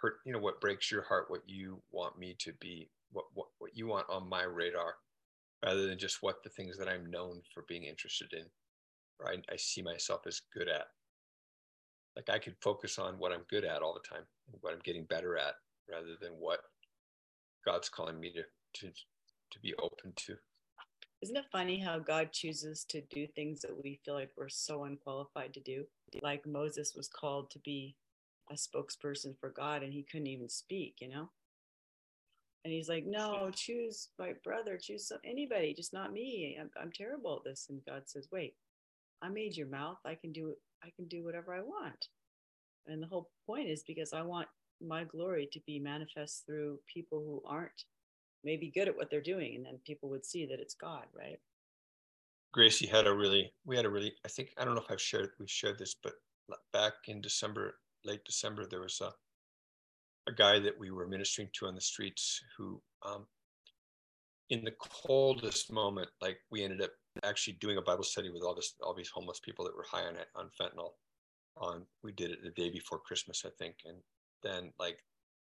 hurt, 0.00 0.16
you 0.24 0.32
know, 0.32 0.38
what 0.38 0.60
breaks 0.60 0.90
your 0.90 1.02
heart, 1.02 1.26
what 1.30 1.42
you 1.46 1.82
want 1.90 2.18
me 2.18 2.34
to 2.38 2.52
be, 2.60 2.90
what 3.12 3.26
what 3.34 3.48
what 3.58 3.76
you 3.76 3.86
want 3.86 4.06
on 4.08 4.28
my 4.28 4.44
radar, 4.44 4.94
rather 5.64 5.86
than 5.86 5.98
just 5.98 6.22
what 6.22 6.42
the 6.42 6.50
things 6.50 6.78
that 6.78 6.88
I'm 6.88 7.10
known 7.10 7.42
for 7.52 7.64
being 7.68 7.84
interested 7.84 8.32
in, 8.32 8.46
or 9.18 9.30
I, 9.30 9.36
I 9.52 9.56
see 9.56 9.82
myself 9.82 10.22
as 10.26 10.42
good 10.54 10.68
at. 10.68 10.86
Like 12.16 12.30
I 12.30 12.38
could 12.38 12.56
focus 12.60 12.98
on 12.98 13.18
what 13.18 13.32
I'm 13.32 13.44
good 13.48 13.64
at 13.64 13.82
all 13.82 13.94
the 13.94 14.08
time, 14.08 14.24
what 14.60 14.72
I'm 14.72 14.80
getting 14.84 15.04
better 15.04 15.36
at, 15.36 15.54
rather 15.90 16.16
than 16.20 16.32
what 16.32 16.60
God's 17.64 17.88
calling 17.88 18.18
me 18.18 18.32
to 18.32 18.42
to 18.74 18.90
to 19.50 19.60
be 19.60 19.74
open 19.74 20.12
to. 20.16 20.36
Isn't 21.22 21.36
it 21.36 21.44
funny 21.52 21.78
how 21.78 21.98
God 21.98 22.32
chooses 22.32 22.84
to 22.88 23.02
do 23.10 23.26
things 23.26 23.60
that 23.60 23.82
we 23.82 24.00
feel 24.04 24.14
like 24.14 24.30
we're 24.36 24.48
so 24.48 24.84
unqualified 24.84 25.52
to 25.54 25.60
do? 25.60 25.84
Like 26.22 26.46
Moses 26.46 26.94
was 26.96 27.08
called 27.08 27.50
to 27.50 27.58
be 27.58 27.94
a 28.50 28.54
spokesperson 28.54 29.38
for 29.38 29.50
God 29.50 29.82
and 29.82 29.92
he 29.92 30.02
couldn't 30.02 30.28
even 30.28 30.48
speak, 30.48 30.96
you 31.00 31.08
know? 31.08 31.28
And 32.64 32.72
he's 32.72 32.88
like, 32.88 33.04
no, 33.06 33.50
choose 33.54 34.08
my 34.18 34.32
brother, 34.42 34.78
choose 34.80 35.08
some, 35.08 35.18
anybody, 35.24 35.74
just 35.74 35.92
not 35.92 36.12
me. 36.12 36.56
I'm, 36.58 36.70
I'm 36.80 36.92
terrible 36.92 37.36
at 37.36 37.44
this. 37.44 37.66
And 37.68 37.84
God 37.86 38.02
says, 38.06 38.28
wait, 38.32 38.54
I 39.22 39.28
made 39.28 39.56
your 39.56 39.68
mouth. 39.68 39.98
I 40.06 40.14
can 40.14 40.32
do 40.32 40.54
I 40.82 40.88
can 40.96 41.06
do 41.08 41.22
whatever 41.22 41.54
I 41.54 41.60
want. 41.60 42.08
And 42.86 43.02
the 43.02 43.06
whole 43.06 43.28
point 43.46 43.68
is 43.68 43.82
because 43.82 44.14
I 44.14 44.22
want 44.22 44.48
my 44.80 45.04
glory 45.04 45.46
to 45.52 45.60
be 45.66 45.78
manifest 45.78 46.46
through 46.46 46.78
people 46.92 47.18
who 47.18 47.42
aren't 47.46 47.84
maybe 48.44 48.72
good 48.74 48.88
at 48.88 48.96
what 48.96 49.10
they're 49.10 49.20
doing 49.20 49.56
and 49.56 49.64
then 49.64 49.78
people 49.86 50.08
would 50.08 50.24
see 50.24 50.46
that 50.46 50.60
it's 50.60 50.74
god 50.74 51.04
right? 51.16 51.38
Gracie 52.52 52.86
had 52.86 53.06
a 53.06 53.14
really 53.14 53.52
we 53.64 53.76
had 53.76 53.84
a 53.84 53.90
really 53.90 54.12
i 54.24 54.28
think 54.28 54.50
i 54.58 54.64
don't 54.64 54.74
know 54.74 54.80
if 54.80 54.90
i've 54.90 55.00
shared 55.00 55.30
we 55.38 55.46
shared 55.46 55.78
this 55.78 55.94
but 56.02 56.14
back 56.72 56.94
in 57.06 57.20
december 57.20 57.76
late 58.04 58.24
december 58.24 58.66
there 58.66 58.80
was 58.80 59.00
a 59.00 59.12
a 60.28 60.32
guy 60.32 60.58
that 60.58 60.78
we 60.78 60.90
were 60.90 61.06
ministering 61.06 61.48
to 61.52 61.66
on 61.66 61.74
the 61.74 61.80
streets 61.80 62.40
who 62.56 62.80
um, 63.04 63.26
in 64.50 64.64
the 64.64 64.74
coldest 64.78 65.72
moment 65.72 66.08
like 66.20 66.38
we 66.50 66.62
ended 66.62 66.82
up 66.82 66.90
actually 67.24 67.54
doing 67.54 67.78
a 67.78 67.82
bible 67.82 68.04
study 68.04 68.30
with 68.30 68.42
all 68.42 68.54
this 68.54 68.74
all 68.82 68.94
these 68.94 69.08
homeless 69.08 69.40
people 69.40 69.64
that 69.64 69.76
were 69.76 69.86
high 69.90 70.02
on 70.02 70.14
on 70.34 70.50
fentanyl 70.60 70.92
on 71.56 71.82
we 72.02 72.12
did 72.12 72.30
it 72.30 72.42
the 72.42 72.50
day 72.50 72.70
before 72.70 72.98
christmas 72.98 73.44
i 73.46 73.50
think 73.58 73.76
and 73.86 73.96
then 74.42 74.72
like 74.78 75.02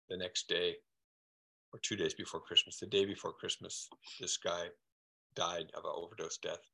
the 0.10 0.18
next 0.18 0.48
day 0.48 0.76
or 1.74 1.80
two 1.80 1.96
days 1.96 2.14
before 2.14 2.40
Christmas, 2.40 2.78
the 2.78 2.86
day 2.86 3.06
before 3.06 3.34
Christmas, 3.34 3.90
this 4.20 4.38
guy 4.38 4.68
died 5.36 5.72
of 5.74 5.84
an 5.86 5.92
overdose 5.94 6.38
death. 6.38 6.70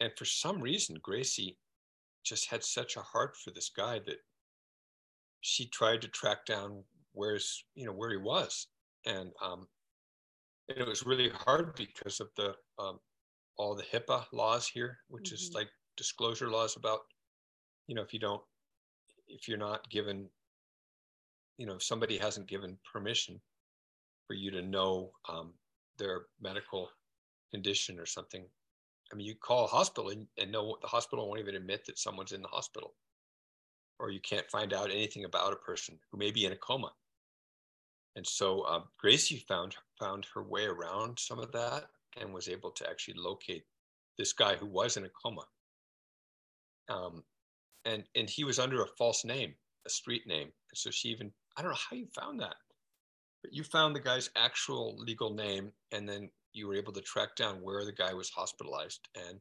And 0.00 0.10
for 0.16 0.24
some 0.24 0.60
reason, 0.60 0.96
Gracie 1.02 1.58
just 2.24 2.50
had 2.50 2.64
such 2.64 2.96
a 2.96 3.02
heart 3.02 3.36
for 3.36 3.50
this 3.50 3.68
guy 3.68 4.00
that 4.06 4.16
she 5.42 5.68
tried 5.68 6.00
to 6.02 6.08
track 6.08 6.46
down 6.46 6.82
where's 7.12 7.64
you 7.74 7.84
know 7.84 7.92
where 7.92 8.10
he 8.10 8.16
was, 8.16 8.68
and 9.04 9.32
um, 9.44 9.66
and 10.68 10.78
it 10.78 10.86
was 10.86 11.04
really 11.04 11.30
hard 11.30 11.74
because 11.74 12.20
of 12.20 12.28
the 12.36 12.54
um, 12.78 12.98
all 13.58 13.74
the 13.74 13.82
HIPAA 13.82 14.24
laws 14.32 14.66
here, 14.66 14.98
which 15.08 15.26
mm-hmm. 15.26 15.34
is 15.34 15.52
like 15.54 15.68
disclosure 15.96 16.50
laws 16.50 16.76
about 16.76 17.00
you 17.86 17.94
know 17.94 18.02
if 18.02 18.12
you 18.12 18.18
don't 18.18 18.42
if 19.28 19.48
you're 19.48 19.58
not 19.58 19.88
given 19.90 20.28
you 21.58 21.66
know 21.66 21.74
if 21.74 21.82
somebody 21.82 22.16
hasn't 22.16 22.48
given 22.48 22.78
permission 22.90 23.40
for 24.26 24.34
you 24.34 24.50
to 24.50 24.62
know 24.62 25.10
um, 25.28 25.52
their 25.98 26.22
medical 26.40 26.88
condition 27.52 27.98
or 27.98 28.06
something. 28.06 28.44
I 29.12 29.14
mean, 29.14 29.26
you 29.26 29.34
call 29.34 29.64
a 29.64 29.68
hospital 29.68 30.10
and, 30.10 30.26
and 30.38 30.50
know 30.50 30.76
the 30.80 30.88
hospital 30.88 31.28
won't 31.28 31.40
even 31.40 31.54
admit 31.54 31.84
that 31.86 31.98
someone's 31.98 32.32
in 32.32 32.42
the 32.42 32.48
hospital, 32.48 32.94
or 33.98 34.10
you 34.10 34.20
can't 34.20 34.50
find 34.50 34.72
out 34.72 34.90
anything 34.90 35.24
about 35.24 35.52
a 35.52 35.56
person 35.56 35.98
who 36.10 36.18
may 36.18 36.30
be 36.30 36.46
in 36.46 36.52
a 36.52 36.56
coma. 36.56 36.92
And 38.16 38.26
so 38.26 38.64
um, 38.66 38.84
Gracie 38.98 39.44
found 39.48 39.76
found 39.98 40.26
her 40.34 40.42
way 40.42 40.64
around 40.64 41.18
some 41.18 41.38
of 41.38 41.52
that 41.52 41.84
and 42.20 42.32
was 42.32 42.48
able 42.48 42.70
to 42.70 42.88
actually 42.88 43.14
locate 43.16 43.64
this 44.18 44.32
guy 44.32 44.54
who 44.54 44.66
was 44.66 44.96
in 44.96 45.04
a 45.04 45.10
coma. 45.10 45.44
Um, 46.88 47.22
and 47.84 48.04
and 48.14 48.28
he 48.28 48.44
was 48.44 48.58
under 48.58 48.82
a 48.82 48.88
false 48.98 49.24
name, 49.24 49.54
a 49.86 49.90
street 49.90 50.26
name. 50.26 50.48
And 50.70 50.76
so 50.76 50.90
she 50.90 51.08
even 51.08 51.32
I 51.56 51.62
don't 51.62 51.70
know 51.70 51.78
how 51.90 51.96
you 51.96 52.06
found 52.14 52.40
that 52.40 52.56
but 53.42 53.52
you 53.52 53.64
found 53.64 53.94
the 53.94 54.00
guy's 54.00 54.30
actual 54.36 54.96
legal 54.98 55.34
name 55.34 55.72
and 55.90 56.08
then 56.08 56.30
you 56.52 56.66
were 56.66 56.74
able 56.74 56.92
to 56.92 57.00
track 57.00 57.34
down 57.36 57.56
where 57.62 57.84
the 57.84 57.92
guy 57.92 58.12
was 58.12 58.30
hospitalized 58.30 59.08
and 59.28 59.40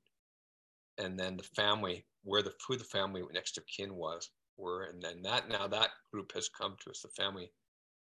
and 0.98 1.19
then 1.19 1.38
the 1.38 1.44
family 1.44 2.06
where 2.23 2.41
the 2.41 2.53
who 2.68 2.76
the 2.76 2.84
family 2.84 3.22
next 3.34 3.57
of 3.57 3.64
kin 3.68 3.95
was 3.95 4.30
were 4.57 4.84
and 4.84 5.02
then 5.02 5.22
that 5.22 5.49
now 5.49 5.68
that 5.68 5.90
group 6.11 6.32
has 6.34 6.49
come 6.49 6.76
to 6.84 6.90
us. 6.90 7.02
The 7.02 7.10
family 7.10 7.52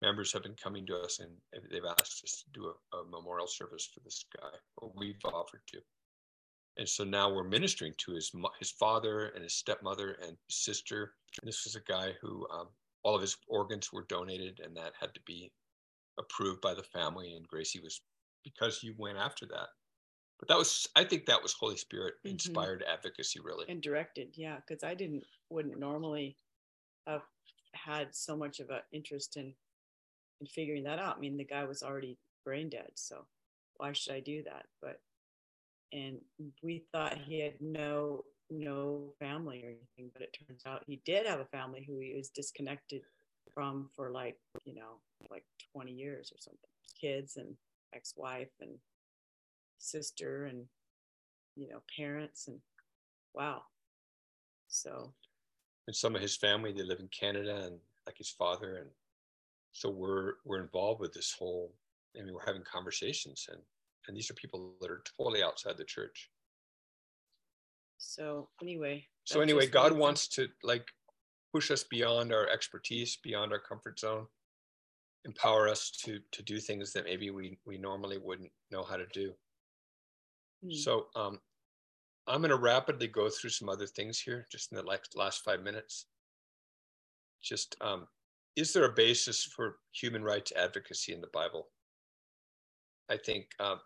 members 0.00 0.32
have 0.32 0.42
been 0.42 0.56
coming 0.62 0.86
to 0.86 0.96
us 0.96 1.20
and 1.20 1.30
they've 1.70 1.82
asked 1.84 2.22
us 2.24 2.44
to 2.44 2.60
do 2.60 2.66
a, 2.66 2.96
a 2.96 3.04
memorial 3.04 3.48
service 3.48 3.88
for 3.92 4.00
this 4.00 4.24
guy 4.40 4.50
or 4.76 4.92
we've 4.96 5.16
offered 5.24 5.62
to. 5.68 5.78
And 6.76 6.88
so 6.88 7.02
now 7.02 7.32
we're 7.32 7.44
ministering 7.44 7.94
to 7.98 8.12
his 8.12 8.32
his 8.58 8.70
father 8.70 9.28
and 9.34 9.42
his 9.42 9.54
stepmother 9.54 10.16
and 10.24 10.36
sister. 10.48 11.14
And 11.40 11.48
this 11.48 11.64
was 11.64 11.74
a 11.74 11.92
guy 11.92 12.12
who 12.20 12.46
um, 12.54 12.68
all 13.02 13.16
of 13.16 13.20
his 13.20 13.36
organs 13.48 13.92
were 13.92 14.06
donated 14.08 14.60
and 14.64 14.76
that 14.76 14.92
had 15.00 15.12
to 15.14 15.20
be 15.26 15.50
approved 16.18 16.60
by 16.60 16.74
the 16.74 16.82
family 16.82 17.34
and 17.34 17.46
Gracie 17.46 17.80
was 17.80 18.00
because 18.44 18.82
you 18.82 18.94
went 18.98 19.18
after 19.18 19.46
that. 19.46 19.68
But 20.38 20.48
that 20.48 20.58
was 20.58 20.86
I 20.94 21.04
think 21.04 21.26
that 21.26 21.42
was 21.42 21.52
Holy 21.52 21.76
Spirit 21.76 22.14
mm-hmm. 22.18 22.30
inspired 22.30 22.80
mm-hmm. 22.80 22.92
advocacy 22.92 23.40
really. 23.40 23.66
And 23.68 23.82
directed, 23.82 24.34
yeah, 24.34 24.56
because 24.56 24.84
I 24.84 24.94
didn't 24.94 25.24
wouldn't 25.50 25.78
normally 25.78 26.36
have 27.06 27.22
had 27.74 28.14
so 28.14 28.36
much 28.36 28.60
of 28.60 28.70
an 28.70 28.80
interest 28.92 29.36
in 29.36 29.54
in 30.40 30.46
figuring 30.46 30.84
that 30.84 30.98
out. 30.98 31.16
I 31.16 31.20
mean, 31.20 31.36
the 31.36 31.44
guy 31.44 31.64
was 31.64 31.82
already 31.82 32.18
brain 32.44 32.68
dead, 32.68 32.90
so 32.94 33.24
why 33.76 33.92
should 33.92 34.14
I 34.14 34.20
do 34.20 34.42
that? 34.44 34.66
But 34.80 35.00
and 35.92 36.18
we 36.62 36.84
thought 36.92 37.18
he 37.18 37.40
had 37.40 37.54
no 37.60 38.24
no 38.50 39.12
family 39.18 39.62
or 39.64 39.68
anything, 39.68 40.10
but 40.12 40.22
it 40.22 40.36
turns 40.46 40.62
out 40.66 40.84
he 40.86 41.02
did 41.04 41.26
have 41.26 41.40
a 41.40 41.46
family 41.46 41.84
who 41.86 41.98
he 41.98 42.14
was 42.16 42.30
disconnected 42.30 43.02
from 43.58 43.88
for 43.96 44.12
like 44.12 44.36
you 44.64 44.72
know 44.72 45.00
like 45.32 45.42
20 45.72 45.90
years 45.90 46.30
or 46.32 46.38
something. 46.38 46.70
Kids 47.00 47.38
and 47.38 47.56
ex-wife 47.92 48.54
and 48.60 48.70
sister 49.78 50.46
and 50.46 50.64
you 51.56 51.68
know 51.68 51.80
parents 51.96 52.46
and 52.46 52.60
wow. 53.34 53.62
So. 54.68 55.12
And 55.88 55.96
some 55.96 56.14
of 56.14 56.22
his 56.22 56.36
family 56.36 56.72
they 56.72 56.84
live 56.84 57.00
in 57.00 57.08
canada 57.08 57.62
and 57.64 57.78
like 58.06 58.18
his 58.18 58.30
father 58.30 58.76
and 58.76 58.90
so 59.72 59.88
we're 59.88 60.34
we're 60.44 60.60
involved 60.60 61.00
with 61.00 61.14
this 61.14 61.34
whole 61.36 61.72
i 62.14 62.22
mean 62.22 62.34
we're 62.34 62.44
having 62.44 62.62
conversations 62.70 63.46
and 63.50 63.58
and 64.06 64.14
these 64.14 64.30
are 64.30 64.34
people 64.34 64.74
that 64.82 64.90
are 64.90 65.02
totally 65.16 65.42
outside 65.42 65.78
the 65.78 65.84
church. 65.84 66.30
So 67.96 68.50
anyway 68.62 69.06
so 69.24 69.40
anyway 69.40 69.66
god 69.66 69.92
wants 69.92 70.28
to 70.28 70.48
like 70.62 70.86
push 71.52 71.70
us 71.70 71.84
beyond 71.84 72.32
our 72.32 72.48
expertise 72.48 73.18
beyond 73.22 73.52
our 73.52 73.58
comfort 73.58 73.98
zone 73.98 74.26
empower 75.24 75.68
us 75.68 75.90
to 75.90 76.20
to 76.32 76.42
do 76.42 76.58
things 76.58 76.92
that 76.92 77.04
maybe 77.04 77.30
we 77.30 77.58
we 77.66 77.76
normally 77.78 78.18
wouldn't 78.18 78.50
know 78.70 78.82
how 78.82 78.96
to 78.96 79.06
do. 79.12 79.32
Hmm. 80.62 80.72
so 80.72 81.06
um 81.14 81.38
i'm 82.26 82.40
going 82.40 82.50
to 82.50 82.56
rapidly 82.56 83.06
go 83.06 83.28
through 83.28 83.50
some 83.50 83.68
other 83.68 83.86
things 83.86 84.18
here 84.18 84.46
just 84.50 84.72
in 84.72 84.76
the 84.76 84.82
last 84.82 85.16
last 85.16 85.44
five 85.44 85.62
minutes. 85.62 86.06
Just 87.42 87.76
um 87.80 88.06
is 88.56 88.72
there 88.72 88.84
a 88.84 88.92
basis 88.92 89.44
for 89.44 89.76
human 89.92 90.24
rights 90.24 90.52
advocacy 90.56 91.12
in 91.12 91.20
the 91.20 91.28
bible? 91.32 91.68
I 93.08 93.16
think 93.16 93.46
um, 93.60 93.80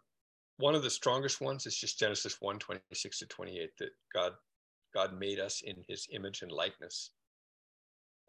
one 0.57 0.75
of 0.75 0.83
the 0.83 0.91
strongest 0.91 1.41
ones 1.41 1.67
is 1.67 1.77
just 1.77 1.99
genesis 1.99 2.41
1 2.41 2.59
26 2.59 3.19
to 3.19 3.27
28 3.27 3.71
that 3.79 3.91
god 4.13 4.33
god 4.95 5.19
made 5.19 5.39
us 5.39 5.63
in 5.63 5.77
his 5.89 6.09
image 6.13 6.43
and 6.43 6.51
likeness 6.51 7.11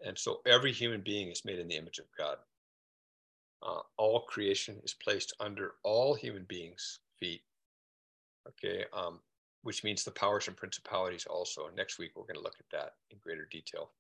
and 0.05 0.17
so 0.17 0.41
every 0.45 0.71
human 0.71 1.01
being 1.01 1.29
is 1.29 1.45
made 1.45 1.59
in 1.59 1.67
the 1.67 1.75
image 1.75 1.99
of 1.99 2.05
god 2.17 2.37
uh, 3.63 3.81
all 3.97 4.21
creation 4.21 4.79
is 4.83 4.93
placed 4.93 5.33
under 5.39 5.75
all 5.83 6.13
human 6.13 6.43
beings' 6.47 6.99
feet. 7.19 7.41
Okay, 8.47 8.83
um, 8.91 9.19
which 9.61 9.83
means 9.85 10.03
the 10.03 10.11
powers 10.11 10.47
and 10.49 10.57
principalities 10.57 11.25
also. 11.25 11.69
Next 11.75 11.97
week, 11.97 12.11
we're 12.15 12.23
going 12.23 12.35
to 12.35 12.41
look 12.41 12.57
at 12.59 12.77
that 12.77 12.95
in 13.11 13.17
greater 13.19 13.47
detail. 13.49 13.91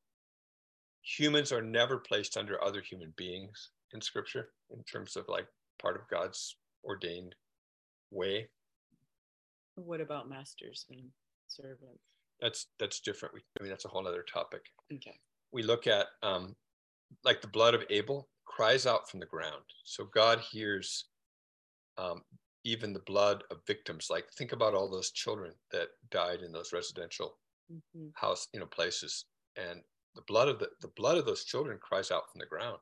Humans 1.03 1.53
are 1.53 1.61
never 1.61 1.97
placed 1.97 2.35
under 2.35 2.61
other 2.61 2.81
human 2.81 3.13
beings 3.15 3.69
in 3.93 4.01
scripture 4.01 4.49
in 4.71 4.83
terms 4.83 5.15
of 5.15 5.25
like 5.29 5.47
part 5.81 5.95
of 5.95 6.07
God's 6.09 6.57
ordained 6.83 7.35
way. 8.11 8.49
What 9.75 10.01
about 10.01 10.29
masters 10.29 10.85
and 10.89 11.03
servants? 11.47 12.03
That's 12.41 12.67
that's 12.79 12.99
different. 12.99 13.33
We, 13.33 13.41
I 13.59 13.63
mean, 13.63 13.69
that's 13.69 13.85
a 13.85 13.89
whole 13.89 14.05
other 14.07 14.23
topic. 14.23 14.65
Okay. 14.93 15.17
We 15.53 15.63
look 15.63 15.87
at 15.87 16.07
um, 16.21 16.55
like 17.23 17.41
the 17.41 17.47
blood 17.47 17.73
of 17.73 17.83
Abel 17.89 18.27
cries 18.45 18.85
out 18.85 19.09
from 19.09 19.19
the 19.19 19.25
ground. 19.25 19.63
So 19.85 20.07
God 20.13 20.39
hears 20.39 21.05
um, 21.97 22.21
even 22.63 22.93
the 22.93 22.99
blood 22.99 23.43
of 23.51 23.57
victims. 23.67 24.07
Like 24.09 24.25
think 24.37 24.51
about 24.51 24.73
all 24.73 24.89
those 24.89 25.11
children 25.11 25.53
that 25.71 25.89
died 26.11 26.41
in 26.41 26.51
those 26.51 26.73
residential 26.73 27.37
mm-hmm. 27.71 28.07
house, 28.15 28.47
you 28.53 28.59
know, 28.59 28.65
places, 28.65 29.25
and 29.55 29.81
the 30.15 30.23
blood 30.27 30.47
of 30.47 30.59
the, 30.59 30.69
the 30.81 30.91
blood 30.95 31.17
of 31.17 31.25
those 31.25 31.45
children 31.45 31.77
cries 31.81 32.11
out 32.11 32.23
from 32.31 32.39
the 32.39 32.45
ground. 32.45 32.77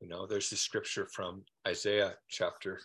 You 0.00 0.08
know, 0.08 0.26
there's 0.26 0.50
this 0.50 0.60
scripture 0.60 1.08
from 1.12 1.44
Isaiah 1.66 2.14
chapter 2.28 2.80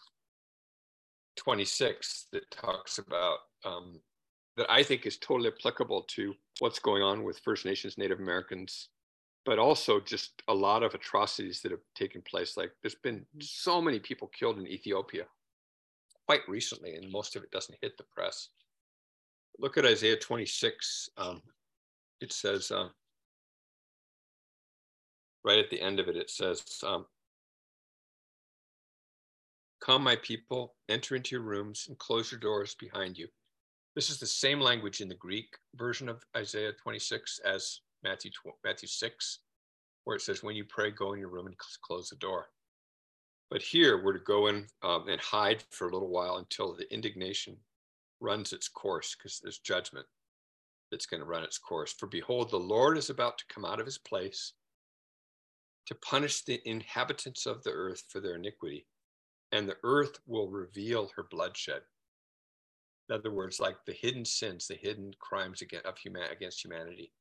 26 1.37 2.27
that 2.31 2.49
talks 2.49 2.97
about 2.97 3.37
um, 3.65 3.99
that 4.57 4.69
I 4.69 4.83
think 4.83 5.05
is 5.05 5.17
totally 5.17 5.49
applicable 5.49 6.03
to 6.09 6.33
what's 6.59 6.79
going 6.79 7.01
on 7.01 7.23
with 7.23 7.39
First 7.39 7.65
Nations, 7.65 7.97
Native 7.97 8.19
Americans, 8.19 8.89
but 9.45 9.59
also 9.59 9.99
just 9.99 10.43
a 10.47 10.53
lot 10.53 10.83
of 10.83 10.93
atrocities 10.93 11.61
that 11.61 11.71
have 11.71 11.81
taken 11.95 12.21
place. 12.21 12.55
Like 12.55 12.71
there's 12.81 12.95
been 12.95 13.25
so 13.41 13.81
many 13.81 13.99
people 13.99 14.27
killed 14.27 14.59
in 14.59 14.67
Ethiopia 14.67 15.25
quite 16.27 16.47
recently, 16.47 16.95
and 16.95 17.11
most 17.11 17.35
of 17.35 17.43
it 17.43 17.51
doesn't 17.51 17.77
hit 17.81 17.97
the 17.97 18.05
press. 18.15 18.49
Look 19.59 19.77
at 19.77 19.85
Isaiah 19.85 20.17
26. 20.17 21.09
Um, 21.17 21.41
it 22.21 22.31
says, 22.31 22.71
uh, 22.71 22.87
right 25.43 25.59
at 25.59 25.69
the 25.69 25.81
end 25.81 25.99
of 25.99 26.07
it, 26.07 26.15
it 26.15 26.29
says, 26.29 26.63
um, 26.85 27.05
Come, 29.83 30.03
my 30.03 30.15
people, 30.15 30.75
enter 30.87 31.13
into 31.13 31.35
your 31.35 31.43
rooms 31.43 31.87
and 31.89 31.97
close 31.97 32.31
your 32.31 32.39
doors 32.39 32.73
behind 32.79 33.17
you. 33.17 33.27
This 33.95 34.09
is 34.09 34.17
the 34.17 34.25
same 34.25 34.59
language 34.59 35.01
in 35.01 35.07
the 35.07 35.15
Greek 35.15 35.55
version 35.75 36.09
of 36.09 36.23
Isaiah 36.35 36.71
26 36.81 37.39
as 37.45 37.81
Matthew, 38.03 38.31
Matthew 38.65 38.87
6, 38.87 39.39
where 40.03 40.15
it 40.15 40.21
says, 40.21 40.41
when 40.41 40.55
you 40.55 40.65
pray, 40.65 40.89
go 40.89 41.13
in 41.13 41.19
your 41.19 41.29
room 41.29 41.45
and 41.45 41.55
close 41.83 42.09
the 42.09 42.15
door. 42.15 42.47
But 43.51 43.61
here 43.61 44.03
we're 44.03 44.13
to 44.13 44.19
go 44.19 44.47
in 44.47 44.65
um, 44.81 45.07
and 45.07 45.21
hide 45.21 45.63
for 45.69 45.87
a 45.87 45.93
little 45.93 46.09
while 46.09 46.37
until 46.37 46.73
the 46.73 46.91
indignation 46.91 47.55
runs 48.19 48.51
its 48.51 48.67
course, 48.67 49.15
because 49.15 49.39
there's 49.39 49.59
judgment 49.59 50.07
that's 50.89 51.05
going 51.05 51.19
to 51.19 51.27
run 51.27 51.43
its 51.43 51.59
course. 51.59 51.93
For 51.93 52.07
behold, 52.07 52.49
the 52.49 52.57
Lord 52.57 52.97
is 52.97 53.11
about 53.11 53.37
to 53.37 53.45
come 53.47 53.63
out 53.63 53.79
of 53.79 53.85
his 53.85 53.99
place 53.99 54.53
to 55.85 55.95
punish 55.95 56.43
the 56.43 56.61
inhabitants 56.67 57.45
of 57.45 57.61
the 57.61 57.71
earth 57.71 58.03
for 58.09 58.19
their 58.19 58.35
iniquity, 58.35 58.87
and 59.51 59.69
the 59.69 59.77
earth 59.83 60.17
will 60.25 60.49
reveal 60.49 61.11
her 61.15 61.27
bloodshed. 61.29 61.81
In 63.13 63.19
other 63.19 63.31
words, 63.31 63.59
like 63.59 63.75
the 63.85 63.93
hidden 63.93 64.25
sins, 64.25 64.65
the 64.65 64.73
hidden 64.73 65.13
crimes 65.19 65.61
against, 65.61 65.85
of 65.85 65.99
human, 65.99 66.23
against 66.31 66.65
humanity. 66.65 67.11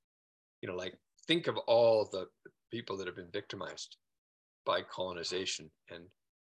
You 0.63 0.71
know, 0.71 0.75
like 0.75 0.95
think 1.27 1.49
of 1.49 1.59
all 1.59 2.09
the 2.11 2.29
people 2.71 2.97
that 2.97 3.07
have 3.07 3.17
been 3.17 3.31
victimized 3.31 3.99
by 4.65 4.81
colonization 4.81 5.71
and 5.91 6.05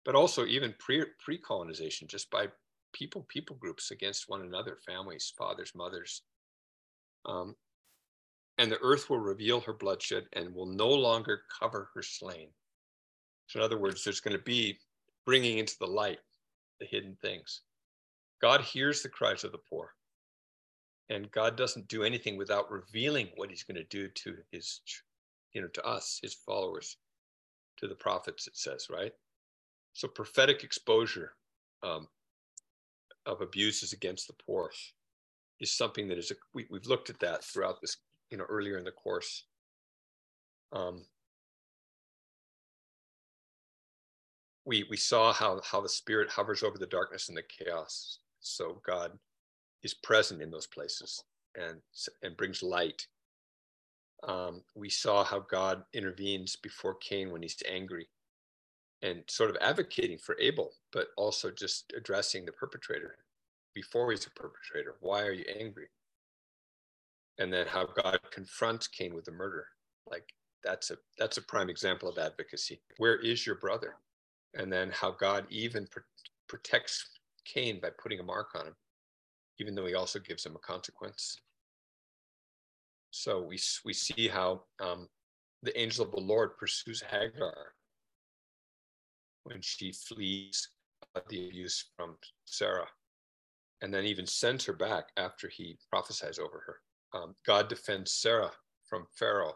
but 0.06 0.16
also 0.16 0.45
even 0.45 0.74
pre 0.80 1.03
pre-colonization 1.20 2.07
just 2.07 2.30
by 2.32 2.48
people 2.94 3.26
people 3.28 3.57
groups 3.57 3.91
against 3.91 4.30
one 4.30 4.41
another 4.41 4.78
families 4.86 5.34
fathers 5.38 5.74
mothers. 5.76 6.22
Um, 7.26 7.57
and 8.57 8.72
the 8.72 8.80
earth 8.82 9.10
will 9.10 9.20
reveal 9.20 9.60
her 9.62 9.74
bloodshed 9.74 10.28
and 10.32 10.56
will 10.56 10.66
no 10.66 10.88
longer 10.88 11.41
cover 11.60 11.90
her 11.94 12.02
slain. 12.02 12.48
So 13.48 13.60
in 13.60 13.66
other 13.66 13.78
words 13.78 14.02
there's 14.02 14.22
going 14.22 14.38
to 14.38 14.44
be 14.44 14.80
bringing 15.26 15.57
into 15.57 15.76
the 15.78 15.88
light 15.88 16.20
the 16.80 16.86
hidden 16.86 17.18
things 17.22 17.64
god 18.41 18.62
hears 18.62 19.02
the 19.02 19.10
cries 19.10 19.44
of 19.44 19.52
the 19.52 19.57
poor 19.70 19.94
and 21.10 21.32
God 21.32 21.56
doesn't 21.56 21.88
do 21.88 22.03
anything 22.03 22.38
without 22.38 22.72
revealing 22.72 23.30
what 23.36 23.49
he's 23.49 23.64
going 23.64 23.78
to 23.78 23.84
do 23.84 24.07
to 24.07 24.38
his, 24.52 24.82
you 25.53 25.62
know, 25.62 25.68
to 25.68 25.86
us, 25.86 26.20
his 26.22 26.34
followers, 26.34 26.98
to 27.78 27.88
the 27.88 27.95
prophets, 27.95 28.48
it 28.48 28.57
says, 28.57 28.88
right? 28.90 29.12
So 29.94 30.07
prophetic 30.07 30.64
exposure 30.64 31.34
um, 31.84 32.07
of 33.26 33.41
abuses 33.41 33.94
against 33.94 34.28
the 34.28 34.34
poor 34.34 34.72
is 35.60 35.72
something 35.72 36.07
that 36.07 36.18
is, 36.18 36.32
a, 36.32 36.36
we, 36.53 36.66
we've 36.72 36.88
looked 36.88 37.10
at 37.10 37.20
that 37.20 37.44
throughout 37.44 37.82
this, 37.82 37.98
you 38.32 38.38
know, 38.38 38.45
earlier 38.49 38.78
in 38.78 38.84
the 38.84 38.91
course. 38.91 39.45
Um, 40.74 41.06
we, 44.66 44.86
we 44.90 44.98
saw 44.98 45.32
how, 45.32 45.62
how 45.64 45.82
the 45.82 45.90
spirit 45.90 46.30
hovers 46.32 46.64
over 46.64 46.80
the 46.80 46.88
darkness 46.88 47.30
and 47.30 47.38
the 47.38 47.44
chaos. 47.44 48.18
So 48.45 48.81
God 48.85 49.11
is 49.84 49.93
present 49.93 50.41
in 50.41 50.51
those 50.51 50.67
places 50.67 51.23
and, 51.55 51.81
and 52.23 52.38
brings 52.38 52.61
light. 52.63 53.05
Um, 54.27 54.61
we 54.76 54.89
saw 54.89 55.23
how 55.23 55.39
God 55.39 55.84
intervenes 55.93 56.55
before 56.55 56.95
Cain 56.95 57.31
when 57.31 57.41
he's 57.41 57.61
angry 57.69 58.07
and 59.01 59.23
sort 59.27 59.49
of 59.49 59.57
advocating 59.61 60.17
for 60.17 60.38
Abel, 60.39 60.72
but 60.91 61.07
also 61.17 61.51
just 61.51 61.93
addressing 61.95 62.45
the 62.45 62.51
perpetrator 62.51 63.17
before 63.73 64.09
he's 64.11 64.26
a 64.26 64.31
perpetrator. 64.31 64.95
Why 65.01 65.23
are 65.23 65.31
you 65.31 65.45
angry? 65.59 65.88
And 67.38 67.51
then 67.51 67.67
how 67.67 67.85
God 67.85 68.19
confronts 68.31 68.88
Cain 68.88 69.13
with 69.13 69.26
the 69.26 69.31
murder. 69.31 69.67
Like 70.09 70.34
that's 70.63 70.91
a 70.91 70.97
that's 71.17 71.38
a 71.38 71.41
prime 71.41 71.69
example 71.69 72.09
of 72.09 72.17
advocacy. 72.17 72.80
Where 72.97 73.17
is 73.17 73.45
your 73.45 73.55
brother? 73.55 73.95
And 74.53 74.72
then 74.72 74.89
how 74.91 75.11
God 75.11 75.45
even 75.49 75.85
pr- 75.88 75.99
protects 76.47 77.09
Cain 77.45 77.80
by 77.81 77.89
putting 78.01 78.19
a 78.19 78.23
mark 78.23 78.49
on 78.55 78.67
him 78.67 78.76
even 79.59 79.76
though 79.76 79.85
he 79.85 79.95
also 79.95 80.19
gives 80.19 80.45
him 80.45 80.55
a 80.55 80.59
consequence. 80.59 81.38
So 83.11 83.41
we, 83.41 83.59
we 83.85 83.93
see 83.93 84.27
how 84.27 84.63
um, 84.81 85.07
the 85.63 85.77
angel 85.80 86.05
of 86.05 86.11
the 86.11 86.19
Lord 86.19 86.57
pursues 86.57 87.01
Hagar 87.01 87.73
when 89.43 89.61
she 89.61 89.93
flees 89.93 90.69
the 91.30 91.47
abuse 91.47 91.85
from 91.95 92.17
Sarah 92.45 92.88
and 93.81 93.93
then 93.93 94.05
even 94.05 94.26
sends 94.26 94.65
her 94.65 94.73
back 94.73 95.09
after 95.17 95.47
he 95.47 95.77
prophesies 95.89 96.39
over 96.39 96.63
her. 96.65 97.19
Um, 97.19 97.35
God 97.45 97.69
defends 97.69 98.11
Sarah 98.13 98.51
from 98.89 99.05
Pharaoh 99.17 99.55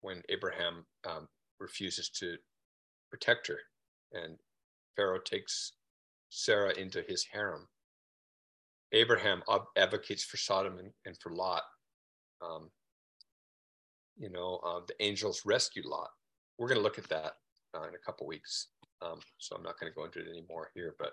when 0.00 0.22
Abraham 0.28 0.86
um, 1.06 1.28
refuses 1.58 2.08
to 2.10 2.36
protect 3.10 3.46
her, 3.48 3.58
and 4.12 4.36
Pharaoh 4.94 5.18
takes 5.18 5.72
Sarah 6.30 6.72
into 6.74 7.02
his 7.08 7.24
harem. 7.24 7.66
Abraham 8.92 9.42
advocates 9.76 10.24
for 10.24 10.36
Sodom 10.36 10.78
and, 10.78 10.90
and 11.04 11.16
for 11.20 11.32
Lot. 11.32 11.62
Um, 12.42 12.70
you 14.16 14.30
know, 14.30 14.60
uh, 14.64 14.80
the 14.86 14.94
angels 15.04 15.42
rescue 15.44 15.82
Lot. 15.84 16.08
We're 16.58 16.68
going 16.68 16.78
to 16.78 16.84
look 16.84 16.98
at 16.98 17.08
that 17.08 17.32
uh, 17.74 17.88
in 17.88 17.94
a 17.94 18.04
couple 18.04 18.26
weeks. 18.26 18.68
Um, 19.02 19.18
so 19.38 19.56
I'm 19.56 19.62
not 19.62 19.78
going 19.78 19.92
to 19.92 19.96
go 19.96 20.04
into 20.04 20.20
it 20.20 20.28
anymore 20.28 20.70
here. 20.74 20.94
But 20.98 21.12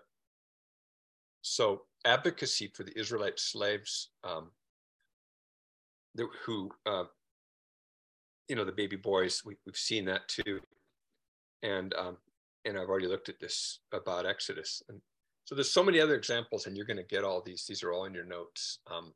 so 1.42 1.82
advocacy 2.06 2.72
for 2.74 2.84
the 2.84 2.98
Israelite 2.98 3.40
slaves 3.40 4.12
um, 4.24 4.52
the, 6.16 6.28
who, 6.46 6.72
uh, 6.86 7.06
you 8.48 8.56
know, 8.56 8.64
the 8.64 8.72
baby 8.72 8.96
boys, 8.96 9.42
we, 9.46 9.56
have 9.66 9.76
seen 9.76 10.06
that 10.06 10.28
too. 10.28 10.62
And 11.64 11.94
um, 11.96 12.18
and 12.66 12.78
I've 12.78 12.90
already 12.90 13.08
looked 13.08 13.30
at 13.30 13.40
this 13.40 13.80
about 13.94 14.26
Exodus. 14.26 14.82
And 14.90 15.02
so 15.46 15.56
there's 15.56 15.72
so 15.72 15.84
many 15.84 16.00
other 16.00 16.16
examples, 16.16 16.66
and 16.66 16.76
you're 16.76 16.86
going 16.86 16.98
to 16.98 17.04
get 17.04 17.24
all 17.24 17.42
these. 17.42 17.66
These 17.68 17.84
are 17.84 17.92
all 17.92 18.06
in 18.06 18.14
your 18.14 18.26
notes. 18.26 18.80
Um, 18.90 19.14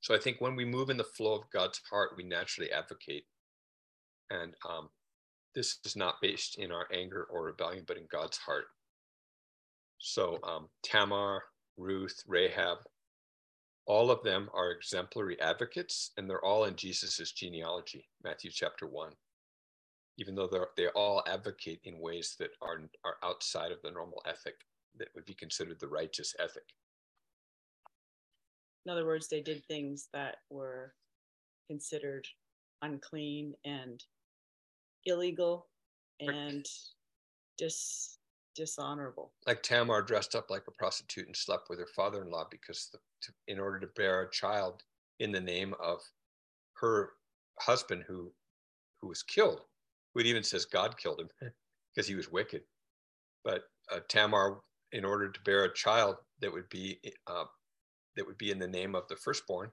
so 0.00 0.14
I 0.14 0.18
think 0.18 0.40
when 0.40 0.56
we 0.56 0.64
move 0.64 0.88
in 0.88 0.96
the 0.96 1.04
flow 1.04 1.34
of 1.34 1.50
God's 1.52 1.80
heart, 1.90 2.12
we 2.16 2.24
naturally 2.24 2.70
advocate. 2.72 3.24
And 4.30 4.54
um, 4.68 4.88
this 5.54 5.78
is 5.84 5.96
not 5.96 6.20
based 6.22 6.58
in 6.58 6.72
our 6.72 6.86
anger 6.92 7.26
or 7.30 7.44
rebellion, 7.44 7.84
but 7.86 7.96
in 7.96 8.06
God's 8.10 8.36
heart. 8.38 8.66
So 9.98 10.38
um, 10.42 10.68
Tamar, 10.82 11.42
Ruth, 11.76 12.22
Rahab, 12.26 12.78
all 13.86 14.10
of 14.10 14.22
them 14.22 14.48
are 14.52 14.70
exemplary 14.70 15.40
advocates, 15.40 16.10
and 16.16 16.28
they're 16.28 16.44
all 16.44 16.64
in 16.64 16.76
Jesus's 16.76 17.32
genealogy, 17.32 18.08
Matthew 18.24 18.50
chapter 18.52 18.86
one. 18.86 19.12
Even 20.18 20.34
though 20.34 20.46
they're, 20.46 20.68
they 20.76 20.88
all 20.88 21.22
advocate 21.26 21.80
in 21.84 22.00
ways 22.00 22.36
that 22.38 22.50
are, 22.62 22.80
are 23.04 23.16
outside 23.22 23.72
of 23.72 23.82
the 23.82 23.90
normal 23.90 24.22
ethic 24.26 24.54
that 24.98 25.08
would 25.14 25.24
be 25.24 25.34
considered 25.34 25.78
the 25.78 25.88
righteous 25.88 26.34
ethic. 26.38 26.74
In 28.86 28.92
other 28.92 29.04
words, 29.04 29.28
they 29.28 29.40
did 29.40 29.64
things 29.66 30.08
that 30.12 30.36
were 30.48 30.94
considered 31.68 32.26
unclean 32.82 33.54
and 33.64 34.02
illegal 35.04 35.66
and 36.20 36.66
dis 37.58 38.18
dishonorable. 38.54 39.32
Like 39.46 39.62
Tamar 39.62 40.02
dressed 40.02 40.34
up 40.34 40.50
like 40.50 40.64
a 40.66 40.70
prostitute 40.70 41.26
and 41.26 41.36
slept 41.36 41.68
with 41.68 41.78
her 41.78 41.88
father-in-law 41.94 42.46
because 42.50 42.88
the, 42.92 42.98
to, 43.22 43.32
in 43.48 43.58
order 43.58 43.78
to 43.80 43.86
bear 43.88 44.22
a 44.22 44.30
child 44.30 44.82
in 45.20 45.30
the 45.30 45.40
name 45.40 45.74
of 45.78 46.00
her 46.74 47.10
husband 47.60 48.04
who 48.06 48.32
who 49.00 49.08
was 49.08 49.22
killed, 49.22 49.60
it 50.18 50.26
even 50.26 50.42
says 50.42 50.64
God 50.64 50.96
killed 50.98 51.20
him 51.20 51.28
because 51.94 52.08
he 52.08 52.14
was 52.14 52.30
wicked. 52.30 52.62
But 53.44 53.62
uh, 53.92 54.00
Tamar, 54.08 54.58
in 54.92 55.04
order 55.04 55.30
to 55.30 55.40
bear 55.42 55.64
a 55.64 55.74
child 55.74 56.16
that 56.40 56.52
would 56.52 56.68
be 56.68 56.98
uh, 57.26 57.44
that 58.16 58.26
would 58.26 58.38
be 58.38 58.50
in 58.50 58.58
the 58.58 58.68
name 58.68 58.94
of 58.94 59.06
the 59.08 59.16
firstborn, 59.16 59.70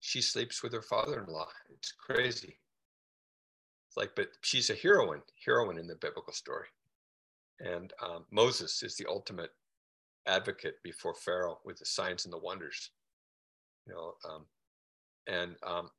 she 0.00 0.20
sleeps 0.20 0.62
with 0.62 0.72
her 0.72 0.82
father-in-law. 0.82 1.48
It's 1.72 1.92
crazy. 1.92 2.58
It's 3.88 3.96
like, 3.96 4.14
but 4.14 4.28
she's 4.42 4.68
a 4.68 4.74
heroine, 4.74 5.22
heroine 5.44 5.78
in 5.78 5.86
the 5.86 5.94
biblical 5.94 6.32
story. 6.32 6.66
And 7.60 7.92
um, 8.02 8.24
Moses 8.30 8.82
is 8.82 8.96
the 8.96 9.06
ultimate 9.08 9.50
advocate 10.26 10.82
before 10.82 11.14
Pharaoh 11.14 11.58
with 11.64 11.78
the 11.78 11.86
signs 11.86 12.24
and 12.24 12.32
the 12.32 12.38
wonders. 12.38 12.90
You 13.86 13.94
know, 13.94 14.14
um, 14.28 14.44
and 15.26 15.56
um, 15.62 15.90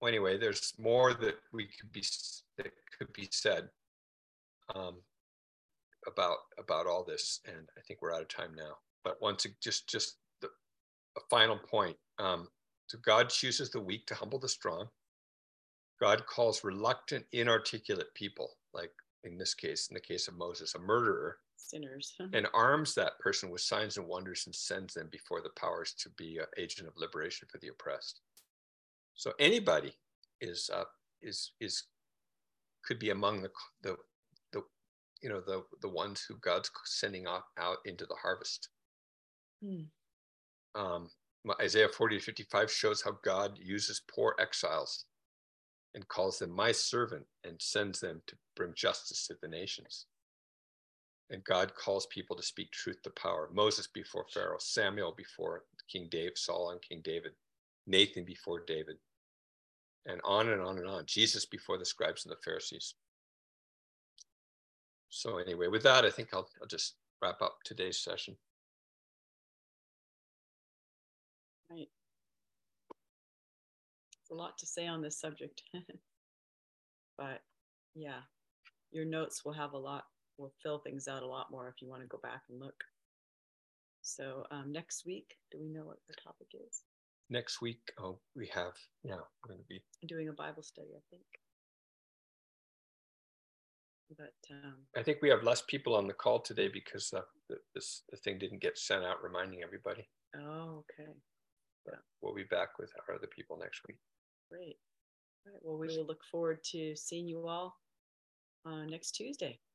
well, 0.00 0.08
anyway, 0.08 0.38
there's 0.38 0.72
more 0.78 1.14
that 1.14 1.36
we 1.52 1.64
could 1.64 1.92
be 1.92 2.04
that 2.56 2.72
could 2.98 3.12
be 3.12 3.28
said 3.30 3.68
um, 4.74 4.96
about 6.06 6.38
about 6.58 6.86
all 6.86 7.04
this, 7.04 7.40
and 7.46 7.68
I 7.76 7.80
think 7.86 8.00
we're 8.00 8.14
out 8.14 8.22
of 8.22 8.28
time 8.28 8.54
now. 8.56 8.76
But 9.04 9.20
once 9.20 9.46
just 9.62 9.88
just 9.88 10.16
the 10.40 10.48
a 11.16 11.20
final 11.28 11.58
point. 11.58 11.96
Um, 12.18 12.48
so 12.86 12.98
God 13.04 13.28
chooses 13.28 13.70
the 13.70 13.80
weak 13.80 14.06
to 14.06 14.14
humble 14.14 14.38
the 14.38 14.48
strong. 14.48 14.88
God 16.00 16.24
calls 16.26 16.64
reluctant, 16.64 17.26
inarticulate 17.32 18.12
people, 18.14 18.56
like 18.72 18.90
in 19.24 19.36
this 19.36 19.54
case, 19.54 19.88
in 19.90 19.94
the 19.94 20.00
case 20.00 20.28
of 20.28 20.36
Moses, 20.36 20.74
a 20.74 20.78
murderer, 20.78 21.36
sinners, 21.56 22.14
and 22.32 22.48
arms 22.54 22.94
that 22.94 23.18
person 23.20 23.50
with 23.50 23.60
signs 23.60 23.98
and 23.98 24.06
wonders 24.06 24.44
and 24.46 24.54
sends 24.54 24.94
them 24.94 25.08
before 25.12 25.42
the 25.42 25.50
powers 25.56 25.94
to 25.98 26.08
be 26.16 26.38
an 26.38 26.46
agent 26.56 26.88
of 26.88 26.94
liberation 26.96 27.46
for 27.50 27.58
the 27.58 27.68
oppressed. 27.68 28.20
So 29.14 29.32
anybody 29.38 29.92
is 30.40 30.70
uh, 30.72 30.84
is 31.22 31.52
is 31.60 31.84
could 32.84 32.98
be 32.98 33.10
among 33.10 33.42
the 33.42 33.50
the 33.82 33.96
the 34.52 34.62
you 35.22 35.28
know 35.28 35.40
the 35.40 35.62
the 35.82 35.88
ones 35.88 36.24
who 36.28 36.36
God's 36.38 36.70
sending 36.84 37.26
out, 37.26 37.42
out 37.58 37.78
into 37.84 38.06
the 38.06 38.16
harvest. 38.22 38.68
Hmm. 39.62 39.82
Um, 40.74 41.10
Isaiah 41.60 41.88
40 41.88 42.18
to 42.18 42.24
55 42.24 42.70
shows 42.70 43.02
how 43.02 43.18
God 43.24 43.58
uses 43.60 44.02
poor 44.14 44.34
exiles 44.38 45.06
and 45.94 46.06
calls 46.08 46.38
them 46.38 46.50
my 46.50 46.70
servant 46.70 47.24
and 47.44 47.60
sends 47.60 48.00
them 48.00 48.22
to 48.26 48.36
bring 48.56 48.72
justice 48.76 49.26
to 49.26 49.34
the 49.42 49.48
nations. 49.48 50.06
And 51.30 51.42
God 51.44 51.72
calls 51.74 52.06
people 52.06 52.36
to 52.36 52.42
speak 52.42 52.70
truth 52.72 53.00
to 53.02 53.10
power. 53.10 53.48
Moses 53.52 53.86
before 53.86 54.26
Pharaoh, 54.32 54.58
Samuel 54.58 55.14
before 55.16 55.62
King 55.90 56.08
David, 56.10 56.36
Saul 56.36 56.70
and 56.70 56.82
King 56.82 57.00
David, 57.04 57.32
Nathan 57.90 58.24
before 58.24 58.60
David, 58.66 58.96
and 60.06 60.20
on 60.24 60.48
and 60.48 60.62
on 60.62 60.78
and 60.78 60.88
on. 60.88 61.04
Jesus 61.06 61.44
before 61.44 61.78
the 61.78 61.84
scribes 61.84 62.24
and 62.24 62.32
the 62.32 62.40
Pharisees. 62.44 62.94
So 65.10 65.38
anyway, 65.38 65.66
with 65.66 65.82
that, 65.82 66.04
I 66.04 66.10
think 66.10 66.28
I'll, 66.32 66.48
I'll 66.60 66.68
just 66.68 66.94
wrap 67.20 67.42
up 67.42 67.58
today's 67.64 67.98
session. 67.98 68.36
Right 71.70 71.88
It's 74.22 74.30
a 74.30 74.34
lot 74.34 74.56
to 74.58 74.66
say 74.66 74.86
on 74.86 75.02
this 75.02 75.20
subject. 75.20 75.62
but 77.18 77.42
yeah, 77.94 78.20
your 78.92 79.04
notes 79.04 79.44
will 79.44 79.52
have 79.52 79.72
a 79.72 79.78
lot, 79.78 80.04
will 80.38 80.52
fill 80.62 80.78
things 80.78 81.08
out 81.08 81.22
a 81.22 81.26
lot 81.26 81.50
more 81.50 81.68
if 81.68 81.82
you 81.82 81.88
want 81.88 82.02
to 82.02 82.08
go 82.08 82.18
back 82.22 82.42
and 82.48 82.60
look. 82.60 82.84
So 84.02 84.46
um, 84.50 84.72
next 84.72 85.04
week, 85.04 85.34
do 85.50 85.58
we 85.60 85.68
know 85.68 85.84
what 85.84 85.98
the 86.08 86.14
topic 86.22 86.48
is? 86.54 86.82
Next 87.32 87.62
week, 87.62 87.80
oh, 88.00 88.18
we 88.34 88.50
have, 88.52 88.72
yeah, 89.04 89.14
we're 89.14 89.54
going 89.54 89.60
to 89.60 89.68
be 89.68 89.80
doing 90.08 90.28
a 90.28 90.32
Bible 90.32 90.64
study, 90.64 90.88
I 90.96 91.02
think. 91.10 91.22
But 94.18 94.34
um, 94.50 94.74
I 94.96 95.04
think 95.04 95.18
we 95.22 95.28
have 95.28 95.44
less 95.44 95.62
people 95.68 95.94
on 95.94 96.08
the 96.08 96.12
call 96.12 96.40
today 96.40 96.68
because 96.72 97.12
uh, 97.16 97.20
the, 97.48 97.56
this 97.72 98.02
the 98.10 98.16
thing 98.16 98.40
didn't 98.40 98.60
get 98.60 98.76
sent 98.76 99.04
out 99.04 99.22
reminding 99.22 99.62
everybody. 99.62 100.08
Oh, 100.36 100.82
okay. 100.98 101.08
But 101.86 102.00
we'll 102.20 102.34
be 102.34 102.42
back 102.50 102.70
with 102.80 102.90
our 103.08 103.14
other 103.14 103.28
people 103.28 103.56
next 103.60 103.82
week. 103.86 103.98
Great. 104.50 104.78
All 105.46 105.52
right. 105.52 105.60
Well, 105.62 105.78
we 105.78 105.96
will 105.96 106.06
look 106.06 106.24
forward 106.28 106.58
to 106.72 106.96
seeing 106.96 107.28
you 107.28 107.46
all 107.46 107.76
uh, 108.66 108.84
next 108.86 109.12
Tuesday. 109.12 109.60